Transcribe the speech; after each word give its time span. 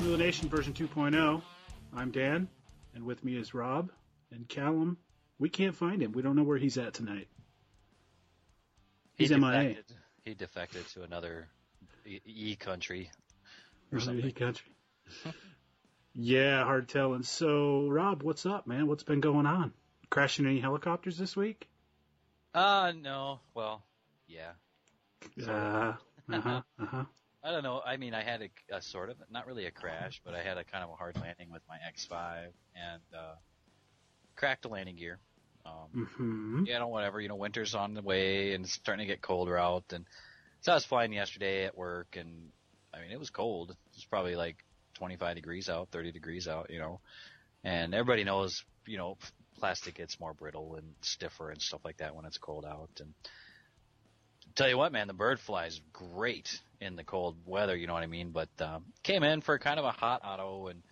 welcome 0.00 0.04
to 0.04 0.16
the 0.16 0.24
Nation 0.24 0.48
version 0.48 0.72
2.0. 0.72 1.42
I'm 1.94 2.10
Dan, 2.10 2.48
and 2.94 3.04
with 3.04 3.22
me 3.24 3.36
is 3.36 3.52
Rob 3.54 3.90
and 4.30 4.48
Callum. 4.48 4.96
We 5.38 5.48
can't 5.48 5.74
find 5.74 6.02
him. 6.02 6.12
We 6.12 6.22
don't 6.22 6.36
know 6.36 6.42
where 6.42 6.58
he's 6.58 6.78
at 6.78 6.94
tonight. 6.94 7.28
He 9.16 9.24
He's 9.24 9.30
MIA. 9.30 9.40
defected. 9.40 9.84
He 10.24 10.34
defected 10.34 10.86
to 10.88 11.02
another 11.02 11.48
E, 12.06 12.20
e 12.24 12.56
country 12.56 13.10
or 13.92 13.98
Maybe 13.98 14.04
something. 14.04 14.32
country. 14.32 14.72
yeah, 16.14 16.64
hard 16.64 16.88
telling. 16.88 17.22
So, 17.22 17.88
Rob, 17.88 18.22
what's 18.22 18.46
up, 18.46 18.66
man? 18.66 18.86
What's 18.86 19.02
been 19.02 19.20
going 19.20 19.46
on? 19.46 19.72
Crashing 20.08 20.46
any 20.46 20.60
helicopters 20.60 21.18
this 21.18 21.36
week? 21.36 21.68
Uh 22.54 22.92
no. 23.00 23.40
Well, 23.54 23.82
yeah. 24.26 24.52
Uh 25.46 25.46
huh. 25.46 25.92
Uh 26.80 26.86
huh. 26.86 27.04
I 27.42 27.50
don't 27.50 27.62
know. 27.62 27.80
I 27.84 27.96
mean, 27.96 28.12
I 28.14 28.22
had 28.22 28.42
a, 28.42 28.76
a 28.76 28.82
sort 28.82 29.08
of 29.10 29.16
not 29.30 29.46
really 29.46 29.64
a 29.66 29.70
crash, 29.70 30.20
but 30.24 30.34
I 30.34 30.42
had 30.42 30.58
a 30.58 30.64
kind 30.64 30.84
of 30.84 30.90
a 30.90 30.94
hard 30.94 31.16
landing 31.20 31.50
with 31.50 31.62
my 31.68 31.76
X5 31.76 32.48
and 32.74 33.02
uh, 33.16 33.34
cracked 34.36 34.62
the 34.62 34.68
landing 34.68 34.96
gear. 34.96 35.18
Um, 35.64 36.06
Hmm. 36.16 36.64
yeah, 36.66 36.78
no, 36.78 36.88
whatever. 36.88 37.20
You 37.20 37.28
know, 37.28 37.36
winter's 37.36 37.74
on 37.74 37.94
the 37.94 38.02
way 38.02 38.52
and 38.54 38.64
it's 38.64 38.74
starting 38.74 39.06
to 39.06 39.12
get 39.12 39.22
colder 39.22 39.58
out. 39.58 39.84
And 39.92 40.04
so 40.62 40.72
I 40.72 40.74
was 40.74 40.84
flying 40.84 41.12
yesterday 41.12 41.64
at 41.64 41.76
work, 41.76 42.16
and 42.16 42.50
I 42.94 43.00
mean, 43.00 43.10
it 43.10 43.18
was 43.18 43.30
cold. 43.30 43.70
It 43.70 43.76
was 43.94 44.04
probably 44.04 44.36
like 44.36 44.56
25 44.94 45.34
degrees 45.36 45.68
out, 45.70 45.88
30 45.92 46.12
degrees 46.12 46.46
out. 46.48 46.68
You 46.70 46.78
know, 46.78 47.00
and 47.64 47.94
everybody 47.94 48.24
knows, 48.24 48.62
you 48.86 48.98
know, 48.98 49.16
plastic 49.58 49.94
gets 49.94 50.20
more 50.20 50.34
brittle 50.34 50.76
and 50.76 50.94
stiffer 51.02 51.50
and 51.50 51.60
stuff 51.60 51.80
like 51.84 51.98
that 51.98 52.14
when 52.14 52.24
it's 52.24 52.38
cold 52.38 52.64
out. 52.66 52.90
And 53.00 53.14
tell 54.54 54.68
you 54.68 54.78
what, 54.78 54.92
man, 54.92 55.06
the 55.06 55.14
bird 55.14 55.40
flies 55.40 55.80
great 55.92 56.60
in 56.80 56.96
the 56.96 57.04
cold 57.04 57.36
weather. 57.46 57.76
You 57.76 57.86
know 57.86 57.94
what 57.94 58.02
I 58.02 58.08
mean? 58.08 58.30
But 58.30 58.48
um, 58.60 58.84
came 59.02 59.22
in 59.22 59.40
for 59.40 59.58
kind 59.58 59.78
of 59.78 59.84
a 59.84 59.92
hot 59.92 60.22
auto 60.24 60.68
and 60.68 60.82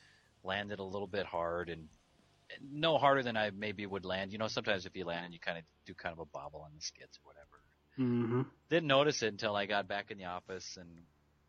landed 0.44 0.78
a 0.78 0.84
little 0.84 1.06
bit 1.06 1.26
hard 1.26 1.68
and 1.68 1.88
no 2.72 2.98
harder 2.98 3.22
than 3.22 3.36
I 3.36 3.50
maybe 3.50 3.84
would 3.86 4.04
land. 4.04 4.32
You 4.32 4.38
know, 4.38 4.48
sometimes 4.48 4.86
if 4.86 4.96
you 4.96 5.04
land, 5.04 5.26
and 5.26 5.34
you 5.34 5.40
kind 5.40 5.58
of 5.58 5.64
do 5.86 5.94
kind 5.94 6.12
of 6.12 6.18
a 6.18 6.24
bobble 6.24 6.60
on 6.60 6.70
the 6.74 6.80
skids 6.80 7.18
or 7.18 7.28
whatever. 7.28 7.44
Mm-hmm. 7.98 8.42
Didn't 8.70 8.86
notice 8.86 9.22
it 9.22 9.28
until 9.28 9.56
I 9.56 9.66
got 9.66 9.88
back 9.88 10.10
in 10.10 10.18
the 10.18 10.26
office 10.26 10.78
and, 10.80 10.88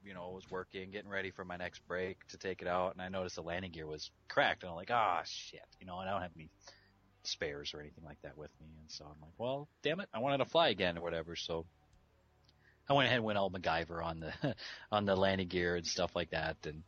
you 0.03 0.13
know, 0.13 0.31
was 0.31 0.49
working, 0.49 0.91
getting 0.91 1.09
ready 1.09 1.30
for 1.30 1.45
my 1.45 1.57
next 1.57 1.85
break 1.87 2.25
to 2.30 2.37
take 2.37 2.61
it 2.61 2.67
out, 2.67 2.93
and 2.93 3.02
I 3.02 3.09
noticed 3.09 3.35
the 3.35 3.43
landing 3.43 3.71
gear 3.71 3.85
was 3.85 4.09
cracked, 4.30 4.63
and 4.63 4.69
I'm 4.69 4.75
like, 4.75 4.89
ah, 4.91 5.21
shit, 5.25 5.61
you 5.80 5.86
know, 5.86 5.99
and 5.99 6.09
I 6.09 6.14
don't 6.14 6.21
have 6.21 6.31
any 6.36 6.49
spares 7.23 7.73
or 7.73 7.81
anything 7.81 8.03
like 8.03 8.21
that 8.23 8.37
with 8.37 8.49
me, 8.61 8.67
and 8.80 8.89
so 8.89 9.05
I'm 9.05 9.21
like, 9.21 9.33
well, 9.37 9.67
damn 9.83 9.99
it, 9.99 10.09
I 10.14 10.19
wanted 10.19 10.37
to 10.37 10.45
fly 10.45 10.69
again 10.69 10.98
or 10.98 11.02
whatever, 11.02 11.36
so 11.36 11.65
I 12.89 12.94
went 12.94 13.05
ahead 13.05 13.17
and 13.17 13.26
went 13.26 13.38
all 13.38 13.52
MacGyver 13.52 14.04
on 14.04 14.20
the 14.20 14.55
on 14.92 15.05
the 15.05 15.16
landing 15.16 15.48
gear 15.48 15.76
and 15.76 15.86
stuff 15.86 16.16
like 16.16 16.32
that, 16.32 16.58
and 16.66 16.83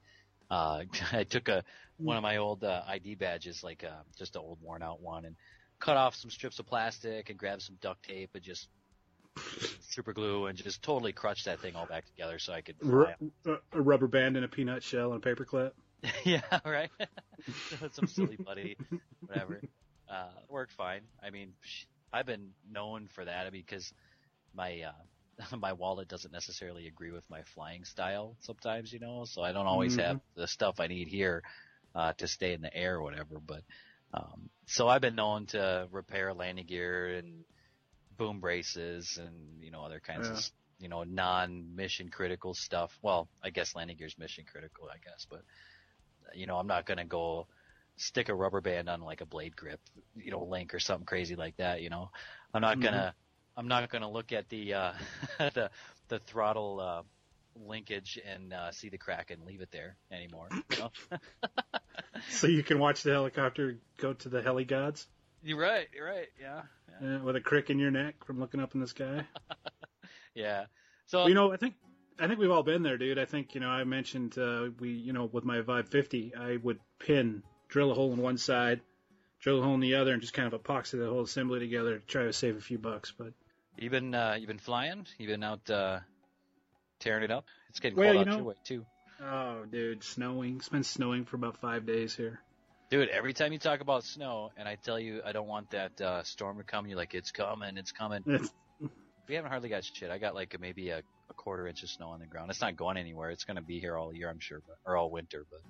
uh, 0.50 0.84
I 1.12 1.23
took 1.23 1.47
a 1.47 1.63
one 1.97 2.17
of 2.17 2.23
my 2.23 2.38
old 2.38 2.63
uh, 2.63 2.81
ID 2.88 3.16
badges, 3.16 3.63
like 3.63 3.84
uh, 3.84 4.01
just 4.17 4.35
an 4.35 4.41
old 4.41 4.59
worn 4.61 4.81
out 4.81 5.01
one, 5.01 5.25
and 5.25 5.35
cut 5.79 5.97
off 5.97 6.16
some 6.16 6.31
strips 6.31 6.59
of 6.59 6.66
plastic 6.66 7.29
and 7.29 7.38
grabbed 7.38 7.61
some 7.61 7.78
duct 7.81 8.03
tape 8.03 8.31
and 8.34 8.44
just 8.44 8.67
super 9.81 10.13
glue 10.13 10.47
and 10.47 10.57
just 10.57 10.81
totally 10.81 11.11
crutched 11.11 11.45
that 11.45 11.59
thing 11.59 11.75
all 11.75 11.85
back 11.85 12.06
together 12.06 12.40
so 12.40 12.53
I 12.53 12.61
could. 12.61 12.75
R- 12.85 13.16
a 13.73 13.81
rubber 13.81 14.07
band 14.07 14.35
and 14.35 14.45
a 14.45 14.47
peanut 14.47 14.84
shell 14.84 15.13
and 15.13 15.23
a 15.23 15.28
paper 15.28 15.45
clip. 15.45 15.75
yeah, 16.23 16.41
right. 16.66 16.90
Some 17.91 18.07
silly 18.07 18.38
buddy, 18.44 18.75
whatever. 19.28 19.61
Uh, 20.09 20.29
worked 20.50 20.72
fine. 20.72 21.01
I 21.23 21.29
mean, 21.29 21.53
I've 22.11 22.25
been 22.25 22.50
known 22.69 23.07
for 23.07 23.23
that 23.23 23.51
because 23.51 23.94
my 24.56 24.81
uh, 24.81 24.91
my 25.59 25.74
wallet 25.74 26.07
doesn't 26.07 26.34
necessarily 26.34 26.88
agree 26.88 27.12
with 27.12 27.29
my 27.29 27.44
flying 27.44 27.84
style 27.85 28.38
sometimes, 28.41 28.91
you 28.94 29.00
know. 29.00 29.25
So 29.25 29.41
I 29.44 29.52
don't 29.52 29.68
always 29.68 29.96
Mhm. 29.96 29.97
have 29.97 30.19
the 30.35 30.47
stuff 30.47 30.79
I 30.79 30.88
need 30.88 31.07
here 31.07 31.44
uh, 31.96 32.13
to 32.18 32.28
stay 32.28 32.53
in 32.53 32.62
the 32.62 32.75
air 32.75 32.97
or 32.97 33.03
whatever. 33.03 33.40
But 33.46 33.63
um, 34.13 34.50
so 34.68 34.88
I've 34.88 35.02
been 35.02 35.16
known 35.16 35.47
to 35.47 35.88
repair 35.91 36.34
landing 36.34 36.66
gear 36.66 37.16
and 37.18 37.46
boom 38.18 38.40
braces 38.40 39.18
and 39.22 39.62
you 39.62 39.72
know 39.72 39.84
other 39.84 40.00
kinds 40.00 40.29
Yeah. 40.29 40.31
of 40.31 40.44
you 40.79 40.90
know 40.90 41.03
non-mission 41.03 42.09
critical 42.09 42.53
stuff. 42.53 42.97
Well, 43.02 43.29
I 43.44 43.50
guess 43.50 43.75
landing 43.75 43.97
gear's 43.97 44.18
mission 44.18 44.46
critical, 44.52 44.88
I 44.94 44.97
guess, 45.03 45.25
but 45.29 45.41
you 46.34 46.46
know, 46.47 46.58
I'm 46.58 46.68
not 46.68 46.85
gonna 46.85 47.06
go 47.06 47.47
stick 47.97 48.29
a 48.29 48.35
rubber 48.35 48.62
band 48.62 48.90
on 48.90 49.02
like 49.02 49.22
a 49.22 49.25
blade 49.25 49.56
grip, 49.56 49.79
you 50.16 50.31
know, 50.31 50.44
link 50.44 50.73
or 50.73 50.79
something 50.79 51.06
crazy 51.06 51.35
like 51.35 51.56
that, 51.58 51.81
you 51.81 51.90
know. 51.90 52.09
I'm 52.53 52.62
not 52.62 52.79
gonna 52.79 53.13
I'm 53.57 53.67
not 53.67 53.89
gonna 53.89 54.09
look 54.09 54.31
at 54.31 54.50
the 54.50 54.73
uh 54.73 54.94
the 55.39 55.69
the 56.07 56.19
throttle 56.19 56.79
uh 56.79 57.01
linkage 57.67 58.19
and 58.25 58.53
uh 58.53 58.72
see 58.72 58.89
the 58.89 58.97
crack 58.97 59.31
and 59.31 59.45
leave 59.45 59.62
it 59.62 59.72
there 59.72 59.95
anymore. 60.12 60.47
You 60.72 60.78
know? 60.78 60.91
So 62.29 62.45
you 62.45 62.61
can 62.61 62.78
watch 62.78 63.01
the 63.01 63.11
helicopter 63.11 63.79
go 63.97 64.13
to 64.13 64.29
the 64.29 64.44
heli 64.44 64.63
gods 64.63 65.07
you're 65.44 65.59
right, 65.59 65.88
you're 65.94 66.06
right, 66.06 66.28
yeah. 66.40 66.61
Yeah. 67.01 67.16
uh, 67.16 67.19
with 67.23 67.35
a 67.35 67.41
crick 67.41 67.69
in 67.69 67.79
your 67.79 67.91
neck 67.91 68.23
from 68.25 68.40
looking 68.40 68.59
up 68.59 68.75
in 68.75 68.81
the 68.81 68.88
sky. 68.88 69.25
yeah. 70.35 70.66
So 71.07 71.28
you 71.28 71.34
know, 71.34 71.51
I 71.51 71.57
think 71.57 71.75
I 72.19 72.28
think 72.28 72.40
we've 72.40 72.51
all 72.51 72.63
been 72.63 72.84
there, 72.84 72.97
dude. 72.97 73.17
I 73.17 73.25
think 73.25 73.56
you 73.56 73.61
know, 73.61 73.69
I 73.69 73.84
mentioned 73.84 74.38
uh, 74.38 74.69
we, 74.79 74.90
you 74.90 75.13
know, 75.13 75.25
with 75.25 75.44
my 75.44 75.61
Vibe 75.61 75.88
50, 75.88 76.35
I 76.35 76.57
would 76.57 76.79
pin, 77.00 77.44
drill 77.69 77.91
a 77.91 77.95
hole 77.95 78.13
in 78.13 78.19
one 78.19 78.38
side, 78.38 78.81
drill 79.40 79.59
a 79.59 79.63
hole 79.63 79.73
in 79.73 79.79
the 79.79 79.95
other, 79.95 80.13
and 80.13 80.22
just 80.22 80.34
kind 80.34 80.51
of 80.51 80.61
epoxy 80.61 81.00
the 81.00 81.09
whole 81.09 81.23
assembly 81.23 81.59
together 81.59 81.97
to 81.97 82.06
try 82.06 82.23
to 82.23 82.34
save 82.34 82.57
a 82.57 82.61
few 82.61 82.78
bucks. 82.78 83.11
But 83.17 83.34
you've 83.77 83.91
been 83.91 84.13
uh 84.13 84.35
you've 84.39 84.47
been 84.47 84.59
flying? 84.59 85.05
You've 85.17 85.29
been 85.29 85.43
out 85.43 85.69
uh 85.69 85.99
tearing 86.99 87.23
it 87.23 87.31
up? 87.31 87.45
It's 87.69 87.79
getting 87.79 87.97
Well, 87.97 88.13
cold 88.13 88.15
you 88.15 88.21
out 88.21 88.27
know- 88.27 88.35
your 88.37 88.45
way 88.45 88.55
too. 88.63 88.85
oh, 89.23 89.65
dude, 89.65 90.03
snowing. 90.03 90.57
It's 90.57 90.69
been 90.69 90.83
snowing 90.83 91.25
for 91.25 91.35
about 91.35 91.57
five 91.57 91.85
days 91.85 92.15
here. 92.15 92.39
Dude, 92.89 93.07
every 93.09 93.33
time 93.33 93.53
you 93.53 93.59
talk 93.59 93.79
about 93.79 94.03
snow, 94.03 94.51
and 94.57 94.67
I 94.67 94.75
tell 94.75 94.99
you 94.99 95.21
I 95.25 95.31
don't 95.31 95.47
want 95.47 95.69
that 95.71 96.01
uh, 96.01 96.23
storm 96.23 96.57
to 96.57 96.63
come, 96.63 96.87
you're 96.87 96.97
like, 96.97 97.13
it's 97.13 97.31
coming, 97.31 97.77
it's 97.77 97.91
coming. 97.91 98.23
We 99.29 99.35
haven't 99.35 99.51
hardly 99.51 99.69
got 99.69 99.85
shit. 99.85 100.09
I 100.11 100.17
got 100.17 100.35
like 100.35 100.59
maybe 100.59 100.89
a, 100.89 100.97
a 101.29 101.33
quarter 101.35 101.65
inch 101.65 101.83
of 101.83 101.89
snow 101.89 102.09
on 102.09 102.19
the 102.19 102.25
ground. 102.25 102.49
It's 102.51 102.59
not 102.59 102.75
going 102.75 102.97
anywhere. 102.97 103.29
It's 103.29 103.45
going 103.45 103.55
to 103.55 103.61
be 103.61 103.79
here 103.79 103.95
all 103.95 104.13
year, 104.13 104.29
I'm 104.29 104.39
sure, 104.41 104.59
but, 104.67 104.75
or 104.85 104.97
all 104.97 105.09
winter. 105.09 105.45
But 105.49 105.61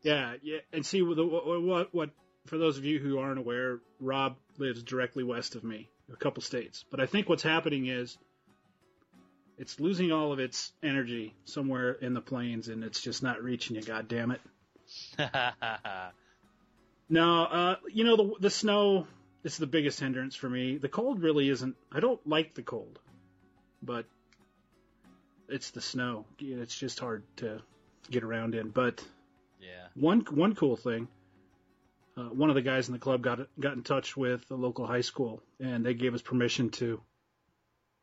yeah, 0.00 0.34
yeah. 0.42 0.58
And 0.72 0.86
see, 0.86 1.02
what, 1.02 1.18
what, 1.18 1.62
what, 1.62 1.94
what, 1.94 2.10
for 2.48 2.58
those 2.58 2.78
of 2.78 2.84
you 2.84 2.98
who 2.98 3.18
aren't 3.18 3.38
aware, 3.38 3.80
Rob 4.00 4.36
lives 4.58 4.82
directly 4.82 5.22
west 5.22 5.54
of 5.54 5.64
me, 5.64 5.88
a 6.12 6.16
couple 6.16 6.42
states. 6.42 6.84
But 6.90 7.00
I 7.00 7.06
think 7.06 7.28
what's 7.28 7.42
happening 7.42 7.86
is 7.86 8.16
it's 9.58 9.78
losing 9.80 10.12
all 10.12 10.32
of 10.32 10.38
its 10.38 10.72
energy 10.82 11.34
somewhere 11.44 11.92
in 11.92 12.14
the 12.14 12.20
plains, 12.20 12.68
and 12.68 12.84
it's 12.84 13.00
just 13.00 13.22
not 13.22 13.42
reaching 13.42 13.76
you. 13.76 13.82
God 13.82 14.08
damn 14.08 14.30
it. 14.30 14.40
No, 17.08 17.44
uh, 17.44 17.76
you 17.90 18.04
know 18.04 18.16
the 18.16 18.34
the 18.40 18.50
snow 18.50 19.06
is 19.42 19.56
the 19.56 19.66
biggest 19.66 19.98
hindrance 19.98 20.36
for 20.36 20.48
me. 20.48 20.76
The 20.76 20.88
cold 20.88 21.22
really 21.22 21.48
isn't. 21.48 21.76
I 21.90 22.00
don't 22.00 22.24
like 22.26 22.54
the 22.54 22.62
cold, 22.62 22.98
but 23.82 24.04
it's 25.48 25.70
the 25.70 25.80
snow. 25.80 26.26
It's 26.38 26.76
just 26.76 27.00
hard 27.00 27.22
to 27.36 27.60
get 28.10 28.24
around 28.24 28.54
in. 28.54 28.68
But 28.68 29.02
yeah, 29.60 29.86
one 29.94 30.20
one 30.30 30.54
cool 30.54 30.76
thing, 30.76 31.08
uh, 32.18 32.22
one 32.34 32.48
of 32.50 32.56
the 32.56 32.62
guys 32.62 32.88
in 32.88 32.92
the 32.92 32.98
club 32.98 33.22
got 33.22 33.38
got 33.60 33.74
in 33.74 33.82
touch 33.82 34.16
with 34.16 34.46
the 34.48 34.56
local 34.56 34.86
high 34.86 35.02
school, 35.02 35.40
and 35.60 35.86
they 35.86 35.94
gave 35.94 36.14
us 36.14 36.22
permission 36.22 36.70
to 36.70 37.00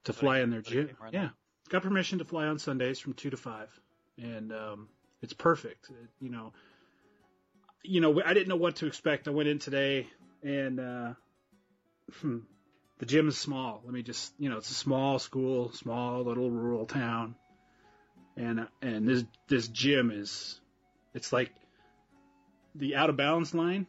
to 0.06 0.14
fly 0.14 0.40
in 0.40 0.50
their 0.52 0.62
gym. 0.62 0.86
Yeah, 1.14 1.30
got 1.70 1.84
permission 1.84 2.20
to 2.20 2.26
fly 2.26 2.46
on 2.48 2.60
Sundays 2.60 3.00
from 3.00 3.14
two 3.14 3.30
to 3.32 3.38
five, 3.38 3.70
and 4.18 4.52
um, 4.54 4.90
it's 5.22 5.34
perfect. 5.34 5.90
It- 5.90 5.96
you 6.22 6.30
know, 6.30 6.54
you 7.84 8.02
know, 8.02 8.22
I 8.24 8.34
didn't 8.34 8.48
know 8.48 8.56
what 8.56 8.78
to 8.78 8.88
expect. 8.88 9.28
I 9.28 9.32
went 9.32 9.50
in 9.50 9.60
today, 9.60 10.08
and 10.44 10.80
uh, 10.80 11.14
hmm, 12.22 12.40
the 13.00 13.06
gym 13.06 13.28
is 13.28 13.38
small. 13.38 13.82
Let 13.84 13.94
me 13.94 14.02
just, 14.04 14.34
you 14.40 14.50
know, 14.50 14.58
it's 14.58 14.72
a 14.72 14.76
small 14.76 15.20
school, 15.20 15.72
small 15.74 16.24
little 16.24 16.50
rural 16.50 16.86
town. 16.86 17.36
and 18.38 18.68
and 18.82 19.08
this 19.08 19.24
this 19.48 19.68
gym 19.68 20.12
is, 20.12 20.60
it's 21.14 21.34
like 21.34 21.52
the 22.76 22.96
out 22.96 23.10
of 23.10 23.18
bounds 23.18 23.54
line. 23.54 23.88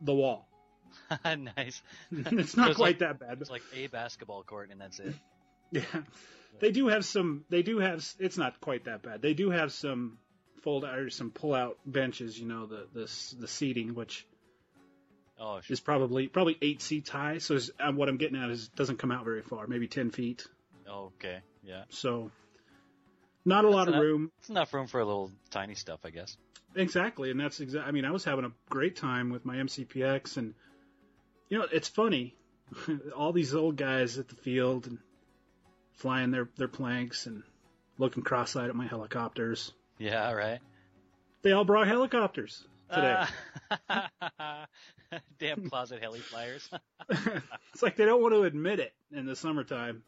The 0.00 0.14
wall. 0.14 0.48
nice. 1.24 1.82
it's 2.12 2.56
not 2.56 2.68
it's 2.70 2.76
quite 2.76 2.78
like- 2.78 2.98
that 3.00 3.18
bad, 3.20 3.38
It's 3.40 3.50
like 3.50 3.62
a 3.74 3.86
basketball 3.88 4.42
court, 4.42 4.70
and 4.70 4.80
that's 4.80 4.98
it. 5.00 5.14
yeah, 5.72 5.82
they 6.60 6.70
do 6.70 6.88
have 6.88 7.04
some. 7.04 7.44
They 7.50 7.62
do 7.62 7.78
have. 7.78 8.04
It's 8.18 8.38
not 8.38 8.60
quite 8.60 8.84
that 8.84 9.02
bad. 9.02 9.20
They 9.22 9.34
do 9.34 9.50
have 9.50 9.70
some 9.72 10.18
fold 10.62 10.84
out 10.84 10.98
or 10.98 11.10
some 11.10 11.30
pull 11.30 11.54
out 11.54 11.76
benches. 11.84 12.38
You 12.38 12.46
know 12.46 12.66
the 12.66 12.86
the 12.94 13.36
the 13.40 13.48
seating, 13.48 13.94
which 13.94 14.26
Oh, 15.40 15.60
sh- 15.60 15.70
is 15.72 15.80
probably 15.80 16.26
probably 16.26 16.56
eight 16.62 16.80
seats 16.82 17.10
high. 17.10 17.38
So 17.38 17.58
uh, 17.78 17.92
what 17.92 18.08
I'm 18.08 18.16
getting 18.16 18.42
at 18.42 18.50
is 18.50 18.64
it 18.64 18.74
doesn't 18.76 18.96
come 18.98 19.12
out 19.12 19.24
very 19.24 19.42
far, 19.42 19.66
maybe 19.66 19.86
ten 19.88 20.10
feet. 20.10 20.46
okay. 20.90 21.40
Yeah. 21.62 21.82
So 21.90 22.30
not 23.44 23.64
a 23.66 23.68
lot 23.68 23.88
of 23.88 23.94
enough. 23.94 24.02
room. 24.02 24.32
It's 24.38 24.48
enough 24.48 24.72
room 24.72 24.86
for 24.86 25.00
a 25.00 25.04
little 25.04 25.30
tiny 25.50 25.74
stuff, 25.74 26.00
I 26.04 26.10
guess. 26.10 26.36
Exactly, 26.74 27.30
and 27.30 27.40
that's 27.40 27.60
exactly. 27.60 27.88
I 27.88 27.92
mean, 27.92 28.04
I 28.04 28.10
was 28.10 28.24
having 28.24 28.44
a 28.44 28.52
great 28.68 28.96
time 28.96 29.30
with 29.30 29.44
my 29.44 29.56
MCPX, 29.56 30.36
and 30.36 30.54
you 31.48 31.58
know, 31.58 31.66
it's 31.70 31.88
funny. 31.88 32.34
All 33.16 33.32
these 33.32 33.54
old 33.54 33.76
guys 33.76 34.18
at 34.18 34.28
the 34.28 34.34
field 34.34 34.86
and 34.86 34.98
flying 35.94 36.30
their 36.30 36.48
their 36.56 36.68
planks 36.68 37.26
and 37.26 37.42
looking 37.98 38.22
cross-eyed 38.22 38.68
at 38.68 38.76
my 38.76 38.86
helicopters. 38.86 39.72
Yeah, 39.98 40.32
right. 40.32 40.60
They 41.42 41.52
all 41.52 41.64
brought 41.64 41.88
helicopters 41.88 42.64
today. 42.92 43.24
Ah. 43.90 44.66
Damn 45.38 45.68
closet 45.68 46.00
heli 46.00 46.20
flyers. 46.20 46.68
it's 47.08 47.82
like 47.82 47.96
they 47.96 48.04
don't 48.04 48.22
want 48.22 48.34
to 48.34 48.42
admit 48.42 48.80
it 48.80 48.92
in 49.12 49.26
the 49.26 49.34
summertime. 49.36 50.02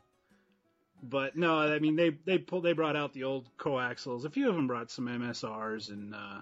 But 1.02 1.36
no, 1.36 1.58
I 1.58 1.78
mean 1.78 1.96
they 1.96 2.10
they 2.24 2.38
pulled 2.38 2.64
they 2.64 2.72
brought 2.72 2.96
out 2.96 3.12
the 3.12 3.24
old 3.24 3.48
coaxials. 3.58 4.24
A 4.24 4.30
few 4.30 4.48
of 4.48 4.54
them 4.54 4.66
brought 4.66 4.90
some 4.90 5.06
MSRs, 5.06 5.88
and 5.88 6.14
uh, 6.14 6.40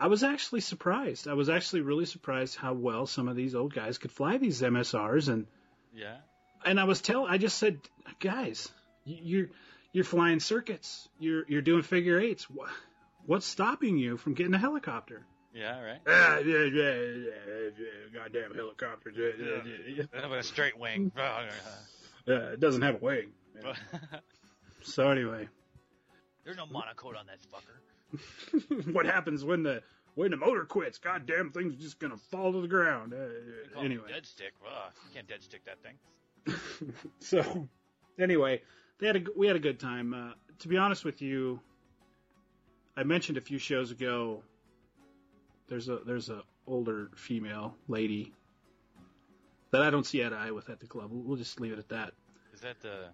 I 0.00 0.06
was 0.08 0.22
actually 0.22 0.62
surprised. 0.62 1.28
I 1.28 1.34
was 1.34 1.48
actually 1.48 1.82
really 1.82 2.06
surprised 2.06 2.56
how 2.56 2.72
well 2.72 3.06
some 3.06 3.28
of 3.28 3.36
these 3.36 3.54
old 3.54 3.74
guys 3.74 3.98
could 3.98 4.10
fly 4.10 4.38
these 4.38 4.62
MSRs, 4.62 5.28
and 5.28 5.46
yeah. 5.94 6.16
and 6.64 6.80
I 6.80 6.84
was 6.84 7.00
tell 7.00 7.26
I 7.26 7.38
just 7.38 7.58
said, 7.58 7.78
guys, 8.18 8.70
you're 9.04 9.48
you're 9.92 10.04
flying 10.04 10.40
circuits, 10.40 11.08
you're 11.18 11.44
you're 11.48 11.62
doing 11.62 11.82
figure 11.82 12.18
eights. 12.18 12.48
Wha- 12.50 12.66
What's 13.26 13.46
stopping 13.46 13.98
you 13.98 14.16
from 14.16 14.34
getting 14.34 14.54
a 14.54 14.58
helicopter? 14.58 15.24
Yeah, 15.54 15.80
right. 15.82 16.00
Ah, 16.06 16.38
yeah, 16.38 16.64
yeah, 16.64 16.94
yeah, 16.94 17.30
yeah, 17.78 18.14
goddamn 18.14 18.54
helicopter. 18.54 19.12
Yeah, 19.14 19.30
yeah, 19.38 19.62
yeah, 19.64 20.04
yeah. 20.14 20.28
With 20.28 20.40
a 20.40 20.42
straight 20.42 20.78
wing. 20.78 21.12
Uh, 22.30 22.52
it 22.52 22.60
doesn't 22.60 22.82
have 22.82 22.96
a 22.96 22.98
wing. 22.98 23.32
So 24.82 25.10
anyway, 25.10 25.48
There's 26.44 26.56
no 26.56 26.64
MonoKote 26.64 27.18
on 27.18 27.26
that 27.26 27.38
fucker. 27.52 28.92
what 28.92 29.06
happens 29.06 29.44
when 29.44 29.62
the 29.62 29.82
when 30.14 30.30
the 30.30 30.36
motor 30.36 30.64
quits? 30.64 30.98
Goddamn 30.98 31.50
thing's 31.50 31.76
just 31.76 32.00
gonna 32.00 32.16
fall 32.16 32.52
to 32.52 32.60
the 32.60 32.68
ground. 32.68 33.12
Uh, 33.14 33.78
anyway, 33.80 34.08
Dead 34.08 34.26
stick. 34.26 34.52
Ugh, 34.66 34.92
you 35.06 35.14
can't 35.14 35.28
dead 35.28 35.42
stick 35.42 35.62
that 35.66 35.78
thing. 35.82 36.94
so 37.20 37.68
anyway, 38.18 38.62
they 38.98 39.06
had 39.06 39.16
a 39.16 39.20
we 39.36 39.46
had 39.46 39.56
a 39.56 39.60
good 39.60 39.78
time. 39.78 40.14
Uh, 40.14 40.32
to 40.60 40.68
be 40.68 40.76
honest 40.76 41.04
with 41.04 41.20
you, 41.20 41.60
I 42.96 43.02
mentioned 43.04 43.38
a 43.38 43.42
few 43.42 43.58
shows 43.58 43.90
ago. 43.90 44.42
There's 45.68 45.88
a 45.88 45.98
there's 46.06 46.30
a 46.30 46.42
older 46.66 47.10
female 47.16 47.76
lady 47.86 48.32
that 49.70 49.82
I 49.82 49.90
don't 49.90 50.04
see 50.06 50.24
eye 50.24 50.28
to 50.30 50.36
eye 50.36 50.50
with 50.50 50.68
at 50.70 50.80
the 50.80 50.86
club. 50.86 51.10
We'll 51.12 51.36
just 51.36 51.60
leave 51.60 51.72
it 51.72 51.78
at 51.78 51.90
that. 51.90 52.12
Is 52.60 52.64
that 52.64 52.80
the? 52.82 53.06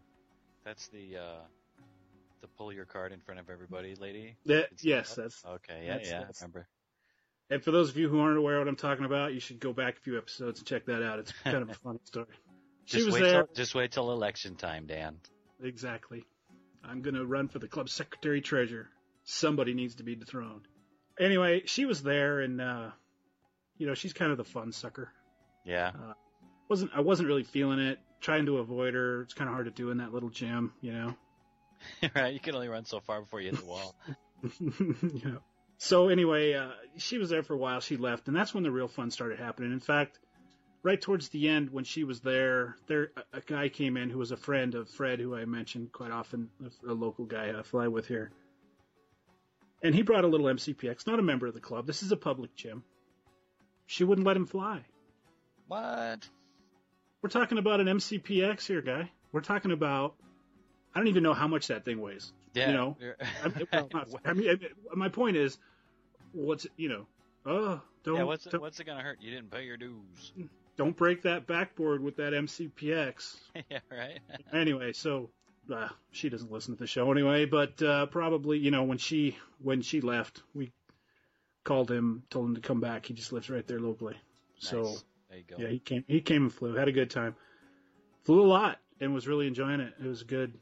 That's 0.65 0.89
the 0.89 1.19
uh, 1.19 1.41
the 2.41 2.49
pull 2.49 2.73
your 2.73 2.85
card 2.85 3.13
in 3.13 3.21
front 3.21 3.39
of 3.39 3.49
everybody, 3.49 3.95
lady. 3.95 4.35
That 4.47 4.65
It's- 4.65 4.85
yes, 4.85 5.15
that's 5.15 5.45
Okay, 5.45 5.83
yeah, 5.85 5.93
that's- 5.93 6.09
yeah. 6.11 6.19
that's- 6.21 6.43
I 6.43 6.47
remember. 6.47 6.69
And 7.49 7.63
for 7.63 7.71
those 7.71 7.91
of 7.91 7.97
you 7.97 8.09
who 8.09 8.19
aren't 8.19 8.39
aware 8.39 8.57
of 8.57 8.63
what 8.63 8.69
I'm 8.69 8.75
talking 8.75 9.05
about, 9.05 9.33
you 9.33 9.39
should 9.39 9.61
go 9.61 9.73
back 9.73 9.99
a 9.99 10.01
few 10.01 10.19
episodes 10.19 10.59
and 10.59 10.67
check 10.67 10.87
that 10.87 11.01
out. 11.05 11.21
It's 11.21 11.31
kind 11.45 11.59
of 11.59 11.71
a 11.71 11.75
funny 11.85 12.01
story. 12.03 12.27
She 12.87 12.97
Just 12.97 13.07
was 13.07 13.15
wait 13.15 13.21
there. 13.21 13.45
till 13.45 13.55
just 13.55 13.75
wait 13.77 13.93
till 13.93 14.11
election 14.11 14.57
time, 14.57 14.87
Dan. 14.89 15.21
Exactly. 15.63 16.25
I'm 16.83 17.03
going 17.03 17.15
to 17.15 17.25
run 17.25 17.47
for 17.47 17.61
the 17.61 17.69
club 17.69 17.89
secretary 17.89 18.41
treasurer. 18.41 18.89
Somebody 19.23 19.75
needs 19.75 19.95
to 19.97 20.03
be 20.03 20.17
dethroned. 20.17 20.67
Anyway, 21.21 21.63
she 21.67 21.85
was 21.85 22.03
there 22.03 22.41
and 22.41 22.61
uh 22.61 22.91
you 23.79 23.87
know, 23.87 23.95
she's 23.95 24.13
kind 24.13 24.33
of 24.33 24.39
the 24.39 24.45
fun 24.45 24.73
sucker. 24.73 25.13
Yeah. 25.65 25.93
Wasn't 26.69 26.91
I 26.97 27.01
wasn't 27.01 27.29
really 27.29 27.45
feeling 27.45 27.79
it, 27.79 28.01
trying 28.27 28.47
to 28.47 28.59
avoid 28.59 28.93
her. 28.95 29.23
It's 29.23 29.35
kind 29.35 29.49
of 29.49 29.55
hard 29.55 29.67
to 29.67 29.71
do 29.71 29.91
in 29.91 29.99
that 29.99 30.13
little 30.13 30.31
gym, 30.31 30.73
you 30.81 30.93
know. 30.93 31.15
right. 32.17 32.35
You 32.35 32.41
can 32.41 32.57
only 32.57 32.69
run 32.69 32.85
so 32.85 32.99
far 32.99 33.21
before 33.21 33.41
you 33.41 33.53
hit 33.53 33.61
the 33.61 33.67
wall. 33.67 33.95
know. 34.61 35.39
So 35.79 36.09
anyway, 36.09 36.55
uh, 36.55 36.71
she 36.97 37.19
was 37.19 37.31
there 37.31 37.45
for 37.45 37.55
a 37.55 37.59
while. 37.59 37.79
She 37.79 37.97
left, 37.97 38.27
and 38.27 38.37
that's 38.37 38.53
when 38.53 38.65
the 38.65 38.71
real 38.73 38.89
fun 38.89 39.13
started 39.13 39.39
happening. 39.39 39.73
In 39.73 39.79
fact, 39.79 40.19
right 40.83 41.01
towards 41.01 41.29
the 41.29 41.49
end, 41.49 41.71
when 41.71 41.85
she 41.85 42.03
was 42.03 42.21
there, 42.21 42.77
there 42.89 43.13
a, 43.17 43.39
a 43.39 43.41
guy 43.43 43.69
came 43.69 43.97
in 43.97 44.11
who 44.11 44.19
was 44.19 44.33
a 44.33 44.37
friend 44.37 44.75
of 44.75 44.91
Fred, 44.91 45.21
who 45.21 45.37
I 45.37 45.45
mentioned 45.45 45.93
quite 45.93 46.11
often, 46.11 46.51
a, 46.65 46.91
a 46.91 46.95
local 46.95 47.27
guy 47.27 47.57
I 47.57 47.63
fly 47.63 47.87
with 47.87 48.09
here, 48.09 48.33
and 49.85 49.95
he 49.95 50.03
brought 50.03 50.25
a 50.25 50.29
little 50.29 50.47
MCPX, 50.47 51.07
not 51.07 51.21
a 51.21 51.23
member 51.23 51.47
of 51.47 51.55
the 51.55 51.61
club. 51.61 51.87
This 51.87 52.03
is 52.03 52.11
a 52.11 52.17
public 52.17 52.57
gym. 52.57 52.83
She 53.87 54.03
wouldn't 54.03 54.27
let 54.27 54.37
him 54.37 54.47
fly. 54.47 54.85
what? 55.69 56.29
We're 57.23 57.31
talking 57.31 57.59
about 57.59 57.81
an 57.81 57.87
MCPX 57.87 58.67
here, 58.67 58.83
guy. 58.83 59.11
We're 59.33 59.41
talking 59.41 59.73
about. 59.73 60.15
I 60.95 60.99
don't 61.01 61.09
even 61.09 61.23
know 61.23 61.35
how 61.35 61.47
much 61.49 61.69
that 61.69 61.85
thing 61.85 62.01
weighs. 62.01 62.33
Yeah. 62.55 62.69
You 62.69 62.75
know, 62.75 62.97
I 63.45 63.49
mean, 63.49 63.67
not- 63.93 64.09
I 64.25 64.33
mean, 64.33 64.59
my 64.95 65.09
point 65.11 65.37
is, 65.37 65.59
what's 66.33 66.67
you 66.77 66.89
know, 66.89 67.07
oh, 67.45 67.81
don't 68.03 68.17
yeah. 68.17 68.23
What's 68.23 68.47
it, 68.47 68.53
don't, 68.53 68.61
what's 68.63 68.81
it 68.81 68.85
gonna 68.85 69.03
hurt? 69.03 69.19
You 69.21 69.31
didn't 69.31 69.51
pay 69.51 69.65
your 69.65 69.77
dues. 69.77 70.33
don't 70.79 70.97
break 70.97 71.23
that 71.23 71.47
backboard 71.47 72.03
with 72.03 72.17
that 72.17 72.33
MCPX. 72.33 73.37
yeah. 73.71 73.81
Right. 73.91 74.21
anyway, 74.55 74.95
so 74.95 75.29
uh, 75.71 75.89
she 76.13 76.31
doesn't 76.31 76.51
listen 76.51 76.75
to 76.75 76.79
the 76.79 76.87
show 76.87 77.13
anyway, 77.13 77.45
but 77.45 77.83
uh, 77.83 78.07
probably 78.07 78.59
you 78.59 78.71
know 78.71 78.85
when 78.85 78.99
she 78.99 79.37
when 79.63 79.83
she 79.83 80.01
left, 80.01 80.43
we 80.55 80.73
called 81.65 81.91
him, 81.91 82.23
told 82.31 82.47
him 82.47 82.55
to 82.55 82.61
come 82.63 82.81
back. 82.81 83.05
He 83.05 83.13
just 83.13 83.33
lives 83.33 83.51
right 83.51 83.67
there 83.67 83.81
locally. 83.81 84.17
So 84.61 84.83
Nice. 84.83 85.05
There 85.29 85.39
you 85.39 85.45
go. 85.49 85.57
yeah, 85.59 85.69
he 85.69 85.79
came 85.79 86.05
he 86.07 86.21
came 86.21 86.43
and 86.43 86.53
flew, 86.53 86.75
had 86.75 86.89
a 86.89 86.93
good 86.93 87.11
time, 87.11 87.35
flew 88.25 88.43
a 88.43 88.47
lot, 88.47 88.79
and 89.01 89.15
was 89.15 89.27
really 89.27 89.47
enjoying 89.47 89.81
it. 89.81 89.95
It 90.03 90.07
was 90.07 90.23
good. 90.23 90.55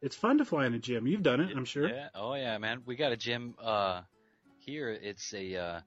It's 0.00 0.16
fun 0.16 0.38
to 0.38 0.44
fly 0.44 0.66
in 0.66 0.74
a 0.74 0.78
gym. 0.78 1.06
You've 1.06 1.22
done 1.22 1.40
it, 1.40 1.56
I'm 1.56 1.64
sure. 1.64 1.88
Yeah. 1.88 2.08
Oh 2.14 2.34
yeah, 2.34 2.58
man. 2.58 2.82
We 2.86 2.96
got 2.96 3.12
a 3.12 3.16
gym 3.16 3.54
uh 3.62 4.02
here. 4.58 4.90
It's 4.90 5.32
a 5.34 5.56
uh 5.56 5.80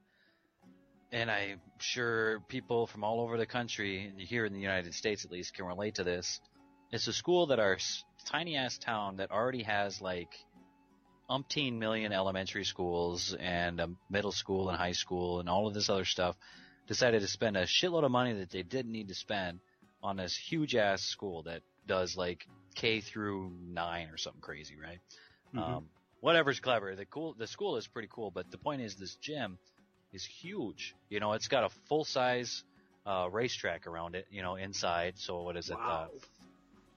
and 1.10 1.30
I'm 1.30 1.60
sure 1.78 2.40
people 2.48 2.86
from 2.86 3.02
all 3.02 3.20
over 3.20 3.38
the 3.38 3.46
country, 3.46 4.12
here 4.18 4.44
in 4.44 4.52
the 4.52 4.60
United 4.60 4.92
States 4.92 5.24
at 5.24 5.30
least, 5.30 5.54
can 5.54 5.64
relate 5.64 5.94
to 5.94 6.04
this. 6.04 6.40
It's 6.92 7.06
a 7.06 7.12
school 7.12 7.46
that 7.46 7.58
our 7.58 7.78
tiny 8.26 8.56
ass 8.56 8.78
town 8.78 9.16
that 9.16 9.30
already 9.30 9.62
has 9.62 10.00
like 10.02 10.34
umpteen 11.30 11.78
million 11.78 12.12
elementary 12.12 12.64
schools 12.64 13.34
and 13.38 13.80
a 13.80 13.88
middle 14.10 14.32
school 14.32 14.68
and 14.68 14.78
high 14.78 14.92
school 14.92 15.40
and 15.40 15.48
all 15.48 15.66
of 15.66 15.74
this 15.74 15.90
other 15.90 16.04
stuff 16.06 16.36
decided 16.88 17.20
to 17.20 17.28
spend 17.28 17.56
a 17.56 17.64
shitload 17.64 18.04
of 18.04 18.10
money 18.10 18.32
that 18.32 18.50
they 18.50 18.62
didn't 18.62 18.90
need 18.90 19.08
to 19.08 19.14
spend 19.14 19.60
on 20.02 20.16
this 20.16 20.36
huge 20.36 20.74
ass 20.74 21.02
school 21.02 21.44
that 21.44 21.62
does 21.86 22.16
like 22.16 22.46
K 22.74 23.00
through 23.00 23.52
nine 23.60 24.08
or 24.10 24.16
something 24.16 24.40
crazy, 24.40 24.74
right? 24.76 24.98
Mhm. 25.54 25.60
Um, 25.60 25.88
whatever's 26.20 26.60
clever. 26.60 26.94
The 26.96 27.06
cool, 27.06 27.34
the 27.34 27.46
school 27.46 27.76
is 27.76 27.86
pretty 27.86 28.08
cool, 28.10 28.30
but 28.30 28.50
the 28.50 28.58
point 28.58 28.82
is, 28.82 28.96
this 28.96 29.14
gym 29.16 29.58
is 30.12 30.24
huge. 30.24 30.94
You 31.08 31.20
know, 31.20 31.34
it's 31.34 31.48
got 31.48 31.64
a 31.64 31.68
full 31.88 32.04
size 32.04 32.64
uh, 33.06 33.28
racetrack 33.30 33.86
around 33.86 34.14
it. 34.16 34.26
You 34.30 34.42
know, 34.42 34.56
inside. 34.56 35.14
So 35.18 35.42
what 35.42 35.56
is 35.56 35.70
it? 35.70 35.76
Uh, 35.78 36.08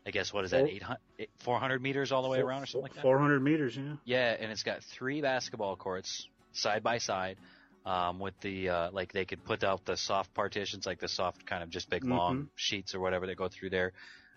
I 0.05 0.11
guess 0.11 0.33
what 0.33 0.45
is 0.45 0.51
that? 0.51 0.67
800, 0.67 0.99
400 1.39 1.81
meters 1.81 2.11
all 2.11 2.23
the 2.23 2.29
way 2.29 2.39
around, 2.39 2.63
or 2.63 2.65
something 2.65 2.83
like 2.83 2.95
that. 2.95 3.01
400 3.01 3.39
meters, 3.39 3.77
yeah. 3.77 3.95
Yeah, 4.03 4.35
and 4.39 4.51
it's 4.51 4.63
got 4.63 4.83
three 4.83 5.21
basketball 5.21 5.75
courts 5.75 6.27
side 6.53 6.81
by 6.83 6.97
side. 6.97 7.37
Um, 7.85 8.19
with 8.19 8.39
the 8.41 8.69
uh, 8.69 8.91
like, 8.91 9.11
they 9.11 9.25
could 9.25 9.43
put 9.43 9.63
out 9.63 9.85
the 9.85 9.97
soft 9.97 10.33
partitions, 10.35 10.85
like 10.85 10.99
the 10.99 11.07
soft 11.07 11.45
kind 11.47 11.63
of 11.63 11.69
just 11.69 11.89
big 11.89 12.05
long 12.05 12.47
sheets 12.55 12.93
or 12.93 12.99
whatever 12.99 13.25
that 13.27 13.37
go 13.37 13.47
through 13.47 13.71
there, 13.71 13.93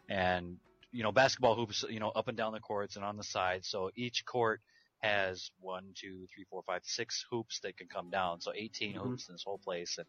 and 0.08 0.56
you 0.92 1.02
know 1.02 1.12
basketball 1.12 1.54
hoops, 1.54 1.84
you 1.90 2.00
know 2.00 2.08
up 2.10 2.28
and 2.28 2.36
down 2.38 2.52
the 2.52 2.60
courts 2.60 2.96
and 2.96 3.04
on 3.04 3.16
the 3.18 3.22
sides. 3.24 3.68
So 3.68 3.90
each 3.96 4.24
court 4.24 4.62
has 5.00 5.50
one, 5.60 5.92
two, 5.94 6.26
three, 6.34 6.44
four, 6.48 6.62
five, 6.66 6.80
six 6.84 7.26
hoops 7.30 7.60
that 7.60 7.76
can 7.76 7.88
come 7.88 8.08
down. 8.10 8.40
So 8.40 8.52
18 8.54 8.94
Mhm. 8.94 9.00
hoops 9.02 9.28
in 9.28 9.34
this 9.34 9.44
whole 9.44 9.58
place. 9.58 9.98
And 9.98 10.06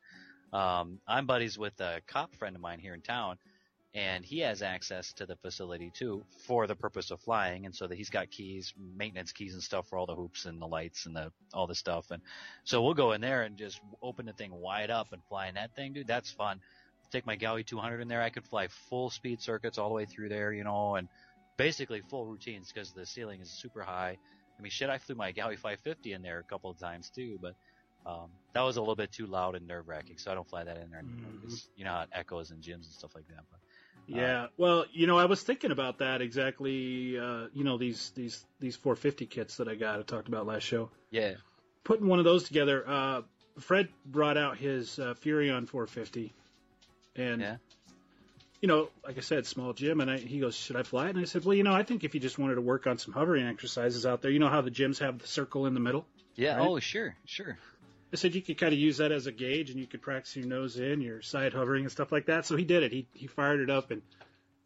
um, 0.57 1.01
I'm 1.07 1.25
buddies 1.25 1.57
with 1.57 1.79
a 1.81 2.01
cop 2.07 2.33
friend 2.35 2.55
of 2.55 2.61
mine 2.61 2.79
here 2.79 2.93
in 2.93 3.01
town, 3.01 3.37
and 3.95 4.25
he 4.25 4.39
has 4.41 4.61
access 4.61 5.13
to 5.13 5.25
the 5.25 5.37
facility 5.37 5.91
too 5.91 6.25
for 6.47 6.67
the 6.67 6.75
purpose 6.75 7.11
of 7.11 7.21
flying. 7.21 7.65
And 7.65 7.75
so 7.75 7.87
that 7.87 7.95
he's 7.97 8.11
got 8.11 8.29
keys, 8.29 8.73
maintenance 8.77 9.33
keys 9.33 9.55
and 9.55 9.63
stuff 9.63 9.87
for 9.87 9.97
all 9.97 10.05
the 10.07 10.15
hoops 10.15 10.45
and 10.45 10.61
the 10.61 10.67
lights 10.67 11.07
and 11.07 11.15
the 11.15 11.31
all 11.53 11.67
the 11.67 11.75
stuff. 11.75 12.11
And 12.11 12.21
so 12.65 12.83
we'll 12.83 12.93
go 12.95 13.13
in 13.13 13.21
there 13.21 13.43
and 13.43 13.57
just 13.57 13.81
open 14.03 14.27
the 14.27 14.33
thing 14.33 14.51
wide 14.53 14.91
up 14.91 15.13
and 15.13 15.23
fly 15.25 15.47
in 15.47 15.55
that 15.55 15.73
thing, 15.75 15.93
dude. 15.93 16.07
That's 16.07 16.31
fun. 16.31 16.61
Take 17.11 17.25
my 17.25 17.37
Gaui 17.37 17.65
200 17.65 18.01
in 18.01 18.09
there. 18.09 18.21
I 18.21 18.31
could 18.31 18.45
fly 18.47 18.67
full 18.69 19.09
speed 19.09 19.41
circuits 19.41 19.77
all 19.79 19.89
the 19.89 19.95
way 19.95 20.05
through 20.05 20.29
there, 20.29 20.53
you 20.53 20.63
know, 20.65 20.95
and 20.95 21.09
basically 21.57 22.01
full 22.01 22.27
routines 22.27 22.71
because 22.73 22.93
the 22.93 23.05
ceiling 23.05 23.41
is 23.41 23.51
super 23.51 23.81
high. 23.83 24.17
I 24.59 24.61
mean, 24.61 24.71
shit, 24.71 24.89
I 24.89 24.99
flew 24.99 25.15
my 25.15 25.31
Gaui 25.33 25.57
550 25.57 26.13
in 26.13 26.21
there 26.21 26.39
a 26.39 26.43
couple 26.45 26.69
of 26.69 26.79
times 26.79 27.09
too, 27.11 27.39
but 27.41 27.55
um, 28.05 28.31
that 28.53 28.61
was 28.61 28.77
a 28.77 28.81
little 28.81 28.95
bit 28.95 29.11
too 29.11 29.27
loud 29.27 29.55
and 29.55 29.67
nerve 29.67 29.87
wracking, 29.87 30.17
so 30.17 30.31
I 30.31 30.35
don't 30.35 30.47
fly 30.49 30.63
that 30.63 30.77
in 30.77 30.89
there 30.91 30.99
anymore 30.99 31.31
Mhm. 31.43 31.67
you 31.75 31.83
know 31.85 31.91
how 31.91 32.01
it 32.03 32.09
echoes 32.11 32.51
in 32.51 32.61
gyms 32.61 32.85
and 32.85 32.93
stuff 32.93 33.15
like 33.15 33.27
that. 33.27 33.45
But 33.49 33.59
Yeah, 34.07 34.47
well, 34.57 34.85
you 34.91 35.07
know, 35.07 35.17
I 35.17 35.25
was 35.25 35.41
thinking 35.41 35.71
about 35.71 35.97
that 36.00 36.21
exactly. 36.21 37.17
Uh, 37.17 37.47
you 37.53 37.63
know, 37.63 37.77
these 37.77 38.12
these 38.15 38.45
these 38.59 38.75
450 38.75 39.25
kits 39.25 39.57
that 39.57 39.67
I 39.67 39.75
got, 39.75 40.00
I 40.00 40.03
talked 40.03 40.27
about 40.27 40.45
last 40.45 40.63
show. 40.63 40.89
yeah, 41.09 41.35
Putting 41.83 42.07
one 42.07 42.19
of 42.19 42.25
those 42.25 42.43
together. 42.43 42.83
Uh, 42.88 43.21
Fred 43.59 43.89
brought 44.05 44.38
out 44.38 44.57
his 44.57 45.00
uh, 45.00 45.13
Furion 45.24 45.67
450, 45.67 46.33
and 47.15 47.41
Yeah. 47.41 47.57
you 48.62 48.67
know, 48.67 48.89
like 49.05 49.17
I 49.17 49.21
said, 49.21 49.45
small 49.45 49.74
gym, 49.74 50.01
and 50.01 50.12
I, 50.12 50.17
he 50.17 50.39
goes, 50.39 50.55
"Should 50.55 50.75
I 50.75 50.83
fly 50.83 51.07
it?" 51.07 51.09
And 51.12 51.19
I 51.19 51.24
said, 51.24 51.45
"Well, 51.45 51.55
you 51.55 51.63
know, 51.63 51.74
I 51.74 51.83
think 51.83 52.03
if 52.03 52.13
you 52.13 52.19
just 52.19 52.38
wanted 52.38 52.55
to 52.55 52.62
work 52.62 52.85
on 52.85 52.97
some 52.97 53.13
hovering 53.13 53.45
exercises 53.45 54.05
out 54.05 54.21
there, 54.21 54.31
you 54.31 54.39
know 54.39 54.50
how 54.50 54.62
the 54.62 54.71
gyms 54.71 55.00
have 55.00 55.19
the 55.19 55.27
circle 55.27 55.65
in 55.65 55.74
the 55.74 55.79
middle." 55.79 56.05
yeah. 56.35 56.57
Right. 56.57 56.67
Oh, 56.67 56.79
sure, 56.79 57.15
sure. 57.25 57.57
I 58.13 58.17
said 58.17 58.35
you 58.35 58.41
could 58.41 58.57
kind 58.57 58.74
of 58.74 58.79
use 58.79 58.97
that 58.97 59.12
as 59.12 59.27
a 59.27 59.31
gauge, 59.31 59.71
and 59.71 59.79
you 59.79 59.88
could 59.88 60.01
practice 60.01 60.35
your 60.35 60.45
nose 60.45 60.77
in, 60.77 61.01
your 61.01 61.21
side 61.21 61.53
hovering, 61.53 61.83
and 61.83 61.91
stuff 61.91 62.12
like 62.12 62.27
that. 62.27 62.45
So 62.45 62.55
he 62.55 62.63
did 62.63 62.83
it. 62.83 62.91
He 62.91 63.07
he 63.13 63.27
fired 63.27 63.59
it 63.59 63.69
up, 63.69 63.91
and 63.91 64.01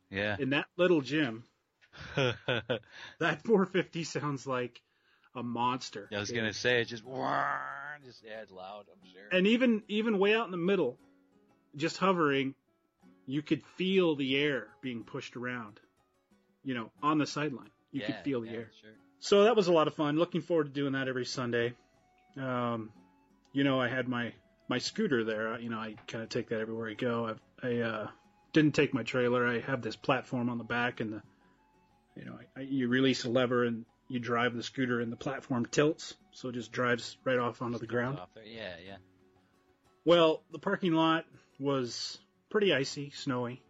Yeah. 0.09 0.35
in 0.39 0.51
that 0.51 0.67
little 0.77 1.01
gym, 1.01 1.43
that 2.15 3.43
450 3.43 4.03
sounds 4.03 4.45
like 4.45 4.81
a 5.35 5.43
monster. 5.43 6.09
I 6.11 6.19
was 6.19 6.31
gonna 6.31 6.53
say 6.53 6.81
it 6.81 6.85
just, 6.85 7.03
just 7.03 8.23
yeah, 8.23 8.41
it's 8.41 8.51
loud. 8.51 8.85
I'm 8.91 9.09
sure. 9.11 9.37
And 9.37 9.47
even 9.47 9.83
even 9.87 10.19
way 10.19 10.35
out 10.35 10.45
in 10.45 10.51
the 10.51 10.57
middle, 10.57 10.97
just 11.75 11.97
hovering, 11.97 12.55
you 13.25 13.41
could 13.41 13.63
feel 13.77 14.15
the 14.15 14.37
air 14.37 14.67
being 14.81 15.03
pushed 15.03 15.35
around. 15.37 15.79
You 16.63 16.73
know, 16.73 16.91
on 17.01 17.17
the 17.17 17.25
sideline, 17.25 17.69
you 17.91 18.01
could 18.01 18.15
feel 18.23 18.41
the 18.41 18.49
yeah, 18.49 18.57
air. 18.57 18.71
Sure. 18.81 18.91
So 19.21 19.43
that 19.45 19.55
was 19.55 19.67
a 19.67 19.73
lot 19.73 19.87
of 19.87 19.95
fun. 19.95 20.17
Looking 20.17 20.41
forward 20.41 20.65
to 20.65 20.71
doing 20.71 20.93
that 20.93 21.07
every 21.07 21.25
Sunday. 21.25 21.73
Um, 22.37 22.91
you 23.51 23.63
know, 23.63 23.79
I 23.79 23.87
had 23.87 24.07
my 24.07 24.33
my 24.67 24.77
scooter 24.77 25.23
there. 25.23 25.59
You 25.59 25.69
know, 25.69 25.79
I 25.79 25.95
kind 26.07 26.23
of 26.23 26.29
take 26.29 26.49
that 26.49 26.59
everywhere 26.59 26.89
I 26.89 26.93
go. 26.93 27.27
I've, 27.27 27.41
I 27.63 27.81
uh, 27.81 28.07
didn't 28.53 28.75
take 28.75 28.93
my 28.93 29.03
trailer. 29.03 29.47
I 29.47 29.59
have 29.59 29.81
this 29.81 29.95
platform 29.95 30.49
on 30.49 30.57
the 30.57 30.63
back, 30.63 30.99
and 30.99 31.13
the 31.13 31.21
you 32.15 32.25
know, 32.25 32.37
I, 32.55 32.59
I, 32.59 32.63
you 32.63 32.87
release 32.87 33.25
a 33.25 33.29
lever 33.29 33.63
and 33.63 33.85
you 34.07 34.19
drive 34.19 34.55
the 34.55 34.63
scooter, 34.63 35.01
and 35.01 35.11
the 35.11 35.17
platform 35.17 35.67
tilts, 35.67 36.15
so 36.31 36.49
it 36.49 36.53
just 36.53 36.71
drives 36.71 37.17
right 37.23 37.37
off 37.37 37.61
onto 37.61 37.77
the 37.77 37.85
ground. 37.85 38.19
Yeah, 38.43 38.73
yeah. 38.85 38.97
Well, 40.03 40.41
the 40.51 40.57
parking 40.57 40.93
lot 40.93 41.25
was 41.59 42.17
pretty 42.49 42.73
icy, 42.73 43.11
snowy, 43.11 43.61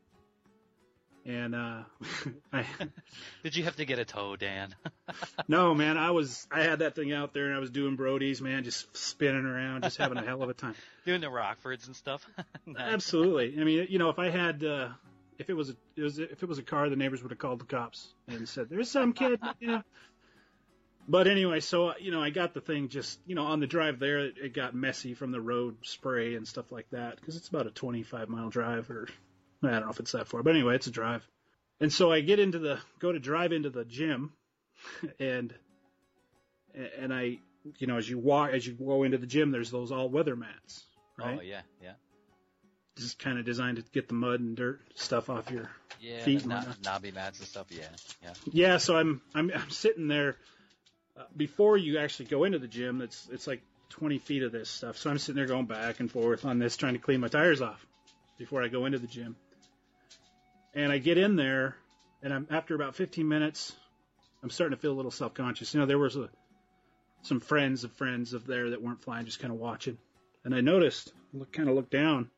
and 1.29 1.53
uh, 1.53 1.83
I, 2.53 2.65
Did 3.43 3.55
you 3.55 3.63
have 3.65 3.75
to 3.75 3.85
get 3.85 3.99
a 3.99 4.05
tow, 4.05 4.35
Dan? 4.35 4.73
no 5.47 5.75
man, 5.75 5.97
I 5.97 6.11
was 6.11 6.47
I 6.51 6.61
had 6.61 6.79
that 6.79 6.95
thing 6.95 7.13
out 7.13 7.33
there 7.33 7.45
and 7.45 7.55
I 7.55 7.59
was 7.59 7.69
doing 7.69 7.95
Brody's, 7.95 8.41
man, 8.41 8.63
just 8.63 8.95
spinning 8.97 9.45
around, 9.45 9.83
just 9.83 9.97
having 9.97 10.17
a 10.17 10.23
hell 10.23 10.41
of 10.41 10.49
a 10.49 10.53
time. 10.53 10.75
Doing 11.05 11.21
the 11.21 11.27
Rockfords 11.27 11.85
and 11.85 11.95
stuff. 11.95 12.25
Nice. 12.65 12.93
Absolutely. 12.93 13.59
I 13.59 13.63
mean, 13.63 13.87
you 13.89 13.99
know, 13.99 14.09
if 14.09 14.19
I 14.19 14.29
had, 14.29 14.63
uh, 14.63 14.89
if 15.37 15.49
it 15.49 15.53
was, 15.53 15.69
a, 15.69 15.75
it 15.95 16.01
was, 16.01 16.19
if 16.19 16.43
it 16.43 16.49
was 16.49 16.57
a 16.57 16.63
car, 16.63 16.89
the 16.89 16.95
neighbors 16.95 17.21
would 17.21 17.31
have 17.31 17.39
called 17.39 17.59
the 17.59 17.65
cops 17.65 18.13
and 18.27 18.47
said, 18.49 18.67
"There's 18.69 18.89
some 18.89 19.13
kid," 19.13 19.39
you 19.59 19.67
know. 19.67 19.83
But 21.07 21.27
anyway, 21.27 21.59
so 21.59 21.93
you 21.99 22.11
know, 22.11 22.21
I 22.21 22.29
got 22.29 22.53
the 22.53 22.61
thing 22.61 22.89
just, 22.89 23.19
you 23.25 23.35
know, 23.35 23.45
on 23.45 23.59
the 23.59 23.67
drive 23.67 23.99
there, 23.99 24.19
it, 24.19 24.35
it 24.43 24.53
got 24.53 24.75
messy 24.75 25.13
from 25.13 25.31
the 25.31 25.41
road 25.41 25.77
spray 25.83 26.35
and 26.35 26.47
stuff 26.47 26.71
like 26.71 26.89
that 26.91 27.15
because 27.15 27.35
it's 27.35 27.47
about 27.47 27.67
a 27.67 27.71
25 27.71 28.29
mile 28.29 28.49
drive, 28.49 28.89
or 28.91 29.07
I 29.63 29.71
don't 29.71 29.81
know 29.81 29.89
if 29.89 29.99
it's 29.99 30.13
that 30.13 30.27
far, 30.27 30.41
but 30.43 30.51
anyway, 30.55 30.75
it's 30.75 30.87
a 30.87 30.91
drive. 30.91 31.27
And 31.81 31.91
so 31.91 32.11
I 32.11 32.21
get 32.21 32.39
into 32.39 32.59
the, 32.59 32.79
go 32.99 33.11
to 33.11 33.19
drive 33.19 33.51
into 33.51 33.69
the 33.69 33.85
gym, 33.85 34.33
and 35.19 35.53
and 36.97 37.13
I, 37.13 37.39
you 37.77 37.87
know, 37.87 37.97
as 37.97 38.09
you 38.09 38.17
walk, 38.17 38.51
as 38.51 38.65
you 38.65 38.73
go 38.73 39.03
into 39.03 39.17
the 39.17 39.27
gym, 39.27 39.51
there's 39.51 39.71
those 39.71 39.91
all 39.91 40.09
weather 40.09 40.35
mats, 40.35 40.83
right? 41.17 41.37
Oh 41.39 41.41
yeah, 41.41 41.61
yeah. 41.81 41.93
just 42.97 43.19
kind 43.19 43.39
of 43.39 43.45
designed 43.45 43.77
to 43.77 43.83
get 43.93 44.07
the 44.07 44.13
mud 44.13 44.39
and 44.39 44.55
dirt 44.55 44.79
stuff 44.95 45.29
off 45.29 45.51
your 45.51 45.69
Yeah, 45.99 46.23
Feet 46.23 46.41
and 46.41 46.49
no- 46.49 46.63
knobby 46.83 47.11
mats 47.11 47.39
and 47.39 47.47
stuff. 47.47 47.67
Yeah, 47.69 47.83
yeah. 48.23 48.33
yeah 48.51 48.77
so 48.77 48.95
i'm 48.95 49.21
i'm, 49.35 49.51
I'm 49.53 49.69
sitting 49.69 50.07
there 50.07 50.37
uh, 51.17 51.23
before 51.35 51.77
you 51.77 51.97
actually 51.99 52.25
go 52.27 52.43
into 52.45 52.59
the 52.59 52.67
gym 52.67 53.01
it's 53.01 53.27
it's 53.31 53.47
like 53.47 53.61
20 53.89 54.19
feet 54.19 54.43
of 54.43 54.51
this 54.51 54.69
stuff 54.69 54.97
so 54.97 55.09
i'm 55.09 55.17
sitting 55.17 55.35
there 55.35 55.47
going 55.47 55.65
back 55.65 55.99
and 55.99 56.11
forth 56.11 56.45
on 56.45 56.59
this 56.59 56.77
trying 56.77 56.93
to 56.93 56.99
clean 56.99 57.19
my 57.19 57.27
tires 57.27 57.61
off 57.61 57.85
before 58.37 58.63
i 58.63 58.67
go 58.67 58.85
into 58.85 58.99
the 58.99 59.07
gym 59.07 59.35
and 60.83 60.91
i 60.91 60.97
get 60.97 61.17
in 61.17 61.35
there 61.35 61.75
and 62.23 62.33
i'm 62.33 62.47
after 62.49 62.75
about 62.75 62.95
15 62.95 63.27
minutes 63.27 63.75
i'm 64.43 64.49
starting 64.49 64.75
to 64.75 64.81
feel 64.81 64.91
a 64.91 64.99
little 64.99 65.11
self-conscious 65.11 65.73
you 65.73 65.79
know 65.79 65.85
there 65.85 65.97
was 65.97 66.15
a 66.15 66.29
some 67.21 67.39
friends 67.39 67.83
of 67.83 67.91
friends 67.93 68.33
of 68.33 68.47
there 68.47 68.69
that 68.69 68.81
weren't 68.81 69.01
flying 69.01 69.25
just 69.25 69.39
kind 69.39 69.53
of 69.53 69.59
watching 69.59 69.97
and 70.45 70.55
i 70.55 70.61
noticed 70.61 71.13
look 71.33 71.51
kind 71.51 71.69
of 71.69 71.75
looked 71.75 71.91
down 71.91 72.29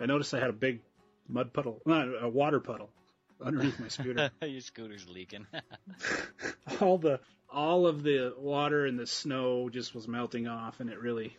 i 0.00 0.06
noticed 0.06 0.34
i 0.34 0.40
had 0.40 0.50
a 0.50 0.54
big 0.54 0.80
mud 1.28 1.52
puddle 1.52 1.80
not 1.86 2.06
a 2.20 2.28
water 2.28 2.60
puddle 2.60 2.90
underneath 3.42 3.78
my 3.80 3.88
scooter 3.88 4.30
Your 4.42 4.60
scooter's 4.60 5.08
leaking. 5.08 5.46
all 6.80 6.98
the 6.98 7.20
all 7.52 7.86
of 7.86 8.02
the 8.02 8.34
water 8.36 8.86
and 8.86 8.98
the 8.98 9.06
snow 9.06 9.68
just 9.68 9.94
was 9.94 10.08
melting 10.08 10.48
off, 10.48 10.80
and 10.80 10.90
it 10.90 10.98
really. 10.98 11.36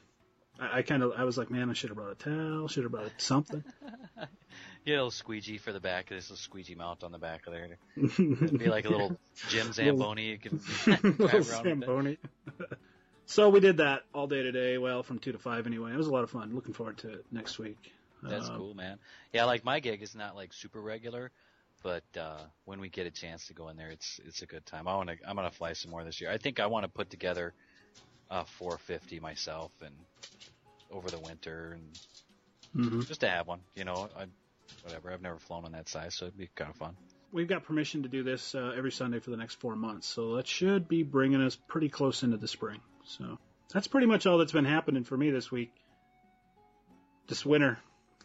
I, 0.59 0.79
I 0.79 0.81
kind 0.81 1.03
of 1.03 1.13
I 1.17 1.23
was 1.23 1.37
like, 1.37 1.49
man, 1.51 1.69
I 1.69 1.73
should 1.73 1.89
have 1.89 1.97
brought 1.97 2.11
a 2.11 2.15
towel, 2.15 2.67
should 2.67 2.83
have 2.83 2.91
brought 2.91 3.11
something. 3.17 3.63
Get 4.85 4.91
a 4.93 4.95
little 4.97 5.11
squeegee 5.11 5.57
for 5.57 5.73
the 5.73 5.79
back. 5.79 6.09
There's 6.09 6.29
a 6.29 6.33
little 6.33 6.37
squeegee 6.43 6.75
mount 6.75 7.03
on 7.03 7.11
the 7.11 7.17
back 7.17 7.47
of 7.47 7.53
there. 7.53 7.77
It'd 7.97 8.59
be 8.59 8.67
like 8.67 8.85
a 8.85 8.89
little 8.89 9.17
Jim 9.49 9.71
Zamboni. 9.73 10.25
You 10.29 10.37
can 10.37 10.61
Little 10.85 11.25
around 11.25 11.33
with 11.33 11.49
it. 11.49 11.63
Zamboni. 11.63 12.17
so 13.25 13.49
we 13.49 13.59
did 13.59 13.77
that 13.77 14.03
all 14.13 14.27
day 14.27 14.43
today. 14.43 14.77
Well, 14.77 15.01
from 15.01 15.17
two 15.19 15.31
to 15.31 15.39
five 15.39 15.65
anyway. 15.65 15.91
It 15.91 15.97
was 15.97 16.05
a 16.07 16.11
lot 16.11 16.23
of 16.23 16.29
fun. 16.29 16.53
Looking 16.53 16.73
forward 16.75 16.97
to 16.99 17.09
it 17.13 17.25
next 17.31 17.57
week. 17.57 17.91
That's 18.21 18.47
Um, 18.47 18.57
cool, 18.57 18.73
man. 18.75 18.99
Yeah, 19.33 19.45
like 19.45 19.65
my 19.65 19.79
gig 19.79 20.01
is 20.03 20.15
not 20.15 20.35
like 20.35 20.53
super 20.53 20.79
regular, 20.79 21.31
but 21.83 22.03
uh 22.19 22.37
when 22.65 22.79
we 22.79 22.89
get 22.89 23.07
a 23.07 23.11
chance 23.11 23.47
to 23.47 23.53
go 23.53 23.69
in 23.69 23.77
there, 23.77 23.89
it's 23.89 24.19
it's 24.25 24.43
a 24.43 24.45
good 24.45 24.65
time. 24.67 24.87
I 24.87 24.95
want 24.95 25.09
to 25.09 25.15
I'm 25.27 25.35
gonna 25.35 25.49
fly 25.51 25.73
some 25.73 25.89
more 25.91 26.03
this 26.03 26.21
year. 26.21 26.29
I 26.31 26.37
think 26.37 26.59
I 26.59 26.67
want 26.67 26.83
to 26.83 26.89
put 26.89 27.09
together 27.09 27.53
a 28.29 28.45
450 28.45 29.19
myself 29.19 29.71
and 29.81 29.95
over 30.91 31.09
the 31.09 31.19
winter 31.19 31.77
and 32.75 32.91
mhm. 32.91 33.07
just 33.07 33.21
to 33.21 33.29
have 33.29 33.47
one. 33.47 33.59
You 33.75 33.85
know, 33.85 34.09
I 34.17 34.25
whatever. 34.83 35.11
I've 35.11 35.21
never 35.21 35.39
flown 35.39 35.65
on 35.65 35.71
that 35.73 35.89
size, 35.89 36.15
so 36.15 36.25
it'd 36.25 36.37
be 36.37 36.49
kind 36.55 36.69
of 36.69 36.77
fun. 36.77 36.95
We've 37.31 37.47
got 37.47 37.63
permission 37.63 38.03
to 38.03 38.09
do 38.09 38.23
this 38.23 38.55
uh, 38.55 38.73
every 38.77 38.91
Sunday 38.91 39.19
for 39.19 39.31
the 39.31 39.37
next 39.37 39.55
four 39.55 39.75
months, 39.75 40.07
so 40.07 40.35
that 40.35 40.47
should 40.47 40.87
be 40.87 41.03
bringing 41.03 41.41
us 41.41 41.55
pretty 41.67 41.89
close 41.89 42.23
into 42.23 42.37
the 42.37 42.47
spring. 42.47 42.79
So 43.03 43.37
that's 43.73 43.87
pretty 43.87 44.07
much 44.07 44.25
all 44.25 44.37
that's 44.37 44.51
been 44.51 44.65
happening 44.65 45.03
for 45.03 45.17
me 45.17 45.31
this 45.31 45.51
week. 45.51 45.71
This 47.27 47.45
winter 47.45 47.79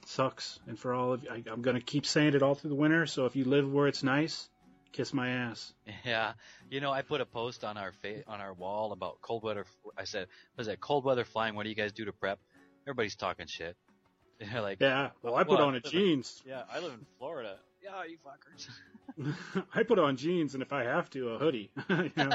sucks, 0.06 0.60
and 0.66 0.78
for 0.78 0.94
all 0.94 1.14
of 1.14 1.24
you, 1.24 1.30
I, 1.30 1.42
I'm 1.50 1.62
going 1.62 1.76
to 1.76 1.82
keep 1.82 2.06
saying 2.06 2.34
it 2.34 2.42
all 2.42 2.54
through 2.54 2.70
the 2.70 2.76
winter. 2.76 3.06
So 3.06 3.26
if 3.26 3.34
you 3.34 3.44
live 3.44 3.70
where 3.70 3.88
it's 3.88 4.02
nice, 4.02 4.48
kiss 4.92 5.12
my 5.12 5.28
ass. 5.28 5.72
Yeah, 6.04 6.32
you 6.70 6.80
know, 6.80 6.90
I 6.90 7.02
put 7.02 7.20
a 7.20 7.26
post 7.26 7.64
on 7.64 7.76
our 7.76 7.92
fa- 8.02 8.22
on 8.26 8.40
our 8.40 8.52
wall 8.54 8.92
about 8.92 9.20
cold 9.20 9.42
weather. 9.42 9.64
I 9.96 10.04
said, 10.04 10.28
"Was 10.56 10.66
that 10.66 10.80
cold 10.80 11.04
weather 11.04 11.24
flying? 11.24 11.54
What 11.54 11.64
do 11.64 11.68
you 11.68 11.74
guys 11.74 11.92
do 11.92 12.04
to 12.04 12.12
prep?" 12.12 12.38
Everybody's 12.86 13.16
talking 13.16 13.46
shit. 13.46 13.76
They're 14.40 14.62
like, 14.62 14.78
Yeah, 14.80 15.10
well, 15.22 15.34
I 15.34 15.44
put 15.44 15.58
Well, 15.58 15.68
on 15.68 15.74
a 15.74 15.80
jeans. 15.80 16.42
"Yeah, 16.46 16.62
I 16.72 16.80
live 16.80 16.92
in 16.92 17.06
Florida." 17.18 17.56
Yeah, 17.82 18.04
you 18.04 18.18
fuckers. 18.24 19.34
I 19.74 19.82
put 19.82 19.98
on 19.98 20.16
jeans, 20.16 20.54
and 20.54 20.62
if 20.62 20.72
I 20.72 20.84
have 20.84 21.08
to, 21.10 21.30
a 21.30 21.38
hoodie. 21.38 21.70
you 21.88 22.10
know? 22.16 22.30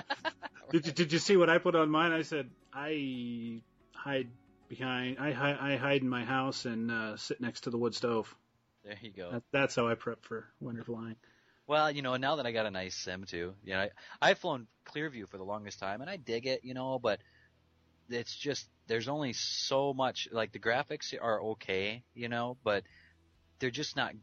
did, 0.71 0.88
you, 0.88 0.91
did 0.91 1.13
you 1.13 1.19
see 1.19 1.38
what 1.38 1.50
I 1.50 1.59
put 1.59 1.75
on 1.75 1.89
mine? 1.89 2.12
I 2.12 2.24
said 2.24 2.50
I 2.74 3.62
hide 3.93 4.29
behind. 4.69 5.17
I, 5.19 5.31
hi- 5.31 5.57
I 5.74 5.75
hide 5.77 6.01
in 6.01 6.09
my 6.09 6.25
house 6.25 6.65
and 6.65 6.91
uh, 6.91 7.17
sit 7.17 7.41
next 7.41 7.62
to 7.62 7.69
the 7.69 7.77
wood 7.77 7.93
stove. 7.95 8.35
There 8.83 8.97
you 9.01 9.12
go. 9.12 9.31
That, 9.31 9.43
that's 9.51 9.75
how 9.75 9.88
I 9.88 9.95
prep 9.95 10.24
for 10.25 10.45
winter 10.59 10.83
flying. 10.83 11.15
Well, 11.67 11.89
you 11.91 12.01
know, 12.01 12.15
now 12.15 12.36
that 12.36 12.45
I 12.45 12.51
got 12.51 12.67
a 12.67 12.72
nice 12.72 12.95
sim 12.95 13.24
too, 13.25 13.55
you 13.63 13.74
know, 13.74 13.81
I, 13.81 13.89
I've 14.22 14.38
flown 14.38 14.67
Clearview 14.86 15.27
for 15.27 15.38
the 15.38 15.43
longest 15.43 15.79
time, 15.79 16.01
and 16.01 16.10
I 16.10 16.17
dig 16.17 16.45
it, 16.45 16.63
you 16.63 16.74
know, 16.75 17.00
but 17.00 17.19
it's 18.10 18.36
just 18.36 18.67
there's 18.88 19.07
only 19.07 19.34
so 19.34 19.93
much. 19.93 20.27
Like 20.31 20.51
the 20.51 20.60
graphics 20.60 21.13
are 21.19 21.41
okay, 21.41 22.03
you 22.13 22.29
know, 22.29 22.57
but 22.63 22.84
they're 23.60 23.72
just 23.72 23.95
not 23.95 24.13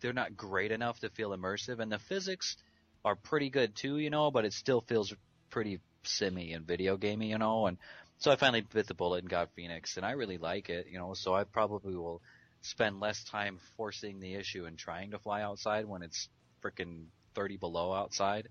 they're 0.00 0.12
not 0.12 0.36
great 0.36 0.72
enough 0.72 1.00
to 1.00 1.08
feel 1.10 1.30
immersive, 1.30 1.78
and 1.80 1.90
the 1.90 1.98
physics 1.98 2.56
are 3.04 3.16
pretty 3.16 3.48
good 3.48 3.74
too, 3.74 3.98
you 3.98 4.10
know, 4.10 4.30
but 4.30 4.44
it 4.44 4.52
still 4.52 4.82
feels 4.82 5.14
pretty 5.50 5.80
simmy 6.02 6.52
and 6.52 6.66
video 6.66 6.98
gamey, 6.98 7.30
you 7.30 7.38
know, 7.38 7.66
and 7.66 7.78
so 8.18 8.30
I 8.30 8.36
finally 8.36 8.60
bit 8.60 8.86
the 8.86 8.94
bullet 8.94 9.22
and 9.22 9.30
got 9.30 9.54
Phoenix, 9.56 9.96
and 9.96 10.04
I 10.04 10.12
really 10.12 10.38
like 10.38 10.68
it, 10.68 10.86
you 10.90 10.98
know, 10.98 11.14
so 11.14 11.34
I 11.34 11.44
probably 11.44 11.96
will 11.96 12.20
spend 12.60 13.00
less 13.00 13.24
time 13.24 13.58
forcing 13.76 14.20
the 14.20 14.34
issue 14.34 14.66
and 14.66 14.78
trying 14.78 15.12
to 15.12 15.18
fly 15.18 15.42
outside 15.42 15.86
when 15.86 16.02
it's 16.02 16.28
freaking 16.64 17.06
30 17.34 17.56
below 17.56 17.92
outside 17.92 18.48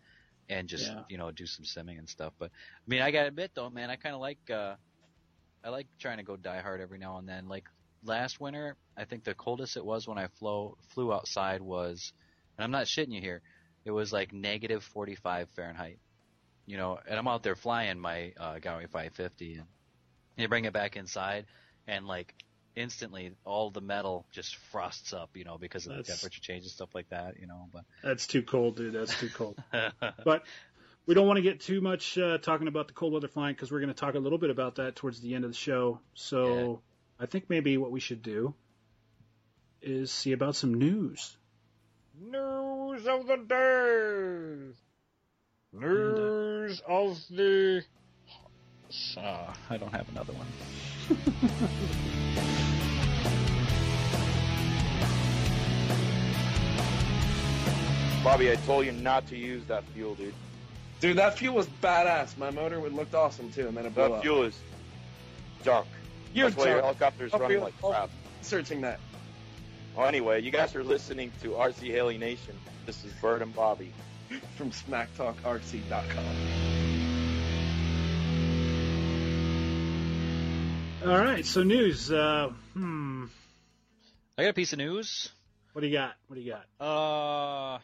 and 0.49 0.67
just, 0.67 0.91
Yeah. 0.91 1.03
you 1.09 1.17
know, 1.17 1.31
do 1.31 1.45
some 1.45 1.65
simming 1.65 1.97
and 1.97 2.07
stuff. 2.09 2.33
But 2.37 2.51
I 2.51 2.87
mean, 2.87 3.01
I 3.01 3.11
gotta 3.11 3.27
admit 3.27 3.51
though, 3.55 3.69
man, 3.69 3.89
I 3.89 3.95
kind 3.95 4.15
of 4.15 4.21
like, 4.21 4.49
uh, 4.49 4.75
I 5.63 5.69
like 5.69 5.87
trying 5.99 6.17
to 6.17 6.23
go 6.23 6.35
die 6.35 6.59
hard 6.61 6.81
every 6.81 6.99
now 6.99 7.17
and 7.17 7.27
then. 7.27 7.47
Like 7.47 7.65
last 8.03 8.39
winter, 8.39 8.75
I 8.97 9.05
think 9.05 9.23
the 9.23 9.33
coldest 9.33 9.77
it 9.77 9.85
was 9.85 10.07
when 10.07 10.17
I 10.17 10.27
flew, 10.27 10.75
flew 10.89 11.13
outside 11.13 11.61
was, 11.61 12.11
and 12.57 12.65
I'm 12.65 12.71
not 12.71 12.85
shitting 12.85 13.13
you 13.13 13.21
here, 13.21 13.41
it 13.85 13.91
was 13.91 14.11
like 14.11 14.33
negative 14.33 14.83
45 14.83 15.49
Fahrenheit. 15.51 15.99
You 16.65 16.77
know, 16.77 16.99
and 17.07 17.19
I'm 17.19 17.27
out 17.27 17.43
there 17.43 17.55
flying 17.55 17.99
my 17.99 18.33
uh, 18.37 18.55
Gaui 18.55 18.89
550, 18.89 19.55
and 19.55 19.65
you 20.37 20.47
bring 20.47 20.63
it 20.65 20.71
back 20.73 20.95
inside, 20.95 21.45
and 21.87 22.07
like 22.07 22.33
instantly 22.75 23.31
all 23.45 23.69
the 23.69 23.81
metal 23.81 24.25
just 24.31 24.55
frosts 24.55 25.13
up, 25.13 25.35
you 25.35 25.43
know, 25.43 25.57
because 25.57 25.85
of 25.85 25.91
That's- 25.91 26.07
the 26.07 26.13
temperature 26.13 26.41
change 26.41 26.63
and 26.63 26.71
stuff 26.71 26.93
like 26.93 27.09
that, 27.09 27.39
you 27.39 27.47
know. 27.47 27.67
But 27.71 27.83
that's 28.03 28.27
too 28.27 28.41
cold, 28.41 28.77
dude. 28.77 28.93
That's 28.93 29.17
too 29.19 29.29
cold. 29.29 29.57
But 29.71 29.93
but 30.23 30.43
we 31.05 31.13
don't 31.13 31.27
want 31.27 31.37
to 31.37 31.43
get 31.43 31.59
too 31.61 31.81
much 31.81 32.17
uh, 32.17 32.37
talking 32.37 32.67
about 32.67 32.87
the 32.87 32.93
cold 32.93 33.13
weather 33.13 33.27
flying 33.27 33.55
because 33.55 33.71
we're 33.71 33.79
going 33.79 33.93
to 33.93 33.99
talk 33.99 34.15
a 34.15 34.19
little 34.19 34.37
bit 34.37 34.49
about 34.49 34.75
that 34.75 34.95
towards 34.95 35.19
the 35.19 35.35
end 35.35 35.43
of 35.43 35.51
the 35.51 35.57
show. 35.57 35.99
So 36.13 36.81
I 37.19 37.25
think 37.25 37.49
maybe 37.49 37.77
what 37.77 37.91
we 37.91 37.99
should 37.99 38.21
do 38.21 38.53
is 39.81 40.11
see 40.11 40.31
about 40.31 40.55
some 40.55 40.73
news. 40.75 41.35
News 42.21 43.05
of 43.07 43.27
the 43.27 43.37
day. 43.37 44.73
News 45.73 46.81
of 46.87 47.19
the. 47.29 47.83
Uh, 49.17 49.53
I 49.69 49.77
don't 49.77 49.91
have 49.93 50.07
another 50.09 50.33
one. 50.33 50.47
Bobby, 58.23 58.51
I 58.51 58.55
told 58.65 58.85
you 58.85 58.93
not 58.93 59.27
to 59.27 59.37
use 59.37 59.65
that 59.65 59.83
fuel, 59.89 60.15
dude. 60.15 60.33
Dude, 61.01 61.17
that 61.17 61.37
fuel 61.37 61.55
was 61.55 61.67
badass. 61.81 62.37
My 62.37 62.51
motor 62.51 62.79
would 62.79 62.93
looked 62.93 63.13
awesome 63.13 63.51
too, 63.51 63.67
and 63.67 63.75
then 63.75 63.85
it 63.85 63.93
blew 63.93 64.03
That 64.03 64.11
up. 64.13 64.21
fuel 64.21 64.43
is 64.43 64.57
junk. 65.65 65.87
You're 66.33 66.49
That's 66.49 66.57
why 66.57 66.65
your 66.71 66.75
junk. 66.75 66.85
helicopter's 66.85 67.33
I'll 67.33 67.39
running 67.41 67.59
like 67.59 67.77
crap. 67.81 68.09
Searching 68.41 68.79
that. 68.81 68.99
Well, 69.95 70.07
anyway, 70.07 70.41
you 70.41 70.51
guys 70.51 70.73
are 70.75 70.83
listening 70.83 71.31
to 71.41 71.49
RC 71.49 71.93
Heli 71.93 72.17
Nation. 72.17 72.55
This 72.85 73.03
is 73.03 73.11
Bird 73.21 73.41
and 73.41 73.53
Bobby. 73.53 73.91
from 74.55 74.71
smacktalkrc.com. 74.71 76.72
All 81.05 81.17
right, 81.17 81.45
so 81.45 81.63
news. 81.63 82.11
Uh, 82.11 82.49
hmm, 82.73 83.25
I 84.37 84.43
got 84.43 84.49
a 84.49 84.53
piece 84.53 84.71
of 84.73 84.79
news. 84.79 85.31
what 85.73 85.81
do 85.81 85.87
you 85.87 85.93
got? 85.93 86.13
What 86.27 86.35
do 86.37 86.41
you 86.41 86.53
got? 86.53 86.85
Uh, 86.85 87.79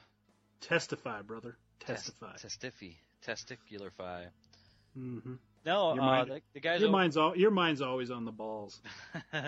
Testify, 0.62 1.22
brother. 1.24 1.58
Testify. 1.82 2.36
Testify. 2.38 2.88
Testicularfy. 3.28 4.28
hmm 4.96 5.34
No, 5.66 5.94
Your 5.96 6.04
uh, 6.04 6.06
mind- 6.06 6.30
the, 6.32 6.42
the 6.54 6.60
guys. 6.62 6.80
Your 6.80 6.88
over- 6.90 6.98
mind's 6.98 7.18
all. 7.18 7.36
Your 7.36 7.52
mind's 7.52 7.82
always 7.82 8.10
on 8.10 8.24
the 8.24 8.32
balls. 8.32 8.82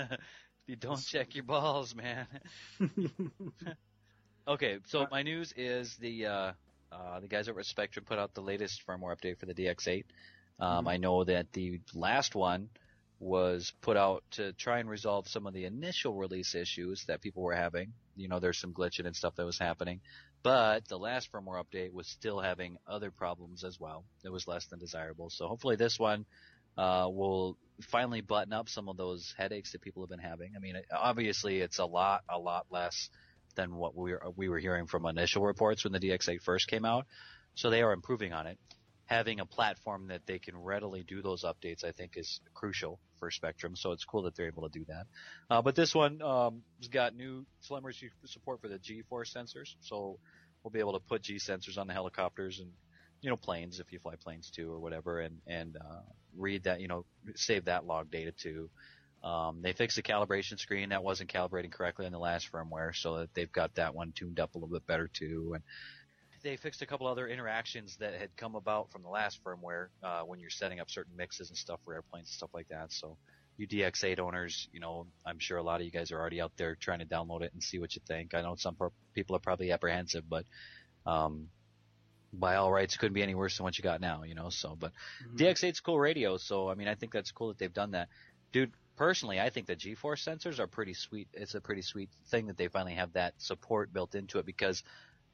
you 0.68 0.76
don't 0.76 1.02
check 1.06 1.36
your 1.36 1.46
balls, 1.46 1.96
man. 1.96 2.28
Okay, 4.48 4.80
so 4.88 5.06
my 5.12 5.22
news 5.22 5.54
is 5.56 5.96
the 5.98 6.26
uh, 6.26 6.52
uh, 6.92 7.20
the 7.20 7.28
guys 7.28 7.48
over 7.48 7.60
at 7.60 7.66
Spektrum 7.68 8.06
put 8.08 8.18
out 8.18 8.34
the 8.34 8.42
latest 8.42 8.82
firmware 8.88 9.16
update 9.16 9.38
for 9.40 9.46
the 9.46 9.54
DX8. 9.54 10.04
Um, 10.60 10.86
Mhm. 10.86 10.90
I 10.92 10.98
know 10.98 11.24
that 11.24 11.54
the 11.54 11.80
last 11.94 12.34
one 12.34 12.70
was 13.22 13.72
put 13.82 13.98
out 13.98 14.24
to 14.32 14.52
try 14.54 14.80
and 14.80 14.90
resolve 14.90 15.28
some 15.28 15.46
of 15.46 15.54
the 15.54 15.66
initial 15.66 16.16
release 16.16 16.56
issues 16.56 17.06
that 17.08 17.22
people 17.22 17.44
were 17.44 17.54
having. 17.54 17.94
You 18.16 18.28
know, 18.28 18.40
there's 18.40 18.58
some 18.58 18.74
glitching 18.74 19.06
and 19.06 19.16
stuff 19.16 19.36
that 19.36 19.46
was 19.46 19.60
happening, 19.60 20.02
but 20.42 20.88
the 20.88 20.98
last 20.98 21.32
firmware 21.32 21.64
update 21.64 21.94
was 21.94 22.08
still 22.08 22.40
having 22.40 22.78
other 22.88 23.12
problems 23.12 23.64
as 23.64 23.80
well. 23.80 24.06
It 24.26 24.32
was 24.32 24.48
less 24.48 24.66
than 24.66 24.80
desirable. 24.80 25.30
So 25.30 25.48
hopefully 25.48 25.76
this 25.76 26.00
one 26.00 26.26
uh, 26.80 27.08
will 27.12 27.60
finally 27.92 28.22
button 28.22 28.54
up 28.54 28.68
some 28.68 28.90
of 28.90 28.98
those 28.98 29.36
headaches 29.38 29.74
that 29.74 29.82
people 29.82 30.02
have 30.02 30.10
been 30.10 30.18
having. 30.18 30.54
I 30.56 30.60
mean, 30.60 30.78
obviously 30.92 31.60
it's 31.60 31.78
a 31.78 31.86
lot, 31.86 32.22
a 32.28 32.40
lot 32.40 32.66
less 32.72 33.10
than 33.56 33.76
what 33.76 33.96
we 33.96 34.14
were, 34.14 34.24
we 34.36 34.50
were 34.50 34.58
hearing 34.58 34.88
from 34.88 35.06
initial 35.06 35.44
reports 35.44 35.84
when 35.84 35.94
the 35.94 36.00
DX8 36.00 36.42
first 36.42 36.68
came 36.68 36.86
out. 36.86 37.06
So 37.54 37.70
they 37.70 37.84
are 37.84 37.94
improving 37.94 38.34
on 38.34 38.48
it. 38.48 38.58
Having 39.06 39.42
a 39.42 39.46
platform 39.46 40.08
that 40.08 40.26
they 40.26 40.40
can 40.40 40.58
readily 40.58 41.04
do 41.04 41.22
those 41.22 41.44
updates, 41.44 41.84
I 41.84 41.92
think, 41.92 42.14
is 42.16 42.40
crucial 42.56 43.00
for 43.22 43.30
Spektrum. 43.30 43.78
So 43.78 43.92
it's 43.92 44.04
cool 44.04 44.24
that 44.24 44.36
they're 44.36 44.48
able 44.48 44.68
to 44.68 44.80
do 44.80 44.84
that. 44.90 45.06
Uh, 45.50 45.62
but 45.62 45.76
this 45.76 45.94
one 45.94 46.22
um, 46.24 46.64
has 46.80 46.88
got 46.88 47.16
new 47.16 47.46
telemetry 47.68 48.12
support 48.26 48.60
for 48.62 48.68
the 48.68 48.80
G-force 48.80 49.32
sensors. 49.32 49.76
So 49.82 50.18
we'll 50.64 50.72
be 50.72 50.80
able 50.80 50.94
to 50.94 51.00
put 51.00 51.22
G 51.22 51.36
sensors 51.36 51.78
on 51.78 51.88
the 51.88 51.94
helicopters 51.94 52.60
and 52.60 52.72
you 53.22 53.30
know 53.30 53.38
planes 53.38 53.80
if 53.80 53.92
you 53.92 54.00
fly 54.00 54.16
planes 54.16 54.50
too 54.50 54.72
or 54.72 54.80
whatever, 54.80 55.20
and 55.20 55.38
and 55.46 55.78
uh, 55.78 56.02
read 56.36 56.64
that 56.64 56.82
you 56.82 56.88
know 56.88 57.06
save 57.36 57.66
that 57.66 57.86
log 57.86 58.10
data 58.10 58.32
too. 58.32 58.70
Um, 59.24 59.60
they 59.62 59.74
fixed 59.74 59.98
the 59.98 60.02
calibration 60.02 60.58
screen 60.58 60.90
that 60.90 61.04
wasn't 61.04 61.32
calibrating 61.32 61.72
correctly 61.72 62.08
on 62.08 62.12
the 62.12 62.20
last 62.20 62.52
firmware, 62.52 62.96
so 62.96 63.18
that 63.18 63.34
they've 63.36 63.52
got 63.52 63.76
that 63.76 63.94
one 63.94 64.14
tuned 64.16 64.40
up 64.40 64.56
a 64.56 64.58
little 64.58 64.74
bit 64.74 64.88
better 64.88 65.08
too. 65.08 65.52
And 65.54 65.64
they 66.44 66.58
fixed 66.58 66.82
a 66.82 66.86
couple 66.86 67.08
other 67.08 67.28
interactions 67.28 67.98
that 67.98 68.14
had 68.14 68.36
come 68.36 68.56
about 68.56 68.92
from 68.92 69.04
the 69.04 69.10
last 69.10 69.44
firmware 69.44 69.88
uh, 70.04 70.22
when 70.22 70.40
you're 70.40 70.50
setting 70.50 70.80
up 70.80 70.90
certain 70.90 71.16
mixes 71.16 71.50
and 71.50 71.58
stuff 71.58 71.80
for 71.84 71.94
airplanes 71.94 72.28
and 72.28 72.34
stuff 72.34 72.50
like 72.54 72.68
that. 72.70 72.92
So 72.92 73.18
you 73.58 73.68
DX8 73.68 74.20
owners, 74.20 74.68
you 74.72 74.80
know, 74.80 75.08
I'm 75.26 75.40
sure 75.40 75.58
a 75.58 75.64
lot 75.64 75.82
of 75.82 75.86
you 75.86 75.92
guys 75.92 76.12
are 76.12 76.20
already 76.20 76.42
out 76.42 76.54
there 76.58 76.76
trying 76.76 77.00
to 77.00 77.06
download 77.06 77.42
it 77.42 77.54
and 77.54 77.62
see 77.62 77.80
what 77.80 77.96
you 77.96 78.02
think. 78.08 78.34
I 78.34 78.42
know 78.42 78.56
some 78.56 78.76
per- 78.76 78.92
people 79.14 79.36
are 79.36 79.40
probably 79.40 79.72
apprehensive, 79.72 80.24
but 80.28 80.46
um, 81.06 81.48
by 82.34 82.56
all 82.56 82.72
rights, 82.72 82.96
it 82.96 82.98
couldn't 83.00 83.14
be 83.14 83.24
any 83.24 83.36
worse 83.36 83.58
than 83.58 83.64
what 83.64 83.78
you 83.78 83.84
got 83.84 84.02
now, 84.02 84.24
you 84.24 84.36
know. 84.36 84.50
So, 84.50 84.76
but 84.80 84.92
DX8's 85.36 85.80
cool 85.82 86.00
radio, 86.00 86.38
so 86.38 86.70
I 86.70 86.76
mean, 86.76 86.88
I 86.88 86.96
think 86.96 87.12
that's 87.12 87.32
cool 87.32 87.50
that 87.50 87.58
they've 87.58 87.74
done 87.74 87.92
that, 87.92 88.10
dude. 88.52 88.72
Personally, 88.98 89.40
I 89.40 89.50
think 89.50 89.66
the 89.66 89.76
G-force 89.76 90.24
sensors 90.24 90.60
are 90.60 90.68
pretty 90.68 90.94
sweet. 90.94 91.28
It's 91.34 91.56
a 91.56 91.62
pretty 91.62 91.82
sweet 91.82 92.10
thing 92.28 92.48
that 92.48 92.58
they 92.58 92.68
finally 92.68 92.94
have 92.94 93.14
that 93.14 93.34
support 93.38 93.92
built 93.92 94.14
into 94.14 94.38
it 94.38 94.46
because, 94.46 94.84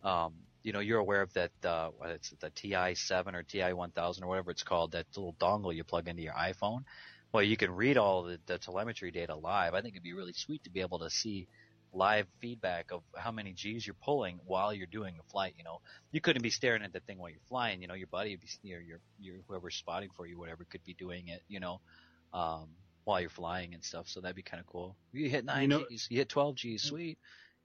um, 0.04 0.34
you 0.68 0.74
know, 0.74 0.82
you're 0.82 1.00
aware 1.00 1.22
of 1.22 1.32
that. 1.32 1.52
Uh, 1.64 1.92
it's 2.08 2.32
the 2.42 2.50
TI7 2.50 3.34
or 3.34 3.44
TI1000 3.44 4.22
or 4.22 4.28
whatever 4.28 4.52
it's 4.52 4.64
called. 4.64 4.92
That 4.92 5.06
little 5.16 5.34
dongle 5.40 5.74
you 5.74 5.86
plug 5.86 6.10
into 6.10 6.24
your 6.24 6.34
iPhone. 6.34 6.84
Well, 7.32 7.42
you 7.42 7.56
can 7.56 7.72
read 7.72 7.98
all 7.98 8.24
the, 8.24 8.38
the 8.48 8.58
telemetry 8.58 9.12
data 9.12 9.34
live. 9.34 9.74
I 9.74 9.82
think 9.82 9.94
it'd 9.94 10.04
be 10.04 10.12
really 10.12 10.34
sweet 10.34 10.66
to 10.66 10.70
be 10.70 10.82
able 10.82 11.00
to 11.00 11.10
see 11.10 11.48
live 11.94 12.28
feedback 12.42 12.92
of 12.92 13.02
how 13.16 13.32
many 13.32 13.54
G's 13.54 13.88
you're 13.88 13.96
pulling 14.04 14.42
while 14.46 14.74
you're 14.74 14.88
doing 14.88 15.16
the 15.16 15.24
flight. 15.32 15.54
You 15.58 15.64
know, 15.64 15.80
you 16.12 16.20
couldn't 16.20 16.42
be 16.44 16.50
staring 16.50 16.84
at 16.84 16.92
the 16.92 17.00
thing 17.00 17.18
while 17.18 17.30
you're 17.30 17.40
flying. 17.48 17.82
You 17.82 17.88
know, 17.88 17.94
your 17.94 18.08
buddy, 18.08 18.32
would 18.32 18.42
be, 18.42 18.50
your 18.64 18.82
your 18.82 19.00
your 19.22 19.36
whoever's 19.48 19.76
spotting 19.76 20.10
for 20.18 20.28
you, 20.28 20.38
whatever, 20.38 20.66
could 20.70 20.84
be 20.84 20.96
doing 20.96 21.30
it. 21.30 21.44
You 21.48 21.62
know, 21.62 21.80
um, 22.34 22.68
while 23.06 23.22
you're 23.22 23.30
flying 23.30 23.74
and 23.74 23.86
stuff. 23.86 24.10
So 24.10 24.20
that'd 24.20 24.36
be 24.36 24.42
kind 24.42 24.60
of 24.60 24.68
cool. 24.68 24.98
You 25.14 25.30
hit 25.30 25.46
nine 25.46 25.62
You 25.62 25.68
know- 25.70 25.86
G's, 25.90 26.08
you 26.10 26.18
hit 26.18 26.28
twelve 26.28 26.56
G's, 26.56 26.84
sweet. 26.84 27.18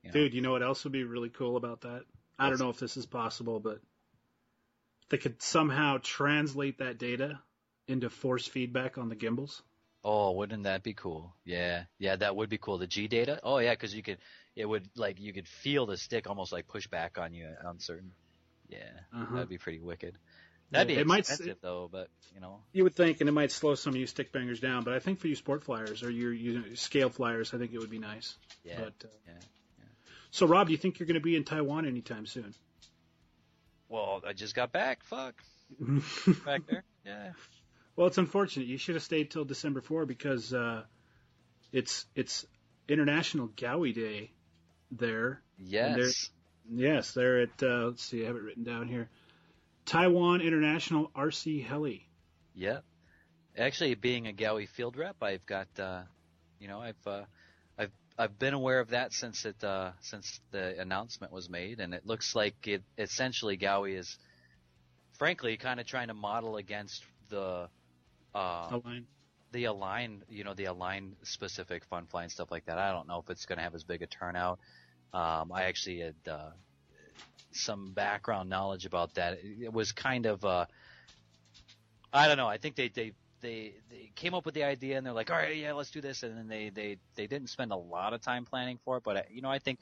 You 0.05 0.11
know? 0.11 0.13
Dude, 0.13 0.35
you 0.35 0.41
know 0.41 0.53
what 0.53 0.63
else 0.63 0.85
would 0.85 0.93
be 0.93 1.03
really 1.03 1.31
cool 1.31 1.57
about 1.57 1.81
that? 1.81 2.03
I 2.39 2.49
don't 2.49 2.59
know 2.61 2.71
if 2.71 2.79
this 2.79 2.97
is 2.97 3.07
possible, 3.07 3.61
but 3.61 3.81
they 5.11 5.19
could 5.19 5.41
somehow 5.43 5.99
translate 6.03 6.79
that 6.79 6.99
data 6.99 7.39
into 7.89 8.09
force 8.11 8.47
feedback 8.47 8.99
on 8.99 9.09
the 9.09 9.15
gimbals. 9.15 9.63
Oh, 10.05 10.33
wouldn't 10.33 10.65
that 10.65 10.83
be 10.83 10.95
cool? 10.95 11.35
Yeah, 11.45 11.85
yeah, 11.99 12.17
that 12.17 12.35
would 12.35 12.49
be 12.49 12.59
cool. 12.59 12.79
The 12.79 12.87
G 12.89 13.07
data. 13.07 13.39
Oh 13.43 13.59
yeah, 13.59 13.71
because 13.73 13.95
you 13.95 14.03
could, 14.03 14.19
it 14.57 14.67
would 14.67 14.89
like 14.97 15.21
you 15.21 15.33
could 15.33 15.47
feel 15.47 15.87
the 15.87 15.97
stick 15.97 16.29
almost 16.29 16.53
like 16.53 16.67
push 16.67 16.87
back 16.89 17.19
on 17.19 17.33
you 17.35 17.49
on 17.65 17.79
certain. 17.79 18.11
Yeah, 18.69 18.79
Uh-huh. 19.15 19.35
that'd 19.35 19.49
be 19.49 19.59
pretty 19.59 19.81
wicked. 19.81 20.17
That'd 20.71 20.89
Yeah, 20.91 20.97
be 20.97 21.01
it 21.03 21.07
might- 21.07 21.19
expensive 21.21 21.59
though, 21.61 21.89
but 21.93 22.09
you 22.35 22.41
know. 22.41 22.63
You 22.73 22.83
would 22.85 22.95
think, 22.97 23.21
and 23.21 23.29
it 23.29 23.33
might 23.33 23.53
slow 23.53 23.75
some 23.77 23.93
of 23.95 24.01
you 24.01 24.07
stick 24.07 24.33
bangers 24.33 24.59
down, 24.59 24.83
but 24.83 24.95
I 24.95 24.99
think 24.99 25.21
for 25.21 25.29
you 25.29 25.37
sport 25.37 25.63
flyers 25.63 26.03
or 26.03 26.11
your 26.11 26.33
you 26.33 26.59
know, 26.59 26.75
scale 26.75 27.11
flyers, 27.11 27.53
I 27.55 27.59
think 27.59 27.73
it 27.73 27.79
would 27.79 27.91
be 27.91 27.99
nice. 27.99 28.37
Yeah. 28.65 28.79
But, 28.81 29.05
uh, 29.05 29.09
yeah, 29.27 29.33
So, 30.33 30.47
Rob, 30.47 30.67
do 30.67 30.73
you 30.73 30.79
think 30.79 30.99
you're 30.99 31.07
going 31.07 31.15
to 31.15 31.21
be 31.21 31.37
in 31.37 31.45
Taiwan 31.45 31.87
anytime 31.87 32.25
soon? 32.25 32.55
Well, 33.89 34.23
I 34.27 34.33
just 34.33 34.55
got 34.55 34.73
back. 34.73 35.05
Fuck. 35.05 35.35
Back 36.45 36.63
there. 36.67 36.85
Yeah. 37.05 37.33
Well, 37.97 38.07
it's 38.07 38.17
unfortunate. 38.17 38.67
You 38.67 38.79
should 38.79 38.95
have 38.95 39.05
stayed 39.05 39.31
till 39.31 39.45
December 39.45 39.83
4 39.83 40.07
because 40.07 40.53
uh, 40.55 40.83
it's 41.71 42.07
it's 42.15 42.47
International 42.89 43.49
Gaui 43.49 43.95
Day 43.95 44.31
there. 44.91 45.43
Yes. 45.59 46.31
Yes, 46.71 47.13
they're 47.13 47.43
at 47.43 47.63
uh, 47.63 47.87
let's 47.89 48.03
see, 48.03 48.23
I 48.23 48.27
have 48.29 48.37
it 48.37 48.43
written 48.43 48.65
down 48.65 48.89
here. 48.89 49.09
Taiwan 49.85 50.41
International 50.41 51.11
RC 51.15 51.67
Heli. 51.67 52.07
Yeah. 52.55 52.79
Actually, 53.59 53.95
being 53.97 54.29
a 54.29 54.33
Gaui 54.33 54.67
field 54.67 54.97
rep, 54.97 55.17
I've 55.23 55.45
got, 55.45 55.69
uh, 55.79 56.03
you 56.59 56.69
know, 56.69 56.81
I've, 56.81 57.07
uh, 57.07 57.23
I've, 58.19 58.39
been 58.39 58.55
aware 58.55 58.81
of 58.81 58.91
that 58.91 59.13
since 59.13 59.45
it, 59.45 59.63
uh, 59.63 59.93
since 60.01 60.41
the 60.51 60.81
announcement 60.81 61.33
was 61.33 61.49
made, 61.49 61.81
and 61.81 61.95
it 61.95 62.07
looks 62.07 62.35
like 62.35 62.67
it 62.67 62.83
essentially 62.99 63.57
Gaui 63.57 63.97
is, 63.97 64.19
frankly, 65.19 65.57
kind 65.57 65.81
of 65.81 65.87
trying 65.87 66.09
to 66.09 66.15
model 66.15 66.57
against 66.57 67.05
the, 67.29 67.69
uh, 68.35 68.69
Align. 68.71 69.07
the 69.53 69.65
align, 69.65 70.23
you 70.29 70.45
know, 70.45 70.55
the 70.55 70.67
align 70.67 71.17
specific 71.23 71.85
fun 71.85 72.07
flying 72.07 72.29
stuff 72.29 72.51
like 72.51 72.67
that. 72.67 72.79
I 72.79 72.93
don't 72.93 73.09
know 73.09 73.19
if 73.19 73.31
it's 73.31 73.47
going 73.47 73.59
to 73.59 73.63
have 73.63 73.75
as 73.75 73.85
big 73.85 74.03
a 74.03 74.07
turnout. 74.07 74.59
Um, 75.13 75.53
I 75.53 75.65
actually 75.65 76.01
had 76.01 76.15
uh, 76.31 76.51
some 77.53 77.93
background 77.93 78.49
knowledge 78.49 78.87
about 78.87 79.15
that. 79.15 79.35
It, 79.35 79.65
it 79.65 79.73
was 79.73 79.93
kind 79.93 80.27
of, 80.27 80.45
uh, 80.45 80.67
I 82.13 82.29
don't 82.29 82.37
know. 82.37 82.49
I 82.49 82.59
think 82.59 82.77
they 82.77 82.89
they 82.89 83.13
they 83.43 83.75
they 83.91 84.11
came 84.15 84.33
up 84.35 84.47
with 84.47 84.55
the 84.55 84.65
idea 84.65 84.97
and 84.97 85.05
they're 85.05 85.13
like, 85.13 85.31
all 85.31 85.37
right, 85.37 85.57
yeah, 85.57 85.73
let's 85.73 85.91
do 85.91 86.01
this, 86.01 86.23
and 86.23 86.37
then 86.37 86.49
they 86.49 86.71
they 86.71 86.97
they 87.15 87.27
didn't 87.27 87.49
spend 87.49 87.73
a 87.73 87.77
lot 87.77 88.15
of 88.15 88.21
time 88.23 88.45
planning 88.47 88.79
for 88.85 88.97
it. 88.97 89.03
But 89.05 89.17
uh, 89.17 89.23
you 89.31 89.43
know, 89.43 89.51
I 89.51 89.59
think 89.59 89.79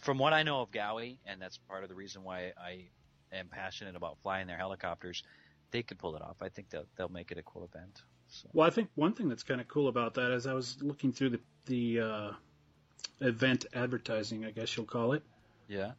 from 0.00 0.18
what 0.18 0.32
I 0.32 0.42
know 0.42 0.60
of 0.62 0.70
Gaui, 0.70 1.18
and 1.26 1.40
that's 1.40 1.58
part 1.58 1.82
of 1.84 1.88
the 1.88 1.94
reason 1.94 2.24
why 2.24 2.52
I 2.58 2.86
am 3.32 3.46
passionate 3.48 3.94
about 3.94 4.18
flying 4.22 4.46
their 4.48 4.56
helicopters, 4.56 5.22
they 5.70 5.82
could 5.82 5.98
pull 5.98 6.16
it 6.16 6.22
off. 6.22 6.36
I 6.42 6.48
think 6.48 6.70
they'll 6.70 6.86
they'll 6.96 7.08
make 7.08 7.30
it 7.30 7.38
a 7.38 7.42
cool 7.42 7.68
event. 7.72 8.02
So. 8.28 8.48
Well, 8.52 8.66
I 8.66 8.70
think 8.70 8.88
one 8.94 9.12
thing 9.12 9.28
that's 9.28 9.42
kind 9.42 9.60
of 9.60 9.68
cool 9.68 9.88
about 9.88 10.14
that 10.14 10.30
is 10.32 10.46
I 10.46 10.54
was 10.54 10.76
looking 10.82 11.12
through 11.12 11.30
the 11.30 11.40
the 11.66 12.00
uh, 12.00 12.30
event 13.20 13.66
advertising, 13.74 14.44
I 14.44 14.50
guess 14.50 14.76
you'll 14.76 14.86
call 14.86 15.12
it. 15.12 15.22
Yeah. 15.68 15.92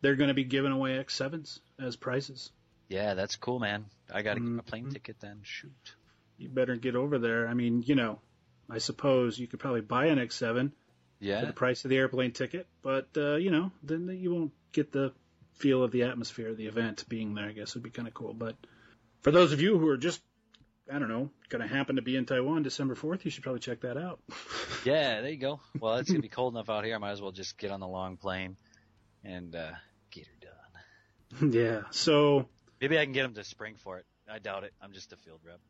They're 0.00 0.14
going 0.14 0.28
to 0.28 0.34
be 0.34 0.44
giving 0.44 0.70
away 0.70 0.92
X7s 0.92 1.58
as 1.80 1.96
prizes. 1.96 2.52
Yeah, 2.88 3.14
that's 3.14 3.36
cool, 3.36 3.58
man. 3.58 3.86
I 4.12 4.22
got 4.22 4.34
to 4.34 4.40
get 4.40 4.58
a 4.58 4.62
plane 4.62 4.86
Mhm. 4.86 4.92
ticket 4.92 5.16
then. 5.20 5.40
Shoot. 5.42 5.96
You 6.38 6.48
better 6.48 6.76
get 6.76 6.96
over 6.96 7.18
there. 7.18 7.48
I 7.48 7.54
mean, 7.54 7.82
you 7.86 7.94
know, 7.94 8.20
I 8.70 8.78
suppose 8.78 9.38
you 9.38 9.46
could 9.46 9.60
probably 9.60 9.80
buy 9.80 10.06
an 10.06 10.18
X7 10.18 10.72
yeah. 11.20 11.40
for 11.40 11.46
the 11.46 11.52
price 11.52 11.84
of 11.84 11.90
the 11.90 11.96
airplane 11.96 12.32
ticket, 12.32 12.66
but 12.82 13.08
uh, 13.16 13.36
you 13.36 13.50
know, 13.50 13.72
then 13.82 14.08
you 14.08 14.32
won't 14.34 14.52
get 14.72 14.92
the 14.92 15.12
feel 15.54 15.82
of 15.82 15.90
the 15.90 16.04
atmosphere 16.04 16.48
of 16.48 16.56
the 16.56 16.66
event 16.66 17.04
being 17.08 17.34
there. 17.34 17.46
I 17.46 17.52
guess 17.52 17.74
would 17.74 17.82
be 17.82 17.90
kind 17.90 18.08
of 18.08 18.14
cool. 18.14 18.34
But 18.34 18.56
for 19.20 19.30
those 19.30 19.52
of 19.52 19.60
you 19.60 19.78
who 19.78 19.88
are 19.88 19.96
just, 19.96 20.22
I 20.92 20.98
don't 20.98 21.08
know, 21.08 21.30
going 21.48 21.66
to 21.66 21.74
happen 21.74 21.96
to 21.96 22.02
be 22.02 22.16
in 22.16 22.24
Taiwan 22.24 22.62
December 22.62 22.94
fourth, 22.94 23.24
you 23.24 23.30
should 23.30 23.42
probably 23.42 23.60
check 23.60 23.80
that 23.80 23.96
out. 23.96 24.20
Yeah, 24.84 25.22
there 25.22 25.30
you 25.30 25.38
go. 25.38 25.60
Well, 25.80 25.96
it's 25.96 26.08
gonna 26.08 26.22
be 26.22 26.28
cold 26.28 26.54
enough 26.54 26.70
out 26.70 26.84
here. 26.84 26.94
I 26.94 26.98
might 26.98 27.10
as 27.10 27.20
well 27.20 27.32
just 27.32 27.58
get 27.58 27.72
on 27.72 27.80
the 27.80 27.88
long 27.88 28.16
plane 28.16 28.56
and 29.24 29.54
uh, 29.54 29.72
get 30.12 30.28
her 30.28 31.40
done. 31.40 31.52
yeah. 31.52 31.80
So 31.90 32.48
Maybe 32.80 32.98
I 32.98 33.04
can 33.04 33.12
get 33.12 33.22
them 33.22 33.34
to 33.34 33.44
spring 33.44 33.74
for 33.76 33.98
it. 33.98 34.06
I 34.30 34.38
doubt 34.38 34.64
it. 34.64 34.72
I'm 34.80 34.92
just 34.92 35.12
a 35.12 35.16
field 35.16 35.40
rep. 35.44 35.60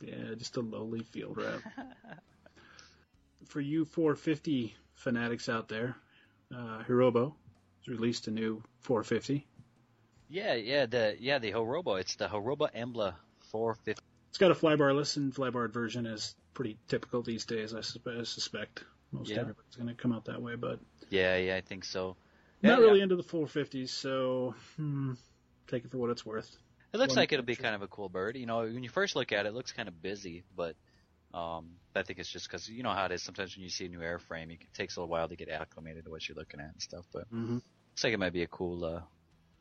yeah, 0.00 0.34
just 0.36 0.56
a 0.56 0.60
lowly 0.60 1.02
field 1.02 1.36
rep. 1.36 1.60
for 3.46 3.60
you 3.60 3.84
450 3.84 4.74
fanatics 4.94 5.48
out 5.48 5.68
there, 5.68 5.96
uh, 6.54 6.82
Hirobo 6.86 7.34
has 7.78 7.88
released 7.88 8.28
a 8.28 8.30
new 8.30 8.62
450. 8.80 9.46
Yeah, 10.28 10.54
yeah, 10.54 10.86
the 10.86 11.16
yeah 11.20 11.38
the 11.38 11.52
Hirobo. 11.52 12.00
It's 12.00 12.16
the 12.16 12.26
Hirobo 12.26 12.68
Embla 12.74 13.14
450. 13.50 14.02
It's 14.30 14.38
got 14.38 14.50
a 14.50 14.54
flybarless 14.54 15.16
and 15.16 15.32
flybarred 15.32 15.72
version, 15.72 16.04
as 16.06 16.34
pretty 16.52 16.76
typical 16.88 17.22
these 17.22 17.44
days. 17.46 17.74
I, 17.74 17.78
suspe- 17.78 18.20
I 18.20 18.24
suspect 18.24 18.84
most 19.12 19.30
Yeah. 19.30 19.40
everybody's 19.40 19.76
going 19.76 19.88
to 19.88 19.94
come 19.94 20.12
out 20.12 20.24
that 20.26 20.42
way, 20.42 20.56
but 20.56 20.80
Yeah, 21.10 21.36
yeah, 21.36 21.56
I 21.56 21.60
think 21.60 21.84
so. 21.84 22.16
not 22.62 22.78
Yeah, 22.78 22.84
really 22.84 22.98
yeah. 22.98 23.04
into 23.04 23.16
the 23.16 23.22
450s. 23.22 23.88
So 23.90 24.54
hmm, 24.76 25.12
take 25.68 25.84
it 25.84 25.90
for 25.90 25.98
what 25.98 26.10
it's 26.10 26.26
worth. 26.26 26.56
It 26.92 26.98
looks 26.98 27.14
like 27.16 27.32
it'll 27.32 27.44
be 27.44 27.56
kind 27.56 27.74
of 27.74 27.82
a 27.82 27.88
cool 27.88 28.08
bird. 28.08 28.36
You 28.36 28.46
know, 28.46 28.60
when 28.60 28.82
you 28.82 28.88
first 28.88 29.16
look 29.16 29.32
at 29.32 29.44
it, 29.46 29.50
it 29.50 29.54
looks 29.54 29.72
kind 29.72 29.88
of 29.88 30.00
busy, 30.00 30.44
but 30.56 30.76
um, 31.34 31.72
I 31.94 32.02
think 32.02 32.18
it's 32.18 32.30
just 32.30 32.48
because 32.48 32.68
you 32.68 32.82
know 32.82 32.90
how 32.92 33.04
it 33.06 33.12
is. 33.12 33.22
Sometimes 33.22 33.54
when 33.56 33.64
you 33.64 33.68
see 33.70 33.86
a 33.86 33.88
new 33.88 33.98
airframe, 34.00 34.50
it 34.52 34.60
takes 34.74 34.96
a 34.96 35.00
little 35.00 35.10
while 35.10 35.28
to 35.28 35.36
get 35.36 35.48
acclimated 35.50 36.04
to 36.04 36.10
what 36.10 36.26
you're 36.28 36.36
looking 36.36 36.60
at 36.60 36.72
and 36.72 36.80
stuff. 36.80 37.04
But 37.12 37.24
Mm-hmm. 37.32 37.54
looks 37.54 38.04
like 38.04 38.12
it 38.14 38.18
might 38.18 38.32
be 38.32 38.42
a 38.42 38.46
cool. 38.46 38.84
Uh, 38.84 39.00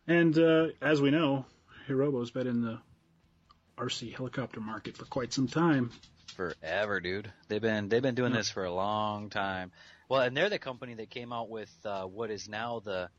And 0.07 0.37
uh, 0.37 0.67
as 0.81 1.01
we 1.01 1.11
know, 1.11 1.45
Hirobo's 1.87 2.31
been 2.31 2.47
in 2.47 2.61
the 2.61 2.79
RC 3.77 4.15
helicopter 4.15 4.61
market 4.61 4.95
for 4.95 5.05
quite 5.05 5.33
some 5.33 5.47
time. 5.47 5.91
forever, 6.35 6.99
dude. 7.01 7.31
They've 7.47 7.61
been 7.61 7.89
they've 7.89 8.01
been 8.01 8.15
doing 8.15 8.31
this 8.33 8.49
for 8.49 8.63
a 8.63 8.73
long 8.73 9.29
time. 9.29 9.71
Well, 10.09 10.21
and 10.21 10.37
they're 10.37 10.49
the 10.49 10.59
company 10.59 10.93
that 10.95 11.09
came 11.09 11.33
out 11.33 11.49
with 11.49 11.73
uh, 11.83 12.03
what 12.03 12.29
is 12.31 12.47
now 12.47 12.79
the 12.79 13.09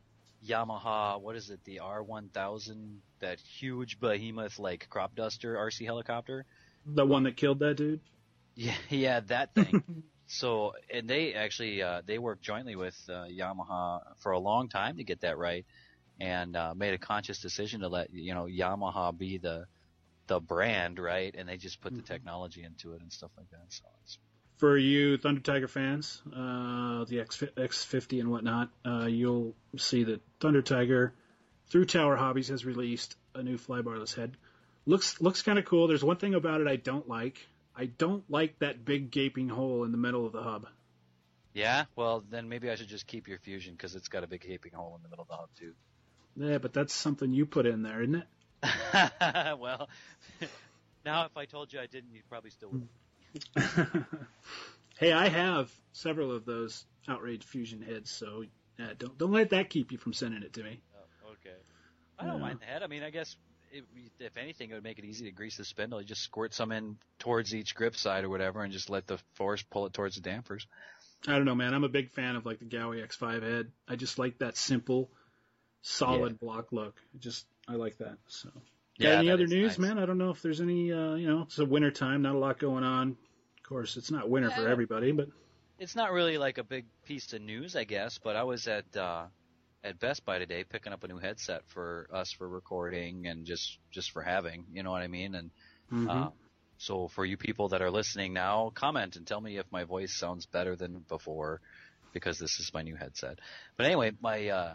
Yamaha. 0.44 1.20
What 1.20 1.37
is 1.37 1.51
it? 1.51 1.64
The 1.64 1.81
R1000, 1.83 2.99
that 3.20 3.40
huge 3.40 3.99
behemoth 4.01 4.59
like 4.59 4.88
crop 4.88 5.14
duster 5.14 5.55
RC 5.57 5.85
helicopter. 5.85 6.44
The 6.85 7.05
one 7.07 7.25
that 7.25 7.37
killed 7.37 7.61
that 7.61 7.77
dude. 7.77 8.01
Yeah, 8.59 8.75
yeah, 8.88 9.20
that 9.20 9.55
thing. 9.55 9.83
so, 10.27 10.72
and 10.90 11.09
they 11.09 11.35
actually 11.35 11.83
uh, 11.83 12.01
they 12.07 12.18
worked 12.18 12.42
jointly 12.42 12.75
with 12.75 12.96
uh, 13.09 13.27
Yamaha 13.27 14.01
for 14.22 14.33
a 14.33 14.38
long 14.38 14.68
time 14.70 14.96
to 14.96 15.05
get 15.05 15.20
that 15.20 15.37
right, 15.37 15.66
and 16.20 16.57
uh, 16.57 16.75
made 16.75 16.94
a 16.94 16.99
conscious 16.99 17.38
decision 17.38 17.81
to 17.81 17.88
let 17.88 18.12
you 18.14 18.33
know 18.33 18.46
Yamaha 18.46 19.16
be 19.16 19.37
the 19.37 19.66
the 20.27 20.40
brand, 20.40 20.99
right? 20.99 21.35
And 21.37 21.49
they 21.49 21.57
just 21.59 21.81
put 21.81 21.94
the 21.94 22.03
technology 22.03 22.64
into 22.64 22.94
it 22.94 23.03
and 23.03 23.12
stuff 23.12 23.31
like 23.37 23.51
that. 23.51 23.66
So 23.68 23.85
it's 24.05 24.18
For 24.57 24.79
you 24.79 25.19
Thunder 25.19 25.40
Tiger 25.42 25.69
fans, 25.69 26.23
uh, 26.29 27.05
the 27.05 27.21
X 27.21 27.42
X50 27.57 28.21
and 28.21 28.31
whatnot, 28.31 28.71
uh, 28.87 29.05
you'll 29.05 29.55
see 29.77 30.05
that 30.05 30.23
Thunder 30.40 30.62
Tiger, 30.62 31.12
through 31.69 31.85
Tower 31.85 32.16
Hobbies, 32.16 32.49
has 32.49 32.64
released 32.64 33.16
a 33.35 33.42
new 33.42 33.59
flybarless 33.59 34.14
head. 34.14 34.37
Looks 34.87 35.21
looks 35.21 35.42
kind 35.42 35.59
of 35.59 35.66
cool. 35.66 35.88
There's 35.88 36.05
one 36.05 36.16
thing 36.16 36.35
about 36.35 36.62
it 36.62 36.69
I 36.69 36.77
don't 36.77 37.07
like. 37.07 37.47
I 37.77 37.87
don't 37.87 38.25
like 38.31 38.59
that 38.61 38.85
big 38.85 39.11
gaping 39.11 39.51
hole 39.51 39.85
in 39.85 39.92
the 39.92 39.99
middle 39.99 40.25
of 40.25 40.33
the 40.33 40.42
hub. 40.42 40.66
Yeah, 41.53 41.85
well, 41.95 42.25
then 42.31 42.49
maybe 42.49 42.71
I 42.71 42.77
should 42.77 42.88
just 42.88 43.07
keep 43.07 43.29
your 43.29 43.38
fusion 43.38 43.75
because 43.75 43.95
it's 43.95 44.09
got 44.09 44.25
a 44.25 44.27
big 44.27 44.40
gaping 44.40 44.73
hole 44.73 44.95
in 44.97 45.03
the 45.03 45.09
middle 45.11 45.23
of 45.23 45.29
the 45.29 45.37
hub 45.37 45.49
too. 45.59 45.75
Yeah, 46.37 46.59
but 46.59 46.73
that's 46.73 46.95
something 46.95 47.33
you 47.33 47.45
put 47.45 47.66
in 47.66 47.83
there, 47.83 48.03
isn't 48.03 48.14
it? 48.14 49.59
well, 49.59 49.88
now 51.05 51.27
if 51.27 51.37
I 51.37 51.45
told 51.45 51.73
you 51.75 51.81
I 51.81 51.87
didn't, 51.87 52.14
you 52.14 52.23
probably 52.29 52.51
still 52.51 52.71
would. 52.71 52.88
hey, 54.99 55.12
I 55.12 55.29
have 55.29 55.70
several 55.92 56.33
of 56.35 56.44
those 56.44 56.85
outrage 57.09 57.44
fusion 57.44 57.83
heads, 57.83 58.11
so 58.11 58.44
yeah, 58.79 58.92
don't 58.99 59.16
don't 59.18 59.33
let 59.33 59.51
that 59.51 59.70
keep 59.70 59.92
you 59.92 59.99
from 59.99 60.12
sending 60.12 60.42
it 60.42 60.53
to 60.55 60.62
me. 60.62 60.81
Oh, 61.25 61.33
okay. 61.33 61.57
I 62.18 62.25
don't 62.25 62.37
Yeah. 62.37 62.40
mind 62.40 62.61
that. 62.61 62.83
I 62.83 62.87
mean, 62.87 63.03
I 63.03 63.11
guess 63.11 63.37
if, 63.72 63.85
if 64.18 64.37
anything, 64.37 64.70
it 64.70 64.75
would 64.75 64.83
make 64.85 64.99
it 64.99 65.05
easy 65.05 65.27
to 65.27 65.33
grease 65.33 65.57
the 65.57 65.64
spindle. 65.64 66.01
You 66.01 66.07
just 66.07 66.22
squirt 66.22 66.55
some 66.55 66.72
in 66.72 66.96
towards 67.18 67.55
each 67.55 67.75
grip 67.75 67.96
side 67.96 68.25
or 68.25 68.29
whatever, 68.29 68.62
and 68.62 68.72
just 68.72 68.90
let 68.90 69.07
the 69.07 69.18
force 69.35 69.62
pull 69.62 69.87
it 69.87 69.92
towards 69.92 70.16
the 70.16 70.22
dampers. 70.22 70.66
I 71.27 71.33
don't 71.33 71.44
know, 71.44 71.55
man. 71.55 71.75
I'm 71.75 71.85
a 71.85 71.88
big 71.88 72.11
fan 72.11 72.37
of 72.37 72.46
like 72.46 72.59
the 72.59 72.64
Gaui 72.66 73.05
X5 73.07 73.42
head. 73.42 73.72
I 73.88 73.96
just 73.96 74.18
like 74.18 74.38
that 74.38 74.57
simple, 74.57 75.11
solid 75.83 76.38
block 76.38 76.72
look. 76.72 76.94
I 77.14 77.18
just 77.18 77.46
I 77.68 77.72
like 77.75 77.99
that. 77.99 78.18
So, 78.29 78.51
got 78.98 79.09
Yeah, 79.09 79.18
any 79.18 79.30
other 79.30 79.46
news, 79.46 79.78
nice. 79.78 79.78
man? 79.78 79.98
I 79.98 80.06
don't 80.06 80.18
know 80.18 80.30
if 80.30 80.42
there's 80.42 80.61
any. 80.61 80.92
Uh, 80.92 81.14
you 81.14 81.28
know, 81.28 81.42
it's 81.42 81.59
a 81.59 81.64
winter 81.64 81.90
time, 81.90 82.22
not 82.22 82.35
a 82.35 82.38
lot 82.38 82.59
going 82.59 82.85
on. 82.85 83.11
Of 83.11 83.68
course, 83.68 83.96
it's 83.96 84.11
not 84.11 84.28
winter 84.30 84.50
for 84.50 84.68
everybody, 84.68 85.12
but 85.12 85.28
It's 85.78 85.96
not 85.96 86.12
really 86.12 86.38
like 86.38 86.59
a 86.59 86.64
big 86.64 86.87
piece 87.04 87.32
of 87.32 87.42
news, 87.42 87.76
I 87.76 87.85
guess, 87.85 88.18
but 88.18 88.37
I 88.37 88.44
was 88.44 88.66
at 88.68 88.96
uh, 88.96 89.26
at 89.85 89.98
Best 89.98 90.24
Buy 90.24 90.38
today 90.38 90.64
picking 90.64 90.92
up 90.92 91.04
a 91.04 91.09
new 91.09 91.18
headset 91.18 91.62
for 91.66 92.09
us 92.12 92.32
for 92.32 92.48
recording 92.48 93.26
and 93.26 93.44
just 93.44 93.78
just 93.90 94.11
for 94.12 94.22
having. 94.22 94.64
You 94.72 94.82
know 94.82 94.90
what 94.90 95.02
I 95.02 95.09
mean? 95.09 95.35
And 95.35 95.50
mhm. 95.92 96.09
Uh, 96.09 96.30
so 96.78 97.09
for 97.09 97.24
you 97.24 97.37
people 97.37 97.68
that 97.70 97.82
are 97.82 97.90
listening 97.90 98.32
now, 98.35 98.70
comment 98.74 99.16
and 99.16 99.26
tell 99.26 99.40
me 99.40 99.56
if 99.59 99.66
my 99.72 99.85
voice 99.85 100.14
sounds 100.18 100.46
better 100.46 100.76
than 100.76 101.04
before, 101.09 101.61
because 102.12 102.38
this 102.38 102.59
is 102.61 102.70
my 102.72 102.82
new 102.82 102.94
headset. 102.96 103.38
But 103.76 103.87
anyway, 103.87 104.12
my 104.20 104.48
uh, 104.48 104.74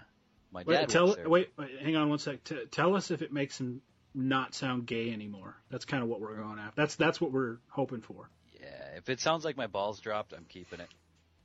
my 0.52 0.64
wait, 0.66 0.76
dad 0.76 0.90
tell 0.90 1.16
wait, 1.26 1.50
wait, 1.58 1.70
hang 1.82 1.96
on 1.96 2.10
one 2.10 2.20
sec. 2.20 2.44
T- 2.44 2.66
tell 2.72 2.96
us 2.96 3.10
if 3.12 3.22
it 3.22 3.32
makes 3.32 3.60
him 3.60 3.82
not 4.14 4.54
sound 4.54 4.86
gay 4.86 5.12
anymore. 5.12 5.56
That's 5.70 5.86
kind 5.86 6.04
of 6.04 6.10
what 6.10 6.20
we're 6.20 6.36
going 6.36 6.60
after. 6.60 6.82
That's 6.82 6.96
that's 6.96 7.22
what 7.22 7.32
we're 7.32 7.58
hoping 7.70 8.02
for. 8.02 8.30
Yeah, 8.60 8.98
if 8.98 9.10
it 9.10 9.20
sounds 9.20 9.46
like 9.46 9.58
my 9.58 9.68
balls 9.68 10.00
dropped, 10.00 10.34
I'm 10.34 10.46
keeping 10.46 10.80
it. 10.80 10.90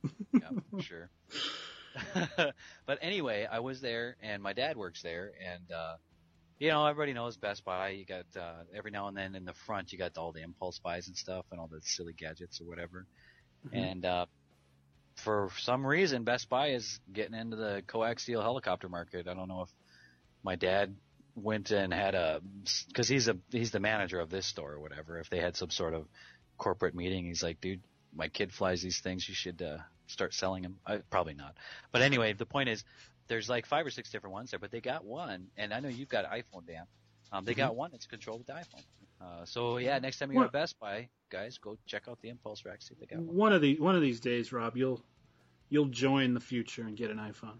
yeah, 0.33 0.49
for 0.71 0.81
sure. 0.81 1.09
but 2.85 2.99
anyway, 3.01 3.47
I 3.49 3.59
was 3.59 3.81
there, 3.81 4.17
and 4.21 4.43
my 4.43 4.53
dad 4.53 4.77
works 4.77 5.01
there, 5.01 5.31
and 5.43 5.71
uh, 5.71 5.95
you 6.59 6.69
know, 6.69 6.85
everybody 6.85 7.13
knows 7.13 7.37
Best 7.37 7.63
Buy. 7.65 7.89
You 7.89 8.05
got 8.05 8.25
uh, 8.39 8.63
every 8.75 8.91
now 8.91 9.07
and 9.07 9.17
then 9.17 9.35
in 9.35 9.45
the 9.45 9.53
front, 9.53 9.91
you 9.91 9.97
got 9.97 10.17
all 10.17 10.31
the 10.31 10.41
impulse 10.41 10.79
buys 10.79 11.07
and 11.07 11.15
stuff, 11.15 11.45
and 11.51 11.59
all 11.59 11.67
the 11.67 11.81
silly 11.81 12.13
gadgets 12.13 12.61
or 12.61 12.65
whatever. 12.65 13.05
Mhm. 13.67 13.91
And 13.91 14.05
uh, 14.05 14.25
for 15.15 15.49
some 15.59 15.85
reason, 15.85 16.23
Best 16.23 16.49
Buy 16.49 16.69
is 16.69 16.99
getting 17.11 17.33
into 17.33 17.55
the 17.55 17.83
coaxial 17.87 18.41
helicopter 18.41 18.89
market. 18.89 19.27
I 19.27 19.33
don't 19.33 19.47
know 19.47 19.63
if 19.63 19.69
my 20.43 20.55
dad 20.55 20.95
went 21.37 21.71
and 21.71 21.93
had 21.93 22.15
a 22.15 22.41
because 22.87 23.07
he's 23.07 23.27
a 23.27 23.37
he's 23.51 23.71
the 23.71 23.79
manager 23.79 24.19
of 24.19 24.29
this 24.29 24.45
store 24.45 24.73
or 24.73 24.79
whatever. 24.79 25.19
If 25.19 25.29
they 25.29 25.39
had 25.39 25.55
some 25.55 25.69
sort 25.69 25.93
of 25.93 26.07
corporate 26.57 26.95
meeting, 26.95 27.25
he's 27.25 27.43
like, 27.43 27.61
dude, 27.61 27.81
my 28.15 28.27
kid 28.27 28.51
flies 28.51 28.81
these 28.81 28.99
things. 28.99 29.27
You 29.29 29.35
should 29.35 29.61
uh, 29.61 29.77
start 30.07 30.33
selling 30.33 30.63
them. 30.63 30.77
I, 30.85 30.97
probably 31.09 31.35
not. 31.35 31.55
But 31.91 32.01
anyway, 32.01 32.33
the 32.33 32.45
point 32.45 32.69
is, 32.69 32.83
there's 33.27 33.47
like 33.47 33.65
five 33.65 33.85
or 33.85 33.91
six 33.91 34.09
different 34.09 34.33
ones 34.33 34.51
there, 34.51 34.59
but 34.59 34.71
they 34.71 34.81
got 34.81 35.05
one, 35.05 35.47
and 35.57 35.73
I 35.73 35.79
know 35.79 35.89
you've 35.89 36.09
got 36.09 36.25
iPhone, 36.25 36.65
Dan. 36.65 36.85
Um, 37.31 37.45
they 37.45 37.53
got 37.53 37.75
one 37.75 37.91
that's 37.91 38.07
controlled 38.07 38.39
with 38.39 38.47
the 38.47 38.53
iPhone. 38.53 38.83
Uh, 39.19 39.45
so 39.45 39.77
yeah, 39.77 39.99
next 39.99 40.19
time 40.19 40.31
you 40.31 40.37
go 40.37 40.45
to 40.45 40.51
Best 40.51 40.79
Buy, 40.79 41.09
guys, 41.29 41.57
go 41.57 41.77
check 41.85 42.03
out 42.07 42.19
the 42.21 42.29
Impulse 42.29 42.65
rack. 42.65 42.81
See 42.81 42.93
if 42.93 42.99
they 42.99 43.05
got 43.05 43.19
one. 43.19 43.35
One 43.35 43.53
of 43.53 43.61
the 43.61 43.79
one 43.79 43.95
of 43.95 44.01
these 44.01 44.19
days, 44.19 44.51
Rob, 44.51 44.77
you'll 44.77 45.03
you'll 45.69 45.87
join 45.87 46.33
the 46.33 46.39
future 46.39 46.83
and 46.83 46.95
get 46.95 47.11
an 47.11 47.17
iPhone. 47.17 47.57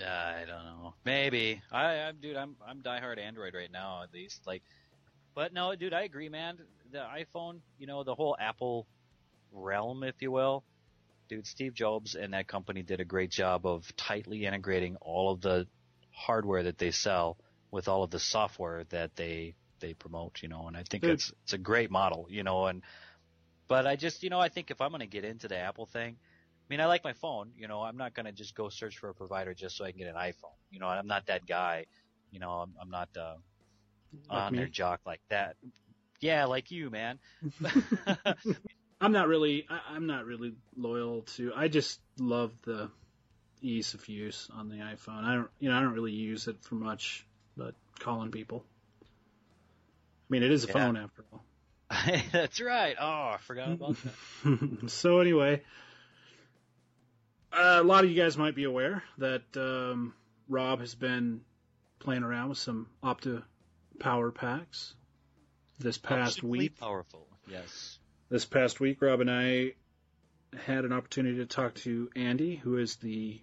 I 0.00 0.44
don't 0.46 0.64
know. 0.64 0.94
Maybe. 1.04 1.62
I, 1.72 2.00
I'm, 2.00 2.16
dude. 2.16 2.36
I'm, 2.36 2.56
I'm 2.66 2.82
diehard 2.82 3.18
Android 3.18 3.54
right 3.54 3.70
now, 3.70 4.02
at 4.02 4.12
least. 4.12 4.46
Like, 4.46 4.62
but 5.34 5.52
no, 5.52 5.74
dude. 5.74 5.94
I 5.94 6.02
agree, 6.02 6.28
man. 6.28 6.58
The 6.92 6.98
iPhone, 6.98 7.60
you 7.78 7.86
know, 7.86 8.04
the 8.04 8.14
whole 8.14 8.36
Apple 8.38 8.86
realm, 9.52 10.02
if 10.02 10.20
you 10.20 10.30
will. 10.30 10.64
Dude, 11.28 11.46
Steve 11.46 11.74
Jobs 11.74 12.14
and 12.14 12.34
that 12.34 12.46
company 12.46 12.82
did 12.82 13.00
a 13.00 13.04
great 13.04 13.30
job 13.30 13.66
of 13.66 13.84
tightly 13.96 14.44
integrating 14.44 14.96
all 15.00 15.32
of 15.32 15.40
the 15.40 15.66
hardware 16.12 16.62
that 16.64 16.78
they 16.78 16.92
sell 16.92 17.36
with 17.70 17.88
all 17.88 18.04
of 18.04 18.10
the 18.10 18.20
software 18.20 18.84
that 18.90 19.16
they 19.16 19.54
they 19.80 19.94
promote. 19.94 20.42
You 20.42 20.48
know, 20.48 20.68
and 20.68 20.76
I 20.76 20.84
think 20.88 21.02
Dude. 21.02 21.12
it's 21.12 21.32
it's 21.44 21.52
a 21.52 21.58
great 21.58 21.90
model. 21.90 22.26
You 22.30 22.42
know, 22.42 22.66
and 22.66 22.82
but 23.68 23.86
I 23.86 23.96
just, 23.96 24.22
you 24.22 24.30
know, 24.30 24.40
I 24.40 24.48
think 24.48 24.70
if 24.70 24.80
I'm 24.80 24.90
going 24.90 25.00
to 25.00 25.06
get 25.06 25.24
into 25.24 25.48
the 25.48 25.56
Apple 25.56 25.86
thing, 25.86 26.16
mean, 26.68 26.80
I 26.80 26.86
like 26.86 27.04
my 27.04 27.12
phone. 27.12 27.50
You 27.56 27.68
know, 27.68 27.82
I'm 27.82 27.96
not 27.96 28.14
gonna 28.14 28.32
just 28.32 28.54
go 28.54 28.68
search 28.68 28.98
for 28.98 29.08
a 29.08 29.14
provider 29.14 29.54
just 29.54 29.76
so 29.76 29.84
I 29.84 29.90
can 29.90 29.98
get 29.98 30.08
an 30.08 30.16
iPhone. 30.16 30.54
You 30.70 30.80
know, 30.80 30.86
I'm 30.88 31.06
not 31.06 31.26
that 31.26 31.46
guy. 31.46 31.86
You 32.30 32.40
know, 32.40 32.50
I'm, 32.50 32.72
I'm 32.80 32.90
not 32.90 33.08
uh, 33.16 33.34
Like 34.28 34.38
on 34.46 34.52
me. 34.52 34.58
their 34.58 34.66
jock 34.68 35.00
like 35.06 35.20
that. 35.28 35.56
Yeah, 36.20 36.46
like 36.46 36.70
you, 36.70 36.90
man. 36.90 37.18
I'm 39.00 39.12
not 39.12 39.28
really. 39.28 39.66
I, 39.68 39.80
I'm 39.94 40.06
not 40.06 40.24
really 40.24 40.54
loyal 40.76 41.22
to. 41.36 41.52
I 41.54 41.68
just 41.68 42.00
love 42.18 42.52
the 42.62 42.90
ease 43.62 43.94
of 43.94 44.08
use 44.08 44.48
on 44.54 44.68
the 44.68 44.76
iPhone. 44.76 45.24
I 45.24 45.34
don't. 45.34 45.48
You 45.60 45.70
know, 45.70 45.76
I 45.76 45.80
don't 45.80 45.92
really 45.92 46.12
use 46.12 46.48
it 46.48 46.56
for 46.62 46.74
much, 46.74 47.26
but 47.56 47.74
calling 47.98 48.30
people. 48.30 48.64
I 49.02 49.06
mean, 50.30 50.42
it 50.42 50.50
is 50.50 50.64
a 50.64 50.66
Yeah. 50.66 50.72
phone 50.72 50.96
after 50.96 51.24
all. 51.32 51.44
That's 52.32 52.60
right. 52.60 52.96
Oh, 53.00 53.04
I 53.34 53.36
forgot 53.42 53.72
about 53.72 53.96
that. 54.42 54.90
so 54.90 55.20
anyway, 55.20 55.62
a 57.56 57.82
lot 57.82 58.04
of 58.04 58.10
you 58.10 58.16
guys 58.16 58.36
might 58.36 58.54
be 58.54 58.64
aware 58.64 59.02
that 59.18 59.42
um, 59.56 60.14
Rob 60.48 60.80
has 60.80 60.94
been 60.94 61.40
playing 61.98 62.22
around 62.22 62.50
with 62.50 62.58
some 62.58 62.88
Opta 63.02 63.42
Power 63.98 64.30
packs 64.30 64.94
this 65.78 65.98
past 65.98 66.42
week. 66.42 66.78
Powerful. 66.78 67.26
Yes. 67.48 67.98
This 68.28 68.44
past 68.44 68.80
week, 68.80 69.00
Rob 69.00 69.20
and 69.20 69.30
I 69.30 69.72
had 70.56 70.84
an 70.84 70.92
opportunity 70.92 71.38
to 71.38 71.46
talk 71.46 71.74
to 71.74 72.10
Andy, 72.16 72.56
who 72.56 72.76
is 72.78 72.96
the 72.96 73.40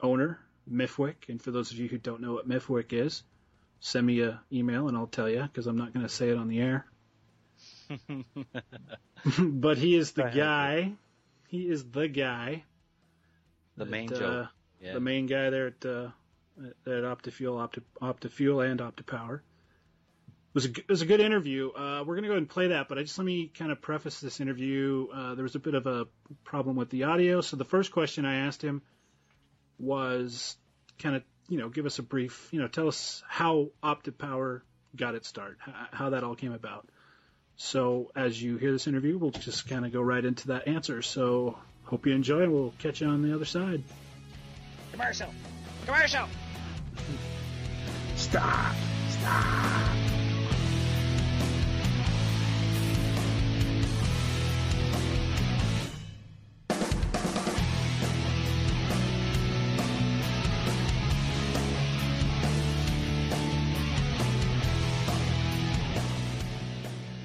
owner, 0.00 0.38
Mifwick. 0.70 1.28
And 1.28 1.40
for 1.40 1.50
those 1.50 1.72
of 1.72 1.78
you 1.78 1.88
who 1.88 1.98
don't 1.98 2.20
know 2.20 2.34
what 2.34 2.48
Mifwick 2.48 2.92
is, 2.92 3.22
send 3.80 4.06
me 4.06 4.20
a 4.20 4.40
email 4.52 4.88
and 4.88 4.96
I'll 4.96 5.06
tell 5.06 5.28
you 5.28 5.42
because 5.42 5.66
I'm 5.66 5.76
not 5.76 5.92
going 5.92 6.06
to 6.06 6.12
say 6.12 6.28
it 6.28 6.38
on 6.38 6.48
the 6.48 6.60
air. 6.60 6.86
but 9.38 9.78
he 9.78 9.96
is 9.96 10.12
the 10.12 10.30
guy. 10.34 10.92
He 11.48 11.68
is 11.68 11.84
the 11.90 12.08
guy. 12.08 12.64
The 13.76 13.84
that, 13.84 13.90
main 13.90 14.12
uh, 14.12 14.18
joke. 14.18 14.48
Yeah. 14.80 14.94
The 14.94 15.00
main 15.00 15.26
guy 15.26 15.50
there 15.50 15.68
at 15.68 15.84
uh, 15.84 16.08
at 16.58 16.92
at 16.92 17.04
OptiFuel, 17.04 17.68
Opti, 17.68 17.82
OptiFuel, 18.00 18.70
and 18.70 18.80
OptiPower. 18.80 19.36
It 19.36 20.54
was 20.54 20.66
a, 20.66 20.70
it 20.70 20.88
was 20.88 21.02
a 21.02 21.06
good 21.06 21.20
interview. 21.20 21.70
Uh, 21.70 22.02
we're 22.04 22.16
going 22.16 22.22
to 22.22 22.28
go 22.28 22.32
ahead 22.32 22.38
and 22.42 22.48
play 22.48 22.68
that, 22.68 22.88
but 22.88 22.98
I 22.98 23.02
just 23.02 23.16
let 23.18 23.24
me 23.24 23.52
kind 23.56 23.70
of 23.70 23.80
preface 23.80 24.20
this 24.20 24.40
interview. 24.40 25.06
Uh, 25.14 25.34
there 25.36 25.44
was 25.44 25.54
a 25.54 25.60
bit 25.60 25.74
of 25.74 25.86
a 25.86 26.08
problem 26.42 26.74
with 26.74 26.90
the 26.90 27.04
audio, 27.04 27.40
so 27.40 27.56
the 27.56 27.64
first 27.64 27.92
question 27.92 28.24
I 28.24 28.46
asked 28.46 28.62
him 28.62 28.82
was 29.78 30.56
kind 30.98 31.14
of, 31.14 31.22
you 31.48 31.58
know, 31.58 31.68
give 31.68 31.86
us 31.86 32.00
a 32.00 32.02
brief, 32.02 32.48
you 32.50 32.60
know, 32.60 32.66
tell 32.66 32.88
us 32.88 33.22
how 33.28 33.68
OptiPower 33.82 34.62
got 34.96 35.14
its 35.14 35.28
start, 35.28 35.58
how 35.92 36.10
that 36.10 36.24
all 36.24 36.34
came 36.34 36.52
about. 36.52 36.88
So 37.56 38.10
as 38.16 38.42
you 38.42 38.56
hear 38.56 38.72
this 38.72 38.86
interview, 38.86 39.18
we'll 39.18 39.30
just 39.30 39.68
kind 39.68 39.86
of 39.86 39.92
go 39.92 40.00
right 40.00 40.24
into 40.24 40.48
that 40.48 40.66
answer. 40.66 41.00
So 41.02 41.58
hope 41.84 42.06
you 42.06 42.14
enjoy, 42.14 42.42
and 42.42 42.52
we'll 42.52 42.74
catch 42.78 43.00
you 43.00 43.08
on 43.08 43.22
the 43.22 43.34
other 43.34 43.44
side. 43.44 43.82
Commercial. 44.92 45.32
Commercial. 45.86 46.28
Stop! 48.16 48.74
Stop! 49.08 49.96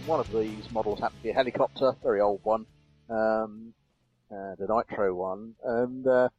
one 0.05 0.19
of 0.19 0.31
these 0.31 0.71
models 0.71 0.99
happened 0.99 1.19
to 1.19 1.23
be 1.23 1.29
a 1.29 1.33
helicopter, 1.33 1.93
very 2.01 2.21
old 2.21 2.39
one, 2.43 2.65
um, 3.09 3.73
uh, 4.31 4.55
the 4.55 4.67
Nitro 4.67 5.13
one, 5.13 5.55
and 5.63 6.07
uh, 6.07 6.29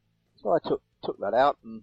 so 0.42 0.52
I 0.52 0.58
took 0.58 0.82
took 1.04 1.18
that 1.20 1.34
out 1.34 1.58
and 1.64 1.82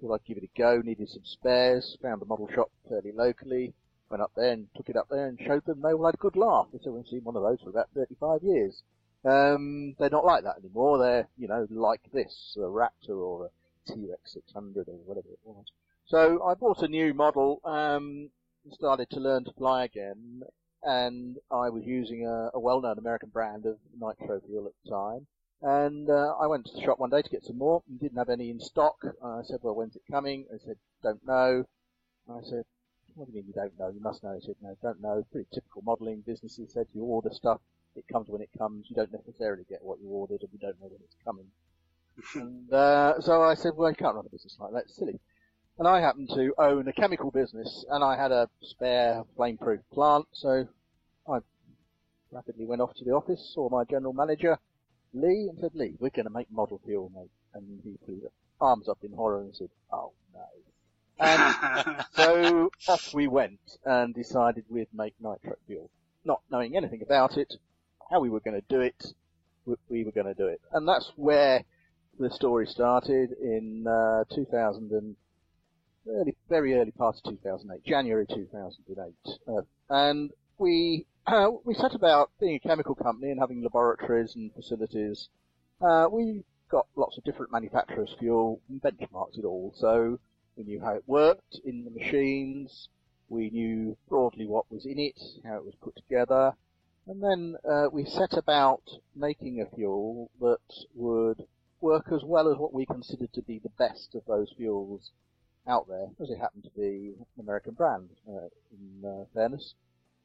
thought 0.00 0.14
I'd 0.14 0.26
give 0.26 0.36
it 0.36 0.50
a 0.54 0.58
go. 0.58 0.80
Needed 0.80 1.08
some 1.08 1.24
spares, 1.24 1.96
found 2.02 2.22
a 2.22 2.26
model 2.26 2.48
shop 2.54 2.70
fairly 2.88 3.12
locally, 3.12 3.74
went 4.10 4.22
up 4.22 4.32
there 4.36 4.52
and 4.52 4.68
took 4.76 4.88
it 4.88 4.96
up 4.96 5.08
there 5.10 5.26
and 5.26 5.38
showed 5.40 5.64
them. 5.64 5.80
They 5.82 5.92
all 5.92 6.06
had 6.06 6.14
a 6.14 6.18
good 6.18 6.36
laugh. 6.36 6.68
They 6.72 6.78
said 6.82 6.92
we've 6.92 7.06
seen 7.06 7.24
one 7.24 7.36
of 7.36 7.42
those 7.42 7.60
for 7.62 7.70
about 7.70 7.88
35 7.94 8.42
years. 8.42 8.82
Um, 9.24 9.96
they're 9.98 10.10
not 10.10 10.24
like 10.24 10.44
that 10.44 10.58
anymore. 10.58 10.98
They're 10.98 11.28
you 11.36 11.48
know 11.48 11.66
like 11.70 12.02
this, 12.12 12.56
a 12.56 12.60
Raptor 12.60 13.16
or 13.16 13.46
a 13.46 13.92
T-Rex 13.92 14.34
600 14.34 14.88
or 14.88 14.92
whatever 15.06 15.28
it 15.28 15.40
was. 15.44 15.66
So 16.06 16.42
I 16.44 16.54
bought 16.54 16.82
a 16.82 16.88
new 16.88 17.14
model. 17.14 17.60
Um, 17.64 18.30
and 18.64 18.74
started 18.74 19.08
to 19.10 19.20
learn 19.20 19.44
to 19.44 19.52
fly 19.52 19.84
again 19.84 20.42
and 20.82 21.36
I 21.50 21.70
was 21.70 21.84
using 21.84 22.26
a, 22.26 22.50
a 22.54 22.60
well-known 22.60 22.98
American 22.98 23.30
brand 23.30 23.66
of 23.66 23.78
nitro 23.98 24.40
fuel 24.46 24.66
at 24.66 24.72
the 24.84 24.90
time. 24.90 25.26
And 25.60 26.08
uh, 26.08 26.34
I 26.40 26.46
went 26.46 26.66
to 26.66 26.72
the 26.72 26.82
shop 26.82 27.00
one 27.00 27.10
day 27.10 27.22
to 27.22 27.30
get 27.30 27.44
some 27.44 27.58
more 27.58 27.82
and 27.88 27.98
didn't 27.98 28.18
have 28.18 28.28
any 28.28 28.50
in 28.50 28.60
stock. 28.60 28.96
And 29.02 29.14
I 29.22 29.42
said, 29.42 29.58
well, 29.62 29.74
when's 29.74 29.96
it 29.96 30.02
coming? 30.10 30.46
They 30.50 30.58
said, 30.58 30.76
don't 31.02 31.26
know. 31.26 31.64
And 32.28 32.38
I 32.38 32.48
said, 32.48 32.64
what 33.14 33.26
do 33.26 33.32
you 33.32 33.38
mean 33.38 33.48
you 33.48 33.54
don't 33.54 33.78
know? 33.78 33.88
You 33.88 34.00
must 34.00 34.22
know. 34.22 34.34
They 34.34 34.46
said, 34.46 34.54
no, 34.62 34.76
don't 34.82 35.02
know. 35.02 35.24
Pretty 35.32 35.48
typical 35.52 35.82
modelling 35.82 36.20
business. 36.20 36.56
businesses 36.56 36.74
said 36.74 36.86
you 36.94 37.02
order 37.02 37.30
stuff, 37.32 37.60
it 37.96 38.06
comes 38.06 38.28
when 38.28 38.42
it 38.42 38.50
comes. 38.56 38.86
You 38.88 38.94
don't 38.94 39.12
necessarily 39.12 39.64
get 39.68 39.82
what 39.82 40.00
you 40.00 40.08
ordered 40.08 40.42
and 40.42 40.50
you 40.52 40.58
don't 40.60 40.80
know 40.80 40.86
when 40.86 41.00
it's 41.02 41.16
coming. 41.24 41.46
and 42.34 42.72
uh, 42.72 43.20
so 43.20 43.42
I 43.42 43.54
said, 43.54 43.72
well, 43.74 43.90
you 43.90 43.96
can't 43.96 44.14
run 44.14 44.26
a 44.26 44.30
business 44.30 44.56
like 44.60 44.72
that. 44.72 44.84
It's 44.84 44.96
silly. 44.96 45.18
And 45.78 45.86
I 45.86 46.00
happened 46.00 46.30
to 46.34 46.54
own 46.58 46.88
a 46.88 46.92
chemical 46.92 47.30
business, 47.30 47.84
and 47.88 48.02
I 48.02 48.20
had 48.20 48.32
a 48.32 48.48
spare 48.62 49.22
flameproof 49.38 49.78
plant, 49.92 50.26
so 50.32 50.66
I 51.30 51.38
rapidly 52.32 52.66
went 52.66 52.80
off 52.80 52.94
to 52.94 53.04
the 53.04 53.12
office, 53.12 53.52
saw 53.54 53.68
my 53.68 53.84
general 53.84 54.12
manager, 54.12 54.58
Lee, 55.14 55.48
and 55.48 55.58
said, 55.60 55.74
Lee, 55.74 55.94
we're 55.98 56.10
going 56.10 56.26
to 56.26 56.32
make 56.32 56.50
model 56.50 56.80
fuel, 56.84 57.10
mate. 57.14 57.30
And 57.54 57.80
he 57.82 57.98
threw 58.04 58.16
his 58.20 58.30
arms 58.60 58.88
up 58.88 58.98
in 59.02 59.12
horror 59.12 59.40
and 59.40 59.54
said, 59.54 59.70
oh 59.92 60.12
no. 60.34 60.44
And 61.20 62.04
so 62.12 62.70
off 62.88 63.12
we 63.14 63.26
went 63.26 63.58
and 63.84 64.14
decided 64.14 64.64
we'd 64.68 64.88
make 64.92 65.14
nitro 65.20 65.54
fuel. 65.66 65.90
Not 66.24 66.42
knowing 66.50 66.76
anything 66.76 67.02
about 67.02 67.36
it, 67.36 67.54
how 68.10 68.20
we 68.20 68.30
were 68.30 68.40
going 68.40 68.60
to 68.60 68.66
do 68.68 68.80
it, 68.80 69.12
we- 69.66 69.76
we 69.88 70.04
were 70.04 70.12
going 70.12 70.26
to 70.26 70.34
do 70.34 70.46
it. 70.46 70.60
And 70.72 70.86
that's 70.86 71.10
where 71.16 71.64
the 72.18 72.30
story 72.30 72.66
started 72.66 73.32
in 73.32 73.86
uh, 73.86 74.24
2000 74.34 74.90
and 74.92 75.16
early, 76.08 76.34
very 76.48 76.74
early 76.74 76.90
part 76.90 77.16
of 77.16 77.22
2008, 77.24 77.84
January 77.84 78.26
2008, 78.26 79.38
uh, 79.46 79.62
and 79.90 80.30
we 80.58 81.06
uh, 81.28 81.50
we 81.64 81.74
set 81.74 81.94
about 81.94 82.30
being 82.40 82.56
a 82.56 82.68
chemical 82.68 82.94
company 82.94 83.30
and 83.30 83.38
having 83.38 83.62
laboratories 83.62 84.34
and 84.34 84.52
facilities. 84.54 85.28
Uh, 85.80 86.06
we 86.10 86.42
got 86.70 86.86
lots 86.96 87.18
of 87.18 87.24
different 87.24 87.52
manufacturers' 87.52 88.16
fuel 88.18 88.60
and 88.68 88.80
benchmarked 88.80 89.38
it 89.38 89.44
all, 89.44 89.72
so 89.76 90.18
we 90.56 90.64
knew 90.64 90.80
how 90.80 90.94
it 90.94 91.04
worked 91.06 91.60
in 91.64 91.84
the 91.84 91.90
machines. 91.90 92.88
We 93.28 93.50
knew 93.50 93.96
broadly 94.08 94.46
what 94.46 94.70
was 94.70 94.86
in 94.86 94.98
it, 94.98 95.20
how 95.44 95.56
it 95.56 95.64
was 95.64 95.74
put 95.82 95.96
together, 95.96 96.54
and 97.06 97.22
then 97.22 97.56
uh, 97.70 97.88
we 97.92 98.06
set 98.06 98.32
about 98.32 98.82
making 99.14 99.60
a 99.60 99.76
fuel 99.76 100.30
that 100.40 100.86
would 100.94 101.44
work 101.82 102.06
as 102.10 102.22
well 102.24 102.50
as 102.50 102.56
what 102.56 102.72
we 102.72 102.86
considered 102.86 103.32
to 103.34 103.42
be 103.42 103.58
the 103.58 103.68
best 103.78 104.14
of 104.14 104.22
those 104.26 104.52
fuels 104.56 105.10
out 105.66 105.86
there, 105.88 106.08
as 106.22 106.30
it 106.30 106.38
happened 106.38 106.64
to 106.64 106.70
be 106.70 107.12
an 107.18 107.40
American 107.40 107.74
brand, 107.74 108.08
uh, 108.26 108.48
in 108.72 109.04
uh, 109.06 109.24
fairness. 109.34 109.74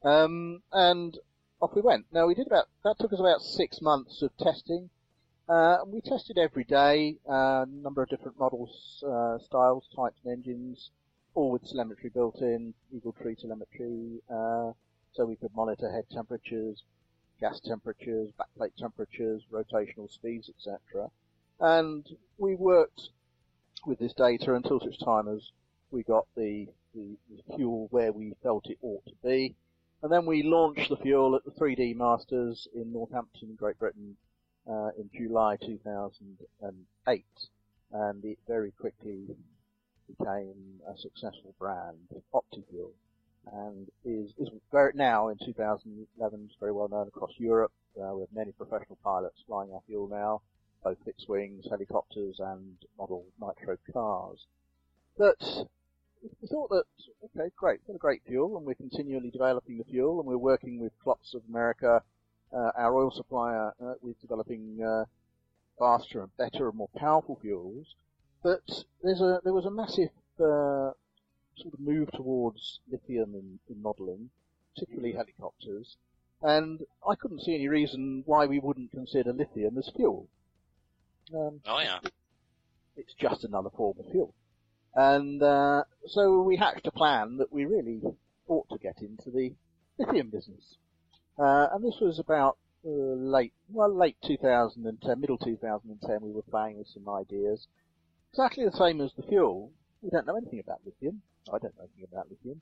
Um, 0.04 0.62
and 0.70 1.18
off 1.60 1.74
we 1.74 1.80
went. 1.80 2.06
Now 2.12 2.26
we 2.26 2.34
did 2.34 2.46
about 2.46 2.66
that 2.84 2.96
took 3.00 3.12
us 3.12 3.20
about 3.20 3.40
six 3.40 3.80
months 3.80 4.20
of 4.22 4.36
testing. 4.36 4.90
Uh, 5.48 5.78
we 5.86 6.00
tested 6.00 6.38
every 6.38 6.64
day, 6.64 7.16
a 7.26 7.66
number 7.66 8.02
of 8.02 8.08
different 8.08 8.38
models, 8.38 9.02
uh, 9.06 9.38
styles, 9.38 9.86
types, 9.94 10.18
and 10.24 10.32
engines, 10.32 10.90
all 11.34 11.50
with 11.50 11.66
telemetry 11.68 12.10
built 12.10 12.40
in, 12.40 12.74
Eagle 12.94 13.12
Tree 13.12 13.34
telemetry, 13.34 14.20
uh, 14.30 14.72
so 15.12 15.24
we 15.26 15.36
could 15.36 15.54
monitor 15.54 15.90
head 15.90 16.04
temperatures, 16.10 16.82
gas 17.40 17.60
temperatures, 17.60 18.30
backplate 18.40 18.74
temperatures, 18.78 19.42
rotational 19.52 20.10
speeds, 20.10 20.48
etc. 20.48 21.10
And 21.60 22.06
we 22.38 22.54
worked 22.54 23.10
with 23.86 23.98
this 23.98 24.14
data 24.14 24.54
until 24.54 24.80
such 24.80 24.98
time 25.04 25.28
as 25.28 25.50
we 25.90 26.02
got 26.02 26.26
the, 26.36 26.68
the, 26.94 27.16
the 27.30 27.56
fuel 27.56 27.88
where 27.90 28.12
we 28.12 28.32
felt 28.42 28.66
it 28.70 28.78
ought 28.82 29.04
to 29.06 29.14
be. 29.22 29.54
And 30.04 30.12
then 30.12 30.26
we 30.26 30.42
launched 30.42 30.90
the 30.90 30.98
fuel 30.98 31.34
at 31.34 31.46
the 31.46 31.50
3D 31.50 31.96
Masters 31.96 32.68
in 32.74 32.92
Northampton, 32.92 33.54
Great 33.56 33.78
Britain, 33.78 34.18
uh, 34.70 34.90
in 34.98 35.08
July 35.16 35.56
2008. 35.56 37.24
And 37.90 38.22
it 38.22 38.38
very 38.46 38.70
quickly 38.72 39.34
became 40.06 40.80
a 40.86 40.98
successful 40.98 41.54
brand, 41.58 41.96
OptiFuel. 42.34 42.90
And 43.50 43.88
is, 44.04 44.34
is 44.36 44.50
very, 44.70 44.92
now 44.94 45.28
in 45.28 45.38
2011 45.38 46.48
is 46.50 46.56
very 46.60 46.72
well 46.72 46.88
known 46.88 47.08
across 47.08 47.32
Europe. 47.38 47.72
Uh, 47.96 48.12
we 48.14 48.20
have 48.20 48.32
many 48.34 48.52
professional 48.52 48.98
pilots 49.02 49.42
flying 49.46 49.72
our 49.72 49.80
fuel 49.86 50.06
now 50.06 50.42
both 50.82 50.98
fixed 51.06 51.30
wings, 51.30 51.64
helicopters, 51.70 52.36
and 52.40 52.76
model 52.98 53.24
nitro 53.40 53.78
cars. 53.90 54.46
But 55.16 55.66
we 56.40 56.48
thought 56.48 56.70
that, 56.70 56.84
okay, 57.24 57.50
great, 57.56 57.80
we've 57.80 57.88
got 57.88 57.96
a 57.96 57.98
great 57.98 58.22
fuel, 58.26 58.56
and 58.56 58.66
we're 58.66 58.74
continually 58.74 59.30
developing 59.30 59.78
the 59.78 59.84
fuel, 59.84 60.18
and 60.20 60.28
we're 60.28 60.38
working 60.38 60.80
with 60.80 60.92
Klotz 61.02 61.34
of 61.34 61.42
America, 61.48 62.02
uh, 62.52 62.70
our 62.76 62.94
oil 62.94 63.10
supplier, 63.10 63.72
uh, 63.82 63.94
with 64.00 64.20
developing 64.20 64.82
uh, 64.82 65.04
faster 65.78 66.22
and 66.22 66.36
better 66.36 66.68
and 66.68 66.76
more 66.76 66.88
powerful 66.96 67.38
fuels. 67.40 67.94
But 68.42 68.84
there's 69.02 69.20
a 69.20 69.40
there 69.42 69.54
was 69.54 69.64
a 69.64 69.70
massive 69.70 70.10
uh, 70.38 70.92
sort 71.56 71.72
of 71.72 71.80
move 71.80 72.10
towards 72.12 72.80
lithium 72.90 73.34
in, 73.34 73.58
in 73.70 73.82
modelling, 73.82 74.30
particularly 74.74 75.12
helicopters, 75.12 75.96
and 76.42 76.80
I 77.08 77.14
couldn't 77.14 77.40
see 77.42 77.54
any 77.54 77.68
reason 77.68 78.22
why 78.26 78.46
we 78.46 78.58
wouldn't 78.58 78.90
consider 78.90 79.32
lithium 79.32 79.78
as 79.78 79.90
fuel. 79.96 80.28
Um, 81.34 81.60
Oh 81.66 81.80
yeah. 81.80 82.00
it's 82.96 83.14
just 83.14 83.44
another 83.44 83.70
form 83.70 83.96
of 83.98 84.10
fuel. 84.10 84.34
And 84.94 85.42
uh, 85.42 85.84
so 86.06 86.42
we 86.42 86.56
hatched 86.56 86.86
a 86.86 86.92
plan 86.92 87.36
that 87.38 87.52
we 87.52 87.64
really 87.64 88.00
ought 88.48 88.68
to 88.70 88.78
get 88.78 89.00
into 89.00 89.30
the 89.30 89.54
lithium 89.98 90.30
business. 90.30 90.76
Uh, 91.38 91.68
and 91.72 91.84
this 91.84 91.98
was 92.00 92.18
about 92.18 92.58
uh, 92.86 92.90
late, 92.90 93.52
well, 93.72 93.92
late 93.92 94.16
2010, 94.24 95.20
middle 95.20 95.38
2010. 95.38 96.18
We 96.20 96.30
were 96.30 96.42
playing 96.42 96.78
with 96.78 96.86
some 96.88 97.08
ideas. 97.08 97.66
Exactly 98.32 98.64
the 98.64 98.76
same 98.76 99.00
as 99.00 99.10
the 99.16 99.22
fuel. 99.22 99.70
We 100.02 100.10
don't 100.10 100.26
know 100.26 100.36
anything 100.36 100.60
about 100.60 100.80
lithium. 100.84 101.22
I 101.48 101.58
don't 101.58 101.76
know 101.76 101.84
anything 101.84 102.08
about 102.10 102.28
lithium. 102.30 102.60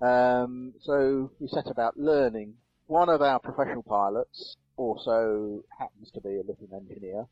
Um, 0.00 0.74
so 0.82 1.30
we 1.40 1.48
set 1.48 1.66
about 1.70 1.98
learning. 1.98 2.54
One 2.86 3.08
of 3.08 3.22
our 3.22 3.38
professional 3.38 3.82
pilots 3.82 4.56
also 4.76 5.64
happens 5.78 6.10
to 6.12 6.20
be 6.20 6.36
a 6.36 6.42
lithium 6.42 6.72
engineer 6.74 7.26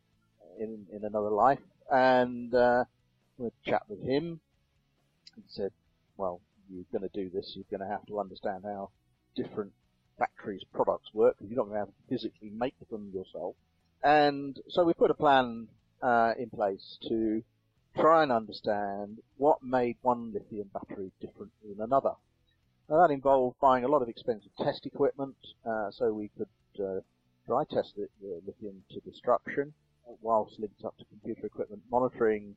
in 0.59 0.87
in 0.93 1.05
another 1.05 1.31
life, 1.31 1.59
and 1.91 2.55
uh, 2.55 2.85
a 3.45 3.71
chat 3.71 3.83
with 3.89 4.03
him. 4.03 4.41
and 5.35 5.45
said, 5.49 5.73
"Well, 6.17 6.41
you're 6.69 6.85
going 6.93 7.09
to 7.09 7.15
do 7.15 7.31
this. 7.31 7.53
You're 7.55 7.65
going 7.71 7.87
to 7.87 7.93
have 7.93 8.07
to 8.07 8.21
understand 8.21 8.65
how 8.65 8.91
different 9.35 9.73
factories' 10.19 10.65
products 10.73 11.15
work. 11.15 11.37
Because 11.39 11.51
you're 11.51 11.57
not 11.57 11.71
going 11.71 11.81
to 11.81 11.87
have 11.87 11.89
to 11.89 12.09
physically 12.09 12.51
make 12.51 12.75
them 12.91 13.11
yourself." 13.15 13.57
And 14.03 14.61
so 14.69 14.85
we 14.85 14.95
put 14.95 15.11
a 15.11 15.15
plan 15.15 15.69
uh, 16.03 16.35
in 16.39 16.51
place 16.51 16.99
to 17.09 17.43
try 17.97 18.23
and 18.23 18.33
understand 18.33 19.19
what 19.37 19.63
made 19.63 19.97
one 20.03 20.33
lithium 20.33 20.71
battery 20.73 21.13
different 21.21 21.53
than 21.63 21.81
another. 21.81 22.13
Now 22.89 23.07
that 23.07 23.13
involved 23.13 23.57
buying 23.61 23.85
a 23.85 23.89
lot 23.89 24.03
of 24.03 24.09
expensive 24.09 24.51
test 24.59 24.87
equipment, 24.87 25.37
uh, 25.65 25.91
so 25.91 26.13
we 26.13 26.31
could 26.37 26.49
uh, 26.83 27.01
dry 27.47 27.65
test 27.65 27.95
the, 27.97 28.09
lithium 28.47 28.83
to 28.91 29.01
destruction, 29.01 29.73
whilst 30.21 30.59
linked 30.59 30.85
up 30.85 30.97
to 30.99 31.05
computer 31.07 31.47
equipment 31.47 31.83
monitoring 31.91 32.57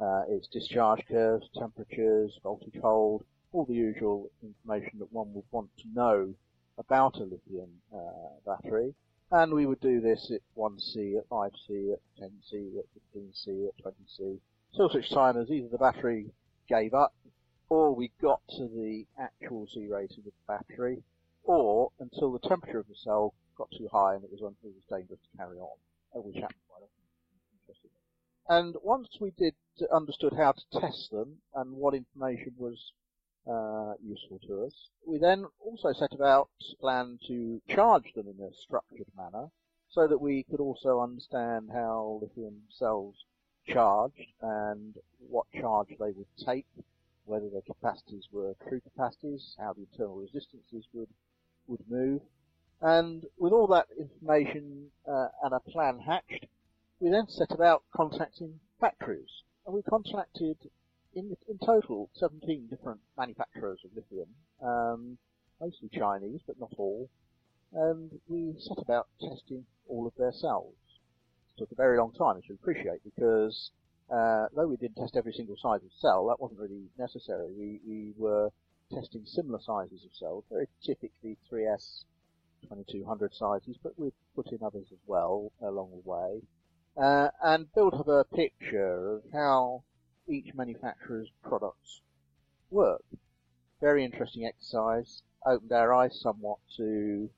uh, 0.00 0.22
its 0.28 0.48
discharge 0.48 1.00
curves, 1.08 1.48
temperatures, 1.56 2.38
voltage 2.42 2.76
hold, 2.80 3.24
all 3.52 3.64
the 3.64 3.74
usual 3.74 4.30
information 4.42 4.98
that 4.98 5.12
one 5.12 5.32
would 5.32 5.44
want 5.50 5.70
to 5.78 5.88
know 5.94 6.34
about 6.78 7.16
a 7.16 7.24
lithium 7.24 7.70
uh, 7.94 8.00
battery. 8.44 8.94
And 9.30 9.54
we 9.54 9.66
would 9.66 9.80
do 9.80 10.00
this 10.00 10.30
at 10.32 10.40
1C, 10.56 11.16
at 11.18 11.28
5C, 11.28 11.92
at 11.92 12.00
10C, 12.20 12.78
at 12.78 12.84
15C, 13.16 13.68
at 13.68 13.84
20C, 13.84 14.38
till 14.76 14.90
such 14.90 15.10
time 15.10 15.36
as 15.36 15.50
either 15.50 15.68
the 15.68 15.78
battery 15.78 16.30
gave 16.68 16.94
up, 16.94 17.14
or 17.68 17.94
we 17.94 18.10
got 18.20 18.40
to 18.56 18.68
the 18.68 19.06
actual 19.18 19.66
C 19.72 19.86
rating 19.86 20.18
of 20.18 20.24
the 20.24 20.32
battery, 20.46 21.02
or 21.44 21.90
until 22.00 22.32
the 22.32 22.48
temperature 22.48 22.78
of 22.78 22.88
the 22.88 22.94
cell 23.02 23.34
got 23.56 23.68
too 23.76 23.88
high 23.92 24.14
and 24.14 24.24
it 24.24 24.30
was, 24.30 24.42
un- 24.42 24.56
it 24.62 24.72
was 24.74 24.98
dangerous 24.98 25.20
to 25.20 25.38
carry 25.38 25.58
on, 25.58 25.76
uh, 26.14 26.20
which 26.20 26.34
happened 26.36 26.58
quite 26.68 26.82
often. 26.82 27.04
And 28.48 28.76
once 28.82 29.08
we 29.20 29.30
did 29.38 29.54
understood 29.92 30.34
how 30.34 30.52
to 30.52 30.80
test 30.80 31.10
them 31.10 31.38
and 31.54 31.72
what 31.72 31.94
information 31.94 32.54
was 32.56 32.92
uh, 33.46 33.94
useful 34.02 34.38
to 34.46 34.64
us, 34.64 34.88
we 35.06 35.18
then 35.18 35.44
also 35.60 35.92
set 35.92 36.12
about 36.14 36.48
plan 36.80 37.18
to 37.26 37.60
charge 37.68 38.12
them 38.14 38.26
in 38.28 38.42
a 38.44 38.54
structured 38.54 39.06
manner, 39.16 39.50
so 39.90 40.08
that 40.08 40.20
we 40.20 40.44
could 40.50 40.60
also 40.60 41.00
understand 41.00 41.70
how 41.72 42.18
lithium 42.22 42.62
cells 42.70 43.14
charged 43.66 44.32
and 44.40 44.94
what 45.28 45.46
charge 45.60 45.88
they 46.00 46.10
would 46.10 46.26
take, 46.44 46.66
whether 47.24 47.48
their 47.48 47.62
capacities 47.62 48.24
were 48.32 48.54
true 48.68 48.80
capacities, 48.80 49.54
how 49.58 49.72
the 49.72 49.86
internal 49.90 50.16
resistances 50.16 50.86
would 50.92 51.08
would 51.66 51.80
move. 51.88 52.20
And 52.80 53.24
with 53.38 53.52
all 53.52 53.66
that 53.68 53.86
information 53.98 54.90
uh, 55.08 55.28
and 55.42 55.54
a 55.54 55.60
plan 55.60 56.00
hatched, 56.00 56.46
we 57.00 57.10
then 57.10 57.28
set 57.28 57.50
about 57.50 57.82
contacting 57.94 58.60
factories. 58.80 59.42
We 59.66 59.82
contacted 59.82 60.58
in, 61.14 61.36
in 61.48 61.58
total 61.64 62.10
17 62.14 62.68
different 62.68 63.00
manufacturers 63.16 63.80
of 63.84 63.90
lithium, 63.96 64.28
um, 64.62 65.18
mostly 65.60 65.88
Chinese, 65.88 66.40
but 66.46 66.60
not 66.60 66.72
all. 66.76 67.08
And 67.72 68.10
we 68.28 68.54
set 68.58 68.78
about 68.78 69.08
testing 69.20 69.64
all 69.88 70.06
of 70.06 70.12
their 70.16 70.32
cells. 70.32 70.74
It 71.56 71.60
took 71.60 71.72
a 71.72 71.76
very 71.76 71.98
long 71.98 72.12
time, 72.12 72.36
as 72.36 72.44
you 72.48 72.54
appreciate, 72.54 73.02
because 73.04 73.70
uh, 74.10 74.46
though 74.54 74.66
we 74.66 74.76
didn't 74.76 74.96
test 74.96 75.16
every 75.16 75.32
single 75.32 75.56
size 75.56 75.80
of 75.82 75.92
cell, 75.98 76.26
that 76.28 76.40
wasn't 76.40 76.60
really 76.60 76.88
necessary. 76.98 77.48
We, 77.56 77.80
we 77.86 78.12
were 78.16 78.50
testing 78.92 79.24
similar 79.24 79.60
sizes 79.60 80.04
of 80.04 80.14
cells, 80.14 80.44
very 80.50 80.68
typically 80.84 81.38
3S 81.50 82.04
2200 82.68 83.34
sizes, 83.34 83.76
but 83.82 83.98
we've 83.98 84.12
put 84.34 84.52
in 84.52 84.58
others 84.62 84.86
as 84.92 84.98
well 85.06 85.52
along 85.62 85.90
the 85.90 86.08
way, 86.10 86.42
uh, 86.96 87.28
and 87.42 87.72
built 87.74 87.94
up 87.94 88.08
a 88.08 88.24
picture 88.24 89.16
of 89.16 89.22
how 89.32 89.82
each 90.28 90.54
manufacturer's 90.54 91.28
products 91.42 92.00
work. 92.70 93.02
Very 93.80 94.04
interesting 94.04 94.44
exercise, 94.46 95.22
opened 95.46 95.72
our 95.72 95.92
eyes 95.92 96.18
somewhat 96.20 96.58
to 96.76 97.28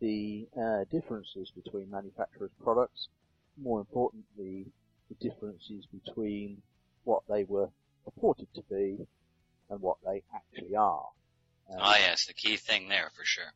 the 0.00 0.46
uh, 0.60 0.84
differences 0.90 1.50
between 1.54 1.90
manufacturers' 1.90 2.50
products, 2.62 3.08
more 3.56 3.80
importantly, 3.80 4.66
the 5.08 5.28
differences 5.28 5.86
between 5.86 6.60
what 7.04 7.22
they 7.28 7.44
were 7.44 7.68
purported 8.04 8.48
to 8.54 8.62
be 8.70 9.06
and 9.70 9.80
what 9.80 9.96
they 10.04 10.22
actually 10.34 10.74
are. 10.74 11.08
Uh, 11.70 11.76
Oh 11.78 11.96
yes, 11.98 12.26
the 12.26 12.34
key 12.34 12.56
thing 12.56 12.88
there 12.88 13.10
for 13.16 13.24
sure. 13.24 13.52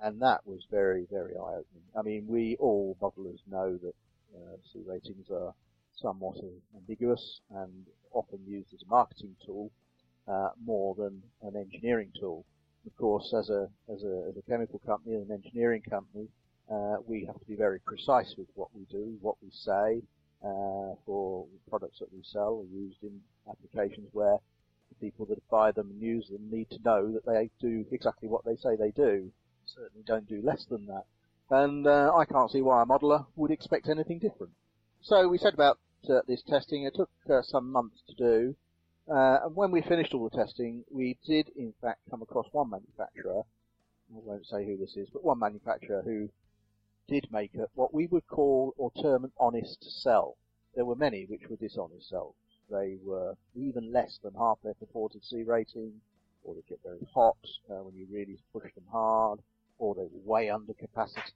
and 0.00 0.20
that 0.20 0.46
was 0.46 0.66
very, 0.70 1.06
very 1.10 1.34
eye-opening. 1.36 1.84
I 1.98 2.02
mean, 2.02 2.26
we 2.26 2.56
all 2.60 2.96
modelers 3.00 3.40
know 3.50 3.76
that 3.78 3.94
uh, 4.34 4.56
C 4.72 4.80
ratings 4.86 5.30
are 5.30 5.54
somewhat 5.94 6.36
ambiguous 6.76 7.40
and 7.50 7.86
often 8.12 8.38
used 8.46 8.72
as 8.74 8.82
a 8.82 8.90
marketing 8.90 9.36
tool 9.44 9.70
uh, 10.28 10.50
more 10.64 10.94
than 10.94 11.22
an 11.42 11.56
engineering 11.56 12.10
tool. 12.18 12.44
Of 12.86 12.96
course, 12.96 13.32
as 13.38 13.50
a 13.50 13.68
as 13.92 14.02
a 14.02 14.28
as 14.28 14.36
a 14.36 14.42
chemical 14.50 14.80
company 14.84 15.14
and 15.14 15.30
an 15.30 15.42
engineering 15.44 15.82
company, 15.88 16.28
uh, 16.70 16.96
we 17.06 17.24
have 17.24 17.38
to 17.38 17.46
be 17.46 17.54
very 17.54 17.78
precise 17.80 18.34
with 18.36 18.48
what 18.54 18.68
we 18.74 18.84
do, 18.90 19.16
what 19.20 19.36
we 19.42 19.50
say. 19.50 20.02
Uh, 20.44 20.96
for 21.06 21.46
products 21.70 22.00
that 22.00 22.12
we 22.12 22.20
sell 22.24 22.64
are 22.64 22.76
used 22.76 23.00
in 23.04 23.20
applications 23.48 24.08
where 24.12 24.38
the 24.88 24.94
people 24.96 25.24
that 25.24 25.38
buy 25.48 25.70
them 25.70 25.88
and 25.88 26.02
use 26.02 26.26
them 26.26 26.50
need 26.50 26.68
to 26.68 26.80
know 26.84 27.12
that 27.12 27.24
they 27.24 27.48
do 27.60 27.86
exactly 27.92 28.28
what 28.28 28.44
they 28.44 28.56
say 28.56 28.74
they 28.74 28.90
do 28.90 29.30
certainly 29.66 30.02
don't 30.06 30.28
do 30.28 30.42
less 30.42 30.64
than 30.66 30.86
that. 30.86 31.04
And 31.52 31.86
uh, 31.86 32.10
I 32.16 32.24
can't 32.24 32.50
see 32.50 32.62
why 32.62 32.80
a 32.80 32.86
modeler 32.86 33.26
would 33.36 33.50
expect 33.50 33.86
anything 33.86 34.18
different. 34.18 34.54
So 35.02 35.28
we 35.28 35.36
set 35.36 35.52
about 35.52 35.78
uh, 36.08 36.20
this 36.26 36.42
testing. 36.42 36.84
It 36.84 36.94
took 36.94 37.10
uh, 37.28 37.42
some 37.42 37.70
months 37.70 38.00
to 38.08 38.14
do. 38.14 38.56
Uh, 39.06 39.40
and 39.44 39.54
when 39.54 39.70
we 39.70 39.82
finished 39.82 40.14
all 40.14 40.26
the 40.30 40.34
testing, 40.34 40.84
we 40.90 41.18
did 41.26 41.50
in 41.54 41.74
fact 41.82 42.00
come 42.08 42.22
across 42.22 42.46
one 42.52 42.70
manufacturer, 42.70 43.42
I 44.14 44.18
won't 44.24 44.46
say 44.46 44.64
who 44.64 44.78
this 44.78 44.96
is, 44.96 45.10
but 45.12 45.24
one 45.24 45.40
manufacturer 45.40 46.00
who 46.00 46.30
did 47.06 47.30
make 47.30 47.54
a, 47.54 47.66
what 47.74 47.92
we 47.92 48.06
would 48.06 48.26
call 48.28 48.72
or 48.78 48.90
term 49.02 49.22
an 49.24 49.32
honest 49.38 50.02
cell. 50.02 50.38
There 50.74 50.86
were 50.86 50.96
many 50.96 51.26
which 51.26 51.50
were 51.50 51.56
dishonest 51.56 52.08
cells. 52.08 52.34
They 52.70 52.96
were 53.04 53.36
even 53.54 53.92
less 53.92 54.18
than 54.22 54.32
half 54.38 54.56
their 54.64 54.72
purported 54.72 55.22
C 55.22 55.42
rating, 55.42 56.00
or 56.44 56.54
they 56.54 56.62
get 56.66 56.80
very 56.82 57.06
hot 57.12 57.36
uh, 57.68 57.82
when 57.82 57.94
you 57.94 58.06
really 58.10 58.38
push 58.54 58.72
them 58.72 58.86
hard, 58.90 59.40
or 59.78 59.94
they 59.94 60.02
were 60.02 60.32
way 60.34 60.50
under 60.50 60.72
capacity. 60.74 61.32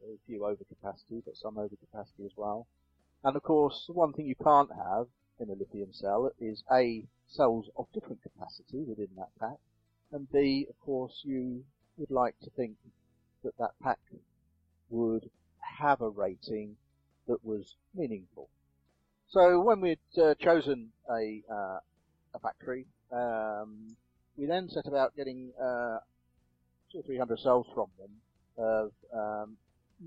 Very 0.00 0.18
few 0.26 0.44
over 0.44 0.64
capacity, 0.64 1.22
but 1.24 1.36
some 1.36 1.58
over 1.58 1.76
capacity 1.76 2.24
as 2.24 2.32
well. 2.36 2.66
And 3.22 3.36
of 3.36 3.42
course, 3.42 3.84
one 3.88 4.12
thing 4.12 4.26
you 4.26 4.34
can't 4.34 4.70
have 4.70 5.06
in 5.40 5.50
a 5.50 5.54
lithium 5.54 5.92
cell 5.92 6.30
is 6.40 6.62
A, 6.70 7.06
cells 7.26 7.66
of 7.76 7.86
different 7.92 8.22
capacity 8.22 8.84
within 8.84 9.08
that 9.16 9.30
pack, 9.40 9.58
and 10.12 10.30
B, 10.30 10.66
of 10.68 10.78
course, 10.80 11.22
you 11.24 11.64
would 11.96 12.10
like 12.10 12.38
to 12.40 12.50
think 12.50 12.76
that 13.42 13.56
that 13.58 13.72
pack 13.82 13.98
would 14.90 15.30
have 15.78 16.00
a 16.00 16.08
rating 16.08 16.76
that 17.26 17.44
was 17.44 17.74
meaningful. 17.94 18.48
So 19.28 19.60
when 19.60 19.80
we'd 19.80 19.98
uh, 20.20 20.34
chosen 20.34 20.90
a, 21.10 21.42
uh, 21.50 21.78
a 22.34 22.38
factory, 22.40 22.86
um, 23.10 23.96
we 24.36 24.46
then 24.46 24.68
set 24.68 24.86
about 24.86 25.16
getting 25.16 25.52
uh, 25.60 25.98
two 26.94 27.00
or 27.00 27.02
three 27.02 27.18
hundred 27.18 27.40
cells 27.40 27.66
from 27.74 27.88
them, 27.98 28.90
um, 29.12 29.56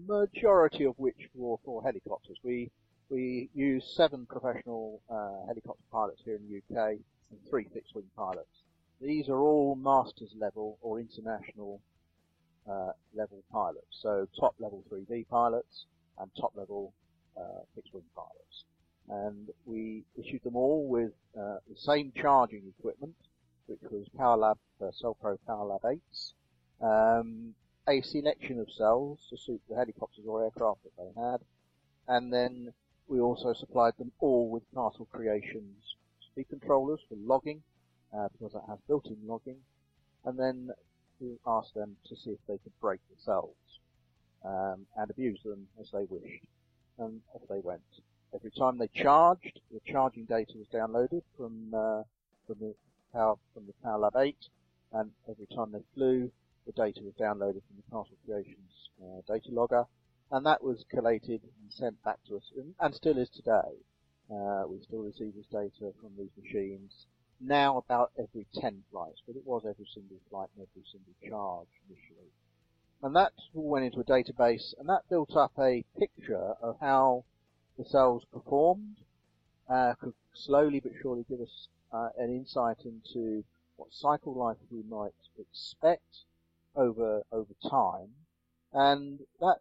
majority 0.07 0.85
of 0.85 0.97
which 0.97 1.29
were 1.35 1.57
for 1.65 1.83
helicopters. 1.83 2.37
We 2.43 2.71
we 3.09 3.49
use 3.53 3.83
seven 3.95 4.25
professional 4.25 5.01
uh, 5.09 5.45
helicopter 5.47 5.83
pilots 5.91 6.21
here 6.23 6.35
in 6.35 6.43
the 6.49 6.57
UK 6.57 6.91
and 7.31 7.39
three 7.49 7.67
fixed-wing 7.73 8.09
pilots. 8.15 8.63
These 9.01 9.29
are 9.29 9.39
all 9.39 9.75
masters 9.75 10.31
level 10.37 10.77
or 10.81 10.99
international 10.99 11.79
uh, 12.69 12.91
level 13.15 13.43
pilots, 13.51 13.99
so 14.01 14.27
top 14.37 14.55
level 14.59 14.83
3D 14.91 15.27
pilots 15.29 15.85
and 16.19 16.29
top 16.39 16.51
level 16.55 16.93
uh, 17.37 17.61
fixed-wing 17.75 18.03
pilots. 18.15 18.65
And 19.09 19.49
we 19.65 20.03
issued 20.17 20.43
them 20.43 20.57
all 20.57 20.85
with 20.87 21.11
uh, 21.39 21.59
the 21.69 21.77
same 21.77 22.11
charging 22.19 22.73
equipment, 22.77 23.15
which 23.67 23.79
was 23.89 24.05
PowerLab 24.19 24.57
uh, 24.81 24.91
CellPro 25.01 25.37
PowerLab 25.47 25.81
8s, 25.81 26.33
um, 26.81 27.53
a 27.87 28.01
selection 28.01 28.59
of 28.59 28.71
cells 28.71 29.19
to 29.29 29.37
suit 29.37 29.61
the 29.69 29.75
helicopters 29.75 30.25
or 30.27 30.43
aircraft 30.43 30.79
that 30.83 30.97
they 30.97 31.21
had, 31.21 31.39
and 32.07 32.31
then 32.33 32.73
we 33.07 33.19
also 33.19 33.53
supplied 33.53 33.93
them 33.97 34.11
all 34.19 34.49
with 34.49 34.63
Castle 34.73 35.07
Creations 35.11 35.95
speed 36.31 36.47
controllers 36.49 36.99
for 37.07 37.15
logging, 37.15 37.63
uh, 38.15 38.27
because 38.31 38.53
it 38.53 38.61
has 38.67 38.79
built-in 38.87 39.17
logging, 39.25 39.57
and 40.25 40.37
then 40.37 40.69
we 41.19 41.37
asked 41.47 41.73
them 41.73 41.95
to 42.07 42.15
see 42.15 42.31
if 42.31 42.39
they 42.47 42.57
could 42.57 42.79
break 42.79 42.99
the 43.09 43.21
cells 43.21 43.55
um, 44.45 44.85
and 44.97 45.09
abuse 45.09 45.39
them 45.43 45.67
as 45.79 45.89
they 45.91 46.05
wished, 46.09 46.43
and 46.99 47.21
off 47.33 47.41
they 47.49 47.59
went. 47.59 47.81
Every 48.35 48.51
time 48.51 48.77
they 48.77 48.89
charged, 48.93 49.59
the 49.71 49.79
charging 49.91 50.25
data 50.25 50.53
was 50.55 50.67
downloaded 50.67 51.23
from 51.37 51.73
uh, 51.73 52.03
from 52.45 52.57
the 52.59 52.75
power 53.13 53.35
from 53.53 53.65
the 53.65 53.73
PowerLab 53.85 54.15
8, 54.15 54.35
and 54.93 55.11
every 55.29 55.47
time 55.47 55.71
they 55.71 55.83
flew, 55.95 56.29
the 56.67 56.73
data 56.73 56.99
was 57.01 57.13
downloaded 57.13 57.63
from 57.63 57.77
the 57.77 57.89
Castle 57.89 58.17
Creations 58.25 58.89
uh, 59.01 59.21
data 59.25 59.49
logger, 59.51 59.85
and 60.31 60.45
that 60.45 60.61
was 60.61 60.83
collated 60.89 61.41
and 61.41 61.71
sent 61.71 62.03
back 62.03 62.17
to 62.27 62.35
us, 62.35 62.51
and, 62.57 62.75
and 62.79 62.93
still 62.93 63.17
is 63.17 63.29
today. 63.29 63.79
Uh, 64.29 64.65
we 64.67 64.81
still 64.83 64.99
receive 64.99 65.33
this 65.33 65.47
data 65.49 65.93
from 66.01 66.11
these 66.17 66.35
machines 66.43 67.05
now 67.39 67.77
about 67.77 68.11
every 68.19 68.45
10 68.59 68.83
flights, 68.91 69.21
but 69.25 69.37
it 69.37 69.45
was 69.45 69.63
every 69.63 69.87
single 69.93 70.17
flight 70.29 70.49
and 70.57 70.67
every 70.69 70.83
single 70.91 71.13
charge 71.23 71.69
initially. 71.87 72.31
And 73.01 73.15
that 73.15 73.31
all 73.55 73.69
went 73.69 73.85
into 73.85 73.99
a 73.99 74.03
database, 74.03 74.73
and 74.77 74.89
that 74.89 75.07
built 75.09 75.37
up 75.37 75.53
a 75.57 75.85
picture 75.97 76.55
of 76.61 76.77
how 76.81 77.23
the 77.77 77.85
cells 77.85 78.25
performed, 78.33 78.97
uh, 79.69 79.93
could 80.01 80.13
slowly 80.33 80.81
but 80.81 80.91
surely 81.01 81.23
give 81.29 81.39
us 81.39 81.67
uh, 81.93 82.09
an 82.17 82.29
insight 82.29 82.83
into 82.83 83.43
what 83.77 83.93
cycle 83.93 84.33
life 84.33 84.57
we 84.69 84.83
might 84.83 85.13
expect 85.39 86.25
over 86.77 87.23
over 87.31 87.53
time, 87.69 88.09
and 88.71 89.19
that 89.41 89.59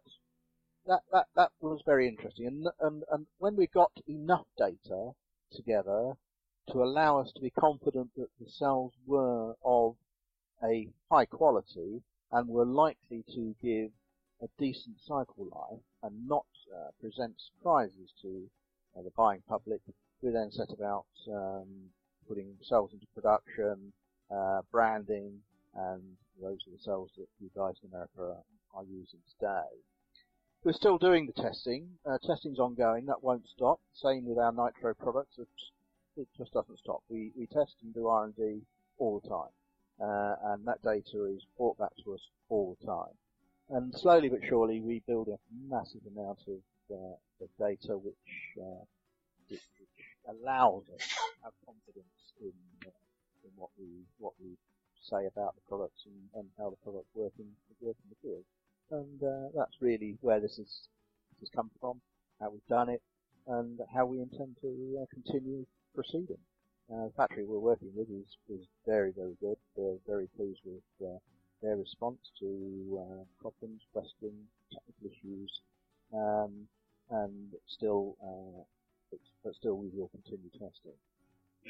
that 0.85 1.01
that 1.11 1.27
that 1.35 1.51
was 1.59 1.81
very 1.85 2.07
interesting. 2.07 2.47
And 2.47 2.67
and 2.79 3.03
and 3.11 3.27
when 3.39 3.55
we 3.55 3.67
got 3.67 3.91
enough 4.07 4.45
data 4.57 5.11
together 5.51 6.13
to 6.71 6.83
allow 6.83 7.19
us 7.19 7.31
to 7.33 7.41
be 7.41 7.49
confident 7.49 8.11
that 8.15 8.29
the 8.39 8.49
cells 8.49 8.93
were 9.05 9.55
of 9.63 9.95
a 10.63 10.89
high 11.09 11.25
quality 11.25 12.01
and 12.31 12.49
were 12.49 12.65
likely 12.65 13.23
to 13.33 13.55
give 13.61 13.91
a 14.41 14.47
decent 14.59 14.97
cycle 14.99 15.47
life 15.51 15.81
and 16.03 16.27
not 16.27 16.45
uh, 16.75 16.89
present 16.99 17.33
surprises 17.39 18.11
to 18.21 18.49
uh, 18.97 19.01
the 19.01 19.11
buying 19.15 19.41
public, 19.47 19.81
we 20.21 20.31
then 20.31 20.51
set 20.51 20.71
about 20.71 21.05
um, 21.31 21.67
putting 22.27 22.55
cells 22.61 22.91
into 22.93 23.05
production, 23.15 23.93
uh, 24.31 24.61
branding, 24.71 25.39
and 25.75 26.17
those 26.41 26.59
are 26.67 26.71
the 26.71 26.83
cells 26.83 27.11
that 27.17 27.27
you 27.39 27.49
guys 27.55 27.75
in 27.83 27.89
America 27.89 28.21
are, 28.21 28.43
are 28.73 28.85
using 28.85 29.19
today. 29.39 29.81
We're 30.63 30.73
still 30.73 30.97
doing 30.97 31.27
the 31.27 31.41
testing. 31.41 31.87
Uh, 32.05 32.17
testing's 32.25 32.59
ongoing. 32.59 33.05
That 33.05 33.23
won't 33.23 33.47
stop. 33.47 33.79
Same 33.93 34.25
with 34.25 34.37
our 34.37 34.51
nitro 34.51 34.93
products. 34.93 35.37
It, 35.37 35.47
it 36.17 36.27
just 36.37 36.53
doesn't 36.53 36.79
stop. 36.79 37.03
We, 37.09 37.31
we 37.37 37.47
test 37.47 37.75
and 37.83 37.93
do 37.93 38.07
R&D 38.07 38.61
all 38.97 39.21
the 39.21 39.29
time. 39.29 39.53
Uh, 39.99 40.35
and 40.53 40.67
that 40.67 40.81
data 40.83 41.25
is 41.25 41.43
brought 41.57 41.77
back 41.77 41.91
to 42.03 42.13
us 42.13 42.21
all 42.49 42.75
the 42.79 42.85
time. 42.85 43.15
And 43.69 43.93
slowly 43.93 44.29
but 44.29 44.39
surely 44.47 44.79
we 44.79 45.01
build 45.07 45.29
up 45.29 45.39
a 45.39 45.75
massive 45.75 46.01
amount 46.05 46.39
of, 46.47 46.61
uh, 46.91 47.43
of 47.43 47.49
data 47.59 47.97
which, 47.97 48.15
uh, 48.61 48.83
which, 49.49 49.61
allows 50.27 50.83
us 50.93 51.07
to 51.07 51.43
have 51.43 51.53
confidence 51.65 52.33
in, 52.41 52.51
uh, 52.85 52.91
in 53.45 53.51
what 53.55 53.69
we 53.79 53.87
what 54.19 54.33
we 54.43 54.57
say 55.09 55.25
about 55.25 55.55
the 55.55 55.61
products 55.67 56.03
and, 56.05 56.19
and 56.35 56.47
how 56.57 56.69
the 56.69 56.77
products 56.83 57.09
work 57.15 57.33
in, 57.39 57.47
work 57.81 57.95
in 58.03 58.09
the 58.09 58.19
field. 58.21 58.45
And 58.91 59.23
uh, 59.23 59.49
that's 59.55 59.81
really 59.81 60.17
where 60.21 60.39
this 60.39 60.57
is 60.59 60.89
this 61.39 61.49
has 61.49 61.55
come 61.55 61.69
from, 61.79 62.01
how 62.39 62.49
we've 62.49 62.67
done 62.67 62.89
it, 62.89 63.01
and 63.47 63.79
how 63.93 64.05
we 64.05 64.19
intend 64.21 64.55
to 64.61 64.99
uh, 65.01 65.05
continue 65.13 65.65
proceeding. 65.93 66.41
Uh, 66.91 67.05
the 67.05 67.13
factory 67.15 67.43
we're 67.43 67.59
working 67.59 67.91
with 67.95 68.07
is, 68.09 68.25
is 68.49 68.65
very, 68.85 69.11
very 69.11 69.35
good. 69.41 69.57
We're 69.75 69.97
very 70.07 70.27
pleased 70.35 70.61
with 70.65 70.83
uh, 71.03 71.19
their 71.61 71.75
response 71.75 72.19
to 72.39 72.99
uh, 73.01 73.23
problems, 73.41 73.81
questions, 73.93 74.47
technical 74.71 75.11
issues, 75.11 75.51
um, 76.13 76.67
and 77.11 77.53
still, 77.67 78.15
uh, 78.23 78.63
but 79.43 79.55
still 79.55 79.75
we 79.75 79.89
will 79.93 80.09
continue 80.09 80.49
testing. 80.53 80.97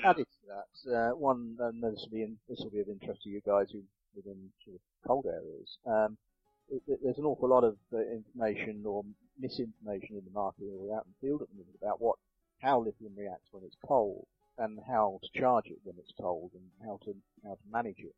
Added 0.05 0.27
to 0.27 0.47
that, 0.47 0.93
uh, 0.95 1.15
one, 1.15 1.57
and 1.59 1.81
this 1.83 2.01
will 2.03 2.17
be 2.17 2.23
in, 2.23 2.37
this 2.49 2.59
will 2.59 2.71
be 2.71 2.79
of 2.81 2.89
interest 2.89 3.23
to 3.23 3.29
you 3.29 3.41
guys 3.45 3.67
who 3.71 3.81
live 4.15 4.25
in 4.25 4.49
sort 4.65 4.75
of 4.75 4.81
cold 5.07 5.25
areas. 5.25 5.77
Um, 5.85 6.17
it, 6.69 6.81
it, 6.87 6.99
there's 7.03 7.17
an 7.17 7.25
awful 7.25 7.49
lot 7.49 7.63
of 7.63 7.77
uh, 7.93 7.99
information 7.99 8.83
or 8.85 9.03
misinformation 9.39 10.17
in 10.17 10.25
the 10.25 10.31
market 10.31 10.65
or 10.65 10.95
out 10.97 11.05
in 11.05 11.13
the 11.13 11.27
field 11.27 11.41
at 11.41 11.49
the 11.49 11.55
moment 11.55 11.77
about 11.81 12.01
what 12.01 12.17
how 12.59 12.79
lithium 12.81 13.13
reacts 13.17 13.47
when 13.51 13.63
it's 13.63 13.77
cold 13.87 14.25
and 14.57 14.79
how 14.87 15.19
to 15.23 15.39
charge 15.39 15.65
it 15.67 15.79
when 15.83 15.95
it's 15.99 16.13
cold 16.19 16.51
and 16.53 16.63
how 16.85 16.99
to 17.05 17.15
how 17.43 17.53
to 17.55 17.61
manage 17.71 17.99
it. 17.99 18.15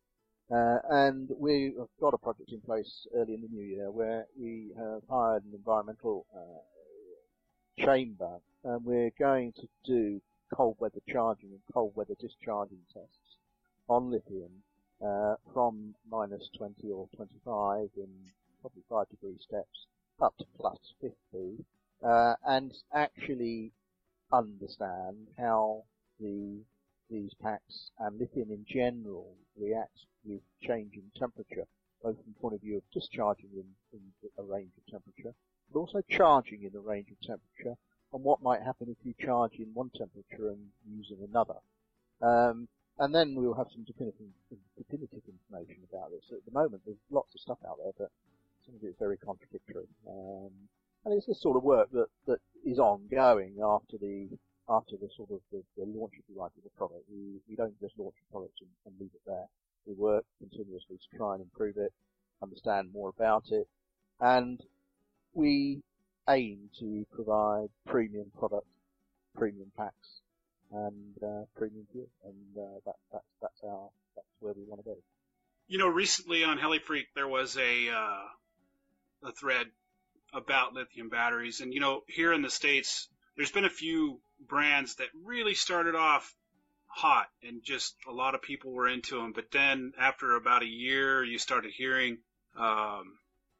Uh, 0.51 0.79
and 0.89 1.29
we 1.37 1.73
have 1.77 1.87
got 2.01 2.13
a 2.13 2.17
project 2.17 2.51
in 2.51 2.61
place 2.61 3.07
early 3.15 3.35
in 3.35 3.41
the 3.41 3.47
new 3.49 3.65
year 3.65 3.91
where 3.91 4.25
we 4.39 4.71
have 4.77 5.01
hired 5.09 5.43
an 5.45 5.53
environmental 5.53 6.25
uh, 6.35 7.83
chamber 7.85 8.37
and 8.63 8.83
we're 8.83 9.11
going 9.19 9.53
to 9.53 9.67
do 9.85 10.19
cold 10.53 10.75
weather 10.79 11.01
charging 11.07 11.49
and 11.51 11.61
cold 11.73 11.93
weather 11.95 12.15
discharging 12.19 12.79
tests 12.93 13.37
on 13.87 14.11
lithium 14.11 14.63
uh, 15.05 15.35
from 15.53 15.95
minus 16.09 16.49
20 16.57 16.91
or 16.91 17.07
25 17.15 17.89
in 17.97 18.09
probably 18.61 18.83
5 18.89 19.09
degree 19.09 19.37
steps 19.39 19.87
up 20.21 20.35
to 20.37 20.45
plus 20.57 20.77
50 21.01 21.65
uh, 22.05 22.35
and 22.45 22.73
actually 22.93 23.71
understand 24.31 25.27
how 25.37 25.83
the 26.19 26.59
these 27.09 27.31
packs 27.41 27.89
and 27.99 28.19
lithium 28.19 28.51
in 28.51 28.65
general 28.67 29.35
reacts 29.57 30.05
with 30.23 30.41
changing 30.61 31.03
temperature, 31.17 31.65
both 32.03 32.15
from 32.17 32.33
the 32.33 32.39
point 32.39 32.53
of 32.55 32.61
view 32.61 32.77
of 32.77 32.83
discharging 32.93 33.49
in, 33.53 33.65
in 33.93 34.01
a 34.37 34.43
range 34.43 34.71
of 34.77 34.91
temperature, 34.91 35.33
but 35.73 35.79
also 35.79 36.01
charging 36.09 36.63
in 36.63 36.75
a 36.75 36.79
range 36.79 37.07
of 37.09 37.19
temperature, 37.21 37.75
and 38.13 38.23
what 38.23 38.41
might 38.41 38.61
happen 38.61 38.87
if 38.89 38.97
you 39.03 39.13
charge 39.25 39.53
in 39.59 39.73
one 39.73 39.91
temperature 39.95 40.49
and 40.49 40.59
use 40.89 41.11
in 41.11 41.23
another. 41.29 41.59
Um, 42.21 42.67
and 42.97 43.15
then 43.15 43.35
we'll 43.35 43.53
have 43.53 43.71
some 43.71 43.83
definitive, 43.83 44.27
definitive 44.77 45.23
information 45.23 45.83
about 45.91 46.11
this. 46.11 46.23
At 46.31 46.43
the 46.45 46.51
moment, 46.51 46.81
there's 46.85 46.97
lots 47.11 47.33
of 47.33 47.39
stuff 47.39 47.59
out 47.67 47.77
there, 47.77 47.93
but 47.97 48.11
some 48.65 48.75
of 48.75 48.83
it 48.83 48.87
is 48.87 48.95
very 48.99 49.17
contradictory. 49.17 49.87
Um, 50.07 50.51
and 51.05 51.13
it's 51.13 51.27
this 51.27 51.41
sort 51.41 51.55
of 51.55 51.63
work 51.63 51.89
that, 51.93 52.07
that 52.27 52.39
is 52.65 52.77
ongoing 52.79 53.55
after 53.63 53.97
the 53.97 54.27
after 54.69 54.95
the 55.01 55.09
sort 55.17 55.31
of 55.31 55.39
the, 55.51 55.63
the 55.77 55.85
launch, 55.85 56.13
if 56.13 56.23
you 56.29 56.39
like, 56.39 56.51
of 56.55 56.63
the 56.63 56.69
product. 56.77 57.01
We, 57.09 57.41
we 57.49 57.55
don't 57.55 57.73
just 57.81 57.97
launch 57.97 58.13
a 58.21 58.31
product 58.31 58.53
and, 58.61 58.69
and 58.85 58.93
leave 58.99 59.09
it 59.15 59.21
there. 59.25 59.47
We 59.87 59.93
work 59.95 60.25
continuously 60.37 60.97
to 60.97 61.17
try 61.17 61.33
and 61.33 61.41
improve 61.41 61.77
it, 61.77 61.91
understand 62.43 62.93
more 62.93 63.09
about 63.09 63.45
it, 63.49 63.67
and 64.21 64.61
we 65.33 65.81
aim 66.29 66.69
to 66.79 67.05
provide 67.13 67.69
premium 67.85 68.31
products, 68.37 68.67
premium 69.35 69.71
packs, 69.77 70.21
and 70.71 71.15
uh, 71.23 71.45
premium 71.55 71.87
gear, 71.93 72.05
and 72.25 72.57
uh, 72.57 72.79
that, 72.85 72.95
that's 73.11 73.25
that's 73.41 73.63
our 73.63 73.89
that's 74.15 74.27
where 74.39 74.53
we 74.53 74.63
want 74.63 74.81
to 74.81 74.85
go. 74.85 74.97
You 75.67 75.77
know, 75.77 75.87
recently 75.87 76.43
on 76.43 76.57
HeliFreak 76.57 77.05
there 77.15 77.27
was 77.27 77.57
a 77.57 77.89
uh, 77.89 79.27
a 79.29 79.31
thread 79.31 79.67
about 80.33 80.73
lithium 80.73 81.09
batteries, 81.09 81.61
and 81.61 81.73
you 81.73 81.79
know, 81.79 82.03
here 82.07 82.33
in 82.33 82.41
the 82.41 82.49
states, 82.49 83.09
there's 83.35 83.51
been 83.51 83.65
a 83.65 83.69
few 83.69 84.19
brands 84.47 84.95
that 84.95 85.07
really 85.23 85.55
started 85.55 85.95
off 85.95 86.33
hot 86.89 87.27
and 87.43 87.63
just 87.63 87.95
a 88.07 88.11
lot 88.11 88.35
of 88.35 88.41
people 88.41 88.71
were 88.71 88.87
into 88.87 89.15
them. 89.15 89.31
But 89.33 89.51
then 89.51 89.93
after 89.97 90.35
about 90.35 90.63
a 90.63 90.67
year, 90.67 91.23
you 91.23 91.37
started 91.37 91.71
hearing 91.71 92.17
um, 92.57 93.17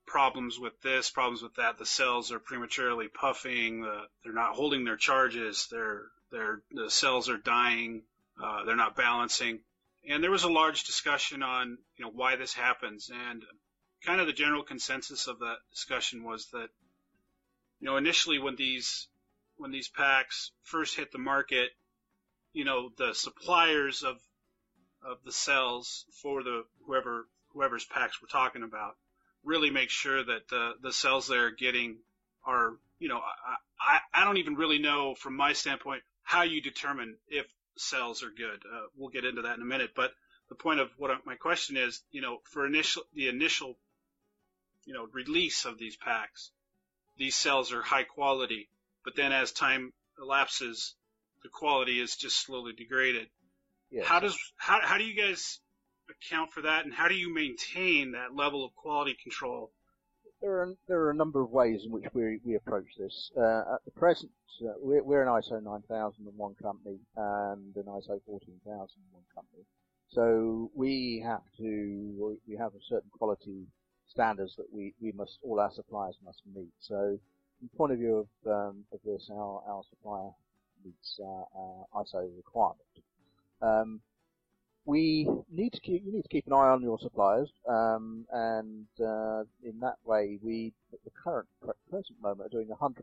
problems 0.10 0.60
with 0.60 0.74
this, 0.82 1.10
problems 1.10 1.42
with 1.42 1.56
that. 1.56 1.78
The 1.78 1.86
cells 1.86 2.32
are 2.32 2.40
prematurely 2.40 3.08
puffing. 3.08 3.82
The, 3.82 4.02
they're 4.24 4.34
not 4.34 4.56
holding 4.56 4.84
their 4.84 4.98
charges. 4.98 5.68
They're, 5.72 6.04
they're, 6.32 6.62
the 6.72 6.90
cells 6.90 7.30
are 7.30 7.38
dying. 7.38 8.02
Uh, 8.42 8.66
they're 8.66 8.76
not 8.76 8.96
balancing. 8.96 9.60
And 10.10 10.24
there 10.24 10.32
was 10.32 10.44
a 10.44 10.50
large 10.52 10.84
discussion 10.84 11.44
on, 11.44 11.78
you 11.96 12.06
know, 12.06 12.12
why 12.12 12.36
this 12.36 12.54
happens. 12.54 13.12
And 13.14 13.44
kind 14.04 14.20
of 14.20 14.28
the 14.28 14.34
general 14.34 14.64
consensus 14.64 15.28
of 15.28 15.40
that 15.40 15.58
discussion 15.72 16.24
was 16.24 16.48
that, 16.48 16.70
you 17.80 17.86
know, 17.86 17.98
initially 17.98 18.40
when 18.40 18.56
these 18.56 19.08
when 19.58 19.72
these 19.72 19.90
packs 19.90 20.52
first 20.64 20.96
hit 20.96 21.12
the 21.12 21.18
market, 21.18 21.70
you 22.54 22.64
know, 22.64 22.92
the 22.98 23.14
suppliers 23.14 24.04
of 24.04 24.18
of 25.04 25.18
the 25.26 25.32
cells 25.32 26.06
for 26.22 26.44
the 26.44 26.64
whoever 26.86 27.28
whoever's 27.54 27.86
packs 27.86 28.22
we're 28.22 28.28
talking 28.28 28.64
about 28.64 28.96
really 29.44 29.70
make 29.70 29.90
sure 29.90 30.24
that 30.24 30.48
the 30.50 30.74
the 30.82 30.92
cells 30.94 31.28
they're 31.28 31.52
getting 31.52 31.98
are 32.46 32.74
you 33.00 33.08
know 33.10 33.22
I, 33.80 34.00
I 34.14 34.26
don't 34.26 34.38
even 34.38 34.56
really 34.56 34.80
know 34.80 35.16
from 35.16 35.36
my 35.36 35.54
standpoint 35.54 36.04
how 36.24 36.44
you 36.44 36.62
determine 36.62 37.16
if 37.28 37.46
cells 37.78 38.24
are 38.24 38.30
good. 38.30 38.62
Uh, 38.66 38.88
we'll 38.98 39.10
get 39.10 39.26
into 39.26 39.44
that 39.44 39.56
in 39.56 39.62
a 39.62 39.66
minute, 39.66 39.92
but 39.96 40.12
the 40.50 40.56
point 40.56 40.80
of 40.80 40.90
what 40.98 41.12
I- 41.12 41.18
my 41.26 41.36
question 41.36 41.78
is, 41.78 42.02
you 42.12 42.22
know, 42.22 42.42
for 42.44 42.66
initial 42.66 43.04
the 43.14 43.30
initial, 43.30 43.78
you 44.86 44.94
know, 44.94 45.06
release 45.14 45.66
of 45.66 45.78
these 45.78 45.96
packs, 45.96 46.52
these 47.18 47.36
cells 47.36 47.72
are 47.72 47.82
high 47.82 48.04
quality, 48.04 48.70
but 49.04 49.16
then 49.16 49.32
as 49.32 49.52
time 49.52 49.94
elapses, 50.20 50.94
the 51.44 51.50
quality 51.50 52.00
is 52.00 52.16
just 52.16 52.38
slowly 52.38 52.74
degraded. 52.74 53.30
Yes. 53.92 54.06
How 54.06 54.20
does 54.20 54.38
how 54.58 54.82
how 54.82 54.98
do 54.98 55.04
you 55.06 55.16
guys 55.16 55.60
account 56.10 56.52
for 56.52 56.62
that, 56.62 56.86
and 56.86 56.94
how 56.94 57.08
do 57.08 57.16
you 57.16 57.34
maintain 57.34 58.12
that 58.12 58.36
level 58.36 58.66
of 58.66 58.76
quality 58.76 59.16
control? 59.22 59.72
There 60.42 60.62
are 60.62 60.74
there 60.88 61.00
are 61.02 61.10
a 61.10 61.16
number 61.16 61.42
of 61.42 61.52
ways 61.52 61.82
in 61.86 61.92
which 61.92 62.06
we 62.14 62.40
we 62.46 62.56
approach 62.56 62.88
this. 62.98 63.32
Uh, 63.38 63.76
at 63.76 63.86
the 63.86 63.92
present, 63.92 64.32
uh, 64.64 64.72
we're, 64.80 65.04
we're 65.04 65.22
an 65.22 65.28
ISO 65.28 65.62
9001 65.62 66.56
company 66.62 66.98
and 67.18 67.76
an 67.76 67.84
ISO 67.84 68.20
14001 68.26 69.24
company, 69.36 69.64
so 70.10 70.72
we 70.74 71.22
have 71.26 71.44
to 71.58 72.40
we 72.48 72.56
have 72.56 72.74
a 72.74 72.82
certain 72.88 73.10
quality 73.12 73.68
standards 74.08 74.56
that 74.56 74.66
we, 74.74 74.94
we 75.02 75.12
must 75.12 75.40
all 75.44 75.60
our 75.60 75.72
suppliers 75.72 76.16
must 76.26 76.42
meet. 76.56 76.72
So, 76.80 77.20
from 77.60 77.70
the 77.72 77.78
point 77.78 77.94
of 77.94 78.00
view 78.00 78.26
of 78.26 78.52
um, 78.52 78.86
of 78.94 79.00
this, 79.06 79.30
our 79.32 79.62
our 79.68 79.84
supplier 79.90 80.32
meets 80.84 81.20
our 81.24 81.86
ISO 81.96 82.30
requirement. 82.38 82.80
Um, 83.62 84.02
we 84.86 85.28
need 85.52 85.74
to 85.74 85.80
keep 85.82 86.04
you 86.06 86.12
need 86.12 86.24
to 86.24 86.30
keep 86.30 86.48
an 86.48 86.54
eye 86.54 86.70
on 86.70 86.82
your 86.82 87.00
suppliers, 87.00 87.50
um, 87.68 88.26
and 88.32 88.88
uh, 89.00 89.44
in 89.64 89.80
that 89.82 89.98
way, 90.06 90.40
we 90.42 90.74
at 90.94 91.04
the 91.04 91.12
current 91.12 91.48
present 91.90 92.22
moment 92.22 92.48
are 92.48 92.50
doing 92.50 92.68
100% 92.68 92.96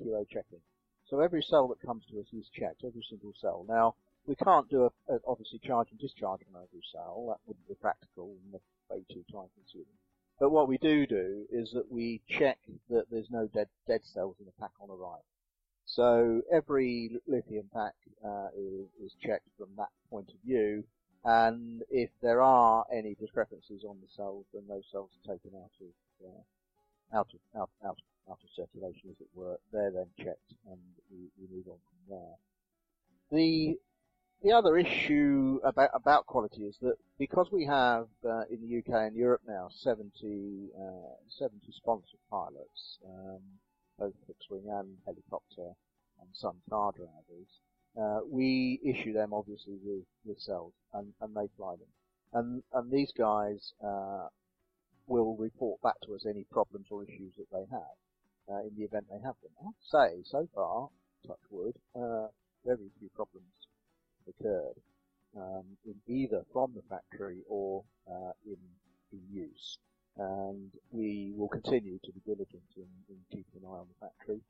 QA 0.00 0.28
checking. 0.28 0.60
So 1.08 1.20
every 1.20 1.42
cell 1.42 1.68
that 1.68 1.86
comes 1.86 2.04
to 2.10 2.20
us 2.20 2.26
is 2.32 2.48
checked, 2.48 2.84
every 2.84 3.04
single 3.08 3.34
cell. 3.40 3.66
Now 3.68 3.94
we 4.26 4.34
can't 4.36 4.68
do 4.70 4.84
a, 4.84 5.12
a, 5.12 5.18
obviously 5.26 5.58
charge 5.58 5.88
and 5.90 5.98
discharge 5.98 6.40
on 6.48 6.62
every 6.62 6.82
cell. 6.92 7.26
That 7.28 7.40
wouldn't 7.46 7.68
be 7.68 7.74
practical 7.74 8.36
and 8.44 8.60
way 8.90 9.04
too 9.10 9.24
time 9.32 9.48
consuming. 9.54 9.98
But 10.38 10.50
what 10.50 10.68
we 10.68 10.78
do 10.78 11.06
do 11.06 11.44
is 11.50 11.70
that 11.72 11.90
we 11.90 12.20
check 12.28 12.58
that 12.88 13.10
there's 13.10 13.30
no 13.30 13.46
dead 13.48 13.68
dead 13.86 14.00
cells 14.04 14.36
in 14.38 14.46
the 14.46 14.52
pack 14.60 14.72
on 14.80 14.90
arrival. 14.90 15.24
So 15.84 16.42
every 16.50 17.10
lithium 17.26 17.68
pack 17.72 17.94
uh, 18.24 18.48
is, 18.56 18.86
is 19.04 19.12
checked 19.20 19.48
from 19.58 19.68
that 19.76 19.90
point 20.08 20.28
of 20.28 20.36
view, 20.44 20.84
and 21.24 21.82
if 21.90 22.10
there 22.20 22.42
are 22.42 22.84
any 22.92 23.14
discrepancies 23.14 23.84
on 23.84 23.98
the 24.00 24.08
cells, 24.16 24.46
then 24.52 24.64
those 24.68 24.84
cells 24.90 25.10
are 25.16 25.34
taken 25.34 25.52
out 25.56 25.70
of 25.80 26.26
uh, 26.26 27.16
out 27.18 27.28
of 27.32 27.60
out 27.60 27.70
out 27.84 27.98
out 28.30 28.38
of 28.42 28.50
circulation, 28.54 29.10
as 29.10 29.20
it 29.20 29.28
were. 29.34 29.58
They're 29.72 29.90
then 29.90 30.08
checked, 30.18 30.52
and 30.68 30.80
we, 31.10 31.28
we 31.38 31.56
move 31.56 31.66
on 31.68 31.78
from 31.78 32.16
there. 32.16 32.36
The 33.30 33.78
the 34.42 34.52
other 34.52 34.76
issue 34.76 35.60
about 35.64 35.90
about 35.94 36.26
quality 36.26 36.64
is 36.64 36.76
that 36.82 36.96
because 37.18 37.48
we 37.52 37.64
have 37.66 38.08
uh, 38.24 38.42
in 38.50 38.60
the 38.60 38.78
UK 38.78 39.06
and 39.06 39.16
Europe 39.16 39.42
now 39.46 39.68
70, 39.70 40.70
uh, 40.76 41.14
70 41.28 41.60
sponsored 41.70 42.18
pilots, 42.28 42.98
um, 43.06 43.40
both 43.98 44.14
fixed 44.26 44.50
wing 44.50 44.64
and 44.68 44.96
helicopter, 45.04 45.70
and 46.20 46.28
some 46.32 46.56
car 46.68 46.90
drivers, 46.90 47.46
uh, 48.00 48.20
we 48.28 48.80
issue 48.84 49.12
them 49.12 49.32
obviously 49.32 49.78
with, 49.84 50.04
with 50.24 50.40
cells 50.40 50.72
and, 50.94 51.12
and 51.20 51.34
they 51.34 51.48
fly 51.56 51.74
them. 51.76 51.88
And, 52.34 52.62
and 52.72 52.90
these 52.90 53.12
guys, 53.16 53.72
uh, 53.84 54.28
will 55.06 55.36
report 55.36 55.80
back 55.82 56.00
to 56.06 56.14
us 56.14 56.24
any 56.26 56.44
problems 56.50 56.86
or 56.90 57.04
issues 57.04 57.34
that 57.36 57.50
they 57.52 57.66
have, 57.70 57.96
uh, 58.50 58.60
in 58.62 58.70
the 58.76 58.84
event 58.84 59.04
they 59.10 59.20
have 59.24 59.36
them. 59.42 59.52
I 59.60 59.64
have 59.64 59.74
to 59.74 59.86
say, 59.86 60.22
so 60.24 60.48
far, 60.54 60.88
touch 61.26 61.44
wood, 61.50 61.74
uh, 61.94 62.28
very 62.64 62.90
few 62.98 63.10
problems 63.14 63.52
occurred, 64.28 64.78
um, 65.36 65.64
in 65.84 65.94
either 66.06 66.42
from 66.52 66.72
the 66.74 66.82
factory 66.88 67.42
or, 67.48 67.84
uh, 68.08 68.32
in, 68.46 68.58
in 69.12 69.20
use. 69.30 69.78
And 70.16 70.70
we 70.90 71.32
will 71.34 71.48
continue 71.48 71.98
to 72.04 72.12
be 72.12 72.20
diligent 72.26 72.70
in, 72.76 72.88
in 73.08 73.16
keeping 73.30 73.62
an 73.62 73.66
eye 73.66 73.80
on 73.80 73.86
the 73.88 74.06
factory 74.06 74.40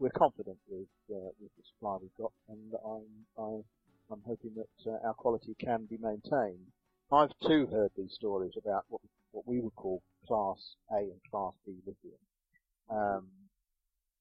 we're 0.00 0.10
confident 0.10 0.56
with 0.68 0.88
uh, 1.10 1.30
with 1.40 1.50
the 1.56 1.62
supply 1.62 1.98
we've 2.00 2.16
got, 2.18 2.32
and 2.48 2.72
I'm 2.84 3.04
I, 3.38 3.60
I'm 4.12 4.22
hoping 4.26 4.52
that 4.56 4.90
uh, 4.90 5.06
our 5.06 5.14
quality 5.14 5.54
can 5.60 5.84
be 5.84 5.98
maintained. 5.98 6.66
I've 7.12 7.36
too 7.46 7.66
heard 7.66 7.90
these 7.96 8.14
stories 8.14 8.54
about 8.56 8.84
what 8.88 9.02
what 9.32 9.46
we 9.46 9.60
would 9.60 9.76
call 9.76 10.02
Class 10.26 10.74
A 10.90 10.96
and 10.96 11.20
Class 11.30 11.52
B 11.66 11.74
lithium, 11.86 12.18
um, 12.90 13.26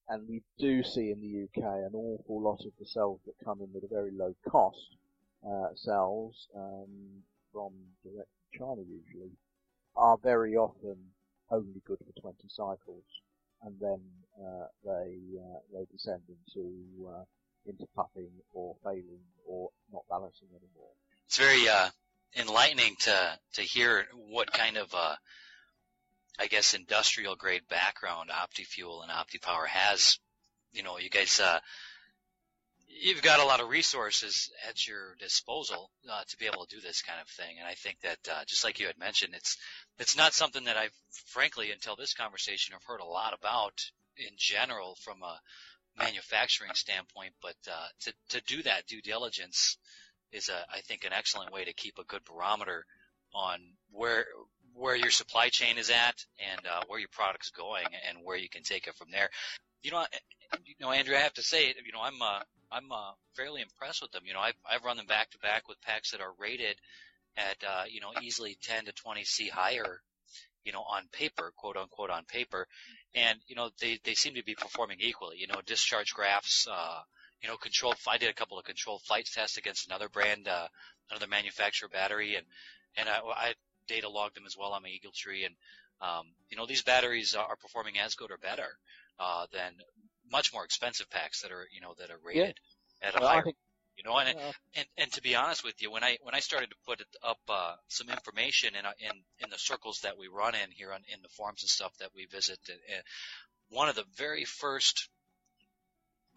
and 0.09 0.27
we 0.27 0.43
do 0.59 0.83
see 0.83 1.11
in 1.11 1.21
the 1.21 1.43
UK 1.43 1.63
an 1.63 1.91
awful 1.93 2.41
lot 2.41 2.59
of 2.65 2.73
the 2.77 2.85
cells 2.85 3.21
that 3.25 3.33
come 3.43 3.61
in 3.61 3.69
with 3.73 3.85
a 3.85 3.93
very 3.93 4.11
low 4.11 4.35
cost 4.47 4.97
uh, 5.47 5.69
cells 5.75 6.47
um, 6.55 7.23
from 7.53 7.71
direct 8.03 8.29
China 8.53 8.81
usually 8.81 9.31
are 9.95 10.17
very 10.21 10.55
often 10.55 10.97
only 11.51 11.81
good 11.85 11.97
for 11.99 12.21
20 12.21 12.37
cycles 12.49 13.03
and 13.63 13.75
then 13.79 13.99
they 14.83 15.17
uh, 15.37 15.59
they 15.73 15.85
descend 15.91 16.21
into 16.27 17.07
uh, 17.07 17.23
into 17.65 17.85
puffing 17.95 18.31
or 18.53 18.75
failing 18.83 19.23
or 19.45 19.69
not 19.91 20.03
balancing 20.09 20.47
anymore. 20.49 20.91
It's 21.27 21.37
very 21.37 21.67
uh, 21.67 21.89
enlightening 22.37 22.95
to 23.01 23.39
to 23.53 23.61
hear 23.61 24.05
what 24.29 24.51
kind 24.51 24.77
of 24.77 24.93
uh, 24.93 25.15
I 26.39 26.47
guess 26.47 26.73
industrial 26.73 27.35
grade 27.35 27.67
background 27.69 28.29
OptiFuel 28.29 29.03
and 29.03 29.11
OptiPower 29.11 29.67
has. 29.67 30.19
You 30.71 30.83
know, 30.83 30.97
you 30.99 31.09
guys 31.09 31.39
uh, 31.39 31.59
you've 32.87 33.21
got 33.21 33.39
a 33.39 33.45
lot 33.45 33.59
of 33.59 33.69
resources 33.69 34.51
at 34.67 34.87
your 34.87 35.15
disposal 35.19 35.89
uh, 36.11 36.21
to 36.27 36.37
be 36.37 36.45
able 36.45 36.65
to 36.65 36.75
do 36.75 36.81
this 36.81 37.01
kind 37.01 37.19
of 37.21 37.27
thing. 37.27 37.57
And 37.59 37.67
I 37.67 37.73
think 37.73 37.99
that 38.01 38.19
uh, 38.29 38.43
just 38.47 38.63
like 38.63 38.79
you 38.79 38.87
had 38.87 38.97
mentioned, 38.97 39.33
it's 39.35 39.57
it's 39.99 40.17
not 40.17 40.33
something 40.33 40.65
that 40.65 40.77
I've 40.77 40.93
frankly 41.27 41.71
until 41.71 41.95
this 41.95 42.13
conversation 42.13 42.73
have 42.73 42.83
heard 42.83 43.01
a 43.01 43.05
lot 43.05 43.33
about 43.37 43.73
in 44.19 44.33
general 44.37 44.95
from 45.01 45.21
a 45.23 45.39
manufacturing 45.97 46.71
standpoint. 46.73 47.33
But 47.41 47.55
uh, 47.69 47.87
to 48.01 48.13
to 48.29 48.41
do 48.45 48.63
that 48.63 48.87
due 48.87 49.01
diligence 49.01 49.77
is 50.31 50.49
a 50.49 50.65
I 50.73 50.81
think 50.81 51.05
an 51.05 51.13
excellent 51.13 51.51
way 51.51 51.65
to 51.65 51.73
keep 51.73 51.97
a 51.97 52.03
good 52.03 52.23
barometer 52.25 52.85
on 53.33 53.59
where 53.91 54.25
where 54.73 54.95
your 54.95 55.11
supply 55.11 55.49
chain 55.49 55.77
is 55.77 55.89
at 55.89 56.23
and 56.39 56.65
uh, 56.65 56.81
where 56.87 56.99
your 56.99 57.09
product's 57.11 57.51
going 57.51 57.85
and 58.07 58.19
where 58.23 58.37
you 58.37 58.49
can 58.49 58.63
take 58.63 58.87
it 58.87 58.95
from 58.95 59.11
there. 59.11 59.29
You 59.81 59.91
know, 59.91 60.05
you 60.65 60.75
know, 60.79 60.91
Andrew, 60.91 61.15
I 61.15 61.19
have 61.19 61.33
to 61.33 61.41
say, 61.41 61.67
you 61.67 61.91
know, 61.93 62.01
I'm 62.01 62.21
uh, 62.21 62.39
I'm 62.71 62.91
uh, 62.91 63.11
fairly 63.35 63.61
impressed 63.61 64.01
with 64.01 64.11
them. 64.11 64.23
You 64.25 64.33
know, 64.33 64.41
I've 64.41 64.57
I've 64.69 64.83
run 64.83 64.97
them 64.97 65.07
back 65.07 65.31
to 65.31 65.39
back 65.39 65.67
with 65.67 65.81
packs 65.81 66.11
that 66.11 66.21
are 66.21 66.33
rated 66.37 66.75
at 67.37 67.57
uh, 67.67 67.83
you 67.89 68.01
know 68.01 68.11
easily 68.21 68.57
10 68.63 68.85
to 68.85 68.91
20 68.91 69.23
C 69.23 69.47
higher, 69.47 70.01
you 70.63 70.71
know, 70.71 70.81
on 70.81 71.03
paper, 71.11 71.51
quote 71.55 71.77
unquote, 71.77 72.09
on 72.09 72.25
paper, 72.25 72.67
and 73.15 73.39
you 73.47 73.55
know 73.55 73.69
they 73.79 73.99
they 74.03 74.13
seem 74.13 74.35
to 74.35 74.43
be 74.43 74.55
performing 74.55 74.97
equally. 74.99 75.37
You 75.37 75.47
know, 75.47 75.61
discharge 75.65 76.13
graphs. 76.13 76.67
Uh, 76.69 76.99
you 77.41 77.47
know, 77.47 77.57
controlled. 77.57 77.95
I 78.07 78.17
did 78.17 78.29
a 78.29 78.33
couple 78.33 78.59
of 78.59 78.65
controlled 78.65 79.01
flight 79.03 79.27
tests 79.33 79.57
against 79.57 79.87
another 79.87 80.09
brand, 80.09 80.47
uh, 80.47 80.67
another 81.09 81.27
manufacturer 81.27 81.89
battery, 81.89 82.35
and 82.35 82.45
and 82.97 83.07
I, 83.07 83.19
I 83.19 83.53
data 83.87 84.09
logged 84.09 84.35
them 84.35 84.45
as 84.45 84.55
well 84.57 84.73
on 84.73 84.83
my 84.83 84.89
Eagle 84.89 85.11
Tree, 85.15 85.45
and 85.45 85.55
um, 86.01 86.25
you 86.49 86.57
know 86.57 86.65
these 86.65 86.83
batteries 86.83 87.35
are 87.35 87.55
performing 87.55 87.97
as 87.97 88.15
good 88.15 88.31
or 88.31 88.37
better 88.37 88.67
uh, 89.19 89.45
than 89.53 89.73
much 90.31 90.53
more 90.53 90.65
expensive 90.65 91.09
packs 91.09 91.41
that 91.41 91.51
are 91.51 91.67
you 91.73 91.81
know 91.81 91.93
that 91.99 92.11
are 92.11 92.19
rated 92.23 92.59
at 93.01 93.15
a 93.15 93.19
Well, 93.19 93.29
I 93.29 93.41
think 93.41 93.55
you 93.99 94.09
know 94.09 94.17
and, 94.17 94.37
Yeah. 94.37 94.51
and 94.75 94.87
and 94.97 95.11
to 95.13 95.21
be 95.21 95.35
honest 95.35 95.63
with 95.63 95.81
you 95.81 95.91
when 95.91 96.03
i 96.03 96.17
when 96.23 96.33
i 96.33 96.39
started 96.39 96.69
to 96.69 96.75
put 96.87 97.01
up 97.23 97.39
uh 97.49 97.75
some 97.89 98.09
information 98.09 98.75
in 98.75 98.85
uh, 98.85 98.91
in 98.99 99.11
in 99.43 99.49
the 99.49 99.57
circles 99.57 99.99
that 100.03 100.17
we 100.17 100.27
run 100.27 100.55
in 100.55 100.71
here 100.71 100.91
on 100.93 101.01
in 101.13 101.21
the 101.21 101.29
forums 101.29 101.63
and 101.63 101.69
stuff 101.69 101.91
that 101.99 102.09
we 102.15 102.25
visit 102.25 102.57
uh, 102.69 103.01
one 103.69 103.89
of 103.89 103.95
the 103.95 104.05
very 104.17 104.45
first 104.45 105.09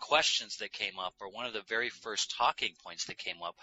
questions 0.00 0.56
that 0.56 0.72
came 0.72 0.98
up 0.98 1.14
or 1.20 1.30
one 1.30 1.46
of 1.46 1.52
the 1.52 1.62
very 1.68 1.88
first 1.88 2.34
talking 2.36 2.74
points 2.84 3.04
that 3.06 3.16
came 3.16 3.42
up 3.42 3.54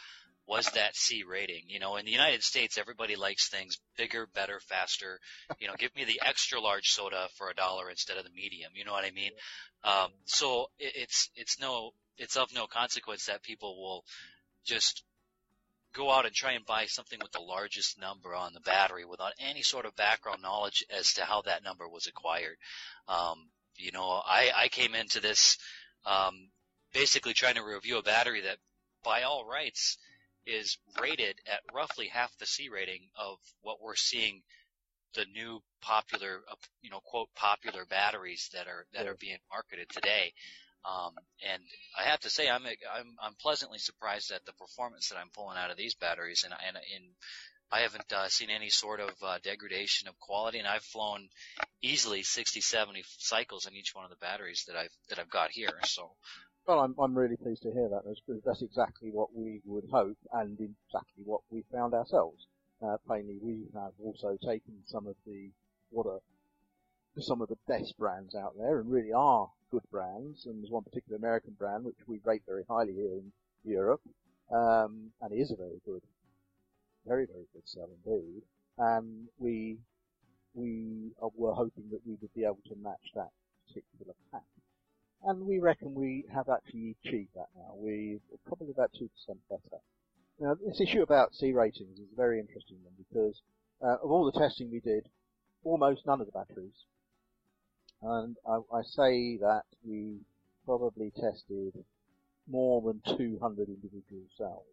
was 0.47 0.65
that 0.71 0.95
C 0.95 1.23
rating. 1.29 1.65
You 1.67 1.79
know, 1.79 1.97
in 1.97 2.05
the 2.05 2.11
United 2.11 2.41
States, 2.41 2.79
everybody 2.79 3.15
likes 3.15 3.49
things 3.49 3.77
bigger, 3.97 4.27
better, 4.33 4.59
faster. 4.67 5.19
You 5.59 5.67
know, 5.67 5.75
give 5.77 5.95
me 5.95 6.05
the 6.05 6.19
extra 6.25 6.59
large 6.59 6.87
soda 6.87 7.27
for 7.37 7.49
a 7.49 7.53
dollar 7.53 7.89
instead 7.91 8.17
of 8.17 8.23
the 8.23 8.31
medium. 8.31 8.71
You 8.73 8.83
know 8.83 8.93
what 8.93 9.05
I 9.05 9.11
mean? 9.11 9.31
Um, 9.83 10.09
so 10.25 10.67
it, 10.79 10.93
it's 10.95 11.29
it's 11.35 11.59
no 11.59 11.91
it's 12.19 12.37
of 12.37 12.53
no 12.53 12.67
consequence 12.67 13.25
that 13.25 13.41
people 13.43 13.81
will 13.81 14.03
just 14.65 15.03
go 15.93 16.11
out 16.11 16.25
and 16.25 16.35
try 16.35 16.51
and 16.51 16.65
buy 16.65 16.85
something 16.85 17.19
with 17.21 17.31
the 17.31 17.39
largest 17.39 17.99
number 17.99 18.35
on 18.35 18.53
the 18.53 18.59
battery 18.59 19.05
without 19.05 19.33
any 19.39 19.63
sort 19.63 19.85
of 19.85 19.95
background 19.95 20.41
knowledge 20.41 20.85
as 20.95 21.13
to 21.13 21.23
how 21.23 21.41
that 21.41 21.63
number 21.63 21.87
was 21.87 22.05
acquired. 22.05 22.57
Um, 23.07 23.49
you 23.75 23.91
know, 23.91 24.21
I, 24.23 24.51
I 24.55 24.67
came 24.67 24.93
into 24.93 25.19
this 25.19 25.57
um, 26.05 26.49
basically 26.93 27.33
trying 27.33 27.55
to 27.55 27.63
review 27.63 27.97
a 27.97 28.03
battery 28.03 28.41
that, 28.41 28.57
by 29.03 29.23
all 29.23 29.45
rights, 29.49 29.97
is 30.45 30.77
rated 31.01 31.35
at 31.47 31.61
roughly 31.73 32.07
half 32.07 32.37
the 32.37 32.45
C 32.45 32.69
rating 32.69 33.01
of 33.15 33.37
what 33.61 33.81
we're 33.81 33.95
seeing 33.95 34.41
the 35.15 35.25
new 35.33 35.59
popular, 35.81 36.41
uh, 36.51 36.55
you 36.81 36.89
know, 36.89 36.99
quote 37.03 37.29
popular 37.35 37.85
batteries 37.85 38.49
that 38.53 38.67
are 38.67 38.85
that 38.93 39.07
are 39.07 39.15
being 39.19 39.37
marketed 39.51 39.89
today. 39.89 40.33
Um, 40.85 41.13
and 41.47 41.61
I 41.97 42.09
have 42.09 42.21
to 42.21 42.29
say, 42.29 42.49
I'm 42.49 42.65
I'm 42.65 43.15
I'm 43.21 43.35
pleasantly 43.41 43.79
surprised 43.79 44.31
at 44.31 44.45
the 44.45 44.53
performance 44.53 45.09
that 45.09 45.17
I'm 45.17 45.29
pulling 45.33 45.57
out 45.57 45.71
of 45.71 45.77
these 45.77 45.95
batteries, 45.95 46.43
and 46.45 46.53
and 46.53 46.77
and 46.77 47.05
I 47.71 47.81
haven't 47.81 48.11
uh, 48.11 48.29
seen 48.29 48.49
any 48.49 48.69
sort 48.69 48.99
of 48.99 49.11
uh, 49.21 49.37
degradation 49.43 50.07
of 50.07 50.19
quality, 50.19 50.57
and 50.57 50.67
I've 50.67 50.83
flown 50.83 51.29
easily 51.81 52.23
60, 52.23 52.61
70 52.61 53.03
cycles 53.19 53.67
on 53.67 53.75
each 53.75 53.93
one 53.93 54.05
of 54.05 54.09
the 54.09 54.17
batteries 54.17 54.63
that 54.67 54.75
I've 54.75 54.95
that 55.09 55.19
I've 55.19 55.29
got 55.29 55.51
here. 55.51 55.79
So 55.83 56.11
Well, 56.67 56.79
I'm, 56.79 56.95
I'm 56.97 57.15
really 57.15 57.37
pleased 57.37 57.63
to 57.63 57.71
hear 57.71 57.89
that. 57.89 58.01
That's, 58.05 58.21
that's 58.45 58.61
exactly 58.61 59.09
what 59.11 59.35
we 59.35 59.61
would 59.65 59.85
hope 59.91 60.17
and 60.33 60.53
exactly 60.53 61.23
what 61.25 61.41
we 61.51 61.63
found 61.71 61.93
ourselves. 61.93 62.47
Uh, 62.81 62.97
plainly, 63.05 63.37
we 63.41 63.65
have 63.73 63.91
also 64.03 64.37
taken 64.41 64.83
some 64.85 65.05
of 65.07 65.15
the, 65.25 65.51
what 65.89 66.07
are 66.07 66.21
some 67.19 67.41
of 67.41 67.49
the 67.49 67.57
best 67.67 67.97
brands 67.97 68.33
out 68.33 68.53
there 68.57 68.79
and 68.79 68.89
really 68.89 69.11
are 69.11 69.49
good 69.71 69.83
brands. 69.91 70.45
And 70.45 70.61
there's 70.61 70.71
one 70.71 70.83
particular 70.83 71.17
American 71.17 71.53
brand 71.57 71.83
which 71.85 71.97
we 72.07 72.19
rate 72.23 72.43
very 72.47 72.63
highly 72.69 72.93
here 72.93 73.13
in 73.13 73.31
Europe. 73.63 74.01
Um, 74.51 75.11
and 75.21 75.31
is 75.31 75.51
a 75.51 75.55
very 75.55 75.79
good, 75.85 76.01
very, 77.05 77.25
very 77.25 77.45
good 77.53 77.67
cell 77.67 77.89
indeed. 78.05 78.41
And 78.77 79.27
we, 79.37 79.77
we 80.53 81.11
were 81.35 81.53
hoping 81.53 81.85
that 81.91 82.01
we 82.05 82.15
would 82.21 82.33
be 82.33 82.45
able 82.45 82.59
to 82.67 82.75
match 82.81 83.11
that 83.15 83.29
particular 83.67 84.15
pack. 84.31 84.41
And 85.23 85.45
we 85.45 85.59
reckon 85.59 85.93
we 85.93 86.25
have 86.33 86.47
actually 86.49 86.95
achieved 87.03 87.31
that 87.35 87.49
now. 87.55 87.73
We're 87.75 88.19
probably 88.47 88.71
about 88.71 88.91
2% 88.99 89.09
better. 89.49 89.81
Now, 90.39 90.55
this 90.55 90.79
issue 90.79 91.01
about 91.01 91.35
C 91.35 91.51
ratings 91.51 91.99
is 91.99 92.07
a 92.11 92.15
very 92.15 92.39
interesting 92.39 92.77
one 92.83 92.93
because 92.97 93.41
uh, 93.83 93.97
of 94.01 94.09
all 94.09 94.25
the 94.25 94.39
testing 94.39 94.71
we 94.71 94.79
did, 94.79 95.09
almost 95.65 96.05
none 96.05 96.21
of 96.21 96.27
the 96.27 96.31
batteries, 96.31 96.85
and 98.01 98.35
I, 98.47 98.59
I 98.73 98.81
say 98.83 99.37
that 99.37 99.63
we 99.83 100.19
probably 100.65 101.11
tested 101.11 101.73
more 102.47 102.81
than 102.81 103.01
200 103.17 103.67
individual 103.67 104.23
cells, 104.37 104.65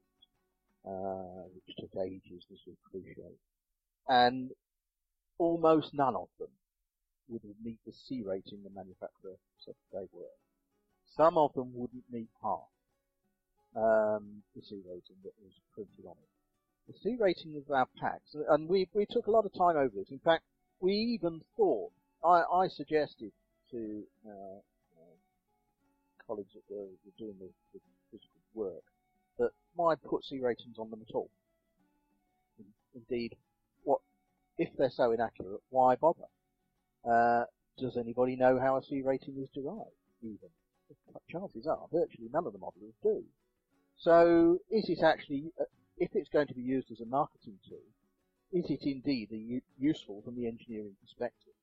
uh, 0.86 1.48
which 1.54 1.76
took 1.76 2.00
ages 2.00 2.44
to 2.48 2.72
appreciate. 2.86 3.38
And 4.08 4.50
almost 5.38 5.92
none 5.92 6.14
of 6.14 6.28
them 6.38 6.48
would 7.28 7.42
meet 7.62 7.78
the 7.84 7.92
C 7.92 8.22
rating 8.24 8.62
the 8.62 8.70
manufacturer 8.70 9.36
said 9.64 9.74
they 9.92 10.06
were. 10.12 10.36
Some 11.16 11.36
of 11.38 11.52
them 11.54 11.72
wouldn't 11.74 12.04
meet 12.10 12.28
half 12.42 12.68
um, 13.74 14.42
the 14.54 14.62
C 14.62 14.76
rating 14.86 15.16
that 15.24 15.32
was 15.42 15.52
printed 15.74 16.06
on 16.06 16.12
it. 16.12 16.92
The 16.92 16.98
C 17.02 17.16
rating 17.18 17.56
of 17.56 17.70
our 17.70 17.88
packs, 18.00 18.34
and 18.48 18.68
we 18.68 18.88
we 18.94 19.06
took 19.10 19.26
a 19.26 19.30
lot 19.30 19.44
of 19.44 19.52
time 19.52 19.76
over 19.76 19.92
this. 19.94 20.10
In 20.10 20.20
fact, 20.20 20.44
we 20.80 20.92
even 20.92 21.40
thought 21.56 21.90
I, 22.26 22.42
I 22.64 22.68
suggested 22.68 23.32
to 23.70 24.02
uh, 24.26 24.58
uh, 24.98 25.16
colleagues 26.26 26.52
that 26.54 26.62
were, 26.68 26.86
were 27.04 27.16
doing 27.18 27.34
the, 27.38 27.48
the 27.72 27.80
physical 28.10 28.40
work 28.54 28.82
that 29.38 29.50
why 29.74 29.94
put 29.94 30.24
C 30.24 30.40
ratings 30.40 30.78
on 30.78 30.90
them 30.90 31.02
at 31.08 31.14
all? 31.14 31.30
In- 32.58 32.64
Indeed, 33.08 33.36
what 33.84 34.00
if 34.58 34.70
they're 34.76 34.90
so 34.90 35.12
inaccurate? 35.12 35.60
Why 35.70 35.96
bother? 35.96 36.28
Uh, 37.08 37.44
does 37.78 37.96
anybody 37.96 38.36
know 38.36 38.58
how 38.58 38.76
a 38.76 38.82
C 38.82 39.02
rating 39.02 39.36
is 39.38 39.48
derived? 39.54 39.90
Even 40.22 40.48
chances 41.28 41.66
are 41.66 41.86
virtually 41.92 42.28
none 42.32 42.46
of 42.46 42.52
the 42.52 42.58
modelers 42.58 42.94
do. 43.02 43.22
So, 43.96 44.58
is 44.70 44.88
it 44.88 45.02
actually, 45.02 45.52
uh, 45.60 45.64
if 45.98 46.10
it's 46.14 46.28
going 46.28 46.46
to 46.48 46.54
be 46.54 46.62
used 46.62 46.90
as 46.90 47.00
a 47.00 47.06
marketing 47.06 47.58
tool, 47.68 47.86
is 48.52 48.70
it 48.70 48.80
indeed 48.82 49.62
useful 49.78 50.22
from 50.22 50.36
the 50.36 50.46
engineering 50.46 50.96
perspective? 51.00 51.55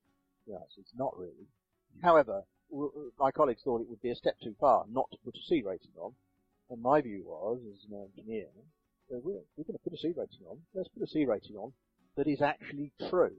Yes, 0.46 0.64
it's 0.78 0.92
not 0.96 1.16
really. 1.18 1.48
However, 2.02 2.42
my 3.18 3.30
colleagues 3.30 3.62
thought 3.62 3.80
it 3.80 3.88
would 3.88 4.02
be 4.02 4.10
a 4.10 4.16
step 4.16 4.36
too 4.42 4.54
far 4.60 4.84
not 4.90 5.10
to 5.12 5.18
put 5.24 5.36
a 5.36 5.42
C 5.48 5.62
rating 5.62 5.92
on, 5.98 6.14
and 6.70 6.82
my 6.82 7.00
view 7.00 7.24
was, 7.24 7.60
as 7.72 7.84
an 7.90 8.08
engineer, 8.10 8.46
we're, 9.08 9.20
we're 9.56 9.64
going 9.64 9.78
to 9.78 9.84
put 9.84 9.92
a 9.92 9.98
C 9.98 10.08
rating 10.08 10.46
on. 10.48 10.58
Let's 10.74 10.88
put 10.88 11.02
a 11.02 11.06
C 11.06 11.24
rating 11.24 11.56
on 11.56 11.72
that 12.16 12.26
is 12.26 12.42
actually 12.42 12.92
true, 13.08 13.36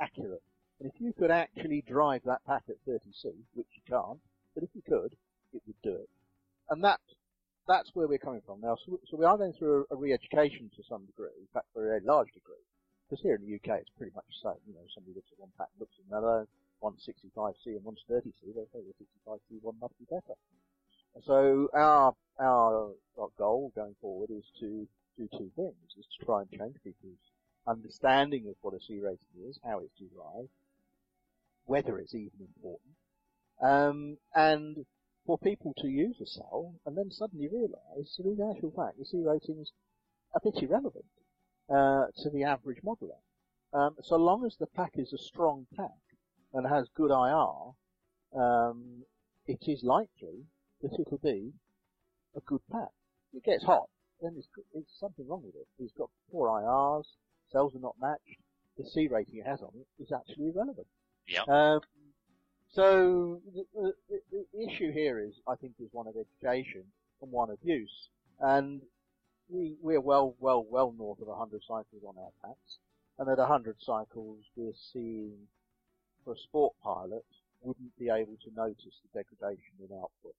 accurate. 0.00 0.42
And 0.80 0.90
if 0.90 1.00
you 1.00 1.12
could 1.12 1.30
actually 1.30 1.82
drive 1.82 2.22
that 2.24 2.44
pack 2.46 2.64
at 2.68 2.76
30C, 2.88 3.32
which 3.54 3.66
you 3.74 3.82
can't, 3.88 4.20
but 4.54 4.62
if 4.62 4.70
you 4.74 4.82
could, 4.82 5.16
it 5.52 5.62
would 5.66 5.80
do 5.82 5.94
it. 5.94 6.08
And 6.70 6.84
that 6.84 7.00
that's 7.66 7.90
where 7.94 8.08
we're 8.08 8.18
coming 8.18 8.40
from 8.46 8.60
now. 8.62 8.76
So, 8.86 8.98
so 9.10 9.16
we 9.16 9.26
are 9.26 9.36
going 9.36 9.52
through 9.52 9.86
a, 9.90 9.94
a 9.94 9.96
re-education 9.96 10.70
to 10.76 10.82
some 10.88 11.04
degree, 11.04 11.36
in 11.38 11.46
fact, 11.52 11.66
for 11.74 11.84
a 11.84 11.88
very 11.88 12.00
large 12.00 12.32
degree. 12.32 12.64
Because 13.08 13.22
here 13.22 13.36
in 13.36 13.42
the 13.42 13.56
UK, 13.56 13.80
it's 13.80 13.90
pretty 13.96 14.12
much 14.14 14.28
the 14.28 14.50
same. 14.50 14.60
You 14.68 14.74
know, 14.74 14.84
somebody 14.92 15.14
looks 15.16 15.32
at 15.32 15.40
one 15.40 15.48
pack, 15.56 15.68
looks 15.80 15.96
at 15.96 16.12
another, 16.12 16.46
one's 16.80 17.08
65C 17.08 17.76
and 17.76 17.84
one's 17.84 18.04
30C, 18.10 18.52
they 18.54 18.68
say 18.72 18.84
the 18.84 18.94
65C 19.00 19.62
one 19.62 19.76
must 19.80 19.98
be 19.98 20.04
better. 20.04 20.36
So 21.24 21.68
our, 21.74 22.14
our, 22.38 22.92
our 23.18 23.28
goal 23.38 23.72
going 23.74 23.96
forward 24.00 24.30
is 24.30 24.44
to 24.60 24.86
do 25.16 25.28
two 25.32 25.50
things, 25.56 25.74
is 25.98 26.06
to 26.18 26.24
try 26.24 26.42
and 26.42 26.50
change 26.50 26.76
people's 26.84 27.18
understanding 27.66 28.46
of 28.48 28.54
what 28.60 28.74
a 28.74 28.80
C 28.80 29.00
rating 29.00 29.48
is, 29.48 29.58
how 29.64 29.80
it's 29.80 29.98
derived, 29.98 30.50
whether 31.64 31.98
it's 31.98 32.14
even 32.14 32.30
important, 32.40 32.94
um, 33.60 34.18
and 34.34 34.86
for 35.26 35.36
people 35.38 35.74
to 35.78 35.88
use 35.88 36.16
a 36.22 36.26
cell 36.26 36.74
and 36.86 36.96
then 36.96 37.10
suddenly 37.10 37.48
realise 37.48 38.16
that 38.16 38.24
in 38.24 38.50
actual 38.50 38.70
fact 38.70 38.98
the 38.98 39.04
C 39.04 39.22
rating's 39.22 39.72
a 40.34 40.40
bit 40.42 40.62
irrelevant 40.62 41.04
uh, 41.68 42.06
to 42.22 42.30
the 42.30 42.44
average 42.44 42.78
modeler. 42.84 43.20
Um, 43.72 43.96
so 44.02 44.16
long 44.16 44.44
as 44.46 44.56
the 44.56 44.66
pack 44.66 44.92
is 44.94 45.12
a 45.12 45.18
strong 45.18 45.66
pack 45.76 46.00
and 46.52 46.66
has 46.66 46.88
good 46.94 47.10
IR, 47.10 48.40
um, 48.40 49.04
it 49.46 49.64
is 49.66 49.82
likely 49.82 50.46
that 50.82 50.92
it'll 50.98 51.18
be 51.18 51.52
a 52.36 52.40
good 52.40 52.60
pack. 52.70 52.88
If 53.32 53.38
it 53.38 53.44
gets 53.44 53.64
hot, 53.64 53.88
then 54.22 54.32
there's, 54.34 54.48
there's 54.72 54.86
something 54.98 55.26
wrong 55.28 55.42
with 55.44 55.54
it. 55.54 55.66
It's 55.78 55.92
got 55.92 56.10
poor 56.30 56.48
IRs, 56.48 57.04
cells 57.50 57.74
are 57.74 57.80
not 57.80 57.96
matched, 58.00 58.40
the 58.78 58.84
C 58.84 59.08
rating 59.08 59.40
it 59.40 59.46
has 59.46 59.60
on 59.60 59.70
it 59.74 59.86
is 60.02 60.12
actually 60.12 60.48
irrelevant. 60.48 60.86
Yep. 61.26 61.48
Um, 61.48 61.80
so 62.70 63.40
the, 63.54 63.64
the, 63.74 63.92
the 64.08 64.44
the 64.52 64.68
issue 64.68 64.92
here 64.92 65.18
is, 65.20 65.34
I 65.46 65.56
think, 65.56 65.72
is 65.80 65.88
one 65.92 66.06
of 66.06 66.14
education 66.16 66.84
and 67.20 67.32
one 67.32 67.50
of 67.50 67.58
use. 67.62 68.08
And 68.40 68.82
we, 69.48 69.76
we're 69.80 70.00
well, 70.00 70.34
well, 70.38 70.64
well 70.68 70.94
north 70.96 71.20
of 71.20 71.28
100 71.28 71.62
cycles 71.62 72.02
on 72.06 72.14
our 72.18 72.32
packs. 72.44 72.78
And 73.18 73.28
at 73.28 73.38
100 73.38 73.76
cycles, 73.80 74.44
we're 74.54 74.72
seeing, 74.92 75.48
for 76.24 76.34
a 76.34 76.38
sport 76.38 76.74
pilot, 76.82 77.24
wouldn't 77.62 77.96
be 77.98 78.10
able 78.10 78.36
to 78.44 78.54
notice 78.54 79.00
the 79.02 79.18
degradation 79.18 79.74
in 79.80 79.96
output. 79.96 80.34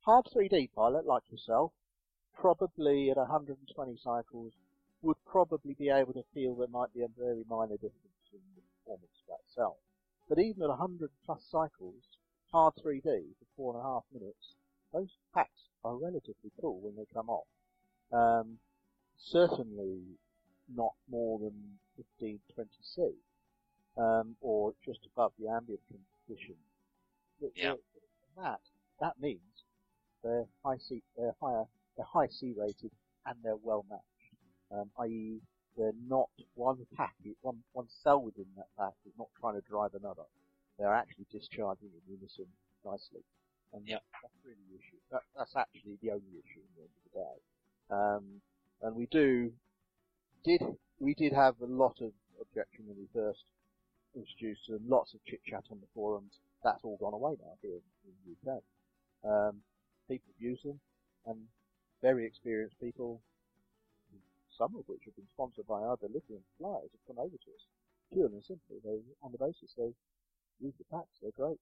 Hard 0.00 0.26
3D 0.34 0.70
pilot, 0.74 1.06
like 1.06 1.22
yourself, 1.30 1.72
probably 2.34 3.10
at 3.10 3.16
120 3.16 3.96
cycles, 4.02 4.52
would 5.02 5.16
probably 5.26 5.74
be 5.74 5.90
able 5.90 6.12
to 6.14 6.24
feel 6.34 6.54
there 6.54 6.66
might 6.68 6.92
be 6.92 7.02
a 7.02 7.08
very 7.18 7.44
minor 7.48 7.76
difference 7.76 8.24
in 8.32 8.40
the 8.56 8.62
performance 8.80 9.20
of 9.22 9.36
that 9.38 9.54
cell. 9.54 9.76
But 10.28 10.38
even 10.38 10.62
at 10.62 10.70
100 10.70 11.10
plus 11.24 11.44
cycles, 11.48 12.02
hard 12.50 12.74
3D 12.84 13.04
for 13.04 13.46
four 13.56 13.74
and 13.74 13.80
a 13.80 13.86
half 13.86 14.04
minutes, 14.12 14.54
those 14.92 15.10
packs 15.34 15.68
are 15.84 15.96
relatively 15.96 16.50
cool 16.60 16.80
when 16.80 16.96
they 16.96 17.06
come 17.12 17.28
off. 17.28 17.46
Um, 18.12 18.58
certainly 19.18 20.02
not 20.74 20.94
more 21.10 21.38
than 21.38 21.78
15, 21.96 22.38
20 22.54 22.70
C, 22.82 23.10
um, 23.96 24.36
or 24.40 24.72
just 24.84 25.00
above 25.06 25.32
the 25.38 25.48
ambient 25.48 25.80
condition. 26.26 26.56
Yeah. 27.54 27.74
That 28.36 28.60
that 29.00 29.20
means 29.20 29.40
they're 30.22 30.46
high 30.64 30.78
C, 30.78 31.02
they're 31.16 31.34
higher, 31.40 31.64
they're 31.96 32.06
high 32.06 32.28
C 32.28 32.54
rated, 32.56 32.90
and 33.26 33.36
they're 33.42 33.56
well 33.56 33.84
matched. 33.88 34.02
Um, 34.72 34.90
i.e., 35.00 35.40
they're 35.76 35.92
not 36.08 36.30
one 36.54 36.86
pack, 36.96 37.14
one 37.42 37.62
one 37.72 37.86
cell 38.02 38.22
within 38.22 38.46
that 38.56 38.68
pack 38.78 38.94
is 39.06 39.12
not 39.18 39.28
trying 39.40 39.54
to 39.54 39.68
drive 39.68 39.94
another. 39.94 40.24
They're 40.78 40.94
actually 40.94 41.26
discharging 41.30 41.90
in 41.94 42.14
unison 42.14 42.46
nicely. 42.84 43.22
And 43.72 43.86
Yep. 43.86 44.02
that's 44.22 44.34
really 44.44 44.62
the 44.70 44.76
issue. 44.78 44.98
That, 45.10 45.22
that's 45.36 45.54
actually 45.56 45.98
the 46.02 46.10
only 46.10 46.38
issue 46.38 46.62
in 46.62 46.70
the 46.76 46.82
end 46.82 46.94
of 46.94 47.12
the 47.12 47.18
day. 47.18 47.36
Um, 47.90 48.40
and 48.82 48.94
we 48.94 49.06
do, 49.10 49.52
did, 50.44 50.60
we 50.98 51.14
did 51.14 51.32
have 51.32 51.54
a 51.60 51.66
lot 51.66 51.96
of 52.00 52.12
objection 52.40 52.84
when 52.86 52.96
we 52.96 53.08
first 53.14 53.44
introduced 54.16 54.68
them, 54.68 54.80
lots 54.88 55.14
of 55.14 55.20
chit 55.24 55.40
chat 55.44 55.64
on 55.70 55.78
the 55.80 55.86
forums. 55.94 56.32
That's 56.62 56.80
all 56.82 56.96
gone 56.96 57.14
away 57.14 57.36
now 57.40 57.54
here 57.62 57.80
in 58.06 58.12
the 58.24 58.52
UK. 58.52 58.62
Um, 59.24 59.60
people 60.08 60.32
use 60.38 60.60
them, 60.64 60.80
and 61.26 61.38
very 62.02 62.26
experienced 62.26 62.78
people, 62.80 63.20
some 64.56 64.74
of 64.76 64.84
which 64.86 65.02
have 65.04 65.16
been 65.16 65.28
sponsored 65.34 65.66
by 65.66 65.80
other 65.82 66.08
lithium 66.12 66.40
suppliers, 66.52 66.90
have 66.92 67.06
come 67.06 67.18
over 67.18 67.36
to 67.36 67.50
us. 67.56 67.64
Purely 68.12 68.34
and 68.34 68.44
simply, 68.44 68.76
they, 68.84 69.00
on 69.22 69.32
the 69.32 69.38
basis 69.38 69.74
they 69.76 69.90
use 70.60 70.74
the 70.78 70.84
packs, 70.92 71.18
they're 71.20 71.32
great, 71.36 71.58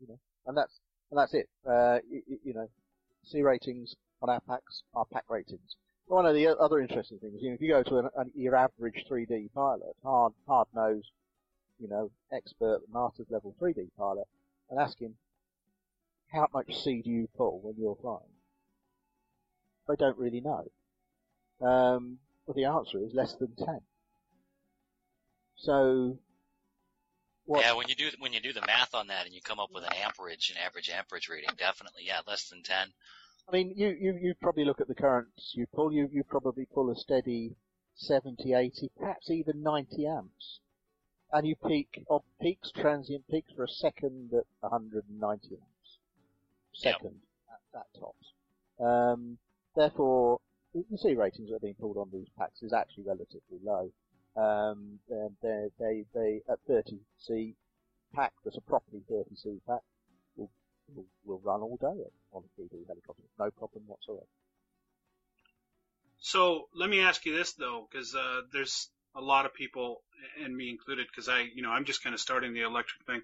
you 0.00 0.06
know, 0.08 0.18
and 0.46 0.56
that's 0.56 0.80
and 1.10 1.18
that's 1.18 1.32
it. 1.32 1.48
Uh, 1.66 1.98
you, 2.10 2.22
you 2.44 2.54
know, 2.54 2.68
C 3.24 3.42
ratings 3.42 3.94
on 4.22 4.30
our 4.30 4.40
packs 4.40 4.82
are 4.94 5.04
pack 5.12 5.24
ratings. 5.28 5.76
One 6.06 6.26
of 6.26 6.34
the 6.34 6.46
other 6.58 6.80
interesting 6.80 7.18
things, 7.18 7.42
you 7.42 7.50
know, 7.50 7.54
if 7.54 7.60
you 7.60 7.68
go 7.68 7.82
to 7.82 7.98
an, 7.98 8.08
an, 8.16 8.30
your 8.34 8.56
average 8.56 9.04
3D 9.10 9.52
pilot, 9.52 9.94
hard 10.02 10.32
hard 10.46 10.68
nosed, 10.74 11.10
you 11.78 11.88
know, 11.88 12.10
expert 12.32 12.80
masters 12.92 13.26
level 13.30 13.54
3D 13.60 13.88
pilot, 13.96 14.26
and 14.70 14.80
ask 14.80 14.98
him, 14.98 15.14
how 16.32 16.46
much 16.52 16.82
C 16.82 17.02
do 17.02 17.10
you 17.10 17.28
pull 17.36 17.60
when 17.62 17.74
you're 17.78 17.96
flying? 18.00 18.20
They 19.86 19.96
don't 19.96 20.18
really 20.18 20.40
know. 20.40 20.70
Um, 21.60 22.18
well, 22.46 22.54
the 22.54 22.64
answer 22.64 22.98
is 22.98 23.12
less 23.14 23.34
than 23.34 23.54
10. 23.56 23.80
So, 25.56 26.18
what, 27.46 27.64
Yeah, 27.64 27.72
when 27.72 27.88
you 27.88 27.94
do 27.94 28.10
when 28.18 28.32
you 28.32 28.40
do 28.40 28.52
the 28.52 28.64
math 28.66 28.94
on 28.94 29.08
that 29.08 29.26
and 29.26 29.34
you 29.34 29.40
come 29.40 29.58
up 29.58 29.70
with 29.72 29.84
an 29.84 29.92
amperage, 30.04 30.50
an 30.50 30.56
average 30.58 30.88
amperage 30.90 31.28
rating, 31.28 31.50
definitely, 31.56 32.02
yeah, 32.06 32.20
less 32.26 32.48
than 32.48 32.62
ten. 32.62 32.92
I 33.48 33.52
mean, 33.52 33.72
you, 33.76 33.96
you, 33.98 34.18
you 34.20 34.34
probably 34.42 34.64
look 34.64 34.80
at 34.80 34.88
the 34.88 34.94
currents 34.94 35.52
you 35.54 35.66
pull, 35.74 35.90
you, 35.90 36.08
you 36.12 36.22
probably 36.22 36.66
pull 36.66 36.90
a 36.90 36.96
steady 36.96 37.56
70, 37.94 38.52
80, 38.52 38.90
perhaps 38.98 39.30
even 39.30 39.62
90 39.62 40.06
amps. 40.06 40.60
And 41.32 41.46
you 41.46 41.56
peak, 41.56 42.04
or 42.08 42.22
peaks, 42.40 42.70
transient 42.72 43.24
peaks 43.30 43.52
for 43.54 43.64
a 43.64 43.68
second 43.68 44.30
at 44.34 44.44
190 44.60 45.48
amps. 45.54 45.98
Second, 46.74 47.20
at, 47.50 47.80
at 47.80 47.86
tops. 47.98 48.32
Um, 48.80 49.38
therefore, 49.74 50.38
the 50.74 50.98
C 50.98 51.14
ratings 51.14 51.48
that 51.48 51.56
are 51.56 51.60
being 51.60 51.74
pulled 51.74 51.96
on 51.96 52.10
these 52.12 52.28
packs 52.38 52.62
is 52.62 52.72
actually 52.72 53.04
relatively 53.04 53.58
low. 53.64 53.90
Um, 54.36 54.98
they, 55.42 55.68
they, 55.78 56.04
they, 56.14 56.40
at 56.50 56.58
30C 56.68 57.54
pack, 58.14 58.32
that's 58.44 58.56
a 58.58 58.60
properly 58.60 59.02
30C 59.10 59.60
pack, 59.66 59.80
will, 60.94 61.06
will, 61.24 61.40
run 61.40 61.60
all 61.60 61.76
day 61.80 62.02
on 62.32 62.42
a 62.44 62.60
3D 62.60 62.86
helicopter. 62.86 63.22
No 63.38 63.50
problem 63.50 63.84
whatsoever. 63.86 64.26
So 66.20 66.68
let 66.74 66.90
me 66.90 67.00
ask 67.00 67.24
you 67.24 67.36
this 67.36 67.52
though, 67.52 67.86
because 67.90 68.14
uh, 68.14 68.42
there's 68.52 68.88
a 69.14 69.20
lot 69.20 69.46
of 69.46 69.54
people, 69.54 70.02
and 70.42 70.56
me 70.56 70.70
included, 70.70 71.06
because 71.06 71.28
I, 71.28 71.46
you 71.54 71.62
know, 71.62 71.70
I'm 71.70 71.84
just 71.84 72.02
kind 72.02 72.14
of 72.14 72.20
starting 72.20 72.54
the 72.54 72.62
electric 72.62 73.04
thing. 73.06 73.22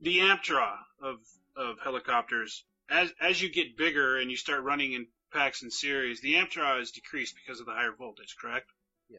The 0.00 0.20
amp 0.20 0.42
draw 0.42 0.76
of 1.02 1.16
of 1.56 1.76
helicopters, 1.82 2.64
as 2.90 3.12
as 3.20 3.40
you 3.40 3.50
get 3.50 3.76
bigger 3.76 4.18
and 4.18 4.30
you 4.30 4.36
start 4.36 4.62
running 4.62 4.92
in 4.92 5.06
packs 5.32 5.62
and 5.62 5.72
series, 5.72 6.20
the 6.20 6.36
amp 6.36 6.50
draw 6.50 6.78
is 6.78 6.90
decreased 6.90 7.34
because 7.36 7.60
of 7.60 7.66
the 7.66 7.72
higher 7.72 7.94
voltage, 7.96 8.36
correct? 8.38 8.70
Yeah. 9.08 9.18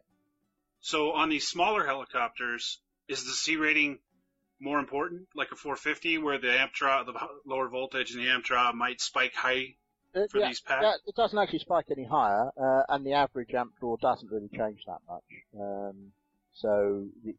So 0.81 1.13
on 1.13 1.29
these 1.29 1.47
smaller 1.47 1.85
helicopters, 1.85 2.79
is 3.07 3.25
the 3.25 3.31
C 3.31 3.55
rating 3.55 3.99
more 4.59 4.79
important, 4.79 5.27
like 5.35 5.51
a 5.51 5.55
450, 5.55 6.17
where 6.19 6.37
the 6.37 6.51
amp 6.59 6.73
draw, 6.73 7.03
the 7.03 7.13
lower 7.45 7.67
voltage 7.69 8.11
and 8.11 8.23
the 8.23 8.29
amp 8.29 8.45
draw 8.45 8.71
might 8.71 9.01
spike 9.01 9.33
high 9.35 9.75
Uh, 10.15 10.27
for 10.29 10.39
yeah, 10.39 10.47
these 10.47 10.61
packs? 10.61 10.83
yeah, 10.83 10.93
it 11.05 11.15
doesn't 11.15 11.37
actually 11.37 11.59
spike 11.59 11.85
any 11.91 12.05
higher, 12.05 12.51
uh, 12.57 12.83
and 12.89 13.05
the 13.05 13.13
average 13.13 13.53
amp 13.53 13.73
draw 13.79 13.97
doesn't 13.97 14.31
really 14.31 14.49
change 14.49 14.83
that 14.87 15.01
much. 15.07 15.23
Um, 15.59 16.11
so 16.53 17.07
the, 17.23 17.35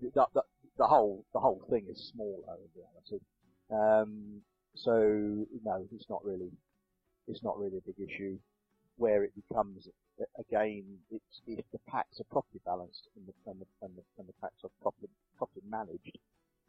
the, 0.00 0.26
the, 0.34 0.42
the 0.78 0.86
whole 0.86 1.24
the 1.32 1.40
whole 1.40 1.60
thing 1.68 1.86
is 1.90 2.10
smaller 2.14 2.56
in 2.62 2.70
reality. 2.76 3.24
Um, 3.70 4.42
so 4.76 5.46
no, 5.64 5.84
it's 5.92 6.08
not 6.08 6.24
really 6.24 6.50
it's 7.26 7.42
not 7.42 7.58
really 7.58 7.78
a 7.78 7.80
big 7.80 8.08
issue. 8.08 8.38
Where 8.96 9.22
it 9.24 9.32
becomes 9.34 9.88
again, 10.38 10.84
it's 11.10 11.40
if 11.46 11.64
the 11.72 11.78
packs 11.88 12.20
are 12.20 12.24
properly 12.30 12.60
balanced 12.64 13.08
and 13.16 13.26
the 13.26 13.50
and 13.50 13.60
the, 13.60 13.66
and 13.82 13.96
the, 13.96 14.02
and 14.18 14.28
the 14.28 14.32
packs 14.40 14.64
are 14.64 14.70
properly 14.82 15.08
properly 15.36 15.62
managed, 15.68 16.18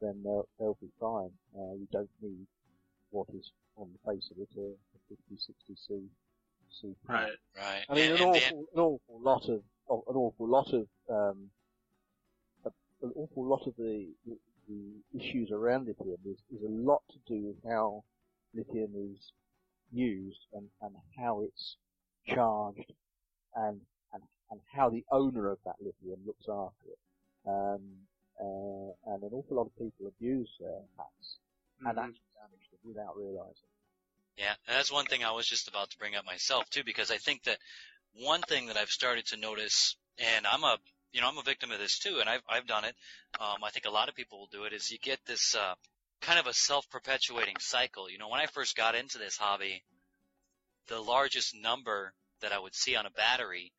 then 0.01 0.21
they'll 0.23 0.47
they'll 0.59 0.77
be 0.81 0.91
fine. 0.99 1.31
Uh, 1.57 1.73
you 1.73 1.87
don't 1.91 2.09
need 2.21 2.45
what 3.11 3.27
is 3.33 3.51
on 3.77 3.89
the 3.93 4.11
face 4.11 4.29
of 4.31 4.37
it 4.37 4.49
a, 4.57 4.61
a 4.61 4.99
50, 5.09 5.35
60 5.35 5.75
C, 5.87 6.09
C. 6.81 6.95
Right. 7.07 7.31
Right. 7.57 7.83
I 7.89 7.95
mean, 7.95 8.11
and, 8.11 8.15
an 8.15 8.21
and 8.21 8.29
awful, 8.35 8.65
an 8.73 8.79
awful 8.79 9.21
lot 9.21 9.43
of, 9.49 9.61
of 9.89 10.03
an 10.07 10.15
awful 10.15 10.47
lot 10.47 10.73
of, 10.73 10.87
um, 11.09 11.49
a, 12.65 12.69
an 13.05 13.11
awful 13.15 13.45
lot 13.45 13.65
of 13.67 13.75
the, 13.77 14.07
the, 14.25 14.37
the 14.67 15.19
issues 15.19 15.51
around 15.51 15.87
lithium 15.87 16.17
is, 16.25 16.37
is 16.55 16.63
a 16.63 16.69
lot 16.71 17.01
to 17.11 17.33
do 17.33 17.47
with 17.47 17.57
how 17.71 18.03
lithium 18.53 18.91
is 18.95 19.31
used 19.91 20.45
and, 20.53 20.67
and 20.81 20.95
how 21.17 21.41
it's 21.41 21.77
charged 22.27 22.93
and, 23.55 23.81
and, 24.13 24.23
and 24.51 24.59
how 24.71 24.89
the 24.89 25.03
owner 25.11 25.51
of 25.51 25.59
that 25.65 25.75
lithium 25.79 26.19
looks 26.25 26.47
after 26.49 26.89
it. 26.89 26.99
Um, 27.47 27.81
uh, 28.39 29.13
and 29.13 29.23
an 29.23 29.31
awful 29.33 29.57
lot 29.57 29.67
of 29.67 29.77
people 29.77 30.07
abuse 30.07 30.49
uh, 30.61 30.81
packs 30.97 31.37
and 31.85 31.97
Mhm. 31.97 32.03
actually 32.03 32.31
damage 32.35 32.69
them 32.71 32.79
without 32.83 33.17
realizing. 33.17 33.69
Yeah, 34.37 34.55
and 34.67 34.75
that's 34.77 34.91
one 34.91 35.05
thing 35.05 35.23
I 35.23 35.31
was 35.31 35.45
just 35.47 35.67
about 35.67 35.89
to 35.89 35.97
bring 35.97 36.15
up 36.15 36.25
myself 36.25 36.69
too, 36.69 36.83
because 36.83 37.11
I 37.11 37.17
think 37.17 37.43
that 37.43 37.59
one 38.13 38.41
thing 38.41 38.67
that 38.67 38.77
I've 38.77 38.89
started 38.89 39.25
to 39.27 39.37
notice, 39.37 39.97
and 40.17 40.47
I'm 40.47 40.63
a, 40.63 40.77
you 41.11 41.19
know, 41.21 41.27
I'm 41.27 41.37
a 41.37 41.43
victim 41.43 41.71
of 41.71 41.79
this 41.79 41.99
too, 41.99 42.19
and 42.19 42.29
I've 42.29 42.43
I've 42.47 42.67
done 42.67 42.85
it. 42.85 42.95
Um, 43.39 43.63
I 43.63 43.71
think 43.71 43.85
a 43.85 43.91
lot 43.91 44.07
of 44.09 44.15
people 44.15 44.39
will 44.39 44.47
do 44.47 44.63
it. 44.63 44.73
Is 44.73 44.89
you 44.89 44.97
get 44.99 45.19
this 45.25 45.55
uh, 45.55 45.75
kind 46.21 46.39
of 46.39 46.47
a 46.47 46.53
self-perpetuating 46.53 47.57
cycle. 47.59 48.09
You 48.09 48.17
know, 48.17 48.29
when 48.29 48.41
I 48.41 48.45
first 48.45 48.75
got 48.75 48.95
into 48.95 49.17
this 49.17 49.37
hobby, 49.37 49.83
the 50.87 50.99
largest 51.01 51.55
number 51.55 52.13
that 52.41 52.51
I 52.51 52.59
would 52.59 52.75
see 52.75 52.95
on 52.95 53.05
a 53.05 53.11
battery 53.11 53.71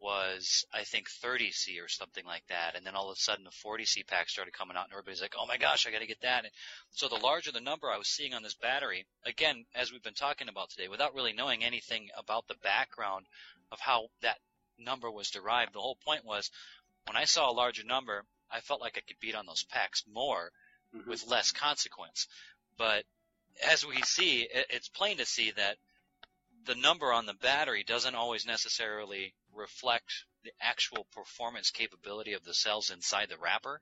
was 0.00 0.64
I 0.72 0.84
think 0.84 1.08
30C 1.08 1.82
or 1.82 1.88
something 1.88 2.24
like 2.24 2.46
that, 2.48 2.76
and 2.76 2.86
then 2.86 2.94
all 2.94 3.10
of 3.10 3.16
a 3.16 3.20
sudden 3.20 3.44
the 3.44 3.50
40C 3.50 4.06
pack 4.06 4.28
started 4.28 4.54
coming 4.54 4.76
out, 4.76 4.84
and 4.84 4.92
everybody's 4.92 5.20
like, 5.20 5.34
"Oh 5.36 5.46
my 5.46 5.56
gosh, 5.56 5.86
I 5.86 5.90
got 5.90 6.00
to 6.00 6.06
get 6.06 6.20
that!" 6.20 6.44
And 6.44 6.52
so 6.92 7.08
the 7.08 7.16
larger 7.16 7.50
the 7.50 7.60
number 7.60 7.90
I 7.90 7.98
was 7.98 8.08
seeing 8.08 8.32
on 8.32 8.42
this 8.42 8.54
battery, 8.54 9.06
again, 9.24 9.64
as 9.74 9.90
we've 9.90 10.02
been 10.02 10.14
talking 10.14 10.48
about 10.48 10.70
today, 10.70 10.88
without 10.88 11.14
really 11.14 11.32
knowing 11.32 11.64
anything 11.64 12.10
about 12.16 12.46
the 12.46 12.54
background 12.62 13.26
of 13.72 13.80
how 13.80 14.08
that 14.22 14.38
number 14.78 15.10
was 15.10 15.30
derived, 15.30 15.72
the 15.72 15.80
whole 15.80 15.98
point 16.04 16.24
was 16.24 16.50
when 17.06 17.16
I 17.16 17.24
saw 17.24 17.50
a 17.50 17.52
larger 17.52 17.82
number, 17.84 18.24
I 18.50 18.60
felt 18.60 18.80
like 18.80 18.96
I 18.96 19.00
could 19.00 19.18
beat 19.20 19.34
on 19.34 19.46
those 19.46 19.64
packs 19.64 20.04
more 20.06 20.52
Mhm. 20.94 21.06
with 21.06 21.26
less 21.26 21.50
consequence. 21.50 22.28
But 22.76 23.04
as 23.62 23.84
we 23.84 24.00
see, 24.02 24.42
it's 24.42 24.88
plain 24.88 25.16
to 25.16 25.26
see 25.26 25.50
that 25.52 25.78
the 26.68 26.74
number 26.74 27.12
on 27.12 27.24
the 27.24 27.34
battery 27.34 27.82
doesn't 27.82 28.14
always 28.14 28.46
necessarily 28.46 29.32
reflect 29.54 30.12
the 30.44 30.52
actual 30.60 31.06
performance 31.14 31.70
capability 31.70 32.34
of 32.34 32.44
the 32.44 32.52
cells 32.52 32.90
inside 32.90 33.30
the 33.30 33.38
wrapper. 33.38 33.80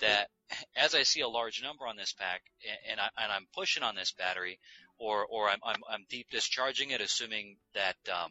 That 0.00 0.28
as 0.76 0.94
I 0.94 1.02
see 1.02 1.20
a 1.20 1.28
large 1.28 1.60
number 1.62 1.84
on 1.84 1.96
this 1.96 2.12
pack, 2.12 2.42
and, 2.88 3.00
I, 3.00 3.08
and 3.20 3.32
I'm 3.32 3.46
pushing 3.52 3.82
on 3.82 3.96
this 3.96 4.12
battery, 4.12 4.58
or 4.98 5.26
or 5.26 5.48
I'm, 5.48 5.58
I'm 5.64 5.80
I'm 5.90 6.06
deep 6.08 6.28
discharging 6.30 6.90
it, 6.90 7.00
assuming 7.00 7.56
that 7.74 7.96
um, 8.08 8.30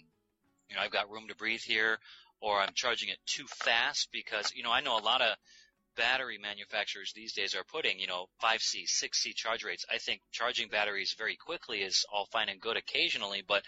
you 0.69 0.75
know 0.75 0.81
I've 0.81 0.91
got 0.91 1.09
room 1.09 1.27
to 1.27 1.35
breathe 1.35 1.61
here, 1.61 1.97
or 2.39 2.59
I'm 2.59 2.73
charging 2.75 3.09
it 3.09 3.17
too 3.25 3.45
fast 3.47 4.09
because 4.11 4.53
you 4.55 4.63
know 4.63 4.71
I 4.71 4.81
know 4.81 4.97
a 4.97 5.03
lot 5.03 5.21
of 5.21 5.35
battery 5.95 6.37
manufacturers 6.37 7.13
these 7.15 7.33
days 7.33 7.55
are 7.55 7.63
putting, 7.63 7.99
you 7.99 8.07
know, 8.07 8.27
5C, 8.43 8.85
6C 8.87 9.33
charge 9.35 9.63
rates. 9.63 9.85
I 9.91 9.97
think 9.97 10.21
charging 10.31 10.69
batteries 10.69 11.15
very 11.17 11.35
quickly 11.35 11.79
is 11.79 12.05
all 12.13 12.27
fine 12.31 12.49
and 12.49 12.61
good 12.61 12.77
occasionally, 12.77 13.43
but, 13.47 13.63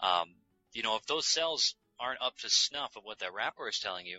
um, 0.00 0.28
you 0.72 0.82
know, 0.82 0.96
if 0.96 1.06
those 1.06 1.26
cells 1.26 1.74
aren't 2.00 2.20
up 2.22 2.36
to 2.38 2.50
snuff 2.50 2.96
of 2.96 3.04
what 3.04 3.18
that 3.20 3.32
wrapper 3.34 3.68
is 3.68 3.78
telling 3.78 4.06
you, 4.06 4.18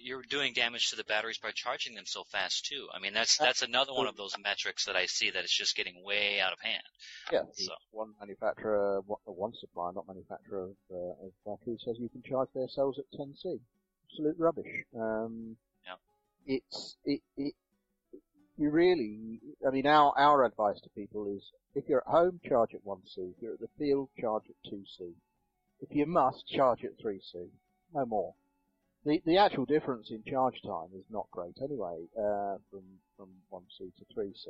you're 0.00 0.22
doing 0.22 0.52
damage 0.52 0.90
to 0.90 0.96
the 0.96 1.04
batteries 1.04 1.38
by 1.38 1.50
charging 1.52 1.94
them 1.94 2.04
so 2.06 2.22
fast 2.30 2.66
too. 2.66 2.86
I 2.94 3.00
mean, 3.00 3.14
that's, 3.14 3.36
that's 3.36 3.62
another 3.62 3.92
one 3.92 4.06
of 4.06 4.16
those 4.16 4.34
metrics 4.42 4.84
that 4.84 4.94
I 4.96 5.06
see 5.06 5.30
that 5.30 5.42
it's 5.42 5.56
just 5.56 5.76
getting 5.76 6.04
way 6.04 6.40
out 6.40 6.52
of 6.52 6.60
hand. 6.60 6.82
Yeah, 7.32 7.42
So- 7.52 7.72
one 7.90 8.14
manufacturer, 8.20 9.00
one, 9.06 9.52
supplier, 9.58 9.92
not 9.92 10.06
manufacturer 10.06 10.64
of, 10.64 10.76
uh, 10.92 11.26
of 11.26 11.32
batteries, 11.44 11.80
says 11.84 11.96
you 11.98 12.08
can 12.08 12.22
charge 12.22 12.48
their 12.54 12.68
cells 12.68 12.98
at 12.98 13.04
10C. 13.18 13.58
Absolute 14.10 14.38
rubbish. 14.38 14.84
Um. 14.96 15.56
It's 16.48 16.96
it, 17.04 17.20
it 17.36 17.54
you 18.56 18.70
really. 18.70 19.38
I 19.66 19.70
mean, 19.70 19.86
our 19.86 20.12
our 20.18 20.44
advice 20.46 20.80
to 20.80 20.88
people 20.90 21.26
is 21.26 21.42
if 21.74 21.84
you're 21.88 22.00
at 22.00 22.10
home, 22.10 22.40
charge 22.48 22.74
at 22.74 22.84
1C. 22.84 23.18
If 23.18 23.42
you're 23.42 23.52
at 23.52 23.60
the 23.60 23.68
field, 23.78 24.08
charge 24.18 24.44
at 24.48 24.72
2C. 24.72 25.12
If 25.80 25.94
you 25.94 26.06
must, 26.06 26.48
charge 26.48 26.84
at 26.84 26.98
3C. 26.98 27.48
No 27.94 28.06
more. 28.06 28.34
The 29.04 29.22
the 29.26 29.36
actual 29.36 29.66
difference 29.66 30.10
in 30.10 30.22
charge 30.24 30.60
time 30.62 30.88
is 30.96 31.04
not 31.10 31.30
great 31.30 31.58
anyway, 31.62 32.06
uh, 32.18 32.56
from 32.70 32.82
from 33.18 33.28
1C 33.52 33.92
to 33.98 34.04
3C. 34.16 34.48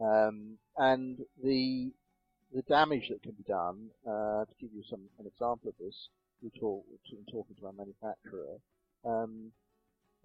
Um, 0.00 0.56
and 0.78 1.18
the 1.44 1.92
the 2.54 2.62
damage 2.62 3.10
that 3.10 3.22
can 3.22 3.32
be 3.32 3.42
done, 3.42 3.90
uh, 4.06 4.46
to 4.46 4.54
give 4.58 4.70
you 4.72 4.82
some 4.88 5.02
an 5.18 5.26
example 5.26 5.68
of 5.68 5.74
this, 5.78 6.08
we 6.42 6.48
talk, 6.58 6.84
in 7.12 7.24
talking 7.30 7.54
to 7.60 7.66
our 7.66 7.72
manufacturer, 7.72 8.58
um, 9.04 9.52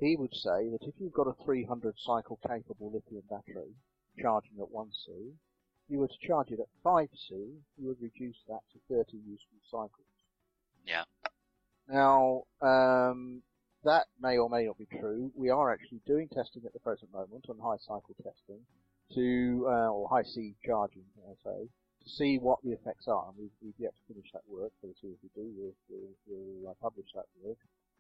he 0.04 0.16
would 0.16 0.34
say 0.36 0.70
that 0.70 0.84
if 0.84 0.93
you've 0.99 1.14
got 1.14 1.28
a 1.28 1.43
300 1.45 1.95
cycle 1.97 2.39
capable 2.45 2.91
lithium 2.91 3.24
battery 3.30 3.72
charging 4.20 4.60
at 4.60 4.72
1C, 4.72 5.32
you 5.88 5.99
were 5.99 6.08
to 6.08 6.28
charge 6.28 6.51
it 6.51 6.60
at 6.60 6.68
5C, 6.86 7.30
you 7.32 7.88
would 7.88 8.01
reduce 8.01 8.38
that 8.47 8.62
to 8.72 8.80
30 8.89 9.18
useful 9.18 9.60
cycles. 9.70 10.14
Yeah. 10.86 11.04
Now, 11.88 12.43
um, 12.62 13.41
that 13.84 14.08
may 14.20 14.38
or 14.38 14.49
may 14.49 14.66
not 14.66 14.78
be 14.78 14.88
true. 14.99 15.32
We 15.36 15.49
are 15.49 15.74
actually 15.74 16.01
doing 16.06 16.28
testing 16.30 16.64
at 16.66 16.74
the 16.74 16.80
present 16.80 17.12
moment 17.12 17.45
on 17.49 17.58
high 17.60 17.80
cycle 17.80 18.16
testing 18.24 18.60
to, 19.16 19.66
uh, 19.68 19.89
or 19.91 20.10
high 20.10 20.24
C 20.24 20.56
charging, 20.66 21.04
I 21.28 21.34
say, 21.43 21.68
to 22.04 22.10
see 22.10 22.38
what 22.38 22.60
the 22.64 22.72
effects 22.72 23.08
are. 23.08 23.28
And 23.30 23.38
we've, 23.38 23.56
we've 23.62 23.80
yet 23.80 23.93
to 23.95 24.14
finish 24.14 24.32
that 24.34 24.43
work, 24.47 24.72
but 24.82 24.89
as 24.89 24.95
soon 25.01 25.12
as 25.12 25.20
we 25.22 25.30
do, 25.36 25.51
we'll, 25.56 25.76
we'll, 25.89 26.16
we'll 26.28 26.72
uh, 26.72 26.74
publish 26.82 27.08
that 27.16 27.28
work 27.43 27.58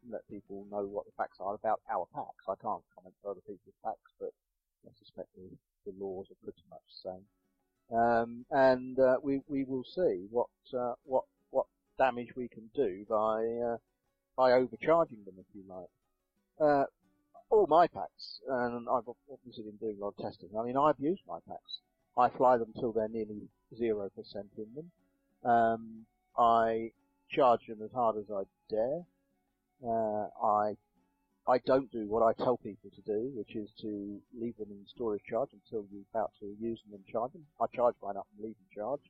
let 0.09 0.27
people 0.29 0.65
know 0.71 0.83
what 0.83 1.05
the 1.05 1.11
facts 1.17 1.37
are 1.39 1.55
about 1.55 1.81
our 1.91 2.05
packs. 2.13 2.45
I 2.47 2.55
can't 2.61 2.83
comment 2.95 3.15
for 3.21 3.31
other 3.31 3.41
people's 3.41 3.75
packs, 3.83 4.11
but 4.19 4.31
I 4.85 4.91
suspect 4.99 5.29
the, 5.35 5.49
the 5.85 5.97
laws 6.03 6.27
are 6.31 6.43
pretty 6.43 6.63
much 6.69 6.81
the 6.87 7.09
same. 7.11 7.25
and 8.51 8.99
uh, 8.99 9.17
we 9.21 9.41
we 9.47 9.63
will 9.63 9.83
see 9.83 10.27
what 10.31 10.47
uh, 10.77 10.93
what 11.05 11.25
what 11.51 11.65
damage 11.97 12.35
we 12.35 12.47
can 12.47 12.69
do 12.73 13.05
by 13.09 13.45
uh, 13.45 13.77
by 14.35 14.53
overcharging 14.53 15.23
them, 15.25 15.35
if 15.37 15.45
you 15.53 15.63
like. 15.67 15.89
Uh, 16.59 16.85
all 17.49 17.67
my 17.67 17.87
packs, 17.87 18.39
and 18.49 18.87
I've 18.89 19.07
obviously 19.31 19.63
been 19.63 19.77
doing 19.77 19.97
a 19.99 20.03
lot 20.03 20.15
of 20.17 20.17
testing. 20.17 20.49
I 20.57 20.63
mean, 20.63 20.77
I've 20.77 20.99
used 20.99 21.21
my 21.27 21.39
packs. 21.47 21.79
I 22.17 22.29
fly 22.29 22.57
them 22.57 22.73
till 22.79 22.91
they're 22.91 23.07
nearly 23.07 23.47
zero 23.75 24.09
percent 24.15 24.49
in 24.57 24.67
them. 24.75 24.91
Um, 25.49 26.05
I 26.37 26.91
charge 27.29 27.67
them 27.67 27.81
as 27.83 27.91
hard 27.91 28.17
as 28.17 28.25
I 28.31 28.43
dare. 28.69 29.01
Uh, 29.81 30.27
I 30.43 30.75
I 31.45 31.57
don't 31.65 31.91
do 31.91 32.07
what 32.07 32.23
I 32.23 32.31
tell 32.41 32.57
people 32.57 32.89
to 32.95 33.01
do, 33.01 33.31
which 33.35 33.55
is 33.55 33.69
to 33.81 34.21
leave 34.33 34.55
them 34.57 34.71
in 34.71 34.85
storage 34.87 35.23
charge 35.29 35.49
until 35.51 35.85
you're 35.91 36.07
about 36.13 36.31
to 36.39 36.45
use 36.59 36.79
them 36.85 36.95
and 36.95 37.05
charge 37.07 37.33
them. 37.33 37.45
I 37.59 37.65
charge 37.75 37.95
mine 38.01 38.15
up 38.15 38.27
and 38.35 38.45
leave 38.45 38.55
them 38.55 38.71
charged. 38.73 39.09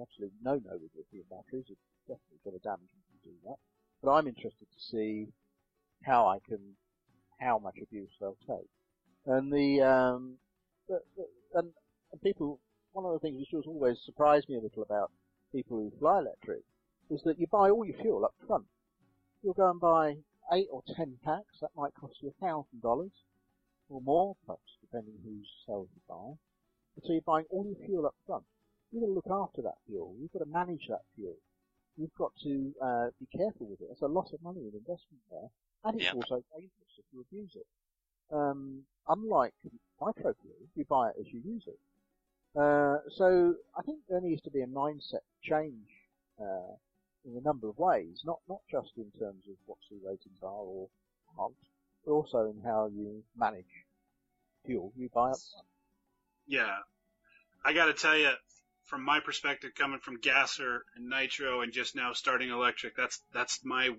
Absolutely 0.00 0.36
no 0.42 0.54
no 0.54 0.76
with 0.76 0.92
lithium 0.96 1.24
batteries. 1.30 1.64
It's 1.70 1.80
definitely 2.06 2.40
going 2.44 2.58
to 2.58 2.62
damage 2.62 2.90
them 2.92 3.02
if 3.08 3.24
you 3.24 3.32
do 3.32 3.36
that. 3.48 3.56
But 4.02 4.12
I'm 4.12 4.26
interested 4.26 4.66
to 4.70 4.80
see 4.80 5.28
how 6.02 6.26
I 6.26 6.38
can, 6.46 6.76
how 7.40 7.58
much 7.58 7.76
abuse 7.80 8.10
they'll 8.20 8.36
take. 8.46 8.68
And 9.24 9.50
the, 9.50 9.80
um, 9.80 10.34
the, 10.88 11.00
the 11.16 11.24
and, 11.58 11.68
and 12.12 12.20
people, 12.20 12.60
one 12.92 13.06
of 13.06 13.12
the 13.12 13.20
things 13.20 13.38
which 13.38 13.52
has 13.52 13.66
always 13.66 13.96
surprised 14.04 14.48
me 14.50 14.56
a 14.56 14.60
little 14.60 14.82
about 14.82 15.10
people 15.52 15.78
who 15.78 15.92
fly 15.98 16.18
electric 16.18 16.62
is 17.08 17.22
that 17.24 17.38
you 17.38 17.46
buy 17.46 17.70
all 17.70 17.84
your 17.86 17.96
fuel 18.02 18.24
up 18.24 18.34
front. 18.46 18.64
You'll 19.44 19.52
go 19.54 19.70
and 19.70 19.78
buy 19.80 20.16
eight 20.52 20.68
or 20.72 20.82
ten 20.96 21.18
packs, 21.24 21.60
that 21.60 21.70
might 21.76 21.92
cost 21.94 22.14
you 22.22 22.30
a 22.30 22.44
thousand 22.44 22.80
dollars 22.82 23.12
or 23.90 24.00
more, 24.00 24.34
perhaps 24.46 24.62
depending 24.80 25.14
whose 25.22 25.46
cells 25.66 25.88
you 25.94 26.00
buy. 26.08 26.32
And 26.96 27.04
so 27.04 27.12
you're 27.12 27.20
buying 27.26 27.44
all 27.50 27.66
your 27.66 27.86
fuel 27.86 28.06
up 28.06 28.14
front. 28.26 28.44
You've 28.90 29.02
got 29.02 29.08
to 29.08 29.12
look 29.12 29.30
after 29.30 29.62
that 29.62 29.74
fuel. 29.86 30.14
You've 30.18 30.32
got 30.32 30.38
to 30.40 30.50
manage 30.50 30.86
that 30.88 31.02
fuel. 31.14 31.36
You've 31.98 32.14
got 32.16 32.32
to 32.42 32.72
uh, 32.82 33.06
be 33.20 33.26
careful 33.36 33.66
with 33.66 33.80
it. 33.82 33.88
There's 33.88 34.02
a 34.02 34.06
lot 34.06 34.32
of 34.32 34.42
money 34.42 34.60
in 34.60 34.72
investment 34.74 35.22
there, 35.30 35.50
and 35.84 35.96
it's 36.00 36.06
Yeah. 36.06 36.14
also 36.14 36.42
dangerous 36.56 36.94
if 36.98 37.04
you 37.12 37.20
abuse 37.20 37.54
it. 37.54 37.66
Um, 38.32 38.82
unlike 39.08 39.52
micro 40.00 40.32
fuel, 40.40 40.56
you 40.74 40.84
buy 40.88 41.10
it 41.10 41.16
as 41.20 41.26
you 41.32 41.40
use 41.44 41.66
it. 41.66 41.78
Uh, 42.58 42.98
so 43.10 43.54
I 43.76 43.82
think 43.82 43.98
there 44.08 44.20
needs 44.20 44.40
to 44.42 44.50
be 44.50 44.62
a 44.62 44.66
mindset 44.66 45.22
change 45.42 45.88
uh, 46.40 46.74
in 47.24 47.36
a 47.36 47.40
number 47.40 47.68
of 47.68 47.78
ways, 47.78 48.22
not 48.24 48.40
not 48.48 48.60
just 48.70 48.92
in 48.96 49.10
terms 49.18 49.44
of 49.48 49.56
what 49.66 49.78
C 49.88 49.96
ratings 50.04 50.42
are 50.42 50.48
or 50.48 50.88
aren't, 51.38 51.54
but 52.04 52.12
also 52.12 52.50
in 52.50 52.60
how 52.62 52.90
you 52.94 53.22
manage 53.36 53.64
fuel 54.64 54.92
you 54.96 55.08
buy 55.14 55.30
up. 55.30 55.38
Yeah, 56.46 56.76
I 57.64 57.72
got 57.72 57.86
to 57.86 57.94
tell 57.94 58.16
you, 58.16 58.32
from 58.84 59.02
my 59.02 59.20
perspective, 59.20 59.72
coming 59.74 60.00
from 60.00 60.20
gasser 60.20 60.84
and 60.96 61.08
nitro, 61.08 61.62
and 61.62 61.72
just 61.72 61.96
now 61.96 62.12
starting 62.12 62.50
electric, 62.50 62.96
that's 62.96 63.20
that's 63.32 63.64
my 63.64 63.90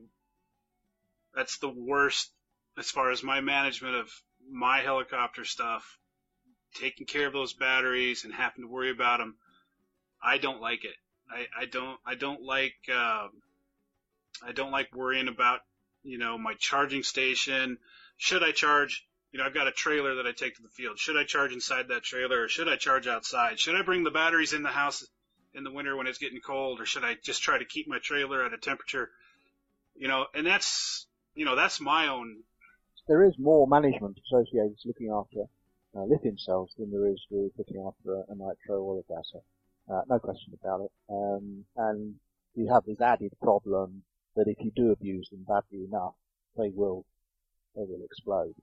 that's 1.34 1.57
the 1.57 1.69
worst 1.69 2.32
as 2.78 2.91
far 2.91 3.11
as 3.11 3.23
my 3.23 3.41
management 3.41 3.95
of 3.95 4.09
my 4.49 4.80
helicopter 4.80 5.45
stuff. 5.45 5.97
Taking 6.76 7.07
care 7.07 7.26
of 7.26 7.34
those 7.34 7.53
batteries 7.53 8.26
and 8.26 8.34
having 8.34 8.63
to 8.63 8.67
worry 8.67 8.91
about 8.91 9.19
them, 9.19 9.38
I 10.21 10.38
don't 10.38 10.61
like 10.61 10.84
it. 10.84 10.95
I, 11.30 11.47
I 11.61 11.65
don't 11.65 11.99
I 12.05 12.15
don't 12.15 12.41
like 12.41 12.76
um, 12.89 13.32
I 14.43 14.51
don't 14.53 14.71
like 14.71 14.95
worrying 14.95 15.28
about 15.28 15.61
you 16.03 16.17
know 16.17 16.38
my 16.38 16.53
charging 16.55 17.03
station. 17.03 17.78
Should 18.17 18.43
I 18.43 18.51
charge? 18.51 19.05
You 19.32 19.39
know, 19.39 19.45
I've 19.45 19.53
got 19.53 19.67
a 19.67 19.71
trailer 19.71 20.15
that 20.15 20.28
I 20.28 20.32
take 20.32 20.55
to 20.55 20.61
the 20.61 20.69
field. 20.69 20.97
Should 20.97 21.17
I 21.17 21.26
charge 21.26 21.51
inside 21.51 21.89
that 21.89 22.03
trailer 22.03 22.43
or 22.43 22.47
should 22.47 22.69
I 22.69 22.78
charge 22.78 23.05
outside? 23.07 23.59
Should 23.59 23.76
I 23.76 23.82
bring 23.82 24.03
the 24.03 24.11
batteries 24.11 24.53
in 24.53 24.63
the 24.63 24.69
house 24.69 25.05
in 25.53 25.63
the 25.65 25.71
winter 25.71 25.95
when 25.95 26.07
it's 26.07 26.19
getting 26.19 26.39
cold 26.39 26.80
or 26.80 26.86
should 26.86 27.03
I 27.03 27.15
just 27.21 27.41
try 27.43 27.57
to 27.57 27.65
keep 27.65 27.88
my 27.88 27.99
trailer 27.99 28.45
at 28.45 28.53
a 28.53 28.57
temperature? 28.57 29.09
You 29.95 30.07
know, 30.07 30.28
and 30.34 30.45
that's, 30.47 31.05
you 31.36 31.43
know, 31.45 31.55
that's 31.55 31.82
my 31.82 32.07
own, 32.07 32.43
There 33.07 33.23
is 33.23 33.38
more 33.38 33.67
management 33.67 34.19
associated 34.26 34.71
with 34.71 34.86
looking 34.86 35.09
after 35.11 35.45
uh, 35.95 36.03
lithium 36.05 36.38
cells 36.38 36.71
than 36.78 36.91
there 36.91 37.07
is 37.07 37.19
with 37.30 37.51
looking 37.57 37.84
after 37.86 38.15
a, 38.15 38.23
a 38.30 38.36
nitro 38.36 38.82
or 38.82 38.99
a 38.99 39.03
gasser. 39.03 39.41
Uh, 39.89 40.01
no 40.09 40.19
question 40.19 40.53
about 40.59 40.81
it. 40.81 40.91
Um, 41.09 41.65
and 41.77 42.15
you 42.55 42.67
have 42.73 42.86
this 42.86 43.01
added 43.01 43.33
problem 43.41 44.03
that 44.36 44.47
if 44.47 44.57
you 44.63 44.71
do 44.75 44.91
abuse 44.91 45.29
them 45.29 45.45
badly 45.47 45.86
enough, 45.86 46.15
they 46.57 46.69
will 46.73 47.05
they 47.75 47.83
will 47.83 48.03
explode. 48.03 48.55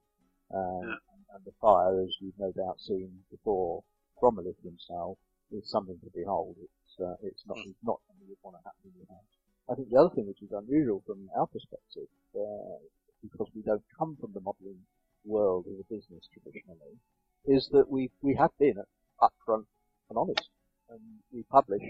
Um, 0.53 0.81
Yeah. 0.83 0.95
And 1.35 1.43
the 1.45 1.53
fire, 1.59 1.99
as 1.99 2.13
you've 2.21 2.37
no 2.37 2.51
doubt 2.51 2.79
seen 2.79 3.09
before 3.31 3.83
from 4.19 4.37
a 4.37 4.41
lithium 4.41 4.77
cell, 4.77 5.17
is 5.51 5.67
something 5.67 5.97
to 6.03 6.09
behold. 6.13 6.55
It's 6.61 6.99
uh, 6.99 7.15
it's 7.23 7.43
not 7.47 7.57
it's 7.57 7.83
not 7.83 7.99
something 8.05 8.27
you 8.27 8.37
want 8.43 8.57
to 8.57 8.63
happen 8.63 8.91
in 8.91 8.97
your 8.97 9.07
house. 9.09 9.31
I 9.69 9.73
think 9.75 9.89
the 9.89 9.97
other 9.97 10.13
thing 10.13 10.27
which 10.27 10.41
is 10.43 10.51
unusual 10.51 11.01
from 11.07 11.29
our 11.35 11.47
perspective, 11.47 12.09
uh, 12.35 12.77
because 13.23 13.49
we 13.55 13.63
don't 13.63 13.81
come 13.97 14.15
from 14.21 14.33
the 14.33 14.41
modelling 14.41 14.85
world 15.25 15.65
of 15.65 15.77
the 15.77 15.87
business 15.89 16.27
traditionally, 16.33 16.99
is 17.45 17.67
that 17.71 17.89
we 17.89 18.11
we 18.21 18.35
have 18.35 18.51
been 18.59 18.77
upfront 19.21 19.65
and 20.09 20.17
honest, 20.17 20.49
and 20.93 21.01
we 21.33 21.43
publish 21.43 21.83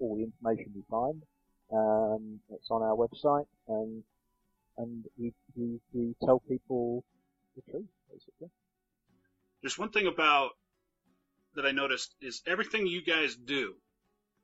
all 0.00 0.16
the 0.16 0.24
information 0.24 0.72
we 0.74 0.82
find. 0.90 1.22
Um, 1.72 2.40
it's 2.50 2.70
on 2.70 2.82
our 2.82 2.96
website, 2.96 3.46
and 3.68 4.02
and 4.78 5.04
we, 5.18 5.34
we 5.56 5.80
we 5.92 6.14
tell 6.24 6.40
people 6.40 7.04
the 7.56 7.70
truth, 7.70 7.86
basically. 8.10 8.48
there's 9.60 9.78
one 9.78 9.90
thing 9.90 10.06
about 10.06 10.50
that 11.54 11.66
I 11.66 11.72
noticed 11.72 12.14
is 12.20 12.42
everything 12.46 12.86
you 12.86 13.02
guys 13.02 13.34
do, 13.34 13.74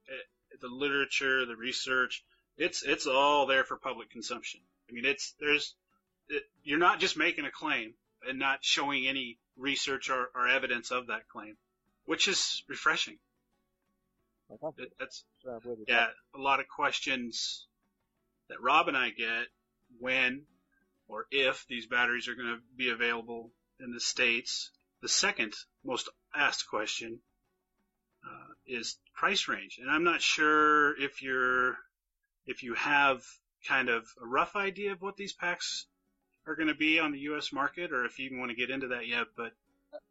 eh, 0.08 0.56
the 0.60 0.68
literature, 0.68 1.46
the 1.46 1.56
research, 1.56 2.24
it's, 2.56 2.82
it's 2.82 3.06
all 3.06 3.46
there 3.46 3.64
for 3.64 3.76
public 3.76 4.10
consumption. 4.10 4.60
I 4.88 4.92
mean, 4.92 5.04
it's, 5.04 5.34
there's, 5.40 5.74
it, 6.28 6.42
you're 6.62 6.78
not 6.78 7.00
just 7.00 7.16
making 7.16 7.44
a 7.44 7.50
claim 7.50 7.94
and 8.28 8.38
not 8.38 8.58
showing 8.62 9.06
any 9.06 9.38
research 9.56 10.10
or, 10.10 10.30
or 10.34 10.48
evidence 10.48 10.90
of 10.90 11.08
that 11.08 11.28
claim, 11.28 11.56
which 12.04 12.28
is 12.28 12.64
refreshing. 12.68 13.18
It, 14.50 14.92
that's, 14.98 15.24
it's, 15.40 15.64
where 15.64 15.76
the 15.76 15.84
yeah, 15.88 16.06
a 16.34 16.38
lot 16.38 16.60
of 16.60 16.66
questions 16.68 17.66
that 18.48 18.60
Rob 18.60 18.88
and 18.88 18.96
I 18.96 19.10
get 19.10 19.46
when 19.98 20.44
or 21.08 21.26
if 21.30 21.66
these 21.68 21.86
batteries 21.86 22.28
are 22.28 22.34
going 22.34 22.48
to 22.48 22.60
be 22.76 22.90
available 22.90 23.50
in 23.80 23.92
the 23.92 24.00
States. 24.00 24.70
The 25.02 25.08
second 25.08 25.54
most 25.84 26.08
asked 26.34 26.68
question 26.68 27.20
uh, 28.24 28.52
is 28.66 28.96
price 29.14 29.48
range. 29.48 29.78
And 29.80 29.90
I'm 29.90 30.04
not 30.04 30.22
sure 30.22 30.98
if 31.00 31.22
you're, 31.22 31.76
if 32.46 32.62
you 32.62 32.74
have 32.74 33.22
kind 33.68 33.88
of 33.88 34.04
a 34.22 34.26
rough 34.26 34.56
idea 34.56 34.92
of 34.92 35.02
what 35.02 35.16
these 35.16 35.32
packs 35.32 35.86
are 36.46 36.56
going 36.56 36.68
to 36.68 36.74
be 36.74 36.98
on 36.98 37.12
the 37.12 37.20
U.S. 37.20 37.52
market 37.52 37.92
or 37.92 38.04
if 38.04 38.18
you 38.18 38.26
even 38.26 38.38
want 38.38 38.50
to 38.50 38.56
get 38.56 38.70
into 38.70 38.88
that 38.88 39.06
yet, 39.06 39.26
but 39.36 39.52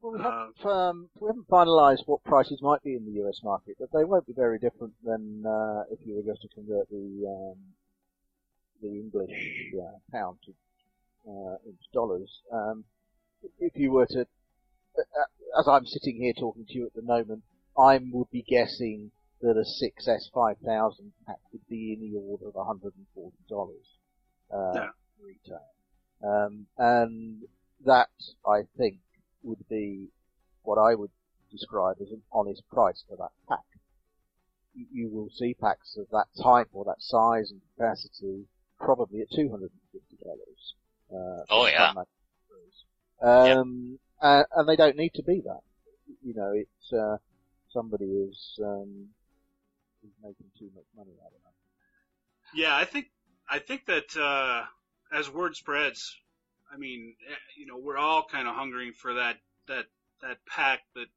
Well, 0.01 0.13
we 0.13 0.19
Uh, 0.19 0.23
haven't, 0.23 0.65
um, 0.65 1.09
we 1.19 1.27
haven't 1.27 1.47
finalised 1.49 2.03
what 2.07 2.23
prices 2.23 2.61
might 2.61 2.83
be 2.83 2.95
in 2.95 3.05
the 3.05 3.23
US 3.25 3.41
market, 3.43 3.77
but 3.79 3.89
they 3.93 4.03
won't 4.03 4.27
be 4.27 4.33
very 4.33 4.59
different 4.59 4.93
than 5.03 5.45
uh, 5.45 5.83
if 5.91 5.99
you 6.05 6.15
were 6.15 6.23
just 6.33 6.41
to 6.43 6.47
convert 6.49 6.89
the 6.89 7.25
um, 7.27 7.57
the 8.81 8.89
English 8.89 9.73
uh, 9.81 9.97
pound 10.11 10.37
to 10.45 10.53
uh, 11.29 11.57
into 11.65 11.83
dollars. 11.93 12.41
Um, 12.51 12.85
if 13.59 13.73
you 13.75 13.91
were 13.91 14.05
to, 14.07 14.21
uh, 14.97 15.59
as 15.59 15.67
I'm 15.67 15.85
sitting 15.85 16.17
here 16.21 16.33
talking 16.33 16.65
to 16.67 16.73
you 16.73 16.85
at 16.87 16.93
the 16.93 17.01
moment, 17.01 17.43
I 17.77 17.99
would 18.11 18.29
be 18.31 18.43
guessing 18.43 19.11
that 19.41 19.57
a 19.57 19.65
6S 19.83 20.31
5000 20.33 21.13
pack 21.27 21.39
would 21.51 21.67
be 21.69 21.93
in 21.93 22.11
the 22.11 22.19
order 22.19 22.47
of 22.47 22.53
$140 22.53 23.73
uh, 24.53 24.57
Yeah. 24.73 24.89
retail. 25.21 25.65
Um, 26.23 26.67
and 26.77 27.43
that, 27.85 28.09
I 28.47 28.61
think, 28.77 28.97
would 29.43 29.67
be 29.69 30.07
what 30.63 30.77
I 30.77 30.95
would 30.95 31.11
describe 31.51 31.97
as 32.01 32.09
an 32.11 32.21
honest 32.31 32.63
price 32.71 33.03
for 33.07 33.17
that 33.17 33.31
pack. 33.47 33.65
You, 34.73 34.85
you 34.91 35.09
will 35.09 35.29
see 35.29 35.53
packs 35.53 35.97
of 35.97 36.07
that 36.11 36.27
type 36.41 36.69
or 36.73 36.85
that 36.85 37.01
size 37.01 37.51
and 37.51 37.61
capacity 37.75 38.45
probably 38.79 39.21
at 39.21 39.29
$250. 39.31 39.69
Uh, 41.11 41.43
Oh, 41.49 41.67
yeah. 41.67 41.93
some 41.93 41.95
manufacturers. 41.95 42.85
Um, 43.21 43.99
uh, 44.21 44.43
and 44.55 44.67
they 44.67 44.75
don't 44.75 44.97
need 44.97 45.13
to 45.15 45.23
be 45.23 45.41
that. 45.45 45.61
You 46.23 46.33
know, 46.33 46.51
it's, 46.53 46.93
uh, 46.93 47.17
somebody 47.71 48.05
is, 48.05 48.59
um, 48.63 49.09
is 50.03 50.11
making 50.23 50.47
too 50.57 50.69
much 50.75 50.85
money 50.97 51.11
out 51.21 51.27
of 51.27 51.41
that. 51.43 51.53
Yeah, 52.55 52.75
I 52.75 52.85
think 52.85 53.07
I 53.49 53.59
think 53.59 53.85
that 53.87 54.15
uh, 54.15 54.63
as 55.11 55.29
word 55.29 55.55
spreads, 55.55 56.15
I 56.73 56.77
mean, 56.77 57.15
eh, 57.29 57.35
you 57.57 57.65
know, 57.65 57.77
we're 57.77 57.97
all 57.97 58.25
kind 58.29 58.47
of 58.47 58.55
hungering 58.55 58.93
for 58.93 59.15
that 59.15 59.37
that 59.67 59.85
that 60.21 60.37
pack 60.47 60.79
that 60.95 61.07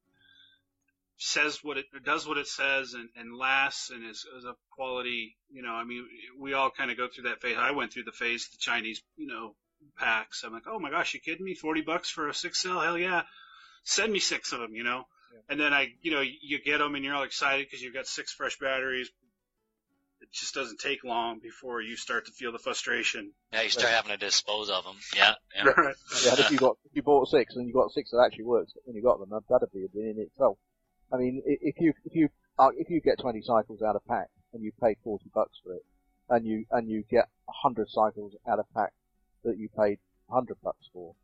says 1.17 1.59
what 1.63 1.77
it 1.77 1.85
does 2.05 2.27
what 2.27 2.37
it 2.37 2.47
says 2.47 2.93
and, 2.93 3.09
and 3.15 3.35
lasts 3.35 3.89
and 3.89 4.05
is, 4.05 4.25
is 4.37 4.45
of 4.45 4.55
quality. 4.71 5.35
You 5.49 5.63
know, 5.63 5.71
I 5.71 5.83
mean, 5.83 6.05
we 6.39 6.53
all 6.53 6.69
kind 6.69 6.91
of 6.91 6.97
go 6.97 7.07
through 7.07 7.25
that 7.25 7.41
phase. 7.41 7.57
I 7.57 7.71
went 7.71 7.91
through 7.91 8.03
the 8.03 8.11
phase, 8.11 8.47
the 8.49 8.57
Chinese, 8.59 9.01
you 9.15 9.27
know, 9.27 9.55
packs. 9.97 10.43
I'm 10.43 10.53
like, 10.53 10.67
oh 10.67 10.79
my 10.79 10.91
gosh, 10.91 11.13
you 11.13 11.19
kidding 11.19 11.45
me? 11.45 11.55
Forty 11.55 11.81
bucks 11.81 12.09
for 12.09 12.27
a 12.27 12.33
six 12.33 12.61
cell? 12.61 12.79
Hell 12.79 12.97
yeah! 12.97 13.23
Send 13.83 14.11
me 14.11 14.19
six 14.19 14.51
of 14.53 14.59
them. 14.59 14.75
You 14.75 14.83
know. 14.83 15.05
and 15.49 15.59
then 15.59 15.73
I, 15.73 15.93
you 16.01 16.11
know, 16.11 16.21
you 16.21 16.61
get 16.61 16.79
them 16.79 16.95
and 16.95 17.03
you're 17.03 17.15
all 17.15 17.23
excited 17.23 17.65
because 17.65 17.81
you've 17.81 17.93
got 17.93 18.07
six 18.07 18.33
fresh 18.33 18.57
batteries. 18.59 19.09
It 20.27 20.33
just 20.33 20.53
doesn't 20.53 20.79
take 20.79 21.03
long 21.03 21.39
before 21.39 21.81
you 21.81 21.95
start 21.95 22.25
to 22.25 22.31
feel 22.33 22.51
the 22.51 22.59
frustration. 22.59 23.31
Yeah, 23.53 23.61
you 23.61 23.69
start 23.69 23.89
having 23.93 24.11
to 24.11 24.17
dispose 24.17 24.69
of 24.69 24.83
them. 24.83 24.97
Yeah, 25.15 25.33
yeah. 25.55 25.63
Right. 25.77 25.95
Yeah, 26.25 26.33
if 26.37 26.51
you 26.51 26.57
got 26.57 26.77
if 26.85 26.95
you 26.95 27.01
bought 27.01 27.29
six 27.29 27.55
and 27.55 27.65
you 27.67 27.73
got 27.73 27.91
six 27.91 28.11
that 28.11 28.23
actually 28.25 28.43
works 28.45 28.73
when 28.85 28.95
you 28.95 29.01
got 29.01 29.19
them, 29.19 29.29
that- 29.31 29.47
that'd 29.49 29.71
be 29.71 29.85
a 29.85 29.87
win 29.93 30.17
in 30.17 30.19
itself. 30.19 30.57
I 31.13 31.17
mean, 31.17 31.41
if 31.45 31.75
you 31.79 31.93
if 32.03 32.13
you 32.13 32.29
uh, 32.59 32.69
if 32.75 32.89
you 32.89 32.99
get 33.01 33.19
20 33.19 33.41
cycles 33.41 33.81
out 33.81 33.95
of 33.95 34.05
pack 34.05 34.27
and 34.53 34.61
you 34.63 34.71
paid 34.81 34.97
40 35.03 35.29
bucks 35.33 35.57
for 35.63 35.73
it, 35.75 35.85
and 36.29 36.45
you 36.45 36.65
and 36.71 36.89
you 36.89 37.03
get 37.09 37.29
100 37.45 37.87
cycles 37.89 38.33
out 38.47 38.59
of 38.59 38.65
pack 38.75 38.91
that 39.45 39.57
you 39.57 39.69
paid 39.69 39.99
100 40.27 40.57
bucks 40.61 40.89
for, 40.91 41.15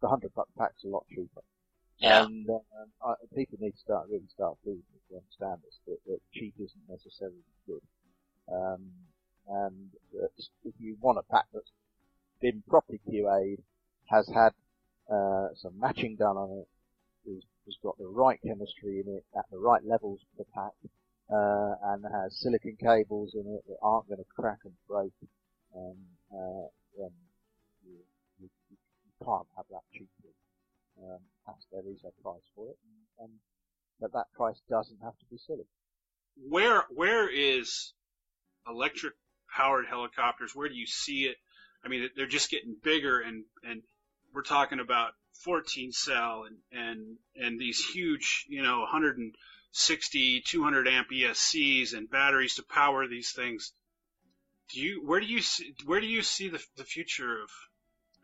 the 0.00 0.06
100 0.08 0.32
buck 0.34 0.48
pack's 0.56 0.84
a 0.84 0.88
lot 0.88 1.04
cheaper. 1.10 1.42
Yeah. 1.98 2.24
And 2.24 2.48
um, 2.48 2.88
I, 3.04 3.14
people 3.34 3.58
need 3.60 3.72
to 3.72 3.78
start 3.78 4.08
really 4.08 4.28
start 4.32 4.56
doing 4.64 4.82
this 4.92 5.02
to 5.10 5.16
understand 5.16 5.60
this 5.64 5.76
that, 5.86 6.00
that 6.10 6.20
cheap 6.32 6.54
isn't 6.56 6.88
necessarily 6.88 7.44
good. 7.66 7.80
Um, 8.52 8.90
and 9.48 9.90
that 10.12 10.30
if 10.64 10.74
you 10.78 10.96
want 11.00 11.18
a 11.18 11.32
pack 11.32 11.46
that's 11.52 11.70
been 12.40 12.62
properly 12.68 13.00
QA'd, 13.08 13.62
has 14.06 14.28
had 14.28 14.52
uh, 15.12 15.48
some 15.54 15.78
matching 15.78 16.16
done 16.16 16.36
on 16.36 16.62
it, 16.62 16.68
has 17.66 17.76
got 17.82 17.98
the 17.98 18.06
right 18.06 18.38
chemistry 18.46 19.02
in 19.04 19.16
it 19.16 19.24
at 19.36 19.44
the 19.50 19.58
right 19.58 19.84
levels 19.84 20.20
for 20.20 20.44
the 20.44 20.50
pack, 20.54 20.74
uh, 21.30 21.74
and 21.92 22.04
has 22.04 22.38
silicon 22.38 22.76
cables 22.80 23.34
in 23.34 23.46
it 23.54 23.64
that 23.68 23.76
aren't 23.82 24.08
going 24.08 24.18
to 24.18 24.24
crack 24.34 24.58
and 24.64 24.74
break, 24.88 25.12
um, 25.74 25.96
uh, 26.32 26.66
then 26.96 27.10
you, 27.84 27.98
you, 28.40 28.48
you 28.70 29.24
can't 29.24 29.46
have 29.56 29.66
that 29.70 29.82
cheaply. 29.92 30.34
Um, 31.02 31.20
there 31.72 31.92
is 31.92 32.00
a 32.04 32.22
price 32.22 32.46
for 32.54 32.68
it, 32.68 32.78
and, 33.18 33.28
and 33.28 33.32
but 34.00 34.12
that 34.12 34.32
price 34.34 34.60
doesn't 34.68 34.98
have 35.02 35.18
to 35.18 35.24
be 35.30 35.36
silly. 35.36 35.66
Where 36.48 36.84
where 36.90 37.28
is 37.28 37.92
electric 38.68 39.14
powered 39.54 39.86
helicopters? 39.86 40.54
Where 40.54 40.68
do 40.68 40.74
you 40.74 40.86
see 40.86 41.24
it? 41.24 41.36
I 41.84 41.88
mean, 41.88 42.08
they're 42.16 42.26
just 42.26 42.50
getting 42.50 42.76
bigger, 42.82 43.20
and 43.20 43.44
and 43.62 43.82
we're 44.34 44.42
talking 44.42 44.80
about 44.80 45.12
14 45.44 45.92
cell 45.92 46.44
and 46.44 46.56
and 46.72 47.16
and 47.36 47.60
these 47.60 47.84
huge, 47.84 48.46
you 48.48 48.62
know, 48.62 48.80
160, 48.80 50.40
200 50.40 50.88
amp 50.88 51.08
ESCs 51.10 51.94
and 51.94 52.10
batteries 52.10 52.54
to 52.56 52.62
power 52.64 53.06
these 53.06 53.32
things. 53.32 53.72
Do 54.72 54.80
you 54.80 55.02
where 55.06 55.20
do 55.20 55.26
you 55.26 55.42
see 55.42 55.74
where 55.84 56.00
do 56.00 56.06
you 56.06 56.22
see 56.22 56.48
the 56.48 56.62
the 56.76 56.84
future 56.84 57.42
of? 57.42 57.50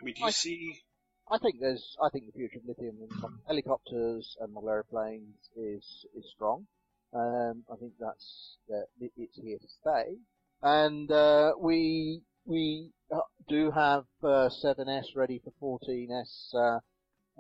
I 0.01 0.05
mean, 0.05 0.15
do 0.15 0.23
you 0.23 0.27
I- 0.29 0.31
see? 0.31 0.83
I 1.31 1.39
think 1.39 1.61
there's, 1.61 1.97
I 2.03 2.11
think 2.11 2.27
the 2.27 2.33
future 2.33 2.59
of 2.59 2.67
lithium 2.67 2.97
in 3.01 3.09
helicopters 3.47 4.37
and 4.41 4.53
model 4.53 4.69
airplanes 4.71 5.37
is 5.57 6.05
is 6.15 6.25
strong. 6.35 6.67
Um, 7.15 7.65
I 7.71 7.77
think 7.77 7.93
that's 8.01 8.57
that 8.69 8.87
it- 9.01 9.13
it's 9.17 9.37
here 9.37 9.59
to 9.59 9.69
stay, 9.69 10.17
and 10.63 11.11
uh, 11.11 11.53
we 11.59 12.23
we 12.47 12.91
uh, 13.15 13.21
do 13.49 13.71
have 13.71 14.05
uh, 14.23 14.49
7S 14.49 15.15
ready 15.15 15.39
for 15.39 15.79
14S 15.81 16.55
uh, 16.55 16.81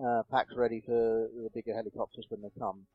uh, 0.04 0.22
packs 0.30 0.54
ready 0.56 0.80
for 0.84 1.28
the 1.34 1.50
bigger 1.54 1.74
helicopters 1.74 2.26
when 2.28 2.42
they 2.42 2.50
come. 2.58 2.86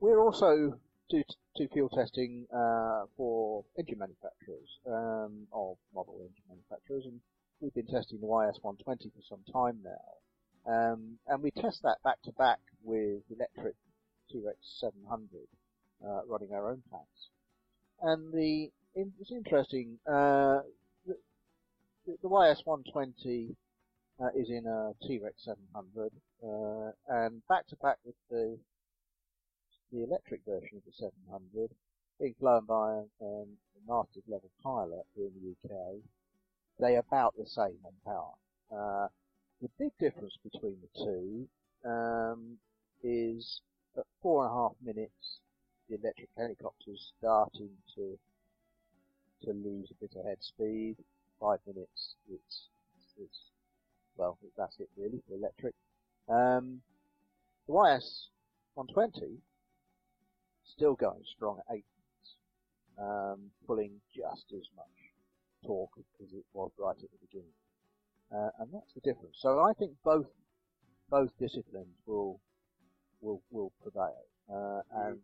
We're 0.00 0.20
also 0.20 0.78
do 1.10 1.22
do 1.56 1.68
fuel 1.72 1.88
testing 1.88 2.46
uh, 2.54 3.06
for 3.16 3.64
engine 3.78 3.98
manufacturers 3.98 4.78
um, 4.86 5.48
of 5.52 5.76
model 5.94 6.18
engine 6.20 6.44
manufacturers, 6.48 7.04
and 7.04 7.20
we've 7.60 7.74
been 7.74 7.86
testing 7.86 8.20
the 8.20 8.26
YS120 8.26 9.12
for 9.12 9.22
some 9.28 9.40
time 9.52 9.80
now. 9.84 10.72
Um, 10.72 11.18
and 11.26 11.42
we 11.42 11.50
test 11.50 11.82
that 11.82 11.98
back 12.04 12.22
to 12.22 12.32
back 12.32 12.60
with 12.84 13.22
electric 13.30 13.74
2X700, 14.32 15.48
uh, 16.04 16.20
running 16.28 16.52
our 16.52 16.70
own 16.70 16.82
packs. 16.90 17.28
And 18.02 18.32
the, 18.32 18.70
it's 18.94 19.30
interesting, 19.30 19.98
uh, 20.06 20.60
the, 21.06 21.16
the, 22.06 22.16
the 22.22 22.28
YS120 22.28 23.54
uh, 24.20 24.28
is 24.36 24.50
in 24.50 24.66
a 24.66 24.92
T-Rex 25.06 25.34
700, 25.44 26.10
uh, 26.42 26.92
and 27.08 27.42
back 27.48 27.66
to 27.68 27.76
back 27.76 27.96
with 28.04 28.14
the, 28.30 28.58
the 29.92 30.04
electric 30.04 30.40
version 30.46 30.76
of 30.76 30.82
the 30.84 30.92
700, 30.92 31.70
being 32.20 32.34
flown 32.38 32.64
by 32.66 33.00
um, 33.22 33.46
a 33.76 33.92
master's 33.92 34.22
level 34.28 34.50
pilot 34.62 35.06
here 35.14 35.26
in 35.26 35.32
the 35.34 35.68
UK, 35.68 35.96
they 36.78 36.96
are 36.96 37.04
about 37.06 37.34
the 37.36 37.46
same 37.46 37.78
on 37.84 37.92
power. 38.04 38.34
Uh, 38.72 39.08
the 39.60 39.68
big 39.78 39.92
difference 39.98 40.34
between 40.42 40.76
the 40.80 41.04
two 41.04 41.48
um, 41.88 42.56
is 43.02 43.60
at 43.96 44.04
four 44.22 44.44
and 44.44 44.52
a 44.52 44.54
half 44.54 44.72
minutes, 44.82 45.40
the 45.90 45.96
electric 45.96 46.28
helicopters 46.36 47.12
starting 47.18 47.70
to 47.96 48.18
to 49.44 49.52
lose 49.52 49.90
a 49.90 49.94
bit 50.00 50.14
of 50.16 50.24
head 50.24 50.38
speed. 50.40 50.96
Five 51.40 51.58
minutes, 51.66 52.14
it's 52.30 52.68
it's 53.18 53.38
well, 54.16 54.38
that's 54.56 54.78
it 54.78 54.88
really 54.96 55.22
for 55.26 55.34
electric. 55.34 55.74
Um, 56.28 56.82
the 57.66 57.72
YS 57.74 58.28
120 58.74 59.38
still 60.64 60.94
going 60.94 61.22
strong 61.34 61.58
at 61.58 61.74
eight 61.74 61.84
minutes, 61.96 62.28
um, 62.98 63.50
pulling 63.66 63.92
just 64.14 64.44
as 64.52 64.66
much 64.76 64.86
torque 65.66 65.98
as 66.22 66.32
it 66.32 66.44
was 66.52 66.70
right 66.78 66.96
at 66.96 67.10
the 67.10 67.26
beginning. 67.26 67.54
Uh, 68.32 68.50
and 68.60 68.68
that's 68.72 68.92
the 68.94 69.00
difference. 69.00 69.36
So 69.40 69.60
I 69.60 69.72
think 69.72 69.92
both 70.04 70.26
both 71.10 71.30
disciplines 71.38 71.96
will 72.06 72.40
will 73.20 73.42
will 73.50 73.72
prevail, 73.82 74.24
uh, 74.52 74.82
and 75.06 75.18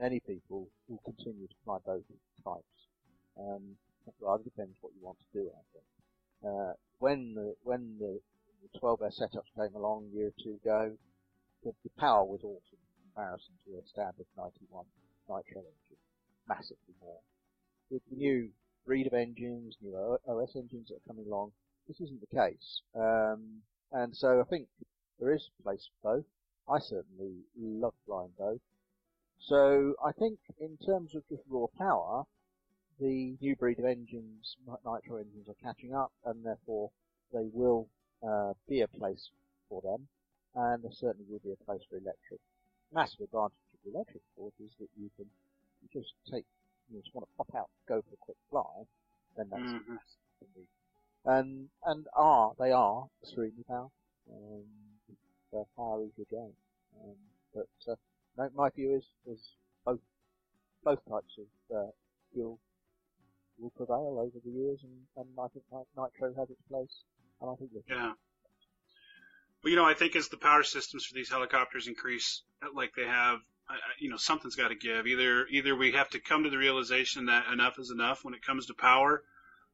many 0.00 0.20
people 0.20 0.68
will 0.88 1.02
continue 1.04 1.46
to 1.46 1.54
fly 1.64 1.78
both 1.84 2.04
types. 2.44 2.78
Um, 3.38 3.76
it 4.06 4.14
rather 4.20 4.42
depends 4.42 4.76
what 4.80 4.92
you 4.94 5.04
want 5.04 5.18
to 5.18 5.38
do. 5.38 5.50
I 5.50 5.64
think. 5.72 5.86
Uh, 6.44 6.72
when 6.98 7.34
the 7.34 7.54
when 7.62 7.96
the, 7.98 8.20
the 8.62 8.78
12S 8.78 9.20
setups 9.20 9.52
came 9.56 9.74
along 9.74 10.08
a 10.12 10.16
year 10.16 10.28
or 10.28 10.42
two 10.42 10.58
ago, 10.62 10.96
the, 11.64 11.72
the 11.82 11.90
power 11.98 12.24
was 12.24 12.40
awesome 12.42 12.78
in 12.78 13.10
comparison 13.10 13.54
to 13.64 13.78
a 13.78 13.86
standard 13.88 14.26
91 14.36 14.84
nitro 15.28 15.60
engine, 15.60 16.02
massively 16.48 16.94
more. 17.00 17.20
With 17.90 18.02
the 18.10 18.16
new 18.16 18.50
breed 18.86 19.06
of 19.06 19.14
engines, 19.14 19.76
new 19.82 19.96
OS 19.96 20.56
engines 20.56 20.88
that 20.88 20.96
are 20.96 21.08
coming 21.08 21.26
along, 21.26 21.52
this 21.88 22.00
isn't 22.00 22.20
the 22.20 22.36
case. 22.36 22.82
Um, 22.94 23.62
and 23.92 24.16
so 24.16 24.40
I 24.40 24.44
think 24.48 24.68
there 25.18 25.34
is 25.34 25.50
place 25.62 25.88
for 26.02 26.16
both. 26.16 26.24
I 26.68 26.78
certainly 26.80 27.42
love 27.58 27.94
flying 28.06 28.32
both. 28.38 28.60
So 29.40 29.94
I 30.04 30.12
think 30.12 30.38
in 30.60 30.76
terms 30.78 31.14
of 31.14 31.22
just 31.28 31.42
raw 31.48 31.66
power, 31.78 32.24
the 32.98 33.36
new 33.40 33.56
breed 33.56 33.78
of 33.78 33.84
engines, 33.84 34.56
nitro 34.66 35.18
engines, 35.18 35.48
are 35.48 35.54
catching 35.62 35.94
up, 35.94 36.12
and 36.24 36.44
therefore 36.44 36.90
they 37.32 37.48
will 37.52 37.88
uh, 38.26 38.54
be 38.68 38.80
a 38.80 38.88
place 38.88 39.30
for 39.68 39.80
them, 39.82 40.08
and 40.54 40.82
there 40.82 40.92
certainly 40.92 41.26
will 41.30 41.40
be 41.40 41.52
a 41.52 41.64
place 41.64 41.82
for 41.90 41.96
electric. 41.96 42.40
Massive 42.92 43.20
advantage 43.20 43.52
of 43.74 43.80
the 43.84 43.90
electric 43.96 44.22
sport 44.32 44.54
is 44.60 44.70
that 44.80 44.88
you 44.96 45.10
can 45.16 45.26
you 45.82 45.88
just 46.00 46.14
take, 46.30 46.46
you 46.90 47.00
just 47.02 47.14
want 47.14 47.28
to 47.28 47.36
pop 47.36 47.54
out, 47.54 47.70
go 47.88 48.00
for 48.02 48.14
a 48.14 48.16
quick 48.18 48.36
fly, 48.50 48.84
then 49.36 49.48
that's 49.50 49.62
Mhm. 49.62 49.88
massive. 49.88 50.66
And 51.24 51.68
and 51.84 52.06
are 52.14 52.54
they 52.58 52.72
are 52.72 53.08
extremely 53.22 53.64
powerful. 53.68 53.92
Um, 54.30 54.64
their 55.52 55.64
power 55.76 56.02
is 56.04 56.10
your 56.16 56.26
game. 56.30 56.54
Um, 57.02 57.16
but 57.54 57.68
uh, 57.92 57.96
my, 58.36 58.48
my 58.54 58.70
view 58.70 58.96
is 58.96 59.04
is 59.30 59.40
both 59.84 60.00
both 60.84 60.98
types 61.08 61.38
of 61.38 61.76
uh, 61.76 61.90
fuel 62.32 62.58
will 63.58 63.70
prevail 63.70 64.18
over 64.20 64.38
the 64.44 64.50
years, 64.50 64.80
and, 64.82 64.92
and 65.16 65.26
I 65.38 65.48
think 65.48 65.64
nitro 65.96 66.34
has 66.38 66.50
its 66.50 66.60
place, 66.68 67.02
and 67.40 67.50
I 67.50 67.54
think 67.54 67.70
Yeah. 67.88 68.12
Well, 69.64 69.70
you 69.70 69.76
know, 69.76 69.84
I 69.84 69.94
think 69.94 70.14
as 70.14 70.28
the 70.28 70.36
power 70.36 70.62
systems 70.62 71.06
for 71.06 71.14
these 71.14 71.30
helicopters 71.30 71.88
increase, 71.88 72.42
uh, 72.62 72.68
like 72.74 72.92
they 72.94 73.06
have, 73.06 73.38
you 73.98 74.10
know, 74.10 74.16
something's 74.16 74.54
got 74.54 74.68
to 74.68 74.76
give. 74.76 75.06
Either 75.06 75.46
either 75.48 75.74
we 75.74 75.92
have 75.92 76.10
to 76.10 76.20
come 76.20 76.44
to 76.44 76.50
the 76.50 76.58
realization 76.58 77.26
that 77.26 77.50
enough 77.52 77.78
is 77.78 77.90
enough 77.90 78.24
when 78.24 78.34
it 78.34 78.42
comes 78.42 78.66
to 78.66 78.74
power, 78.74 79.22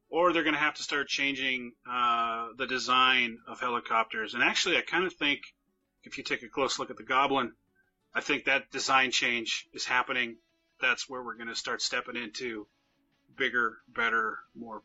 or 0.09 0.31
they're 0.31 0.43
going 0.43 0.55
to 0.55 0.59
have 0.59 0.75
to 0.75 0.83
start 0.83 1.07
changing 1.07 1.73
uh, 1.89 2.47
the 2.57 2.65
design 2.65 3.37
of 3.47 3.59
helicopters. 3.59 4.33
And 4.33 4.41
actually, 4.41 4.77
I 4.77 4.81
kind 4.81 5.05
of 5.05 5.13
think 5.13 5.41
if 6.03 6.17
you 6.17 6.23
take 6.23 6.43
a 6.43 6.49
close 6.49 6.79
look 6.79 6.89
at 6.89 6.97
the 6.97 7.03
Goblin, 7.03 7.53
I 8.15 8.21
think 8.21 8.45
that 8.45 8.71
design 8.71 9.11
change 9.11 9.67
is 9.73 9.85
happening. 9.85 10.37
That's 10.81 11.09
where 11.09 11.21
we're 11.21 11.35
going 11.35 11.47
to 11.47 11.55
start 11.55 11.81
stepping 11.81 12.15
into 12.15 12.67
bigger, 13.35 13.77
better, 13.87 14.37
more 14.55 14.83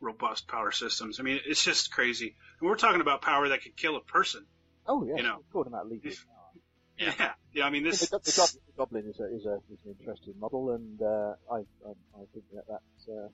robust 0.00 0.48
power 0.48 0.72
systems. 0.72 1.20
I 1.20 1.22
mean, 1.22 1.40
it's 1.46 1.64
just 1.64 1.92
crazy. 1.92 2.36
And 2.60 2.68
we're 2.68 2.76
talking 2.76 3.00
about 3.00 3.22
power 3.22 3.48
that 3.48 3.62
could 3.62 3.76
kill 3.76 3.96
a 3.96 4.00
person. 4.00 4.44
oh 4.86 5.04
yeah, 5.04 5.16
you 5.16 5.22
know. 5.22 5.38
we're 5.52 5.60
talking 5.60 5.72
about 5.72 5.88
lethal 5.88 6.10
power. 6.26 7.08
Yeah. 7.18 7.32
Yeah. 7.52 7.66
I 7.66 7.70
mean, 7.70 7.84
this. 7.84 8.00
the, 8.08 8.18
the, 8.18 8.32
Goblin, 8.36 8.62
the 8.66 8.72
Goblin 8.76 9.04
is 9.10 9.20
a 9.20 9.24
is 9.34 9.46
a 9.46 9.58
is 9.72 9.78
an 9.84 9.94
interesting 9.98 10.34
model, 10.38 10.72
and 10.72 11.00
uh, 11.00 11.34
I, 11.50 11.58
I 11.58 11.92
I 12.14 12.24
think 12.32 12.44
that 12.52 12.64
that's 12.68 13.08
uh, 13.08 13.28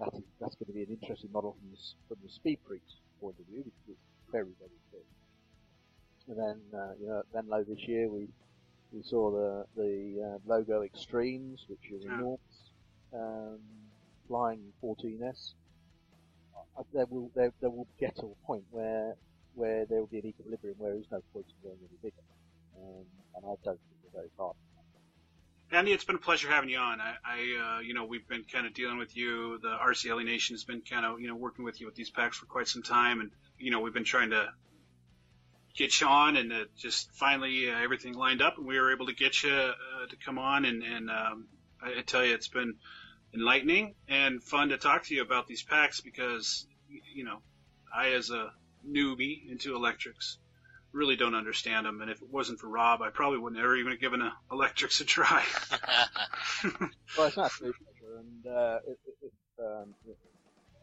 that 0.00 0.08
is, 0.14 0.24
that's 0.40 0.54
going 0.56 0.66
to 0.66 0.72
be 0.72 0.82
an 0.82 0.98
interesting 1.00 1.30
model 1.32 1.56
from 1.58 1.70
the 1.70 1.78
from 2.08 2.18
the 2.22 2.30
speed 2.30 2.58
freaks 2.66 2.96
point 3.20 3.36
of 3.38 3.46
view, 3.46 3.64
it's 3.88 3.98
very 4.30 4.52
very 4.58 4.80
quick. 4.90 5.06
And 6.28 6.38
then 6.38 6.60
uh, 6.72 6.92
you 7.00 7.06
know 7.08 7.20
at 7.20 7.32
Venlo 7.32 7.64
this 7.64 7.86
year 7.86 8.08
we 8.08 8.28
We 8.92 9.02
saw 9.02 9.30
the 9.30 9.66
the 9.76 10.22
uh, 10.22 10.38
logo 10.46 10.82
Extremes, 10.82 11.64
which 11.68 11.90
is 11.90 12.04
enormous. 12.04 12.38
Um, 13.12 13.58
flying 14.28 14.72
14s. 14.82 15.54
Uh, 16.76 16.82
there 16.92 17.06
will 17.06 17.30
there, 17.34 17.52
there 17.60 17.70
will 17.70 17.86
get 17.98 18.16
to 18.16 18.26
a 18.26 18.46
point 18.46 18.64
where 18.70 19.14
where 19.54 19.84
there 19.86 19.98
will 20.00 20.06
be 20.06 20.18
an 20.18 20.26
equilibrium 20.26 20.76
where 20.78 20.94
there's 20.94 21.10
no 21.10 21.20
point 21.32 21.46
in 21.48 21.68
going 21.68 21.78
any 21.80 21.98
bigger. 22.02 22.22
Um, 22.76 23.04
and 23.36 23.44
I 23.44 23.54
don't 23.64 23.78
think 23.78 23.98
we're 24.02 24.20
very 24.20 24.30
far. 24.36 24.52
Andy, 25.70 25.92
it's 25.92 26.04
been 26.04 26.16
a 26.16 26.20
pleasure 26.20 26.48
having 26.48 26.70
you 26.70 26.78
on. 26.78 27.00
I, 27.00 27.14
I 27.24 27.76
uh, 27.76 27.80
you 27.80 27.94
know, 27.94 28.04
we've 28.04 28.26
been 28.28 28.44
kind 28.44 28.66
of 28.66 28.74
dealing 28.74 28.98
with 28.98 29.16
you. 29.16 29.58
The 29.60 29.76
RC 29.76 30.06
Heli 30.08 30.24
Nation 30.24 30.54
has 30.54 30.64
been 30.64 30.82
kind 30.82 31.04
of, 31.04 31.20
you 31.20 31.26
know, 31.26 31.34
working 31.34 31.64
with 31.64 31.80
you 31.80 31.86
with 31.86 31.96
these 31.96 32.10
packs 32.10 32.38
for 32.38 32.46
quite 32.46 32.68
some 32.68 32.82
time, 32.82 33.20
and 33.20 33.30
you 33.58 33.70
know, 33.70 33.80
we've 33.80 33.94
been 33.94 34.04
trying 34.04 34.30
to 34.30 34.48
get 35.76 36.00
you 36.00 36.06
on, 36.06 36.36
and 36.36 36.52
uh, 36.52 36.64
just 36.76 37.10
finally 37.12 37.70
uh, 37.70 37.78
everything 37.78 38.14
lined 38.14 38.42
up, 38.42 38.58
and 38.58 38.66
we 38.66 38.78
were 38.78 38.92
able 38.92 39.06
to 39.06 39.14
get 39.14 39.42
you 39.42 39.52
uh, 39.52 40.06
to 40.08 40.16
come 40.24 40.38
on, 40.38 40.64
and, 40.64 40.82
and 40.82 41.10
um, 41.10 41.46
I, 41.82 41.98
I 41.98 42.02
tell 42.02 42.24
you, 42.24 42.34
it's 42.34 42.48
been 42.48 42.74
enlightening 43.34 43.94
and 44.08 44.42
fun 44.42 44.68
to 44.68 44.78
talk 44.78 45.04
to 45.04 45.14
you 45.14 45.22
about 45.22 45.46
these 45.46 45.62
packs 45.62 46.00
because, 46.00 46.66
you 47.14 47.24
know, 47.24 47.38
I 47.94 48.10
as 48.10 48.30
a 48.30 48.50
newbie 48.88 49.50
into 49.50 49.74
electrics 49.74 50.38
really 50.92 51.16
don't 51.16 51.34
understand 51.34 51.86
them, 51.86 52.00
and 52.00 52.10
if 52.10 52.22
it 52.22 52.30
wasn't 52.30 52.60
for 52.60 52.68
Rob, 52.68 53.02
I 53.02 53.10
probably 53.10 53.38
wouldn't 53.38 53.60
ever 53.60 53.76
even 53.76 53.92
have 53.92 54.00
given 54.00 54.22
a 54.22 54.32
electrics 54.52 55.00
a 55.00 55.04
try. 55.04 55.44
Well, 57.16 57.28
it's 57.28 57.36
an 57.36 57.44
absolute 57.44 57.76
pleasure, 57.76 58.18
and 58.18 58.46
uh, 58.46 58.78
if, 58.88 58.96
if 59.22 59.32
um, 59.64 59.94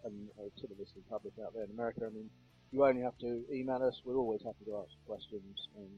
and 0.06 0.30
uh, 0.39 0.44
to 0.62 0.68
the 0.68 0.76
listening 0.80 1.04
public 1.10 1.34
out 1.44 1.54
there 1.54 1.64
in 1.64 1.72
America, 1.72 2.02
I 2.06 2.10
mean, 2.10 2.30
you 2.72 2.86
only 2.86 3.01
have 3.01 3.17
to 3.19 3.43
email 3.51 3.84
us. 3.84 4.01
We're 4.05 4.15
always 4.15 4.41
happy 4.41 4.65
to 4.65 4.78
answer 4.78 4.97
questions, 5.05 5.67
and 5.78 5.89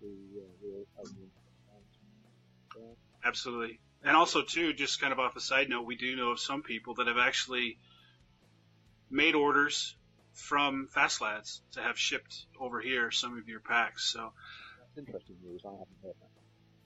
we 0.00 0.40
uh, 0.40 0.44
we'll 0.62 0.86
only 0.98 1.30
Absolutely. 3.24 3.78
And 4.02 4.16
also, 4.16 4.42
too, 4.42 4.74
just 4.74 5.00
kind 5.00 5.12
of 5.12 5.18
off 5.18 5.36
a 5.36 5.40
side 5.40 5.70
note, 5.70 5.86
we 5.86 5.96
do 5.96 6.14
know 6.14 6.32
of 6.32 6.40
some 6.40 6.62
people 6.62 6.94
that 6.96 7.06
have 7.06 7.16
actually 7.16 7.78
made 9.10 9.34
orders 9.34 9.96
from 10.32 10.88
Fast 10.92 11.20
Lads 11.20 11.62
to 11.72 11.80
have 11.80 11.98
shipped 11.98 12.44
over 12.60 12.80
here 12.80 13.10
some 13.10 13.38
of 13.38 13.48
your 13.48 13.60
packs. 13.60 14.04
So, 14.04 14.32
that's 14.78 15.06
interesting 15.06 15.36
news. 15.42 15.62
I 15.64 15.70
haven't 15.70 15.88
heard 16.02 16.14
that. 16.20 16.28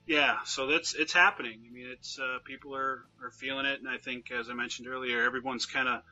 yeah, 0.06 0.36
so 0.44 0.68
that's 0.68 0.94
it's 0.94 1.12
happening. 1.12 1.62
I 1.66 1.72
mean, 1.72 1.88
it's 1.90 2.18
uh, 2.20 2.38
people 2.44 2.76
are 2.76 3.04
are 3.22 3.30
feeling 3.30 3.66
it, 3.66 3.80
and 3.80 3.88
I 3.88 3.98
think, 3.98 4.30
as 4.30 4.48
I 4.48 4.52
mentioned 4.52 4.86
earlier, 4.86 5.24
everyone's 5.24 5.66
kind 5.66 5.88
of 5.88 6.02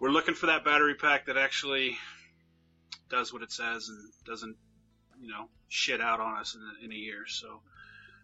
we're 0.00 0.10
looking 0.10 0.34
for 0.34 0.46
that 0.46 0.64
battery 0.64 0.94
pack 0.94 1.26
that 1.26 1.36
actually 1.36 1.96
does 3.10 3.32
what 3.32 3.42
it 3.42 3.50
says 3.52 3.88
and 3.88 3.98
doesn't, 4.26 4.56
you 5.20 5.28
know, 5.28 5.48
shit 5.68 6.00
out 6.00 6.20
on 6.20 6.36
us 6.38 6.54
in, 6.54 6.60
a- 6.60 6.84
in 6.84 6.92
a 6.92 6.94
year. 6.94 7.26
So, 7.26 7.60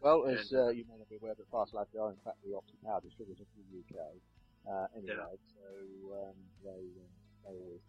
Well, 0.00 0.26
as 0.26 0.52
uh, 0.52 0.68
you 0.68 0.84
may 0.88 0.96
not 0.98 1.08
be 1.08 1.16
aware, 1.16 1.34
that 1.34 1.50
Fast 1.50 1.74
Labs 1.74 1.94
are 1.98 2.10
in 2.10 2.16
fact 2.24 2.36
the 2.44 2.50
OptiPower 2.52 3.02
distributor 3.02 3.42
for 3.44 3.60
the 3.70 3.78
UK. 3.98 4.06
Uh, 4.66 4.86
anyway, 4.96 5.36
so 5.54 6.14
um, 6.28 6.34
they 6.62 6.70
uh, 6.70 7.50
they 7.50 7.56
always. 7.58 7.80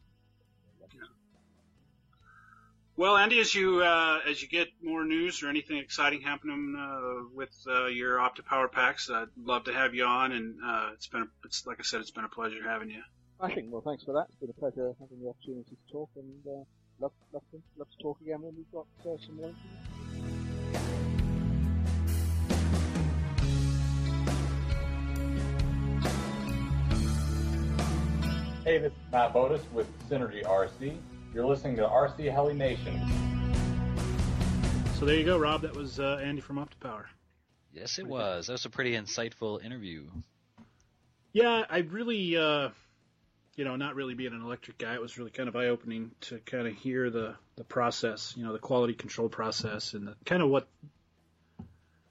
Well, 2.98 3.18
Andy, 3.18 3.40
as 3.42 3.54
you 3.54 3.82
uh, 3.84 4.20
as 4.26 4.42
you 4.42 4.48
get 4.48 4.70
more 4.82 5.04
news 5.04 5.44
or 5.44 5.50
anything 5.50 5.78
exciting 5.78 6.22
happening 6.22 6.76
uh, 6.80 7.28
with 7.34 7.54
uh, 7.68 7.88
your 7.88 8.18
OptiPower 8.20 8.72
packs, 8.72 9.10
I'd 9.10 9.28
love 9.38 9.66
to 9.66 9.74
have 9.74 9.94
you 9.94 10.06
on. 10.06 10.32
And 10.32 10.56
uh, 10.66 10.90
it's 10.94 11.08
been, 11.08 11.24
a, 11.24 11.28
it's 11.44 11.66
like 11.68 11.80
I 11.80 11.84
said, 11.84 12.00
it's 12.00 12.12
been 12.12 12.24
a 12.24 12.30
pleasure 12.30 12.64
having 12.66 12.90
you. 12.90 13.02
Smashing. 13.40 13.70
Well, 13.70 13.82
thanks 13.82 14.04
for 14.04 14.14
that. 14.14 14.28
It's 14.30 14.40
been 14.40 14.50
a 14.50 14.54
pleasure 14.54 14.94
having 15.00 15.22
the 15.22 15.30
opportunity 15.30 15.70
to 15.70 15.92
talk, 15.92 16.10
and 16.16 16.32
uh, 16.48 16.64
love, 17.00 17.12
love, 17.34 17.44
to, 17.52 17.62
love 17.78 17.88
to 17.92 18.04
talk 18.04 18.22
again 18.22 18.42
when 18.42 18.56
we've 18.56 18.72
got 18.72 18.86
uh, 19.02 19.18
some 19.26 19.36
more. 19.36 19.50
information. 19.50 20.66
Hey, 28.64 28.80
this 28.80 28.94
is 28.94 28.98
Matt 29.12 29.34
Botos 29.34 29.62
with 29.74 29.88
Synergy 30.10 30.44
RC. 30.44 30.98
You're 31.34 31.46
listening 31.46 31.76
to 31.76 31.84
RC 31.84 32.32
Heli 32.32 32.54
Nation. 32.54 33.00
So 34.98 35.06
there 35.06 35.18
you 35.18 35.26
go, 35.26 35.38
Rob. 35.38 35.62
That 35.62 35.76
was 35.76 36.00
uh, 36.00 36.22
Andy 36.24 36.42
from 36.42 36.56
OptiPower. 36.56 37.04
yes, 37.74 38.00
it 38.00 38.08
was. 38.08 38.48
That 38.48 38.54
was 38.54 38.66
a 38.66 38.70
pretty 38.70 38.94
insightful 38.94 39.64
interview. 39.64 40.10
Yeah, 41.34 41.66
I 41.70 41.80
really, 41.80 42.38
uh, 42.38 42.70
you 43.56 43.64
know, 43.64 43.76
not 43.76 43.96
really 43.96 44.14
being 44.14 44.34
an 44.34 44.42
electric 44.42 44.78
guy, 44.78 44.94
it 44.94 45.02
was 45.02 45.18
really 45.18 45.32
kind 45.32 45.48
of 45.48 45.56
eye 45.56 45.68
opening 45.68 46.12
to 46.22 46.40
kind 46.40 46.68
of 46.68 46.74
hear 46.76 47.10
the 47.10 47.36
the 47.56 47.64
process, 47.64 48.34
you 48.36 48.44
know, 48.44 48.52
the 48.52 48.60
quality 48.60 48.94
control 48.94 49.30
process, 49.30 49.94
and 49.94 50.08
the, 50.08 50.16
kind 50.26 50.42
of 50.42 50.50
what 50.50 50.68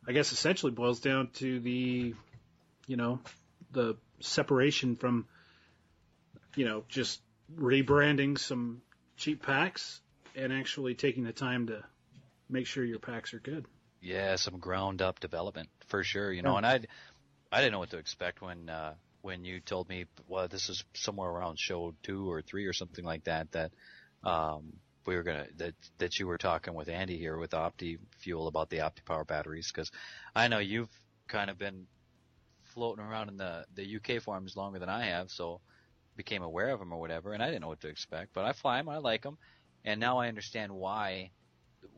I 0.06 0.12
guess 0.12 0.32
essentially 0.32 0.72
boils 0.72 1.00
down 1.00 1.28
to 1.34 1.60
the, 1.60 2.14
you 2.86 2.96
know, 2.96 3.20
the 3.72 3.96
separation 4.20 4.96
from, 4.96 5.26
you 6.56 6.64
know, 6.64 6.84
just 6.88 7.20
rebranding 7.54 8.38
some 8.38 8.82
cheap 9.16 9.42
packs 9.42 10.00
and 10.36 10.52
actually 10.52 10.94
taking 10.94 11.24
the 11.24 11.32
time 11.32 11.68
to 11.68 11.82
make 12.48 12.66
sure 12.66 12.84
your 12.84 12.98
packs 12.98 13.32
are 13.34 13.38
good. 13.38 13.64
Yeah, 14.00 14.36
some 14.36 14.58
ground 14.58 15.00
up 15.00 15.20
development 15.20 15.68
for 15.86 16.04
sure. 16.04 16.30
You 16.32 16.42
know, 16.42 16.52
Yeah. 16.52 16.56
and 16.58 16.66
I, 16.66 16.80
I 17.50 17.60
didn't 17.60 17.72
know 17.72 17.78
what 17.78 17.90
to 17.90 17.98
expect 17.98 18.42
when 18.42 18.68
uh, 18.68 18.94
when 19.24 19.42
you 19.42 19.58
told 19.58 19.88
me, 19.88 20.04
well, 20.28 20.48
this 20.48 20.68
is 20.68 20.84
somewhere 20.92 21.30
around 21.30 21.58
show 21.58 21.94
two 22.02 22.30
or 22.30 22.42
three 22.42 22.66
or 22.66 22.74
something 22.74 23.06
like 23.06 23.24
that. 23.24 23.50
That 23.52 23.72
um, 24.22 24.74
we 25.06 25.16
were 25.16 25.22
gonna 25.22 25.46
that 25.56 25.74
that 25.96 26.18
you 26.18 26.26
were 26.26 26.36
talking 26.36 26.74
with 26.74 26.90
Andy 26.90 27.16
here 27.16 27.38
with 27.38 27.52
Opti 27.52 27.98
Fuel 28.20 28.48
about 28.48 28.68
the 28.68 28.78
OptiPower 28.78 29.26
batteries 29.26 29.72
because 29.72 29.90
I 30.36 30.48
know 30.48 30.58
you've 30.58 30.90
kind 31.26 31.48
of 31.48 31.56
been 31.56 31.86
floating 32.74 33.02
around 33.02 33.30
in 33.30 33.38
the 33.38 33.64
the 33.74 33.96
UK 33.96 34.22
forums 34.22 34.56
longer 34.58 34.78
than 34.78 34.90
I 34.90 35.06
have, 35.06 35.30
so 35.30 35.62
became 36.16 36.42
aware 36.42 36.68
of 36.68 36.78
them 36.78 36.92
or 36.92 37.00
whatever, 37.00 37.32
and 37.32 37.42
I 37.42 37.46
didn't 37.46 37.62
know 37.62 37.68
what 37.68 37.80
to 37.80 37.88
expect. 37.88 38.34
But 38.34 38.44
I 38.44 38.52
fly 38.52 38.76
them, 38.76 38.90
I 38.90 38.98
like 38.98 39.22
them, 39.22 39.38
and 39.86 39.98
now 39.98 40.18
I 40.18 40.28
understand 40.28 40.70
why 40.70 41.30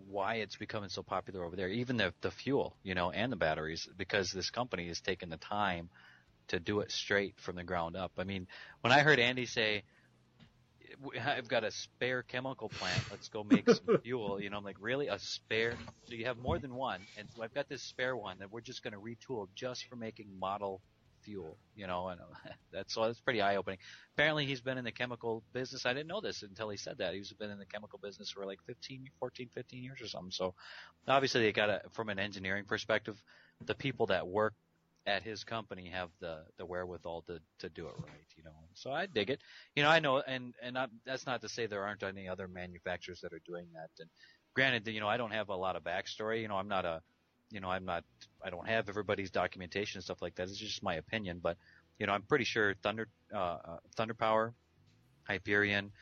why 0.09 0.37
it's 0.37 0.57
becoming 0.57 0.91
so 0.91 1.03
popular 1.03 1.45
over 1.45 1.57
there. 1.57 1.71
Even 1.71 1.97
the 1.97 2.15
the 2.21 2.31
fuel, 2.31 2.77
you 2.85 2.95
know, 2.95 3.11
and 3.11 3.33
the 3.33 3.37
batteries, 3.37 3.89
because 3.97 4.31
this 4.31 4.51
company 4.51 4.87
has 4.87 5.01
taken 5.01 5.29
the 5.29 5.39
time 5.39 5.91
to 6.49 6.61
do 6.61 6.81
it 6.81 6.91
straight 6.91 7.39
from 7.41 7.57
the 7.57 7.65
ground 7.65 7.97
up. 7.97 8.13
I 8.19 8.25
mean, 8.25 8.47
when 8.81 8.93
I 8.93 9.01
heard 9.01 9.19
Andy 9.19 9.47
say, 9.47 9.85
"I've 11.21 11.49
got 11.49 11.65
a 11.65 11.71
spare 11.71 12.23
chemical 12.23 12.69
plant, 12.69 13.03
let's 13.11 13.29
go 13.29 13.45
make 13.45 13.69
some 13.69 13.99
fuel," 14.03 14.41
you 14.41 14.51
know, 14.51 14.59
I'm 14.59 14.65
like, 14.65 14.77
really, 14.81 15.09
a 15.09 15.19
spare? 15.19 15.75
So 16.09 16.15
you 16.15 16.27
have 16.27 16.39
more 16.39 16.59
than 16.59 16.75
one, 16.75 17.01
and 17.19 17.29
so 17.35 17.43
I've 17.43 17.55
got 17.55 17.69
this 17.69 17.83
spare 17.83 18.17
one 18.17 18.39
that 18.39 18.51
we're 18.51 18.61
just 18.61 18.83
going 18.83 18.95
to 18.95 19.01
retool 19.01 19.49
just 19.55 19.87
for 19.87 19.97
making 19.97 20.39
model 20.39 20.81
fuel, 21.27 21.59
you 21.75 21.87
know, 21.87 22.09
and 22.09 22.21
uh, 22.21 22.25
that's 22.73 22.95
so 22.95 23.05
that's 23.05 23.21
pretty 23.21 23.43
eye 23.43 23.57
opening. 23.57 23.79
Apparently, 24.15 24.47
he's 24.47 24.61
been 24.61 24.79
in 24.79 24.85
the 24.85 24.93
chemical 24.93 25.43
business. 25.53 25.85
I 25.85 25.93
didn't 25.93 26.07
know 26.07 26.21
this 26.21 26.43
until 26.43 26.71
he 26.71 26.77
said 26.77 26.99
that. 26.99 27.15
He's 27.15 27.33
been 27.33 27.51
in 27.51 27.59
the 27.59 27.67
chemical 27.67 27.99
business 28.03 28.31
for 28.31 28.47
like 28.47 28.61
15, 28.67 29.11
14, 29.19 29.51
15 29.53 29.83
years 29.83 30.01
or 30.01 30.07
something. 30.07 30.31
So 30.31 30.55
obviously, 31.07 31.43
they 31.43 31.53
got 31.53 31.67
to, 31.67 31.83
from 31.93 32.09
an 32.09 32.19
engineering 32.19 32.65
perspective, 32.67 33.21
the 33.65 33.75
people 33.75 34.07
that 34.07 34.27
work 34.27 34.55
at 35.07 35.23
his 35.23 35.45
company 35.45 35.89
have 35.89 36.11
the 36.21 36.43
the 36.59 36.67
wherewithal 36.67 37.23
to 37.23 37.41
to 37.61 37.69
do 37.69 37.87
it 37.87 37.95
right, 37.99 38.27
you 38.37 38.43
know. 38.43 38.51
So 38.75 38.93
I 38.93 39.07
dig 39.07 39.31
it. 39.31 39.41
You 39.75 39.83
know, 39.83 39.89
I 39.89 40.01
know, 40.01 40.21
and 40.21 40.55
and 40.63 40.77
I, 40.77 40.87
that's 41.05 41.27
not 41.27 41.41
to 41.43 41.49
say 41.49 41.67
there 41.67 41.85
aren't 41.85 42.03
any 42.03 42.29
other 42.29 42.49
manufacturers 42.49 43.21
that 43.21 43.33
are 43.33 43.43
doing 43.47 43.67
that. 43.75 43.91
And 44.01 44.11
granted, 44.55 44.87
you 44.89 45.01
know, 45.01 45.09
I 45.09 45.17
don't 45.17 45.33
have 45.33 45.49
a 45.49 45.57
lot 45.57 45.77
of 45.77 45.85
backstory. 45.85 46.43
You 46.43 46.49
know, 46.49 46.57
I'm 46.57 46.69
not 46.69 46.85
a 46.85 47.03
you 47.51 47.61
know, 47.61 47.69
I'm 47.69 47.85
not, 47.85 48.05
I 48.45 48.51
don't 48.51 48.69
have 48.69 48.89
everybody's 48.89 49.31
documentation 49.31 49.99
and 49.99 50.05
stuff 50.05 50.23
like 50.23 50.35
that. 50.37 50.45
It's 50.49 50.59
just 50.59 50.83
my 50.83 50.95
opinion, 50.95 51.41
but 51.43 51.57
you 51.99 52.07
know, 52.07 52.13
I'm 52.13 52.23
pretty 52.23 52.45
sure 52.45 52.75
Thunder, 52.83 53.09
uh, 53.35 53.39
uh, 53.39 53.77
Thunder 53.97 54.15
Power, 54.15 54.53
Hyperion, 55.25 55.93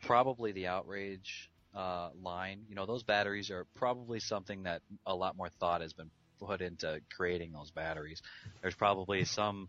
probably 0.00 0.52
the 0.52 0.66
Outrage, 0.66 1.50
uh, 1.74 2.10
line, 2.22 2.62
you 2.68 2.74
know, 2.74 2.86
those 2.86 3.02
batteries 3.02 3.50
are 3.50 3.66
probably 3.74 4.20
something 4.20 4.62
that 4.62 4.80
a 5.06 5.14
lot 5.14 5.36
more 5.36 5.48
thought 5.48 5.80
has 5.80 5.92
been 5.92 6.10
put 6.40 6.60
into 6.60 7.00
creating 7.14 7.52
those 7.52 7.70
batteries. 7.70 8.22
There's 8.62 8.74
probably 8.74 9.24
some 9.24 9.68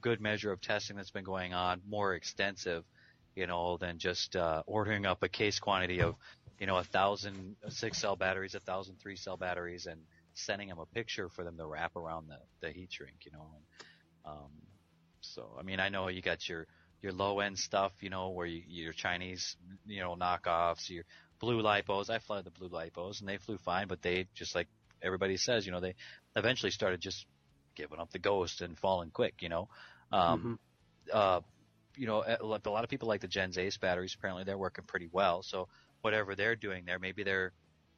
good 0.00 0.20
measure 0.20 0.52
of 0.52 0.60
testing 0.60 0.96
that's 0.96 1.10
been 1.10 1.24
going 1.24 1.54
on, 1.54 1.80
more 1.88 2.14
extensive, 2.14 2.84
you 3.34 3.46
know, 3.46 3.76
than 3.76 3.98
just, 3.98 4.34
uh, 4.34 4.62
ordering 4.66 5.06
up 5.06 5.22
a 5.22 5.28
case 5.28 5.58
quantity 5.58 6.00
of, 6.00 6.16
you 6.58 6.66
know, 6.66 6.76
a 6.76 6.84
thousand 6.84 7.56
six 7.68 7.98
cell 7.98 8.16
batteries, 8.16 8.54
a 8.54 8.60
thousand 8.60 8.96
three 9.00 9.16
cell 9.16 9.36
batteries, 9.36 9.86
and 9.86 10.00
sending 10.34 10.68
them 10.68 10.78
a 10.78 10.86
picture 10.86 11.28
for 11.28 11.44
them 11.44 11.56
to 11.56 11.66
wrap 11.66 11.94
around 11.96 12.28
the, 12.28 12.38
the 12.60 12.72
heat 12.72 12.92
shrink, 12.92 13.24
you 13.24 13.32
know. 13.32 13.46
And, 13.54 14.32
um, 14.32 14.50
so, 15.20 15.56
I 15.58 15.62
mean, 15.62 15.80
I 15.80 15.88
know 15.88 16.08
you 16.08 16.22
got 16.22 16.48
your, 16.48 16.66
your 17.02 17.12
low 17.12 17.40
end 17.40 17.58
stuff, 17.58 17.92
you 18.00 18.10
know, 18.10 18.30
where 18.30 18.46
you, 18.46 18.62
your 18.66 18.92
Chinese, 18.92 19.56
you 19.86 20.00
know, 20.00 20.16
knockoffs, 20.16 20.90
your 20.90 21.04
blue 21.38 21.62
lipos. 21.62 22.10
I 22.10 22.18
flew 22.18 22.42
the 22.42 22.50
blue 22.50 22.68
lipos 22.68 23.20
and 23.20 23.28
they 23.28 23.36
flew 23.36 23.58
fine, 23.58 23.86
but 23.86 24.02
they 24.02 24.26
just 24.34 24.54
like 24.54 24.66
everybody 25.02 25.36
says, 25.36 25.66
you 25.66 25.72
know, 25.72 25.80
they 25.80 25.94
eventually 26.36 26.70
started 26.70 27.00
just 27.00 27.26
giving 27.74 27.98
up 27.98 28.10
the 28.10 28.18
ghost 28.18 28.60
and 28.60 28.78
falling 28.78 29.10
quick, 29.10 29.34
you 29.40 29.48
know. 29.48 29.68
Um, 30.12 30.58
uh, 31.12 31.40
you 31.96 32.06
know, 32.06 32.22
a 32.22 32.44
lot 32.44 32.84
of 32.84 32.90
people 32.90 33.08
like 33.08 33.20
the 33.20 33.28
Gens 33.28 33.58
Ace 33.58 33.76
batteries. 33.76 34.14
Apparently, 34.16 34.44
they're 34.44 34.58
working 34.58 34.84
pretty 34.84 35.08
well. 35.10 35.42
So 35.42 35.68
whatever 36.00 36.34
they're 36.34 36.56
doing 36.56 36.84
there, 36.84 36.98
maybe 36.98 37.24
they're 37.24 37.52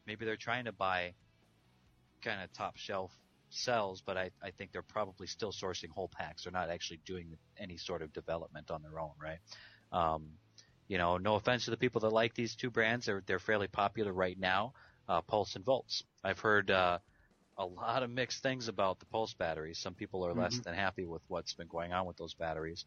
maybe 0.06 0.24
they're 0.24 0.36
trying 0.36 0.64
to 0.64 0.72
buy 0.72 1.12
kind 2.22 2.42
of 2.42 2.52
top 2.52 2.76
shelf 2.76 3.12
cells, 3.50 4.02
but 4.04 4.16
I, 4.16 4.30
I 4.42 4.50
think 4.50 4.72
they're 4.72 4.82
probably 4.82 5.26
still 5.26 5.52
sourcing 5.52 5.90
whole 5.90 6.08
packs. 6.08 6.44
They're 6.44 6.52
not 6.52 6.70
actually 6.70 7.00
doing 7.04 7.36
any 7.58 7.76
sort 7.76 8.02
of 8.02 8.12
development 8.12 8.70
on 8.70 8.82
their 8.82 8.98
own, 8.98 9.12
right? 9.20 9.38
Um, 9.92 10.28
you 10.88 10.98
know, 10.98 11.18
no 11.18 11.34
offense 11.34 11.66
to 11.66 11.70
the 11.70 11.76
people 11.76 12.00
that 12.02 12.10
like 12.10 12.34
these 12.34 12.54
two 12.54 12.70
brands, 12.70 13.06
they're 13.06 13.22
they're 13.26 13.38
fairly 13.38 13.68
popular 13.68 14.12
right 14.12 14.38
now. 14.38 14.72
Uh, 15.08 15.20
Pulse 15.20 15.56
and 15.56 15.64
Volts. 15.64 16.04
I've 16.24 16.40
heard 16.40 16.70
uh, 16.70 16.98
a 17.56 17.66
lot 17.66 18.02
of 18.02 18.10
mixed 18.10 18.42
things 18.42 18.68
about 18.68 18.98
the 19.00 19.06
Pulse 19.06 19.34
batteries. 19.34 19.80
Some 19.80 19.94
people 19.94 20.26
are 20.26 20.34
less 20.34 20.58
Mhm. 20.58 20.64
than 20.64 20.74
happy 20.74 21.06
with 21.06 21.22
what's 21.28 21.54
been 21.54 21.68
going 21.68 21.92
on 21.92 22.06
with 22.06 22.16
those 22.16 22.34
batteries. 22.34 22.84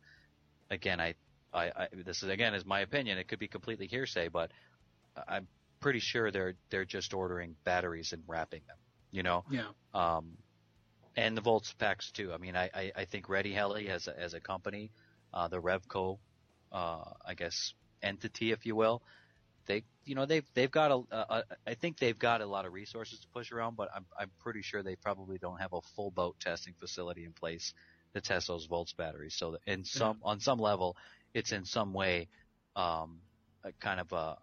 Again, 0.69 0.99
I, 0.99 1.15
I, 1.53 1.71
I 1.75 1.87
this 2.05 2.23
is 2.23 2.29
again 2.29 2.53
is 2.53 2.65
my 2.65 2.81
opinion. 2.81 3.17
It 3.17 3.27
could 3.27 3.39
be 3.39 3.47
completely 3.47 3.87
hearsay, 3.87 4.29
but 4.29 4.51
I'm 5.27 5.47
pretty 5.79 5.99
sure 5.99 6.31
they're 6.31 6.55
they're 6.69 6.85
just 6.85 7.13
ordering 7.13 7.55
batteries 7.65 8.13
and 8.13 8.23
wrapping 8.27 8.63
them. 8.67 8.77
You 9.11 9.23
know, 9.23 9.45
Yeah. 9.47 9.69
um, 9.93 10.37
and 11.15 11.37
the 11.37 11.41
Volts 11.41 11.73
packs 11.73 12.11
too. 12.11 12.33
I 12.33 12.37
mean, 12.37 12.55
I, 12.55 12.69
I, 12.73 12.91
I 12.95 13.05
think 13.05 13.29
Ready 13.29 13.53
Heli 13.53 13.89
as 13.89 14.07
a, 14.07 14.19
as 14.19 14.33
a 14.33 14.41
company, 14.41 14.91
uh, 15.33 15.47
the 15.47 15.61
Revco, 15.61 16.19
uh, 16.71 17.03
I 17.25 17.35
guess 17.35 17.73
entity, 18.01 18.51
if 18.51 18.65
you 18.65 18.75
will, 18.75 19.03
they, 19.65 19.83
you 20.05 20.15
know, 20.15 20.25
they've, 20.25 20.45
they've 20.53 20.71
got 20.71 20.91
a, 20.91 21.15
a, 21.15 21.17
a, 21.17 21.43
I 21.67 21.73
think 21.73 21.97
they've 21.97 22.17
got 22.17 22.41
a 22.41 22.45
lot 22.45 22.65
of 22.65 22.73
resources 22.73 23.19
to 23.19 23.27
push 23.29 23.51
around, 23.51 23.75
but 23.75 23.89
I'm, 23.95 24.05
I'm 24.19 24.31
pretty 24.39 24.61
sure 24.61 24.83
they 24.83 24.95
probably 24.95 25.37
don't 25.37 25.59
have 25.59 25.73
a 25.73 25.81
full 25.95 26.11
boat 26.11 26.39
testing 26.39 26.73
facility 26.79 27.25
in 27.25 27.33
place 27.33 27.73
to 28.13 28.21
test 28.21 28.47
those 28.47 28.65
Volts 28.65 28.93
batteries. 28.93 29.35
So 29.35 29.57
in 29.65 29.85
some, 29.85 30.17
on 30.23 30.39
some 30.39 30.59
level, 30.59 30.97
it's 31.33 31.51
in 31.51 31.65
some 31.65 31.93
way, 31.93 32.27
um, 32.75 33.19
a 33.63 33.71
kind 33.73 33.99
of 33.99 34.11
a, 34.11 34.37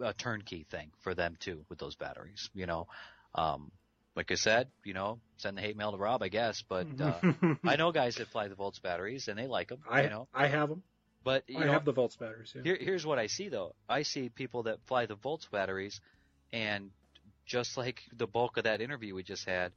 a 0.00 0.12
turnkey 0.14 0.66
thing 0.70 0.90
for 1.00 1.14
them 1.14 1.36
too 1.38 1.64
with 1.68 1.78
those 1.78 1.94
batteries, 1.94 2.50
you 2.54 2.66
know, 2.66 2.86
um, 3.34 3.70
like 4.14 4.30
I 4.30 4.34
said, 4.34 4.68
you 4.84 4.94
know, 4.94 5.20
send 5.38 5.56
the 5.56 5.62
hate 5.62 5.76
mail 5.76 5.92
to 5.92 5.98
Rob, 5.98 6.22
I 6.22 6.28
guess. 6.28 6.62
But 6.68 6.86
uh, 7.00 7.20
I 7.64 7.76
know 7.76 7.92
guys 7.92 8.16
that 8.16 8.28
fly 8.28 8.48
the 8.48 8.54
Volts 8.54 8.78
batteries 8.78 9.28
and 9.28 9.38
they 9.38 9.46
like 9.46 9.68
them. 9.68 9.80
I 9.88 10.02
you 10.02 10.10
know, 10.10 10.28
I 10.34 10.48
have 10.48 10.68
them. 10.68 10.82
But 11.24 11.48
you 11.48 11.58
I 11.58 11.66
know, 11.66 11.72
have 11.72 11.84
the 11.84 11.92
Volts 11.92 12.16
batteries. 12.16 12.52
Yeah. 12.54 12.62
here, 12.62 12.78
here's 12.80 13.06
what 13.06 13.18
I 13.18 13.26
see 13.26 13.48
though. 13.48 13.74
I 13.88 14.02
see 14.02 14.28
people 14.28 14.64
that 14.64 14.78
fly 14.86 15.06
the 15.06 15.14
Volts 15.16 15.46
batteries, 15.50 16.00
and 16.52 16.90
just 17.46 17.76
like 17.76 18.02
the 18.16 18.26
bulk 18.26 18.56
of 18.56 18.64
that 18.64 18.80
interview 18.80 19.14
we 19.14 19.22
just 19.22 19.44
had, 19.46 19.72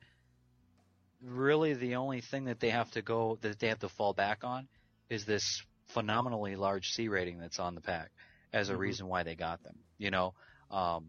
really 1.21 1.73
the 1.73 1.95
only 1.95 2.21
thing 2.21 2.45
that 2.45 2.59
they 2.59 2.69
have 2.69 2.91
to 2.91 3.01
go 3.01 3.37
that 3.41 3.59
they 3.59 3.67
have 3.67 3.79
to 3.79 3.89
fall 3.89 4.13
back 4.13 4.43
on 4.43 4.67
is 5.09 5.25
this 5.25 5.63
phenomenally 5.87 6.55
large 6.55 6.89
C 6.91 7.07
rating 7.07 7.39
that's 7.39 7.59
on 7.59 7.75
the 7.75 7.81
pack 7.81 8.11
as 8.53 8.69
a 8.69 8.73
Mhm. 8.73 8.77
reason 8.77 9.07
why 9.07 9.23
they 9.23 9.35
got 9.35 9.61
them. 9.63 9.75
You 9.97 10.11
know, 10.11 10.33
um, 10.71 11.05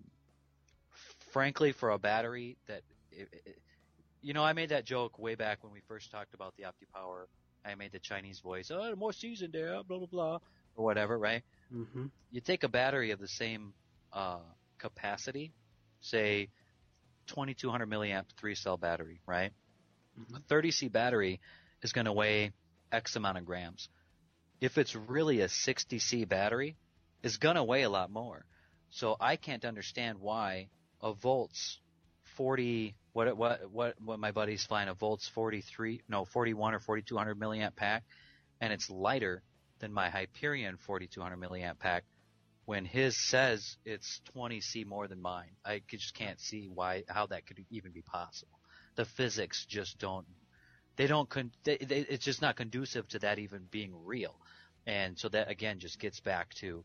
frankly, 1.32 1.72
for 1.72 1.90
a 1.90 1.98
battery 1.98 2.56
that, 2.66 2.82
it, 3.10 3.28
it, 3.32 3.58
you 4.22 4.34
know, 4.34 4.44
I 4.44 4.52
made 4.52 4.70
that 4.70 4.84
joke 4.84 5.18
way 5.18 5.34
back 5.34 5.62
when 5.62 5.72
we 5.72 5.80
first 5.88 6.10
talked 6.10 6.34
about 6.34 6.54
the 6.56 6.64
OptiPower. 6.64 7.26
I 7.66 7.74
made 7.74 7.92
the 7.92 7.98
Chinese 7.98 8.40
voice, 8.40 8.70
oh, 8.70 8.94
more 8.96 9.12
in 9.22 9.50
there, 9.50 9.82
blah 9.82 9.98
blah 9.98 10.06
blah, 10.06 10.38
or 10.76 10.84
whatever, 10.84 11.18
right? 11.18 11.42
Mm-hmm. 11.74 12.06
you 12.30 12.40
take 12.40 12.62
a 12.62 12.68
battery 12.68 13.10
of 13.10 13.18
the 13.18 13.26
same 13.26 13.72
uh, 14.12 14.38
capacity, 14.78 15.52
say 16.00 16.48
2200 17.26 17.88
milliamp 17.90 18.24
three 18.38 18.54
cell 18.54 18.76
battery, 18.76 19.20
right? 19.26 19.52
Mhm. 20.18 20.36
A 20.36 20.40
30C 20.40 20.90
battery 20.90 21.40
is 21.82 21.92
going 21.92 22.04
to 22.04 22.12
weigh 22.12 22.52
X 22.92 23.16
amount 23.16 23.38
of 23.38 23.44
grams. 23.44 23.88
If 24.60 24.78
it's 24.78 24.94
really 24.94 25.40
a 25.40 25.48
60C 25.48 26.26
battery, 26.28 26.76
it's 27.22 27.36
going 27.36 27.56
to 27.56 27.64
weigh 27.64 27.82
a 27.82 27.90
lot 27.90 28.10
more. 28.10 28.46
So 28.90 29.16
I 29.20 29.36
can't 29.36 29.64
understand 29.64 30.18
why 30.20 30.68
a 31.02 31.12
volts 31.12 31.80
40 32.36 32.94
what 33.16 33.36
what 33.36 33.70
what 33.70 33.94
what 34.04 34.18
my 34.18 34.30
buddy's 34.30 34.64
flying 34.64 34.88
a 34.88 34.94
volts 34.94 35.26
43 35.28 36.02
no 36.08 36.24
41 36.24 36.74
or 36.74 36.80
4200 36.80 37.38
milliamp 37.38 37.74
pack 37.74 38.04
and 38.60 38.72
it's 38.72 38.90
lighter 38.90 39.42
than 39.78 39.92
my 39.92 40.10
Hyperion 40.10 40.76
4200 40.76 41.36
milliamp 41.38 41.78
pack 41.78 42.04
when 42.66 42.84
his 42.84 43.16
says 43.16 43.76
it's 43.84 44.20
20C 44.36 44.84
more 44.84 45.06
than 45.06 45.22
mine. 45.22 45.50
I 45.64 45.82
just 45.88 46.14
can't 46.14 46.40
see 46.40 46.68
why, 46.72 47.04
how 47.08 47.26
that 47.26 47.46
could 47.46 47.64
even 47.70 47.92
be 47.92 48.02
possible. 48.02 48.58
The 48.96 49.04
physics 49.04 49.64
just 49.66 49.98
don't, 49.98 50.26
they 50.96 51.06
don't, 51.06 51.28
con- 51.28 51.52
they, 51.64 51.76
they, 51.76 51.98
it's 52.00 52.24
just 52.24 52.42
not 52.42 52.56
conducive 52.56 53.06
to 53.08 53.20
that 53.20 53.38
even 53.38 53.62
being 53.70 53.92
real. 54.04 54.34
And 54.86 55.18
so 55.18 55.28
that 55.28 55.50
again 55.50 55.78
just 55.78 56.00
gets 56.00 56.20
back 56.20 56.54
to 56.54 56.84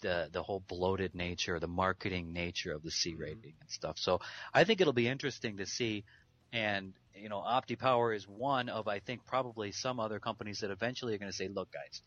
the, 0.00 0.28
the 0.32 0.42
whole 0.42 0.60
bloated 0.60 1.14
nature, 1.14 1.58
the 1.58 1.68
marketing 1.68 2.32
nature 2.32 2.72
of 2.72 2.82
the 2.82 2.90
C 2.90 3.14
rating 3.14 3.54
and 3.60 3.70
stuff. 3.70 3.98
So 3.98 4.20
I 4.52 4.64
think 4.64 4.80
it'll 4.80 4.92
be 4.92 5.08
interesting 5.08 5.58
to 5.58 5.66
see 5.66 6.04
and, 6.52 6.92
you 7.14 7.28
know, 7.28 7.38
OptiPower 7.38 8.14
is 8.14 8.26
one 8.26 8.68
of, 8.68 8.88
I 8.88 9.00
think, 9.00 9.24
probably 9.26 9.72
some 9.72 9.98
other 9.98 10.20
companies 10.20 10.60
that 10.60 10.70
eventually 10.70 11.14
are 11.14 11.18
going 11.18 11.30
to 11.30 11.36
say, 11.36 11.48
look 11.48 11.70
guys, 11.72 12.02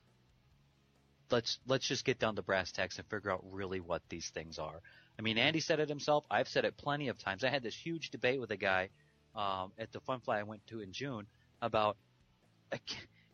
let's 1.30 1.60
let's 1.68 1.88
just 1.88 2.06
get 2.06 2.20
down 2.20 2.36
to 2.36 2.41
brass 2.41 2.72
tacks 2.72 2.98
and 2.98 3.07
figure 3.07 3.32
out 3.32 3.44
really 3.52 3.80
what 3.80 4.02
these 4.10 4.30
things 4.30 4.57
are. 4.57 4.82
I 5.18 5.22
mean, 5.22 5.38
Andy 5.38 5.60
said 5.60 5.80
it 5.80 5.90
himself. 5.90 6.26
I've 6.32 6.48
said 6.48 6.66
it 6.66 6.78
plenty 6.78 7.10
of 7.10 7.18
times. 7.18 7.44
I 7.44 7.49
had 7.49 7.64
this 7.64 7.76
huge 7.76 8.10
debate 8.10 8.40
with 8.40 8.52
a 8.52 8.57
guy 8.57 8.90
um, 9.36 9.72
at 9.78 9.91
the 9.91 9.99
Fun 9.99 10.22
Fly 10.22 10.40
I 10.40 10.44
went 10.44 10.66
to 10.68 10.80
in 10.80 10.94
June 10.94 11.28
about 11.61 11.98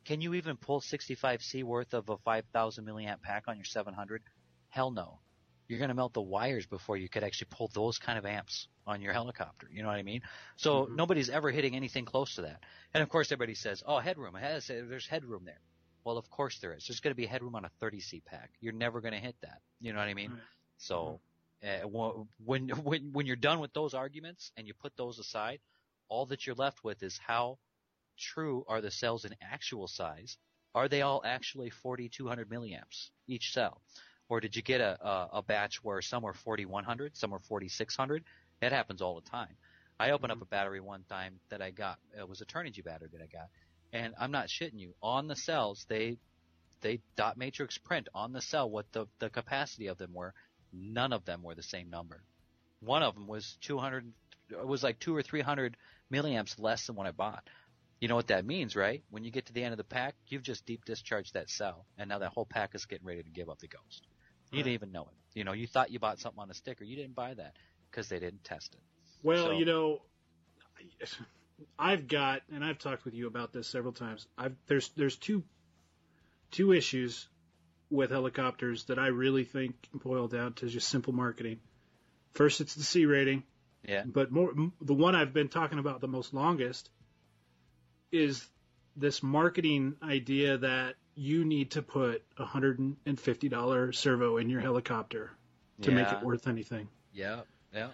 can 0.06 0.22
you 0.22 0.34
even 0.36 0.58
pull 0.58 0.82
65C 0.82 1.64
worth 1.64 1.94
of 1.94 2.10
a 2.10 2.18
5,000 2.18 2.86
milliamp 2.86 3.22
pack 3.22 3.44
on 3.48 3.58
your 3.58 3.66
700? 3.66 4.22
Hell 4.76 4.92
no. 4.92 5.22
You're 5.70 5.80
going 5.80 5.90
to 5.90 5.96
melt 5.96 6.14
the 6.14 6.22
wires 6.22 6.66
before 6.66 6.98
you 6.98 7.08
could 7.08 7.24
actually 7.24 7.48
pull 7.50 7.70
those 7.74 7.98
kind 7.98 8.18
of 8.20 8.26
amps 8.26 8.68
on 8.86 9.02
your 9.02 9.14
helicopter. 9.14 9.70
You 9.72 9.82
know 9.82 9.88
what 9.88 9.98
I 9.98 10.04
mean? 10.04 10.22
So 10.58 10.88
Mhm. 10.88 10.96
nobody's 10.98 11.30
ever 11.30 11.50
hitting 11.50 11.76
anything 11.78 12.04
close 12.04 12.36
to 12.36 12.42
that. 12.42 12.62
And 12.94 13.02
of 13.02 13.08
course, 13.08 13.32
everybody 13.32 13.56
says, 13.56 13.82
"Oh, 13.86 14.00
headroom. 14.00 14.34
There's 14.34 15.08
headroom 15.08 15.46
there." 15.46 15.62
Well, 16.04 16.18
of 16.18 16.30
course 16.30 16.60
there 16.60 16.74
is. 16.74 16.86
There's 16.86 17.00
going 17.00 17.14
to 17.14 17.16
be 17.16 17.26
headroom 17.26 17.56
on 17.56 17.64
a 17.64 17.72
30C 17.80 18.20
pack. 18.20 18.52
You're 18.60 18.74
never 18.74 19.00
going 19.00 19.14
to 19.14 19.20
hit 19.20 19.38
that. 19.42 19.62
You 19.80 19.94
know 19.94 20.00
what 20.00 20.10
I 20.10 20.14
mean? 20.14 20.32
Right. 20.32 20.42
So 20.78 21.22
uh, 21.64 21.88
when 21.88 22.68
when 22.84 23.14
when 23.14 23.26
you're 23.26 23.38
done 23.38 23.62
with 23.62 23.72
those 23.74 23.94
arguments 23.94 24.52
and 24.58 24.68
you 24.68 24.74
put 24.74 24.98
those 24.98 25.20
aside, 25.20 25.62
all 26.10 26.26
that 26.28 26.46
you're 26.46 26.56
left 26.56 26.84
with 26.84 27.02
is 27.02 27.18
how 27.18 27.60
true 28.18 28.66
are 28.68 28.82
the 28.82 28.92
cells 28.92 29.24
in 29.24 29.36
actual 29.42 29.88
size? 29.88 30.38
Are 30.74 30.90
they 30.90 31.02
all 31.02 31.22
actually 31.26 31.70
4200 31.70 32.50
milliamps 32.50 33.10
each 33.26 33.54
cell? 33.54 33.82
Or 34.28 34.40
did 34.40 34.56
you 34.56 34.62
get 34.62 34.82
a, 34.82 34.98
a, 35.06 35.30
a 35.34 35.42
batch 35.44 35.84
where 35.84 36.02
some 36.02 36.24
were 36.24 36.34
4100, 36.34 37.16
some 37.16 37.32
were 37.32 37.40
4600? 37.40 38.24
That 38.62 38.72
happens 38.72 39.02
all 39.02 39.16
the 39.16 39.30
time. 39.30 39.56
I 40.00 40.12
opened 40.12 40.32
up 40.32 40.38
mm-hmm. 40.38 40.44
a 40.44 40.48
battery 40.48 40.82
one 40.82 41.04
time 41.10 41.40
that 41.50 41.62
I 41.62 41.72
got. 41.72 42.00
It 42.18 42.28
was 42.28 42.42
a 42.42 42.46
Turnigy 42.46 42.84
battery 42.84 43.10
that 43.14 43.22
I 43.22 43.28
got. 43.28 43.50
And 43.94 44.14
I'm 44.20 44.32
not 44.32 44.48
shitting 44.48 44.80
you. 44.80 44.94
On 45.02 45.28
the 45.28 45.36
cells, 45.36 45.86
they, 45.88 46.18
they 46.82 47.00
dot 47.16 47.38
matrix 47.38 47.78
print 47.78 48.10
on 48.14 48.34
the 48.34 48.42
cell 48.42 48.70
what 48.70 48.92
the, 48.92 49.06
the 49.20 49.30
capacity 49.30 49.88
of 49.88 49.98
them 49.98 50.14
were. 50.14 50.34
None 50.74 51.14
of 51.14 51.24
them 51.24 51.44
were 51.44 51.56
the 51.56 51.64
same 51.64 51.90
number. 51.90 52.22
One 52.82 53.04
of 53.04 53.14
them 53.14 53.28
was 53.28 53.58
200, 53.62 54.12
it 54.50 54.68
was 54.68 54.84
like 54.84 55.00
two 55.00 55.16
or 55.16 55.22
300 55.22 55.78
milliamps 56.12 56.60
less 56.60 56.88
than 56.88 56.96
what 56.96 57.08
I 57.08 57.12
bought. 57.12 57.48
You 58.02 58.10
know 58.10 58.16
what 58.16 58.28
that 58.28 58.46
means, 58.46 58.76
right? 58.76 59.02
When 59.10 59.24
you 59.24 59.32
get 59.32 59.46
to 59.46 59.54
the 59.54 59.64
end 59.64 59.72
of 59.72 59.78
the 59.78 59.86
pack, 59.86 60.16
you've 60.28 60.44
just 60.44 60.66
deep 60.66 60.84
discharged 60.84 61.34
that 61.34 61.50
cell, 61.50 61.86
and 61.98 62.10
now 62.10 62.20
that 62.20 62.32
whole 62.32 62.46
pack 62.46 62.76
is 62.76 62.86
getting 62.86 63.08
ready 63.08 63.24
to 63.24 63.30
give 63.30 63.50
up 63.50 63.60
the 63.60 63.68
ghost. 63.68 64.06
You 64.58 64.64
didn't 64.64 64.74
even 64.76 64.92
know 64.92 65.04
it. 65.04 65.38
You 65.38 65.44
know, 65.44 65.54
you 65.54 65.68
thought 65.68 65.92
you 65.92 66.00
bought 66.00 66.20
something 66.20 66.42
on 66.42 66.50
a 66.50 66.54
sticker. 66.54 66.84
You 66.84 66.96
didn't 66.96 67.16
buy 67.16 67.34
that 67.34 67.56
because 67.92 68.08
they 68.10 68.20
didn't 68.20 68.44
test 68.44 68.74
it. 68.74 68.82
Well, 69.24 69.48
So- 69.48 69.52
you 69.52 69.66
know, 69.66 70.02
I've 71.80 72.08
got, 72.08 72.42
and 72.54 72.64
I've 72.64 72.78
talked 72.80 73.06
with 73.06 73.14
you 73.14 73.28
about 73.28 73.54
this 73.54 73.68
several 73.68 73.94
times. 73.94 74.28
I've 74.38 74.56
there's 74.68 74.90
there's 74.90 75.16
two 75.18 75.44
two 76.52 76.74
issues 76.74 77.28
with 77.90 78.12
helicopters 78.12 78.86
that 78.86 79.00
I 79.00 79.08
really 79.08 79.44
think 79.46 79.76
boil 79.94 80.28
down 80.28 80.54
to 80.54 80.68
just 80.68 80.88
simple 80.90 81.14
marketing. 81.14 81.60
First, 82.34 82.60
it's 82.62 82.76
the 82.76 82.84
C 82.84 83.06
rating, 83.06 83.44
Yeah. 83.88 84.04
but 84.06 84.32
more 84.32 84.52
m- 84.52 84.74
the 84.82 84.94
one 84.94 85.16
I've 85.16 85.34
been 85.34 85.48
talking 85.50 85.80
about 85.80 86.02
the 86.02 86.08
most 86.08 86.34
longest 86.34 86.90
is 88.12 88.46
this 88.98 89.22
marketing 89.24 89.96
idea 90.02 90.58
that 90.58 90.96
you 91.16 91.46
need 91.46 91.72
to 91.72 91.82
put 91.82 92.24
a 92.38 92.46
hundred 92.46 92.80
and 93.06 93.20
fifty 93.20 93.50
dollar 93.50 93.92
servo 93.92 94.38
in 94.38 94.50
your 94.50 94.62
helicopter 94.62 95.32
to 95.82 95.92
make 95.92 96.12
it 96.12 96.22
worth 96.22 96.48
anything. 96.48 96.88
Yeah. 97.14 97.42
Yeah. 97.74 97.90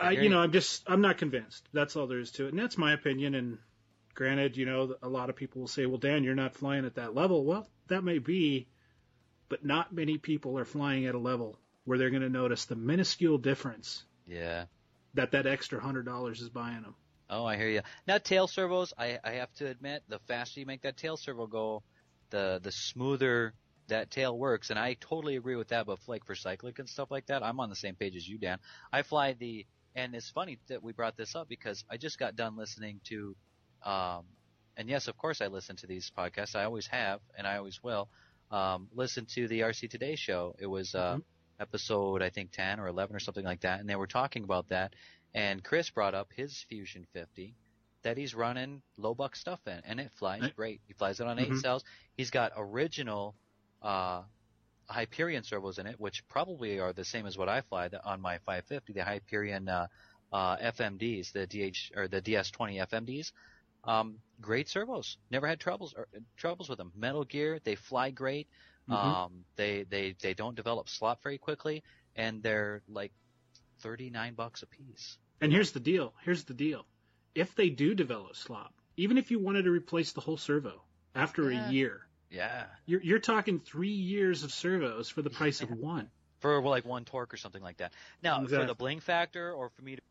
I, 0.00 0.12
you. 0.12 0.28
know, 0.28 0.38
I'm 0.40 0.52
just, 0.52 0.84
I'm 0.86 1.00
not 1.00 1.18
convinced. 1.18 1.68
That's 1.72 1.96
all 1.96 2.06
there 2.06 2.20
is 2.20 2.30
to 2.32 2.46
it. 2.46 2.50
And 2.50 2.58
that's 2.58 2.78
my 2.78 2.92
opinion. 2.92 3.34
And 3.34 3.58
granted, 4.14 4.56
you 4.56 4.66
know, 4.66 4.94
a 5.02 5.08
lot 5.08 5.30
of 5.30 5.36
people 5.36 5.60
will 5.60 5.68
say, 5.68 5.86
well, 5.86 5.98
Dan, 5.98 6.22
you're 6.22 6.36
not 6.36 6.54
flying 6.54 6.84
at 6.84 6.94
that 6.96 7.14
level. 7.14 7.44
Well, 7.44 7.68
that 7.88 8.02
may 8.04 8.18
be, 8.18 8.68
but 9.48 9.64
not 9.64 9.92
many 9.92 10.18
people 10.18 10.58
are 10.58 10.64
flying 10.64 11.06
at 11.06 11.14
a 11.14 11.18
level 11.18 11.58
where 11.84 11.98
they're 11.98 12.10
going 12.10 12.22
to 12.22 12.28
notice 12.28 12.66
the 12.66 12.76
minuscule 12.76 13.38
difference 13.38 14.04
Yeah. 14.26 14.64
that 15.14 15.32
that 15.32 15.46
extra 15.46 15.80
hundred 15.80 16.04
dollars 16.06 16.40
is 16.40 16.48
buying 16.48 16.82
them. 16.82 16.94
Oh, 17.30 17.44
I 17.44 17.56
hear 17.56 17.68
you. 17.68 17.80
Now, 18.06 18.18
tail 18.18 18.46
servos, 18.46 18.92
I, 18.96 19.18
I 19.24 19.32
have 19.32 19.52
to 19.54 19.66
admit, 19.66 20.02
the 20.08 20.18
faster 20.28 20.60
you 20.60 20.66
make 20.66 20.82
that 20.82 20.96
tail 20.96 21.16
servo 21.16 21.46
go, 21.46 21.82
the 22.30 22.60
the 22.62 22.72
smoother 22.72 23.54
that 23.88 24.10
tail 24.10 24.36
works. 24.38 24.70
And 24.70 24.78
I 24.78 24.94
totally 25.00 25.36
agree 25.36 25.56
with 25.56 25.68
that. 25.68 25.86
But 25.86 25.98
like 26.06 26.24
for 26.26 26.34
cyclic 26.34 26.78
and 26.78 26.88
stuff 26.88 27.10
like 27.10 27.26
that, 27.26 27.42
I'm 27.42 27.58
on 27.60 27.70
the 27.70 27.76
same 27.76 27.94
page 27.96 28.16
as 28.16 28.28
you, 28.28 28.38
Dan. 28.38 28.58
I 28.92 29.02
fly 29.02 29.32
the 29.32 29.66
And 29.94 30.14
it's 30.14 30.30
funny 30.30 30.58
that 30.68 30.82
we 30.82 30.92
brought 30.92 31.16
this 31.16 31.34
up 31.34 31.48
because 31.48 31.84
I 31.90 31.96
just 31.96 32.18
got 32.18 32.36
done 32.36 32.56
listening 32.56 33.00
to, 33.04 33.34
um, 33.82 34.24
and 34.76 34.88
yes, 34.88 35.08
of 35.08 35.16
course 35.16 35.40
I 35.40 35.46
listen 35.48 35.76
to 35.76 35.86
these 35.86 36.12
podcasts. 36.16 36.54
I 36.54 36.64
always 36.64 36.86
have, 36.88 37.20
and 37.36 37.46
I 37.46 37.56
always 37.56 37.82
will. 37.82 38.08
Um, 38.50 38.88
listen 38.94 39.26
to 39.34 39.48
the 39.48 39.60
RC 39.60 39.88
Today 39.90 40.14
show. 40.16 40.54
It 40.58 40.66
was 40.66 40.94
uh, 40.94 41.16
Mhm. 41.16 41.22
episode 41.60 42.22
I 42.22 42.30
think 42.30 42.52
ten 42.52 42.78
or 42.78 42.86
eleven 42.86 43.16
or 43.16 43.20
something 43.20 43.44
like 43.44 43.60
that, 43.62 43.80
and 43.80 43.88
they 43.88 43.96
were 43.96 44.06
talking 44.06 44.44
about 44.44 44.68
that. 44.68 44.94
And 45.34 45.64
Chris 45.64 45.90
brought 45.90 46.14
up 46.14 46.28
his 46.34 46.62
Fusion 46.68 47.06
50 47.12 47.54
that 48.02 48.16
he's 48.16 48.34
running 48.34 48.82
low 48.96 49.14
buck 49.14 49.34
stuff 49.36 49.60
in, 49.66 49.80
and 49.84 50.00
it 50.00 50.10
flies 50.12 50.42
Right. 50.42 50.56
great. 50.56 50.80
He 50.86 50.92
flies 50.94 51.20
it 51.20 51.26
on 51.26 51.38
eight 51.38 51.50
Mhm. 51.50 51.60
cells. 51.60 51.84
He's 52.16 52.30
got 52.30 52.52
original 52.56 53.34
uh, 53.82 54.24
Hyperion 54.88 55.44
servos 55.44 55.78
in 55.78 55.86
it, 55.86 56.00
which 56.00 56.26
probably 56.28 56.80
are 56.80 56.92
the 56.92 57.04
same 57.04 57.26
as 57.26 57.36
what 57.38 57.48
I 57.48 57.60
fly 57.60 57.88
the, 57.88 58.04
on 58.04 58.20
my 58.20 58.38
550, 58.38 58.92
the 58.92 59.04
Hyperion 59.04 59.68
uh, 59.68 59.86
uh, 60.32 60.56
FMDs, 60.56 61.32
the 61.32 61.46
DH 61.46 61.92
or 61.96 62.08
the 62.08 62.20
DS20 62.20 62.78
FMDs. 62.80 63.32
Um, 63.84 64.20
great 64.40 64.68
servos. 64.68 65.16
Never 65.30 65.46
had 65.46 65.60
troubles 65.60 65.94
or, 65.94 66.08
troubles 66.36 66.68
with 66.68 66.78
them. 66.78 66.92
Metal 66.96 67.24
Gear, 67.24 67.60
they 67.62 67.76
fly 67.76 68.10
great. 68.10 68.48
Mhm. 68.88 68.94
Um, 68.94 69.44
they 69.56 69.84
they 69.84 70.12
they 70.20 70.34
don't 70.34 70.54
develop 70.56 70.88
slop 70.88 71.22
very 71.22 71.38
quickly, 71.38 71.84
and 72.16 72.42
they're 72.42 72.82
like 72.88 73.12
39 73.80 74.34
bucks 74.34 74.62
a 74.62 74.66
piece. 74.66 75.18
And 75.40 75.52
here's 75.52 75.72
the 75.72 75.80
deal. 75.80 76.14
Here's 76.24 76.44
the 76.44 76.54
deal. 76.54 76.84
If 77.34 77.54
they 77.54 77.70
do 77.70 77.94
develop 77.94 78.36
slop, 78.36 78.82
even 78.96 79.16
if 79.16 79.30
you 79.30 79.38
wanted 79.38 79.62
to 79.62 79.70
replace 79.70 80.12
the 80.12 80.20
whole 80.20 80.36
servo 80.36 80.86
after 81.14 81.44
Yeah. 81.44 81.50
a 81.50 81.54
year, 81.54 82.10
Yeah. 82.30 82.76
you're 82.86 83.02
you're 83.02 83.18
talking 83.20 83.60
three 83.60 83.90
years 83.94 84.44
of 84.44 84.52
servos 84.52 85.08
for 85.10 85.22
the 85.22 85.30
price 85.30 85.62
of 85.62 85.70
one. 85.70 86.12
for 86.40 86.60
like 86.62 86.84
one 86.84 87.04
torque 87.04 87.34
or 87.34 87.36
something 87.36 87.62
like 87.62 87.78
that. 87.78 87.94
Now, 88.22 88.46
for 88.46 88.64
the 88.64 88.74
bling 88.74 89.00
factor, 89.00 89.52
or 89.52 89.70
for 89.70 89.82
me 89.82 89.96
to 89.96 90.02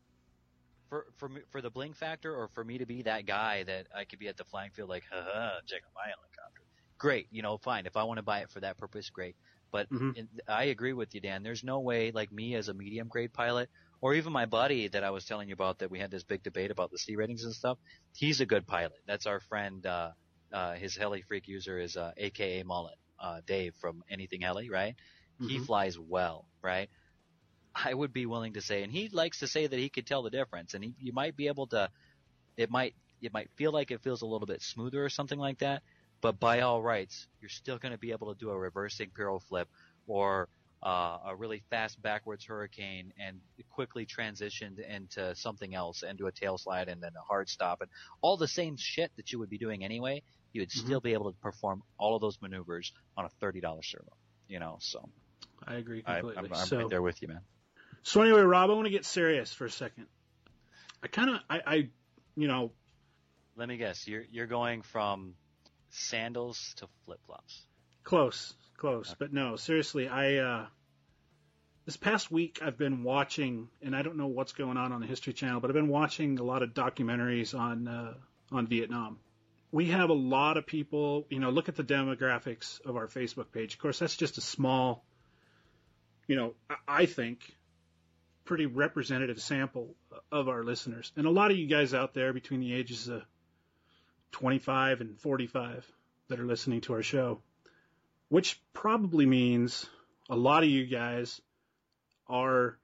for 0.88 1.06
for 1.16 1.28
me, 1.28 1.42
for 1.50 1.60
the 1.60 1.70
bling 1.70 1.92
factor, 1.94 2.34
or 2.34 2.48
for 2.48 2.64
me 2.64 2.78
to 2.78 2.86
be 2.86 3.02
that 3.02 3.26
guy 3.26 3.62
that 3.64 3.88
I 3.94 4.04
could 4.04 4.18
be 4.18 4.28
at 4.28 4.36
the 4.36 4.44
flying 4.44 4.70
field 4.72 4.88
like, 4.88 5.04
haha, 5.10 5.60
check 5.66 5.82
out 5.86 5.92
my 5.94 6.04
helicopter. 6.06 6.62
Great, 6.98 7.28
you 7.30 7.42
know, 7.42 7.58
fine. 7.58 7.86
If 7.86 7.96
I 7.96 8.04
want 8.04 8.18
to 8.18 8.22
buy 8.22 8.40
it 8.40 8.50
for 8.50 8.60
that 8.60 8.78
purpose, 8.78 9.10
great. 9.10 9.36
But 9.70 9.88
Mhm. 9.90 10.14
in, 10.14 10.28
I 10.48 10.64
agree 10.64 10.94
with 10.94 11.14
you, 11.14 11.20
Dan. 11.20 11.42
There's 11.42 11.62
no 11.64 11.80
way, 11.80 12.10
like 12.10 12.32
me 12.32 12.54
as 12.54 12.68
a 12.68 12.74
medium 12.74 13.08
grade 13.08 13.32
pilot, 13.32 13.70
or 14.00 14.14
even 14.14 14.32
my 14.32 14.46
buddy 14.46 14.88
that 14.88 15.04
I 15.04 15.10
was 15.10 15.24
telling 15.24 15.48
you 15.48 15.54
about 15.54 15.78
that 15.78 15.90
we 15.90 15.98
had 15.98 16.10
this 16.10 16.24
big 16.24 16.42
debate 16.42 16.70
about 16.70 16.90
the 16.90 16.98
C 16.98 17.16
ratings 17.16 17.44
and 17.44 17.54
stuff. 17.54 17.78
He's 18.14 18.40
a 18.40 18.46
good 18.46 18.66
pilot. 18.66 18.98
That's 19.06 19.26
our 19.26 19.40
friend. 19.40 19.84
Uh, 19.84 20.12
uh, 20.52 20.74
his 20.74 20.96
heli 20.96 21.22
freak 21.22 21.48
user 21.48 21.78
is 21.78 21.96
uh, 21.96 22.12
AKA 22.16 22.62
Mullet, 22.64 22.96
uh, 23.20 23.40
Dave 23.46 23.74
from 23.80 24.02
Anything 24.10 24.40
Heli, 24.42 24.70
right? 24.70 24.96
He 25.40 25.58
Mhm. 25.58 25.66
flies 25.66 25.98
well, 25.98 26.48
right? 26.62 26.88
I 27.74 27.94
would 27.94 28.12
be 28.12 28.26
willing 28.26 28.54
to 28.54 28.60
say, 28.62 28.82
and 28.82 28.92
he 28.92 29.08
likes 29.08 29.38
to 29.40 29.46
say 29.46 29.66
that 29.66 29.78
he 29.78 29.88
could 29.90 30.06
tell 30.06 30.22
the 30.22 30.30
difference, 30.30 30.74
and 30.74 30.82
he, 30.84 30.94
you 30.98 31.12
might 31.12 31.36
be 31.36 31.48
able 31.48 31.66
to. 31.68 31.90
It 32.56 32.70
might 32.70 32.94
it 33.20 33.32
might 33.32 33.50
feel 33.56 33.72
like 33.72 33.90
it 33.90 34.02
feels 34.02 34.22
a 34.22 34.26
little 34.26 34.46
bit 34.46 34.62
smoother 34.62 35.04
or 35.04 35.08
something 35.08 35.38
like 35.38 35.58
that, 35.58 35.82
but 36.22 36.38
by 36.40 36.60
all 36.60 36.82
rights, 36.82 37.26
you're 37.40 37.48
still 37.48 37.78
going 37.78 37.92
to 37.92 37.98
be 37.98 38.12
able 38.12 38.32
to 38.34 38.38
do 38.38 38.50
a 38.50 38.58
reversing 38.58 39.10
piro 39.14 39.38
flip 39.40 39.68
or 40.06 40.48
uh, 40.82 41.18
a 41.26 41.36
really 41.36 41.62
fast 41.70 42.00
backwards 42.00 42.44
hurricane 42.44 43.12
and 43.18 43.40
quickly 43.70 44.06
transitioned 44.06 44.78
into 44.78 45.34
something 45.34 45.74
else 45.74 46.02
into 46.02 46.26
a 46.26 46.32
tail 46.32 46.56
slide 46.58 46.88
and 46.88 47.02
then 47.02 47.12
a 47.16 47.22
hard 47.22 47.48
stop 47.48 47.80
and 47.80 47.90
all 48.20 48.36
the 48.36 48.46
same 48.48 48.76
shit 48.78 49.10
that 49.16 49.32
you 49.32 49.38
would 49.38 49.50
be 49.50 49.58
doing 49.58 49.84
anyway. 49.84 50.22
You 50.52 50.62
would 50.62 50.70
Mhm. 50.70 50.78
still 50.84 51.00
be 51.00 51.12
able 51.12 51.32
to 51.32 51.38
perform 51.40 51.82
all 51.98 52.14
of 52.14 52.20
those 52.20 52.40
maneuvers 52.40 52.92
on 53.16 53.24
a 53.24 53.28
thirty 53.40 53.60
dollar 53.60 53.82
servo. 53.82 54.16
You 54.46 54.60
know, 54.60 54.78
so 54.80 55.08
I 55.66 55.74
agree 55.74 56.02
I, 56.06 56.20
completely. 56.20 56.46
I'm, 56.46 56.52
I'm 56.54 56.66
so, 56.66 56.78
right 56.78 56.88
there 56.90 57.02
with 57.02 57.20
you, 57.22 57.28
man. 57.28 57.40
so 58.02 58.22
anyway, 58.22 58.40
Rob, 58.42 58.70
I 58.70 58.74
want 58.74 58.86
to 58.86 58.90
get 58.90 59.04
serious 59.04 59.52
for 59.52 59.66
a 59.66 59.70
second. 59.70 60.06
I 61.02 61.08
kind 61.08 61.30
of, 61.30 61.40
I, 61.50 61.60
I, 61.66 61.74
you 62.36 62.48
know, 62.48 62.72
Let 63.56 63.68
me 63.68 63.76
guess. 63.76 64.06
You're 64.06 64.24
you're 64.30 64.46
going 64.46 64.82
from 64.82 65.34
sandals 65.90 66.74
to 66.76 66.86
flip 67.04 67.18
flops. 67.26 67.66
Close, 68.04 68.54
close, 68.78 69.14
but 69.18 69.32
no, 69.32 69.56
seriously, 69.56 70.08
I 70.08 70.36
uh 70.36 70.66
this 71.84 71.96
past 71.96 72.30
week 72.30 72.60
I've 72.62 72.78
been 72.78 73.02
watching 73.02 73.68
and 73.82 73.94
I 73.94 74.02
don't 74.02 74.16
know 74.16 74.26
what's 74.28 74.52
going 74.52 74.76
on 74.76 74.92
on 74.92 75.00
the 75.00 75.06
History 75.06 75.32
Channel, 75.32 75.60
but 75.60 75.70
I've 75.70 75.74
been 75.74 75.88
watching 75.88 76.38
a 76.38 76.42
lot 76.42 76.62
of 76.62 76.70
documentaries 76.70 77.58
on 77.58 77.86
uh 77.88 78.14
on 78.50 78.66
Vietnam. 78.66 79.18
We 79.70 79.86
have 79.90 80.08
a 80.08 80.14
lot 80.14 80.56
of 80.56 80.64
people, 80.66 81.26
you 81.28 81.40
know, 81.40 81.50
look 81.50 81.68
at 81.68 81.76
the 81.76 81.84
demographics 81.84 82.80
of 82.86 82.96
our 82.96 83.06
Facebook 83.06 83.52
page. 83.52 83.74
Of 83.74 83.80
course, 83.80 83.98
that's 83.98 84.16
just 84.16 84.38
a 84.38 84.42
small 84.42 85.04
you 86.26 86.36
know, 86.36 86.54
I- 86.68 87.02
I 87.02 87.06
think 87.06 87.56
pretty 88.44 88.66
representative 88.66 89.40
sample 89.42 89.94
of 90.32 90.48
our 90.48 90.62
listeners. 90.62 91.12
And 91.16 91.26
a 91.26 91.30
lot 91.30 91.50
of 91.50 91.58
you 91.58 91.66
guys 91.66 91.92
out 91.92 92.14
there 92.14 92.32
between 92.32 92.60
the 92.60 92.72
ages 92.72 93.08
of 93.08 93.22
25 94.32 95.00
and 95.02 95.18
45 95.18 95.86
that 96.28 96.40
are 96.40 96.46
listening 96.46 96.80
to 96.82 96.94
our 96.94 97.02
show 97.02 97.42
which 98.28 98.60
probably 98.72 99.26
means 99.26 99.86
a 100.28 100.36
lot 100.36 100.62
of 100.62 100.68
you 100.68 100.86
guys 100.86 101.40
are, 102.26 102.78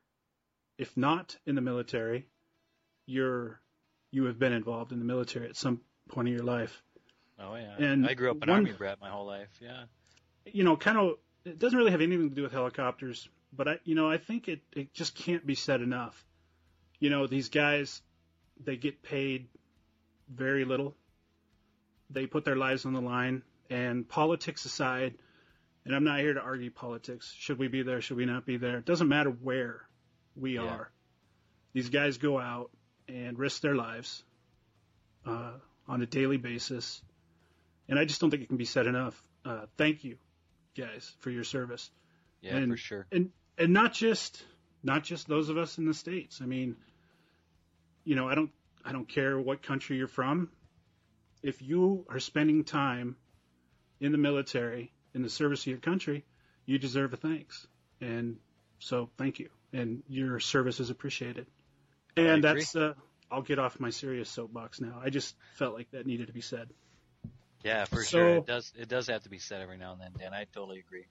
if 0.79 0.97
not 0.97 1.37
in 1.47 1.55
the 1.55 1.61
military, 1.61 2.27
you're 3.07 3.61
you 4.11 4.25
have 4.25 4.39
been 4.39 4.53
involved 4.53 4.93
in 4.93 4.99
the 5.01 5.05
military 5.05 5.49
at 5.49 5.57
some 5.57 5.81
point 6.09 6.29
in 6.29 6.35
your 6.35 6.45
life. 6.45 6.83
Oh 7.39 7.57
yeah. 7.57 7.75
And 7.79 8.07
I 8.07 8.15
grew 8.15 8.31
up 8.31 8.43
an 8.43 8.49
one- 8.49 8.61
army 8.61 8.73
brat 8.73 9.01
my 9.01 9.11
whole 9.11 9.27
life. 9.27 9.49
Yeah. 9.61 9.85
You 10.47 10.65
know, 10.65 10.77
kind 10.77 10.99
of 10.99 11.15
it 11.45 11.59
doesn't 11.59 11.77
really 11.77 11.91
have 11.91 12.01
anything 12.01 12.31
to 12.31 12.35
do 12.35 12.43
with 12.43 12.53
helicopters, 12.53 13.29
but 13.53 13.69
I 13.69 13.79
you 13.85 13.95
know 13.95 14.11
I 14.11 14.19
think 14.19 14.49
it 14.49 14.61
it 14.73 14.95
just 14.95 15.15
can't 15.15 15.47
be 15.47 15.55
said 15.55 15.81
enough. 15.81 16.25
You 17.01 17.11
know, 17.11 17.27
these 17.27 17.49
guys 17.49 18.01
they 18.63 18.77
get 18.77 19.03
paid 19.03 19.49
very 20.29 20.65
little. 20.65 20.95
They 22.11 22.27
put 22.27 22.45
their 22.45 22.57
lives 22.57 22.87
on 22.87 22.93
the 22.93 23.01
line, 23.01 23.43
and 23.69 24.09
politics 24.09 24.65
aside, 24.65 25.15
and 25.85 25.95
I'm 25.95 26.05
not 26.05 26.21
here 26.21 26.35
to 26.35 26.41
argue 26.41 26.71
politics. 26.71 27.33
Should 27.39 27.59
we 27.59 27.69
be 27.69 27.83
there? 27.83 28.01
Should 28.01 28.17
we 28.17 28.25
not 28.27 28.47
be 28.47 28.57
there? 28.57 28.79
It 28.79 28.85
doesn't 28.85 29.09
matter 29.09 29.31
where 29.31 29.83
we 30.37 30.55
Yeah. 30.55 30.63
are. 30.63 30.91
These 31.73 31.91
guys 31.91 32.19
go 32.19 32.39
out 32.39 32.71
and 33.09 33.39
risk 33.39 33.61
their 33.63 33.75
lives 33.75 34.25
uh, 35.27 35.53
on 35.89 36.03
a 36.03 36.07
daily 36.07 36.37
basis, 36.39 37.03
and 37.89 37.99
I 37.99 38.05
just 38.05 38.21
don't 38.21 38.31
think 38.31 38.43
it 38.43 38.49
can 38.49 38.57
be 38.57 38.65
said 38.65 38.87
enough. 38.87 39.21
Uh, 39.45 39.67
thank 39.77 40.05
you, 40.05 40.17
guys, 40.77 41.15
for 41.21 41.31
your 41.31 41.45
service 41.45 41.91
Yeah, 42.41 42.57
And- 42.57 42.73
for 42.73 42.77
sure. 42.77 43.07
and 43.13 43.31
and 43.59 43.73
not 43.73 43.93
just 43.95 44.45
not 44.83 45.03
just 45.05 45.27
those 45.29 45.49
of 45.49 45.57
us 45.57 45.79
in 45.79 45.87
the 45.87 45.95
states. 45.95 46.41
I 46.43 46.47
mean, 46.47 46.77
you 48.05 48.15
know, 48.17 48.29
I 48.29 48.35
don't 48.35 48.51
I 48.85 48.93
don't 48.93 49.09
care 49.09 49.39
what 49.41 49.63
country 49.63 49.97
you're 49.97 50.09
from. 50.09 50.51
If 51.43 51.61
you 51.63 52.05
are 52.09 52.21
spending 52.21 52.65
time 52.65 53.17
in 54.01 54.13
the 54.13 54.19
military 54.19 54.93
in 55.15 55.23
the 55.23 55.31
service 55.31 55.63
of 55.63 55.67
your 55.69 55.79
country, 55.79 56.25
you 56.67 56.79
deserve 56.79 57.13
a 57.13 57.17
thanks. 57.17 57.67
And 58.01 58.37
so, 58.79 59.09
thank 59.17 59.39
you. 59.39 59.49
And 59.73 60.03
your 60.09 60.41
service 60.41 60.81
is 60.81 60.91
appreciated. 60.91 61.47
And 62.17 62.45
that's 62.45 62.77
uh, 62.77 62.95
I'll 63.31 63.43
get 63.43 63.59
off 63.59 63.81
my 63.81 63.91
serious 63.91 64.29
soapbox 64.29 64.81
now. 64.81 65.01
I 65.03 65.11
just 65.11 65.35
felt 65.55 65.75
like 65.75 65.91
that 65.93 66.07
needed 66.07 66.29
to 66.29 66.33
be 66.33 66.41
said. 66.41 66.69
Yeah, 67.65 67.85
for 67.87 68.03
So- 68.05 68.19
sure. 68.19 68.29
It 68.37 68.47
does 68.47 68.73
it 68.79 68.89
does 68.89 69.07
have 69.09 69.23
to 69.23 69.31
be 69.31 69.39
said 69.39 69.63
every 69.63 69.79
now 69.79 69.93
and 69.93 70.01
then, 70.01 70.13
Dan. 70.19 70.35
I 70.35 70.45
totally 70.53 70.79
agree. 70.81 71.07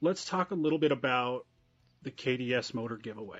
Let's 0.00 0.24
talk 0.24 0.50
a 0.50 0.54
little 0.54 0.78
bit 0.78 0.92
about 0.92 1.46
the 2.02 2.10
KDS 2.10 2.74
motor 2.74 2.96
giveaway. 2.96 3.38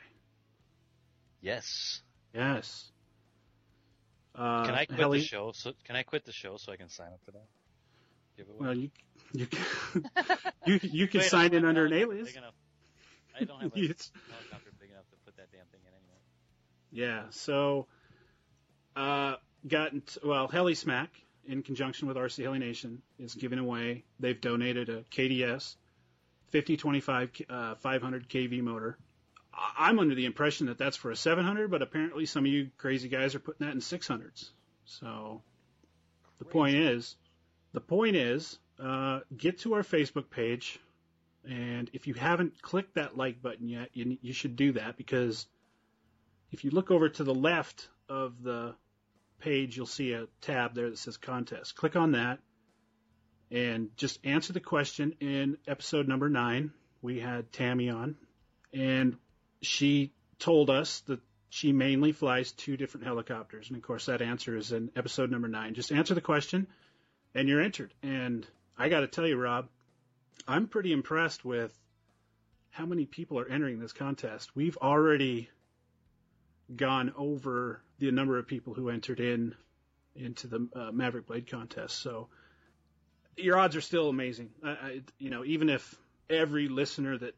Yes. 1.41 2.01
Yes. 2.35 2.91
Uh, 4.35 4.65
Can 4.65 4.75
I 4.75 4.85
quit 4.87 4.99
Heli- 4.99 5.19
the 5.21 5.25
show? 5.25 5.53
So 5.53 5.73
can 5.85 5.97
I 5.97 6.03
quit 6.03 6.25
the 6.25 6.33
show 6.33 6.57
so 6.57 6.73
I 6.73 6.77
can 6.77 6.89
sign 6.89 7.09
up 7.09 7.21
for 7.25 7.33
that? 7.33 7.47
Giveaway? 8.37 8.59
Well, 8.61 8.77
you 8.77 8.91
you 9.33 9.47
can, 9.47 9.61
you 10.67 10.81
you 10.83 11.09
can 11.09 11.21
Wait, 11.21 11.31
sign 11.31 11.55
in 11.55 11.65
under 11.65 11.87
an 11.87 11.93
alias. 11.93 12.35
Enough. 12.35 12.55
I 13.39 13.45
don't 13.45 13.61
have 13.61 13.73
a 13.73 13.79
helicopter 13.79 14.73
big 14.81 14.91
enough 14.91 15.09
to 15.11 15.17
put 15.25 15.37
that 15.37 15.51
damn 15.53 15.67
thing 15.67 15.81
in 15.83 15.93
anyway. 15.93 16.19
Yeah. 16.91 17.25
So, 17.31 17.87
uh, 18.95 19.37
got 19.67 19.93
into, 19.93 20.21
well, 20.25 20.49
Heli 20.49 20.75
Smack 20.75 21.11
in 21.47 21.63
conjunction 21.63 22.09
with 22.09 22.17
RC 22.17 22.43
Heli 22.43 22.59
Nation 22.59 23.03
is 23.19 23.35
giving 23.35 23.59
away. 23.59 24.05
They've 24.19 24.41
donated 24.41 24.89
a 24.89 25.03
KDS 25.03 25.77
5025 26.51 27.31
uh, 27.49 27.75
500 27.77 28.29
kV 28.29 28.63
motor. 28.63 28.99
I'm 29.79 29.99
under 29.99 30.15
the 30.15 30.27
impression 30.27 30.67
that 30.67 30.79
that's 30.79 30.97
for 30.97 31.11
a 31.11 31.17
700, 31.17 31.71
but 31.71 31.83
apparently 31.83 32.27
some 32.27 32.45
of 32.45 32.53
you 32.53 32.71
crazy 32.77 33.09
guys 33.09 33.35
are 33.35 33.39
putting 33.39 33.67
that 33.67 33.75
in 33.75 33.81
600s. 33.81 34.51
So, 34.85 35.43
the 36.39 36.45
point 36.45 36.77
is, 36.77 37.17
the 37.73 37.81
point 37.81 38.17
is, 38.17 38.59
uh, 38.83 39.21
get 39.37 39.61
to 39.61 39.75
our 39.75 39.83
Facebook 39.83 40.31
page, 40.31 40.79
and 41.49 41.91
if 41.93 42.07
you 42.07 42.15
haven't 42.15 42.61
clicked 42.61 42.95
that 42.95 43.17
like 43.17 43.43
button 43.43 43.69
yet, 43.69 43.91
you 43.95 44.19
you 44.21 44.33
should 44.33 44.57
do 44.57 44.73
that 44.73 44.97
because 44.97 45.47
if 46.53 46.65
you 46.65 46.71
look 46.71 46.91
over 46.91 47.09
to 47.09 47.25
the 47.25 47.35
left 47.35 47.89
of 48.09 48.43
the 48.43 48.75
page, 49.39 49.77
you'll 49.77 49.87
see 49.87 50.13
a 50.13 50.27
tab 50.41 50.75
there 50.75 50.91
that 50.91 50.99
says 50.99 51.17
contest. 51.17 51.77
Click 51.77 51.97
on 51.97 52.13
that 52.13 52.39
and 53.51 53.97
just 53.97 54.19
answer 54.25 54.53
the 54.53 54.61
question 54.61 55.15
in 55.21 55.57
episode 55.67 56.09
number 56.09 56.29
nine. 56.29 56.73
We 57.03 57.21
had 57.21 57.53
Tammy 57.53 57.91
on, 57.91 58.17
and 58.73 59.17
she 59.63 60.13
told 60.39 60.71
us 60.71 61.01
that 61.01 61.21
she 61.49 61.73
mainly 61.73 62.13
flies 62.13 62.53
two 62.53 62.77
different 62.77 63.07
helicopters, 63.07 63.69
and 63.69 63.77
of 63.77 63.83
course 63.83 64.07
that 64.07 64.23
answer 64.23 64.57
is 64.57 64.73
in 64.73 64.91
episode 64.97 65.31
number 65.31 65.49
nine. 65.49 65.75
Just 65.75 65.93
answer 65.93 66.15
the 66.15 66.21
question, 66.21 66.67
and 67.35 67.49
you're 67.49 67.63
entered. 67.63 67.95
And 68.03 68.47
I 68.79 68.89
got 68.89 69.01
to 69.01 69.07
tell 69.07 69.27
you, 69.27 69.37
Rob, 69.37 69.69
I'm 70.47 70.69
pretty 70.69 70.93
impressed 70.93 71.45
with 71.45 71.77
how 72.71 72.87
many 72.87 73.07
people 73.07 73.39
are 73.39 73.49
entering 73.49 73.79
this 73.79 73.93
contest. 73.93 74.55
We've 74.55 74.77
already 74.77 75.49
gone 76.75 77.13
over 77.17 77.81
the 77.99 78.11
number 78.11 78.39
of 78.39 78.47
people 78.47 78.75
who 78.75 78.91
entered 78.91 79.21
in 79.21 79.55
into 80.15 80.47
the 80.47 80.69
uh, 80.75 80.93
Maverick 80.93 81.27
Blade 81.27 81.51
contest. 81.51 81.97
So 82.01 82.29
your 83.37 83.59
odds 83.59 83.77
are 83.77 83.81
still 83.81 84.09
amazing. 84.09 84.51
I, 84.63 84.71
I, 84.71 85.01
you 85.19 85.31
know, 85.31 85.45
even 85.45 85.69
if 85.69 85.95
every 86.29 86.69
listener 86.69 87.17
that 87.19 87.35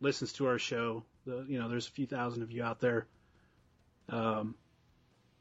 listens 0.00 0.32
to 0.34 0.46
our 0.46 0.58
show, 0.58 1.04
the 1.26 1.44
you 1.48 1.58
know, 1.58 1.68
there's 1.68 1.88
a 1.88 1.92
few 1.92 2.06
thousand 2.06 2.42
of 2.42 2.50
you 2.50 2.62
out 2.62 2.80
there. 2.80 3.06
Um, 4.08 4.54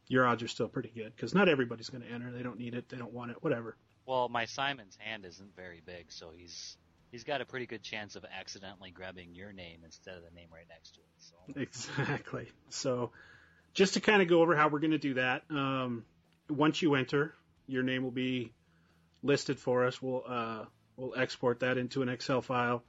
your 0.07 0.26
odds 0.26 0.44
are 0.44 0.48
still 0.48 0.68
pretty 0.68 0.91
good 0.94 1.14
because 1.15 1.34
not 1.34 1.49
everybody's 1.49 1.90
going 1.90 2.03
to 2.03 2.11
enter. 2.11 2.32
They 2.32 2.44
don't 2.44 2.60
need 2.60 2.76
it. 2.76 2.90
They 2.90 2.98
don't 2.98 3.14
want 3.14 3.32
it. 3.32 3.38
Whatever. 3.41 3.76
Well, 4.05 4.30
my 4.30 4.45
Simon's 4.45 4.97
hand 4.97 5.25
isn't 5.25 5.55
very 5.55 5.81
big, 5.85 6.11
so 6.11 6.31
he's 6.35 6.77
he's 7.11 7.23
got 7.23 7.41
a 7.41 7.45
pretty 7.45 7.65
good 7.65 7.84
chance 7.84 8.15
of 8.15 8.25
accidentally 8.25 8.91
grabbing 8.91 9.34
your 9.34 9.53
name 9.53 9.80
instead 9.85 10.17
of 10.17 10.23
the 10.23 10.31
name 10.31 10.47
right 10.51 10.67
next 10.67 10.95
to 10.95 10.99
it. 10.99 11.07
So 11.19 11.61
Exactly. 11.61 12.49
So, 12.69 13.11
just 13.73 13.93
to 13.93 14.01
kind 14.01 14.21
of 14.21 14.27
go 14.27 14.41
over 14.41 14.55
how 14.55 14.67
we're 14.67 14.80
going 14.80 14.91
to 14.91 14.97
do 14.97 15.13
that, 15.15 15.43
um, 15.49 16.05
once 16.49 16.81
you 16.81 16.95
enter, 16.95 17.34
your 17.67 17.84
name 17.84 18.03
will 18.03 18.11
be 18.11 18.51
listed 19.21 19.59
for 19.59 19.85
us. 19.85 20.01
We'll 20.01 20.23
uh, 20.27 20.65
we'll 20.97 21.13
export 21.17 21.61
that 21.61 21.77
into 21.77 22.01
an 22.01 22.09
Excel 22.09 22.41
file. 22.41 22.84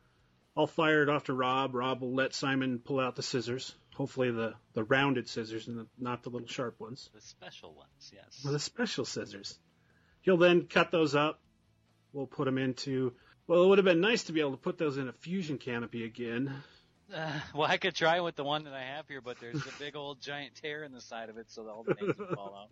I'll 0.57 0.67
fire 0.69 1.03
it 1.03 1.09
off 1.09 1.25
to 1.25 1.35
Rob. 1.35 1.75
Rob 1.75 2.01
will 2.01 2.15
let 2.15 2.33
Simon 2.33 2.79
pull 2.79 3.01
out 3.01 3.17
the 3.17 3.23
scissors. 3.23 3.75
Hopefully 3.97 4.31
the, 4.31 4.55
the 4.73 4.85
rounded 4.85 5.29
scissors 5.29 5.67
and 5.67 5.79
the, 5.79 5.87
not 5.99 6.23
the 6.23 6.31
little 6.31 6.47
sharp 6.47 6.81
ones. 6.81 7.11
the 7.13 7.21
special 7.21 7.75
ones, 7.75 8.13
yes. 8.13 8.43
Or 8.45 8.53
the 8.53 8.61
special 8.61 9.05
scissors. 9.05 9.59
He'll 10.25 10.39
then 10.39 10.67
cut 10.67 10.91
those 10.91 11.15
up. 11.15 11.39
We'll 12.15 12.27
put 12.27 12.47
them 12.47 12.57
into. 12.57 13.13
Well, 13.47 13.63
it 13.63 13.69
would 13.69 13.79
have 13.79 13.85
been 13.85 14.01
nice 14.01 14.25
to 14.25 14.33
be 14.33 14.41
able 14.41 14.53
to 14.53 14.57
put 14.57 14.79
those 14.79 14.97
in 14.97 15.07
a 15.07 15.13
fusion 15.13 15.59
canopy 15.59 16.05
again. 16.05 16.55
Uh, 17.15 17.31
well, 17.55 17.71
I 17.71 17.77
could 17.77 17.95
try 17.95 18.21
with 18.21 18.35
the 18.35 18.45
one 18.45 18.65
that 18.65 18.73
I 18.73 18.83
have 18.83 19.07
here, 19.07 19.21
but 19.21 19.39
there's 19.39 19.61
a 19.61 19.79
big 19.79 19.95
old 19.95 20.23
giant 20.23 20.55
tear 20.55 20.83
in 20.83 20.93
the 20.93 21.03
side 21.03 21.29
of 21.29 21.37
it, 21.37 21.51
so 21.51 21.69
all 21.69 21.85
the 21.85 21.95
names 22.01 22.17
will 22.19 22.35
fall 22.35 22.69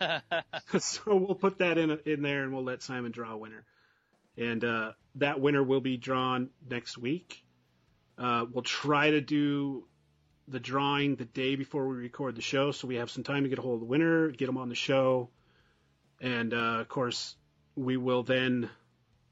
out. 0.00 0.22
so 0.80 1.14
we'll 1.14 1.34
put 1.34 1.58
that 1.58 1.76
in 1.76 1.98
in 2.06 2.22
there, 2.22 2.44
and 2.44 2.54
we'll 2.54 2.64
let 2.64 2.82
Simon 2.82 3.12
draw 3.12 3.32
a 3.32 3.36
winner. 3.36 3.64
And 4.38 4.64
uh, 4.64 4.92
that 5.16 5.38
winner 5.40 5.62
will 5.62 5.82
be 5.82 5.98
drawn 5.98 6.48
next 6.68 6.96
week. 6.96 7.44
Uh, 8.16 8.46
we'll 8.50 8.64
try 8.64 9.10
to 9.10 9.20
do 9.20 9.86
the 10.48 10.60
drawing 10.60 11.16
the 11.16 11.26
day 11.26 11.56
before 11.56 11.86
we 11.86 11.96
record 11.96 12.36
the 12.36 12.42
show, 12.42 12.72
so 12.72 12.88
we 12.88 12.94
have 12.94 13.10
some 13.10 13.24
time 13.24 13.42
to 13.42 13.50
get 13.50 13.58
a 13.58 13.62
hold 13.62 13.74
of 13.74 13.80
the 13.80 13.86
winner, 13.86 14.30
get 14.30 14.46
them 14.46 14.56
on 14.56 14.70
the 14.70 14.74
show, 14.74 15.28
and 16.20 16.52
uh, 16.54 16.80
of 16.80 16.88
course 16.88 17.36
we 17.74 17.96
will 17.96 18.22
then 18.22 18.70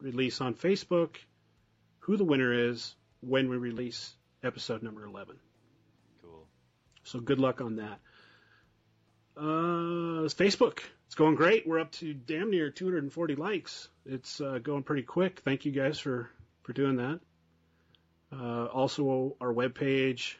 release 0.00 0.40
on 0.40 0.54
Facebook 0.54 1.16
who 2.00 2.16
the 2.16 2.24
winner 2.24 2.52
is 2.52 2.94
when 3.20 3.48
we 3.48 3.56
release 3.56 4.14
episode 4.42 4.82
number 4.82 5.04
11. 5.04 5.36
cool. 6.22 6.46
So 7.04 7.20
good 7.20 7.38
luck 7.38 7.60
on 7.62 7.76
that. 7.76 7.98
Uh, 9.36 10.28
Facebook. 10.28 10.80
It's 11.06 11.14
going 11.14 11.34
great. 11.34 11.66
We're 11.66 11.80
up 11.80 11.92
to 11.92 12.12
damn 12.12 12.50
near 12.50 12.70
240 12.70 13.36
likes. 13.36 13.88
It's 14.04 14.40
uh, 14.40 14.58
going 14.62 14.82
pretty 14.82 15.02
quick. 15.02 15.40
Thank 15.40 15.64
you 15.64 15.72
guys 15.72 15.98
for, 15.98 16.30
for 16.62 16.72
doing 16.72 16.96
that. 16.96 17.20
Uh, 18.32 18.66
also, 18.66 19.36
our 19.40 19.52
webpage. 19.52 20.34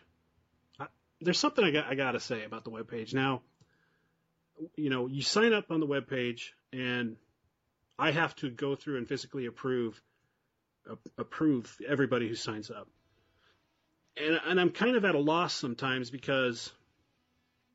I, 0.79 0.87
there's 1.21 1.39
something 1.39 1.65
I 1.65 1.71
got, 1.71 1.87
I 1.87 1.95
got 1.95 2.13
to 2.13 2.21
say 2.21 2.45
about 2.45 2.65
the 2.65 2.71
webpage. 2.71 3.15
Now, 3.15 3.43
you 4.77 4.91
know, 4.91 5.07
you 5.07 5.23
sign 5.23 5.53
up 5.53 5.71
on 5.71 5.81
the 5.81 5.87
web 5.87 6.09
page, 6.09 6.55
and 6.73 7.17
I 7.99 8.11
have 8.11 8.35
to 8.37 8.51
go 8.51 8.75
through 8.77 8.99
and 8.99 9.09
physically 9.09 9.47
approve 9.47 10.01
approve 11.17 11.77
everybody 11.89 12.29
who 12.29 12.35
signs 12.35 12.71
up. 12.71 12.89
And, 14.17 14.39
and 14.47 14.61
I'm 14.61 14.71
kind 14.71 14.97
of 14.97 15.05
at 15.05 15.15
a 15.15 15.19
loss 15.19 15.55
sometimes 15.55 16.11
because 16.11 16.71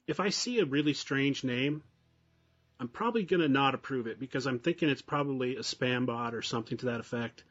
if 0.07 0.19
I 0.19 0.29
see 0.29 0.59
a 0.59 0.65
really 0.65 0.93
strange 0.93 1.43
name, 1.43 1.81
I'm 2.79 2.87
probably 2.87 3.23
going 3.23 3.41
to 3.41 3.49
not 3.49 3.73
approve 3.73 4.07
it 4.07 4.19
because 4.19 4.45
I'm 4.45 4.59
thinking 4.59 4.89
it's 4.89 5.01
probably 5.01 5.55
a 5.55 5.61
spam 5.61 6.05
bot 6.05 6.35
or 6.35 6.41
something 6.41 6.77
to 6.77 6.85
that 6.87 6.99
effect. 6.99 7.43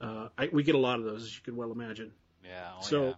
Uh, 0.00 0.28
I, 0.38 0.50
we 0.52 0.62
get 0.62 0.74
a 0.74 0.78
lot 0.78 0.98
of 0.98 1.04
those, 1.04 1.24
as 1.24 1.34
you 1.34 1.42
can 1.42 1.56
well 1.56 1.72
imagine. 1.72 2.12
Yeah. 2.44 2.70
Oh, 2.76 2.82
So- 2.82 3.06
yeah. 3.06 3.14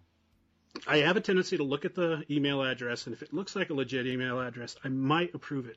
I 0.86 0.98
have 0.98 1.16
a 1.16 1.20
tendency 1.20 1.58
to 1.58 1.62
look 1.62 1.84
at 1.84 1.94
the 1.94 2.24
email 2.30 2.62
address, 2.62 3.06
and 3.06 3.14
if 3.14 3.22
it 3.22 3.32
looks 3.32 3.54
like 3.54 3.70
a 3.70 3.74
legit 3.74 4.06
email 4.06 4.40
address, 4.40 4.76
I 4.82 4.88
might 4.88 5.34
approve 5.34 5.66
it. 5.66 5.76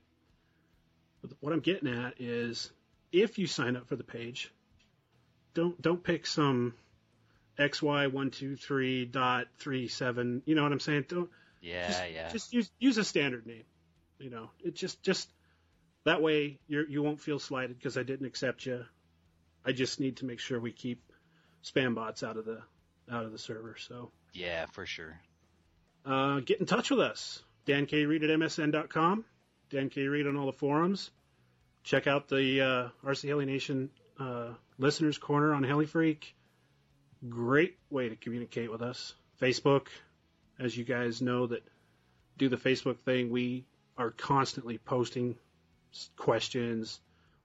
But 1.21 1.31
what 1.41 1.53
I'm 1.53 1.59
getting 1.59 1.89
at 1.89 2.15
is, 2.19 2.71
if 3.11 3.37
you 3.37 3.47
sign 3.47 3.75
up 3.75 3.87
for 3.87 3.95
the 3.95 4.03
page, 4.03 4.51
don't 5.53 5.79
don't 5.81 6.03
pick 6.03 6.25
some 6.25 6.73
xy 7.57 8.11
one 8.11 8.31
two 8.31 8.55
three 8.55 9.05
dot 9.05 9.47
three 9.57 9.87
seven. 9.87 10.41
You 10.45 10.55
know 10.55 10.63
what 10.63 10.71
I'm 10.71 10.79
saying? 10.79 11.05
Don't 11.07 11.29
Yeah, 11.61 11.87
just, 11.87 12.11
yeah. 12.11 12.31
just 12.31 12.53
use 12.53 12.71
use 12.79 12.97
a 12.97 13.03
standard 13.03 13.45
name. 13.45 13.63
You 14.17 14.29
know, 14.29 14.49
it 14.63 14.75
just 14.75 15.03
just 15.03 15.29
that 16.05 16.21
way 16.21 16.57
you 16.67 16.85
you 16.87 17.03
won't 17.03 17.21
feel 17.21 17.39
slighted 17.39 17.77
because 17.77 17.97
I 17.97 18.03
didn't 18.03 18.27
accept 18.27 18.65
you. 18.65 18.85
I 19.65 19.71
just 19.71 19.99
need 19.99 20.17
to 20.17 20.25
make 20.25 20.39
sure 20.39 20.59
we 20.59 20.71
keep 20.71 21.01
spam 21.63 21.95
bots 21.95 22.23
out 22.23 22.37
of 22.37 22.45
the 22.45 22.61
out 23.11 23.25
of 23.25 23.31
the 23.31 23.39
server. 23.39 23.75
So. 23.77 24.11
Yeah, 24.35 24.65
for 24.71 24.85
sure. 24.85 25.19
Uh, 26.05 26.41
get 26.41 26.59
in 26.59 26.65
touch 26.65 26.91
with 26.91 26.99
us. 26.99 27.41
Dan 27.65 27.85
K. 27.85 28.05
Reed 28.05 28.23
at 28.23 28.29
MSN.com. 28.29 29.25
Dan 29.69 29.89
K. 29.89 30.01
Reed 30.03 30.27
on 30.27 30.35
all 30.35 30.45
the 30.45 30.51
forums. 30.51 31.09
Check 31.83 32.05
out 32.05 32.27
the 32.27 32.61
uh, 32.61 33.07
RC 33.07 33.27
Heli 33.29 33.45
Nation 33.45 33.89
uh, 34.19 34.49
Listeners 34.77 35.17
Corner 35.17 35.53
on 35.53 35.63
HeliFreak. 35.63 36.23
Great 37.27 37.77
way 37.89 38.09
to 38.09 38.15
communicate 38.15 38.71
with 38.71 38.81
us. 38.81 39.13
Facebook, 39.41 39.87
as 40.59 40.75
you 40.75 40.83
guys 40.83 41.21
know 41.21 41.47
that 41.47 41.63
do 42.37 42.49
the 42.49 42.57
Facebook 42.57 42.99
thing, 42.99 43.29
we 43.29 43.65
are 43.97 44.11
constantly 44.11 44.77
posting 44.77 45.35
questions, 46.17 46.99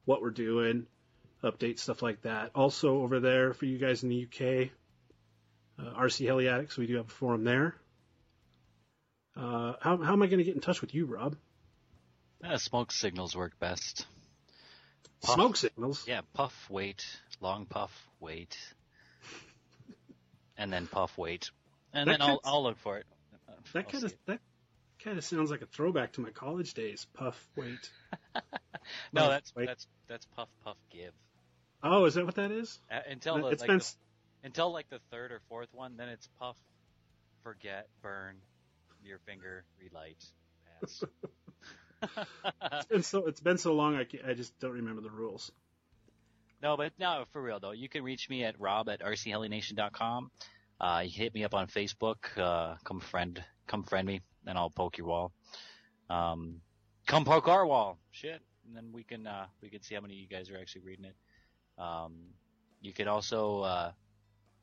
what 0.05 0.21
we're 0.21 0.31
doing, 0.31 0.87
updates, 1.43 1.81
stuff 1.81 2.03
like 2.03 2.23
that. 2.23 2.51
Also 2.55 3.03
over 3.03 3.21
there 3.21 3.55
for 3.55 3.65
you 3.65 3.79
guys 3.79 4.03
in 4.03 4.09
the 4.09 4.27
UK, 4.27 4.71
uh, 5.81 6.01
RC 6.01 6.27
Heliatics. 6.27 6.77
We 6.77 6.87
do 6.87 6.97
have 6.97 7.07
a 7.07 7.11
forum 7.11 7.45
there. 7.45 7.75
Uh, 9.37 9.75
how, 9.81 9.97
how 9.97 10.13
am 10.13 10.23
I 10.23 10.27
going 10.27 10.39
to 10.39 10.45
get 10.45 10.55
in 10.55 10.61
touch 10.61 10.81
with 10.81 10.95
you, 10.95 11.07
Rob? 11.07 11.37
Uh, 12.45 12.57
smoke 12.59 12.93
signals 12.93 13.37
work 13.37 13.59
best. 13.59 14.07
Puff. 15.23 15.35
Smoke 15.35 15.57
signals. 15.57 16.05
Yeah, 16.07 16.23
puff, 16.35 16.55
wait, 16.71 17.05
long 17.41 17.67
puff, 17.67 17.93
wait, 18.21 18.57
and 20.57 20.73
then 20.73 20.87
puff, 20.87 21.17
wait, 21.19 21.51
and 21.93 22.09
That 22.09 22.19
then 22.21 22.23
I'll 22.23 22.41
I'll 22.43 22.63
look 22.63 22.79
for 22.79 22.97
it. 22.97 23.07
That 23.75 23.91
kind 23.91 24.05
of 24.05 24.15
that 24.27 24.41
kind 25.05 25.19
of 25.19 25.25
sounds 25.25 25.51
like 25.51 25.61
a 25.61 25.67
throwback 25.67 26.13
to 26.13 26.23
my 26.23 26.31
college 26.31 26.73
days. 26.73 27.07
Puff, 27.13 27.39
wait. 27.55 27.91
no, 29.13 29.21
Puff, 29.23 29.31
that's 29.31 29.55
wait. 29.55 29.67
that's 29.67 29.87
that's 30.09 30.27
puff, 30.37 30.49
puff, 30.65 30.77
give. 30.91 31.13
Oh, 31.83 32.07
is 32.07 32.15
that 32.15 32.25
what 32.25 32.37
that 32.37 32.51
is? 32.51 32.79
Uh, 32.91 33.01
until 33.11 33.43
the, 33.43 33.49
It's 33.49 33.61
like 33.61 33.69
been 33.69 33.79
the, 33.79 33.95
until 34.43 34.73
like 34.73 34.89
the 34.91 35.01
third 35.11 35.33
or 35.33 35.41
fourth 35.49 35.69
one, 35.73 35.97
then 35.97 36.09
it's 36.09 36.29
puff, 36.39 36.57
forget, 37.43 37.89
burn, 38.03 38.37
your 39.03 39.19
finger, 39.27 39.65
relight, 39.81 40.25
pass. 40.81 41.05
it's 42.73 42.87
been 42.87 43.03
so 43.03 43.27
it's 43.27 43.41
been 43.41 43.59
so 43.59 43.75
long. 43.75 43.97
I, 43.97 44.07
I 44.27 44.35
just 44.35 44.59
don't 44.59 44.73
remember 44.73 45.03
the 45.03 45.11
rules. 45.11 45.53
No, 46.63 46.77
but 46.77 46.93
no, 46.99 47.25
for 47.33 47.43
real 47.43 47.61
though, 47.61 47.73
you 47.73 47.89
can 47.89 48.05
reach 48.05 48.29
me 48.29 48.45
at 48.45 48.61
rob 48.61 48.89
at 48.89 49.01
rchelination.com. 49.01 50.31
Uh, 50.81 51.03
you 51.05 51.11
hit 51.11 51.35
me 51.35 51.45
up 51.45 51.55
on 51.55 51.69
Facebook. 51.69 52.17
Uh, 52.37 52.77
come 52.85 53.01
friend, 53.01 53.43
come 53.67 53.83
friend 53.83 54.07
me, 54.07 54.21
and 54.47 54.57
I'll 54.57 54.71
poke 54.71 54.99
your 54.99 55.07
wall. 55.07 55.33
Um, 56.09 56.61
come 57.07 57.25
poke 57.25 57.49
our 57.49 57.67
wall, 57.67 57.99
shit, 58.11 58.41
and 58.67 58.77
then 58.77 58.91
we 58.93 59.05
can 59.05 59.27
uh, 59.27 59.47
we 59.63 59.69
can 59.69 59.83
see 59.83 59.95
how 59.95 60.01
many 60.01 60.15
of 60.15 60.21
you 60.21 60.29
guys 60.29 60.51
are 60.51 60.59
actually 60.59 60.83
reading 60.83 61.07
it. 61.07 61.17
Um, 61.81 62.15
you 62.81 62.93
can 62.93 63.09
also 63.09 63.61
uh, 63.61 63.93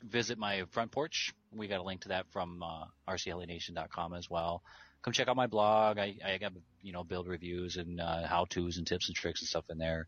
visit 0.04 0.38
my 0.38 0.64
front 0.72 0.92
porch. 0.92 1.34
We 1.52 1.68
got 1.68 1.80
a 1.80 1.84
link 1.84 2.02
to 2.02 2.10
that 2.10 2.28
from 2.32 2.64
uh, 2.64 2.86
rchelination.com 3.08 4.14
as 4.14 4.30
well. 4.30 4.64
Come 5.02 5.14
check 5.14 5.28
out 5.28 5.36
my 5.36 5.48
blog. 5.48 5.98
I, 5.98 6.16
I 6.26 6.38
got 6.38 6.54
you 6.82 6.92
know 6.92 7.04
build 7.04 7.28
reviews 7.28 7.78
and 7.78 8.02
uh, 8.02 8.28
how 8.28 8.46
tos 8.46 8.78
and 8.78 8.86
tips 8.86 9.08
and 9.08 9.16
tricks 9.16 9.42
and 9.42 9.48
stuff 9.48 9.66
in 9.70 9.78
there. 9.78 10.08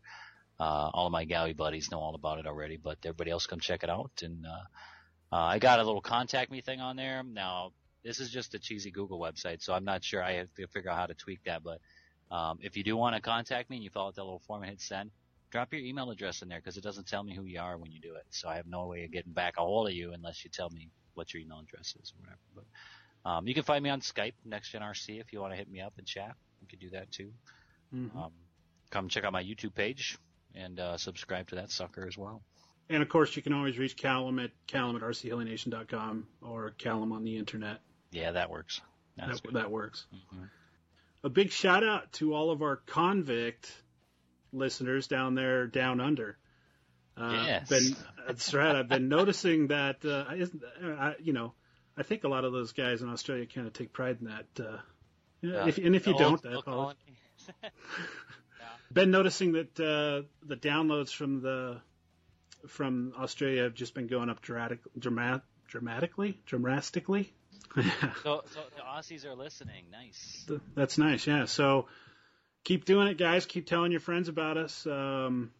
Uh, 0.58 0.90
all 0.92 1.06
of 1.06 1.12
my 1.12 1.24
galley 1.24 1.54
buddies 1.54 1.90
know 1.90 2.00
all 2.00 2.14
about 2.14 2.38
it 2.38 2.46
already, 2.46 2.76
but 2.76 2.98
everybody 3.04 3.30
else 3.30 3.46
come 3.46 3.60
check 3.60 3.82
it 3.82 3.88
out. 3.88 4.10
And 4.22 4.44
uh, 4.46 5.34
uh, 5.34 5.36
I 5.36 5.58
got 5.58 5.80
a 5.80 5.84
little 5.84 6.02
contact 6.02 6.50
me 6.50 6.60
thing 6.60 6.80
on 6.80 6.96
there. 6.96 7.22
Now 7.22 7.72
this 8.04 8.20
is 8.20 8.30
just 8.30 8.54
a 8.54 8.58
cheesy 8.58 8.90
Google 8.90 9.18
website, 9.18 9.62
so 9.62 9.72
I'm 9.72 9.84
not 9.84 10.04
sure. 10.04 10.22
I 10.22 10.34
have 10.34 10.52
to 10.56 10.66
figure 10.68 10.90
out 10.90 10.98
how 10.98 11.06
to 11.06 11.14
tweak 11.14 11.44
that. 11.44 11.62
But 11.62 11.80
um, 12.34 12.58
if 12.62 12.76
you 12.76 12.84
do 12.84 12.96
want 12.96 13.16
to 13.16 13.22
contact 13.22 13.70
me 13.70 13.76
and 13.76 13.84
you 13.84 13.90
fill 13.90 14.06
out 14.06 14.16
that 14.16 14.22
little 14.22 14.42
form 14.46 14.62
and 14.62 14.70
hit 14.70 14.80
send, 14.80 15.10
drop 15.50 15.72
your 15.72 15.82
email 15.82 16.10
address 16.10 16.42
in 16.42 16.48
there 16.48 16.58
because 16.58 16.76
it 16.76 16.82
doesn't 16.84 17.06
tell 17.08 17.22
me 17.22 17.34
who 17.34 17.44
you 17.44 17.60
are 17.60 17.76
when 17.76 17.90
you 17.92 18.00
do 18.00 18.14
it. 18.14 18.24
So 18.30 18.48
I 18.48 18.56
have 18.56 18.66
no 18.66 18.86
way 18.86 19.04
of 19.04 19.10
getting 19.12 19.32
back 19.32 19.54
a 19.58 19.60
hold 19.62 19.88
of 19.88 19.94
you 19.94 20.12
unless 20.12 20.44
you 20.44 20.50
tell 20.50 20.70
me 20.70 20.90
what 21.14 21.32
your 21.34 21.42
email 21.42 21.58
address 21.60 21.94
is 22.00 22.12
or 22.16 22.20
whatever. 22.20 22.40
But 22.54 22.64
Um, 23.22 23.46
you 23.46 23.52
can 23.52 23.64
find 23.64 23.84
me 23.84 23.90
on 23.90 24.00
Skype, 24.00 24.32
NextGenRC, 24.48 25.20
if 25.20 25.32
you 25.34 25.40
want 25.40 25.52
to 25.52 25.56
hit 25.58 25.68
me 25.70 25.80
up 25.82 25.92
and 25.98 26.06
chat. 26.06 26.34
You 26.62 26.66
can 26.66 26.78
do 26.78 26.88
that 26.90 27.10
too. 27.12 27.34
Mhm. 27.92 28.16
Um, 28.16 28.32
come 28.88 29.08
check 29.10 29.24
out 29.24 29.32
my 29.32 29.42
YouTube 29.44 29.74
page 29.74 30.16
and 30.54 30.80
uh, 30.80 30.96
subscribe 30.96 31.48
to 31.48 31.56
that 31.56 31.70
sucker 31.70 32.06
as 32.06 32.16
well. 32.16 32.42
And 32.88 33.02
of 33.02 33.08
course, 33.10 33.36
you 33.36 33.42
can 33.42 33.52
always 33.52 33.76
reach 33.78 33.94
Callum 33.96 34.38
at 34.38 34.52
Callum 34.66 34.96
at 34.96 35.02
rchelination.com 35.02 36.28
or 36.40 36.70
Callum 36.70 37.12
on 37.12 37.22
the 37.24 37.36
internet. 37.36 37.80
Yeah, 38.10 38.32
that 38.32 38.48
works. 38.50 38.80
That's 39.16 39.40
That, 39.42 39.52
that 39.52 39.70
works. 39.70 40.06
Mhm. 40.14 40.50
A 41.22 41.28
big 41.28 41.50
shout 41.52 41.84
out 41.84 42.10
to 42.14 42.32
all 42.34 42.50
of 42.50 42.62
our 42.62 42.76
convict 42.76 43.82
listeners 44.52 45.06
down 45.08 45.34
there, 45.34 45.66
down 45.66 46.00
under. 46.00 46.36
Uh, 47.16 47.44
Yes. 47.46 47.68
Been, 47.68 47.96
that's 48.26 48.54
right. 48.54 48.76
I've 48.76 48.88
been 48.88 49.08
noticing 49.08 49.68
that, 49.68 50.04
uh, 50.04 50.26
isn't- 50.34 50.62
I, 50.82 51.16
you 51.20 51.32
know, 51.32 51.52
I 51.96 52.02
think 52.02 52.24
a 52.24 52.28
lot 52.28 52.44
of 52.44 52.52
those 52.52 52.72
guys 52.72 53.02
in 53.02 53.08
Australia 53.08 53.46
kind 53.46 53.66
of 53.66 53.72
take 53.72 53.92
pride 53.92 54.18
in 54.20 54.28
that. 54.28 54.46
Uh, 54.64 54.78
yeah, 55.42 55.66
if, 55.66 55.78
and 55.78 55.94
if 55.94 56.06
you 56.06 56.16
don't, 56.16 56.44
I 56.46 56.58
apologize. 56.58 56.64
colony. 56.64 56.96
been 58.92 59.10
noticing 59.10 59.52
that 59.52 59.78
uh, 59.80 60.26
the 60.46 60.56
downloads 60.56 61.14
from 61.14 61.40
the 61.42 61.80
from 62.68 63.14
Australia 63.18 63.62
have 63.64 63.74
just 63.74 63.94
been 63.94 64.06
going 64.06 64.28
up 64.28 64.42
dramatic, 64.42 64.80
dramat, 64.98 65.42
dramatically, 65.68 66.40
dramatically. 66.46 67.32
So, 68.22 68.42
so 68.52 68.60
the 68.76 68.82
Aussies 68.82 69.24
are 69.24 69.34
listening. 69.34 69.84
Nice. 69.92 70.44
That's 70.74 70.98
nice, 70.98 71.26
yeah. 71.26 71.44
So 71.44 71.86
keep 72.64 72.84
doing 72.84 73.08
it, 73.08 73.18
guys. 73.18 73.46
Keep 73.46 73.66
telling 73.66 73.90
your 73.90 74.00
friends 74.00 74.28
about 74.28 74.56
us. 74.56 74.86
Um, 74.86 75.50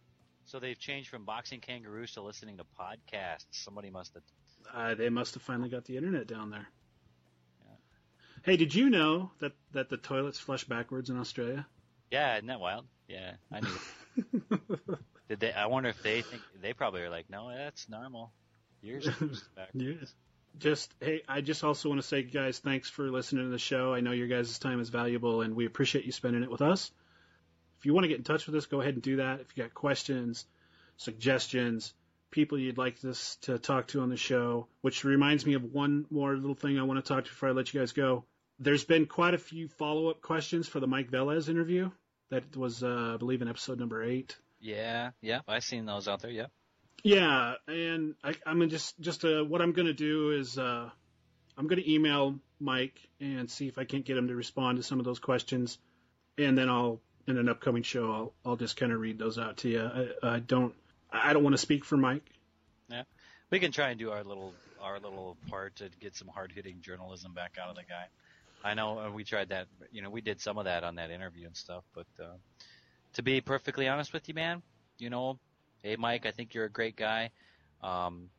So 0.45 0.59
they've 0.59 0.77
changed 0.79 1.09
from 1.09 1.25
boxing 1.25 1.59
kangaroos 1.59 2.13
to 2.13 2.21
listening 2.21 2.57
to 2.57 2.63
podcasts. 2.79 3.45
Somebody 3.51 3.89
must 3.89 4.13
have. 4.13 4.23
uh, 4.73 4.95
they 4.95 5.09
must 5.09 5.33
have 5.35 5.43
finally 5.43 5.69
got 5.69 5.85
the 5.85 5.97
internet 5.97 6.27
down 6.27 6.49
there. 6.49 6.67
Hey, 8.43 8.57
did 8.57 8.73
you 8.73 8.89
know 8.89 9.29
that, 9.39 9.51
that 9.73 9.89
the 9.89 9.97
toilets 9.97 10.39
flush 10.39 10.63
backwards 10.63 11.11
in 11.11 11.19
Australia? 11.19 11.67
Yeah, 12.09 12.37
isn't 12.37 12.47
that 12.47 12.59
wild? 12.59 12.87
Yeah, 13.07 13.33
I 13.51 13.59
knew. 13.59 14.59
Did 15.29 15.39
they? 15.39 15.53
I 15.53 15.67
wonder 15.67 15.89
if 15.89 16.01
they 16.01 16.21
think 16.23 16.41
they 16.59 16.73
probably 16.73 17.01
are 17.01 17.09
like, 17.09 17.29
no, 17.29 17.55
that's 17.55 17.87
normal. 17.87 18.31
Yours 18.81 19.05
is 19.05 19.41
back. 19.55 19.69
Yes. 19.73 20.13
Just 20.57 20.93
hey, 20.99 21.21
I 21.27 21.41
just 21.41 21.63
also 21.63 21.89
want 21.89 22.01
to 22.01 22.07
say, 22.07 22.23
guys, 22.23 22.59
thanks 22.59 22.89
for 22.89 23.09
listening 23.09 23.45
to 23.45 23.49
the 23.49 23.57
show. 23.57 23.93
I 23.93 24.01
know 24.01 24.11
your 24.11 24.27
guys' 24.27 24.59
time 24.59 24.79
is 24.79 24.89
valuable, 24.89 25.41
and 25.41 25.55
we 25.55 25.65
appreciate 25.65 26.05
you 26.05 26.11
spending 26.11 26.43
it 26.43 26.51
with 26.51 26.61
us. 26.61 26.91
If 27.79 27.85
you 27.85 27.93
want 27.93 28.03
to 28.03 28.09
get 28.09 28.17
in 28.17 28.23
touch 28.23 28.45
with 28.45 28.55
us, 28.55 28.65
go 28.67 28.81
ahead 28.81 28.93
and 28.93 29.01
do 29.01 29.15
that. 29.17 29.39
If 29.39 29.55
you 29.55 29.63
got 29.63 29.73
questions, 29.73 30.45
suggestions, 30.97 31.93
people 32.29 32.59
you'd 32.59 32.77
like 32.77 33.03
us 33.05 33.37
to 33.41 33.57
talk 33.57 33.87
to 33.87 34.01
on 34.01 34.09
the 34.09 34.17
show, 34.17 34.67
which 34.81 35.03
reminds 35.03 35.45
me 35.45 35.55
of 35.55 35.63
one 35.63 36.05
more 36.09 36.35
little 36.35 36.55
thing 36.55 36.79
I 36.79 36.83
want 36.83 37.03
to 37.03 37.07
talk 37.07 37.23
to 37.23 37.29
before 37.29 37.49
I 37.49 37.51
let 37.53 37.73
you 37.73 37.79
guys 37.79 37.91
go. 37.93 38.25
There's 38.59 38.83
been 38.83 39.07
quite 39.07 39.33
a 39.33 39.39
few 39.39 39.67
follow-up 39.67 40.21
questions 40.21 40.67
for 40.67 40.79
the 40.79 40.87
Mike 40.87 41.09
Velez 41.09 41.49
interview. 41.49 41.89
That 42.29 42.55
was, 42.55 42.83
uh, 42.83 43.13
I 43.15 43.17
believe, 43.17 43.41
in 43.41 43.47
episode 43.47 43.79
number 43.79 44.03
eight. 44.03 44.37
Yeah, 44.59 45.11
yeah, 45.21 45.39
I've 45.47 45.63
seen 45.63 45.85
those 45.85 46.07
out 46.07 46.21
there. 46.21 46.29
Yeah. 46.29 46.45
Yeah, 47.03 47.55
and 47.67 48.15
I, 48.23 48.35
I'm 48.45 48.59
gonna 48.59 48.67
just 48.67 48.99
just 48.99 49.25
uh, 49.25 49.43
what 49.43 49.61
I'm 49.61 49.71
gonna 49.71 49.93
do 49.93 50.31
is 50.31 50.57
uh, 50.57 50.89
I'm 51.57 51.67
gonna 51.67 51.83
email 51.87 52.39
Mike 52.59 52.99
and 53.19 53.49
see 53.49 53.67
if 53.67 53.77
I 53.77 53.85
can't 53.85 54.05
get 54.05 54.17
him 54.17 54.27
to 54.27 54.35
respond 54.35 54.77
to 54.77 54.83
some 54.83 54.99
of 54.99 55.05
those 55.05 55.19
questions, 55.19 55.77
and 56.37 56.57
then 56.57 56.69
I'll 56.69 56.99
in 57.27 57.37
an 57.37 57.49
upcoming 57.49 57.83
show 57.83 58.11
I'll 58.11 58.33
I'll 58.45 58.55
just 58.55 58.77
kind 58.77 58.91
of 58.91 58.99
read 58.99 59.17
those 59.17 59.39
out 59.39 59.57
to 59.57 59.69
you. 59.69 59.81
I, 60.23 60.35
I 60.35 60.39
don't 60.39 60.73
I 61.11 61.33
don't 61.33 61.43
want 61.43 61.53
to 61.53 61.61
speak 61.61 61.85
for 61.85 61.97
Mike. 61.97 62.25
Yeah, 62.89 63.03
we 63.49 63.59
can 63.59 63.71
try 63.71 63.89
and 63.89 63.99
do 63.99 64.11
our 64.11 64.23
little 64.23 64.53
our 64.81 64.99
little 64.99 65.37
part 65.49 65.77
to 65.77 65.89
get 65.99 66.15
some 66.15 66.27
hard 66.27 66.51
hitting 66.51 66.81
journalism 66.81 67.33
back 67.33 67.57
out 67.61 67.69
of 67.69 67.75
the 67.75 67.83
guy. 67.83 68.05
I 68.63 68.73
know 68.73 68.99
uh, 68.99 69.11
we 69.11 69.23
tried 69.23 69.49
that. 69.49 69.67
You 69.91 70.01
know, 70.01 70.09
we 70.09 70.21
did 70.21 70.39
some 70.39 70.57
of 70.57 70.65
that 70.65 70.83
on 70.83 70.95
that 70.95 71.09
interview 71.11 71.47
and 71.47 71.55
stuff. 71.55 71.83
But 71.93 72.07
uh, 72.19 72.35
to 73.13 73.23
be 73.23 73.41
perfectly 73.41 73.87
honest 73.87 74.13
with 74.13 74.27
you, 74.27 74.35
man, 74.35 74.61
you 74.97 75.09
know, 75.09 75.39
hey 75.83 75.95
Mike, 75.97 76.25
I 76.25 76.31
think 76.31 76.53
you're 76.53 76.65
a 76.65 76.71
great 76.71 76.95
guy. 76.95 77.31
Um, 77.81 78.29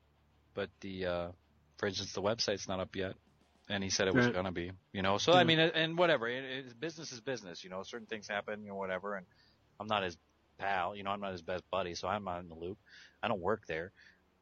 but 0.55 0.71
the 0.81 1.07
uh, 1.07 1.29
for 1.79 1.87
instance, 1.87 2.13
the 2.13 2.23
website's 2.23 2.69
not 2.69 2.81
up 2.81 2.95
yet, 2.95 3.15
and 3.69 3.83
he 3.83 3.91
said 3.91 4.09
it 4.09 4.15
was 4.15 4.27
Right. 4.27 4.35
gonna 4.35 4.53
be. 4.53 4.71
You 4.93 5.03
know, 5.03 5.19
so 5.19 5.33
I 5.33 5.45
mean, 5.45 5.59
and 5.59 5.97
whatever. 5.99 6.29
It, 6.29 6.45
it, 6.45 6.81
business 6.81 7.13
is 7.13 7.21
business. 7.21 7.65
You 7.65 7.71
know, 7.71 7.83
certain 7.83 8.07
things 8.07 8.29
happen. 8.29 8.63
You 8.63 8.71
know, 8.71 8.77
whatever. 8.77 9.17
And 9.17 9.27
I'm 9.81 9.87
not 9.87 10.03
his 10.03 10.17
pal. 10.59 10.95
You 10.95 11.03
know, 11.03 11.11
I'm 11.11 11.21
not 11.21 11.33
his 11.33 11.43
best 11.43 11.65
buddy, 11.71 11.95
so 11.95 12.09
I'm 12.09 12.25
not 12.25 12.41
in 12.41 12.49
the 12.49 12.55
loop. 12.55 12.79
I 13.23 13.29
don't 13.29 13.41
work 13.41 13.67
there, 13.67 13.93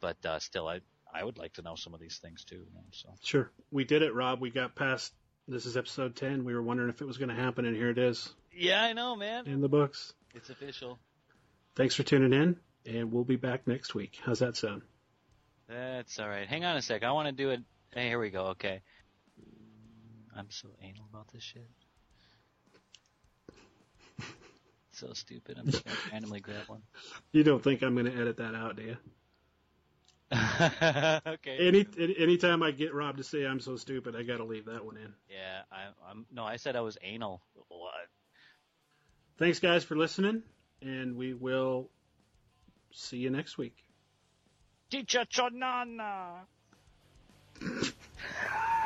but 0.01 0.17
uh, 0.25 0.39
still, 0.39 0.69
I 0.69 0.81
I 1.13 1.25
would 1.25 1.39
like 1.39 1.55
to 1.55 1.63
know 1.63 1.75
some 1.77 1.95
of 1.95 2.01
these 2.01 2.19
things 2.19 2.45
too. 2.45 2.57
You 2.57 2.75
know, 2.75 2.85
so 2.93 3.09
Sure, 3.23 3.51
we 3.71 3.85
did 3.85 4.03
it, 4.03 4.15
Rob. 4.15 4.41
We 4.41 4.51
got 4.51 4.75
past. 4.75 5.13
This 5.49 5.67
is 5.67 5.77
episode 5.77 6.15
ten. 6.15 6.45
We 6.45 6.55
were 6.55 6.63
wondering 6.63 6.91
if 6.91 7.01
it 7.01 7.07
was 7.07 7.17
going 7.17 7.31
to 7.31 7.35
happen, 7.35 7.65
and 7.65 7.75
here 7.75 7.91
it 7.91 7.99
is 7.99 8.33
yeah, 8.53 8.83
I 8.83 8.93
know, 8.93 9.17
man. 9.17 9.47
in 9.47 9.61
the 9.61 9.69
books. 9.69 10.13
It's 10.35 10.51
official. 10.51 10.99
Thanks 11.77 11.95
for 11.95 12.03
tuning 12.03 12.33
in, 12.33 12.57
and 12.87 13.13
we'll 13.13 13.25
be 13.25 13.37
back 13.37 13.67
next 13.67 13.95
week. 13.95 14.19
How's 14.23 14.41
that 14.41 14.57
sound? 14.57 14.83
That's 15.69 16.19
all 16.19 16.29
right. 16.29 16.49
Hang 16.49 16.65
on 16.65 16.77
a 16.77 16.83
sec. 16.83 17.05
I 17.05 17.13
want 17.13 17.29
to 17.29 17.33
do 17.33 17.51
it. 17.51 17.61
Hey, 17.95 18.09
here 18.09 18.19
we 18.19 18.31
go. 18.31 18.47
Okay. 18.47 18.83
I'm 20.37 20.51
so 20.51 20.69
anal 20.83 21.05
about 21.13 21.29
this 21.33 21.43
shit. 21.43 21.69
so 24.93 25.13
stupid. 25.13 25.59
I'm 25.59 25.67
just 25.67 25.85
gonna 25.85 25.97
randomly 26.13 26.41
grab 26.41 26.69
one. 26.69 26.83
You 27.33 27.45
don't 27.45 27.63
think 27.63 27.83
I'm 27.83 27.95
going 27.95 28.07
to 28.07 28.17
edit 28.17 28.39
that 28.39 28.55
out, 28.55 28.77
do 28.77 28.83
you? 28.83 28.97
okay. 30.33 31.57
Any 31.59 31.85
anytime 32.19 32.63
I 32.63 32.71
get 32.71 32.95
Rob 32.95 33.17
to 33.17 33.25
say 33.25 33.45
I'm 33.45 33.59
so 33.59 33.75
stupid, 33.77 34.15
I 34.15 34.23
got 34.23 34.37
to 34.37 34.45
leave 34.45 34.67
that 34.67 34.85
one 34.85 34.97
in. 34.97 35.13
Yeah, 35.29 35.63
I, 35.73 35.89
I'm. 36.09 36.25
No, 36.33 36.45
I 36.45 36.57
said 36.57 36.77
I 36.77 36.83
was 36.83 36.97
anal. 37.03 37.43
What? 37.67 37.93
Thanks, 39.39 39.59
guys, 39.59 39.83
for 39.83 39.97
listening, 39.97 40.43
and 40.83 41.17
we 41.17 41.35
will 41.35 41.91
see 42.93 43.19
you 43.19 43.31
next 43.31 43.59
week. 43.59 43.85
Teacher 44.91 45.25
Chonana. 45.25 46.41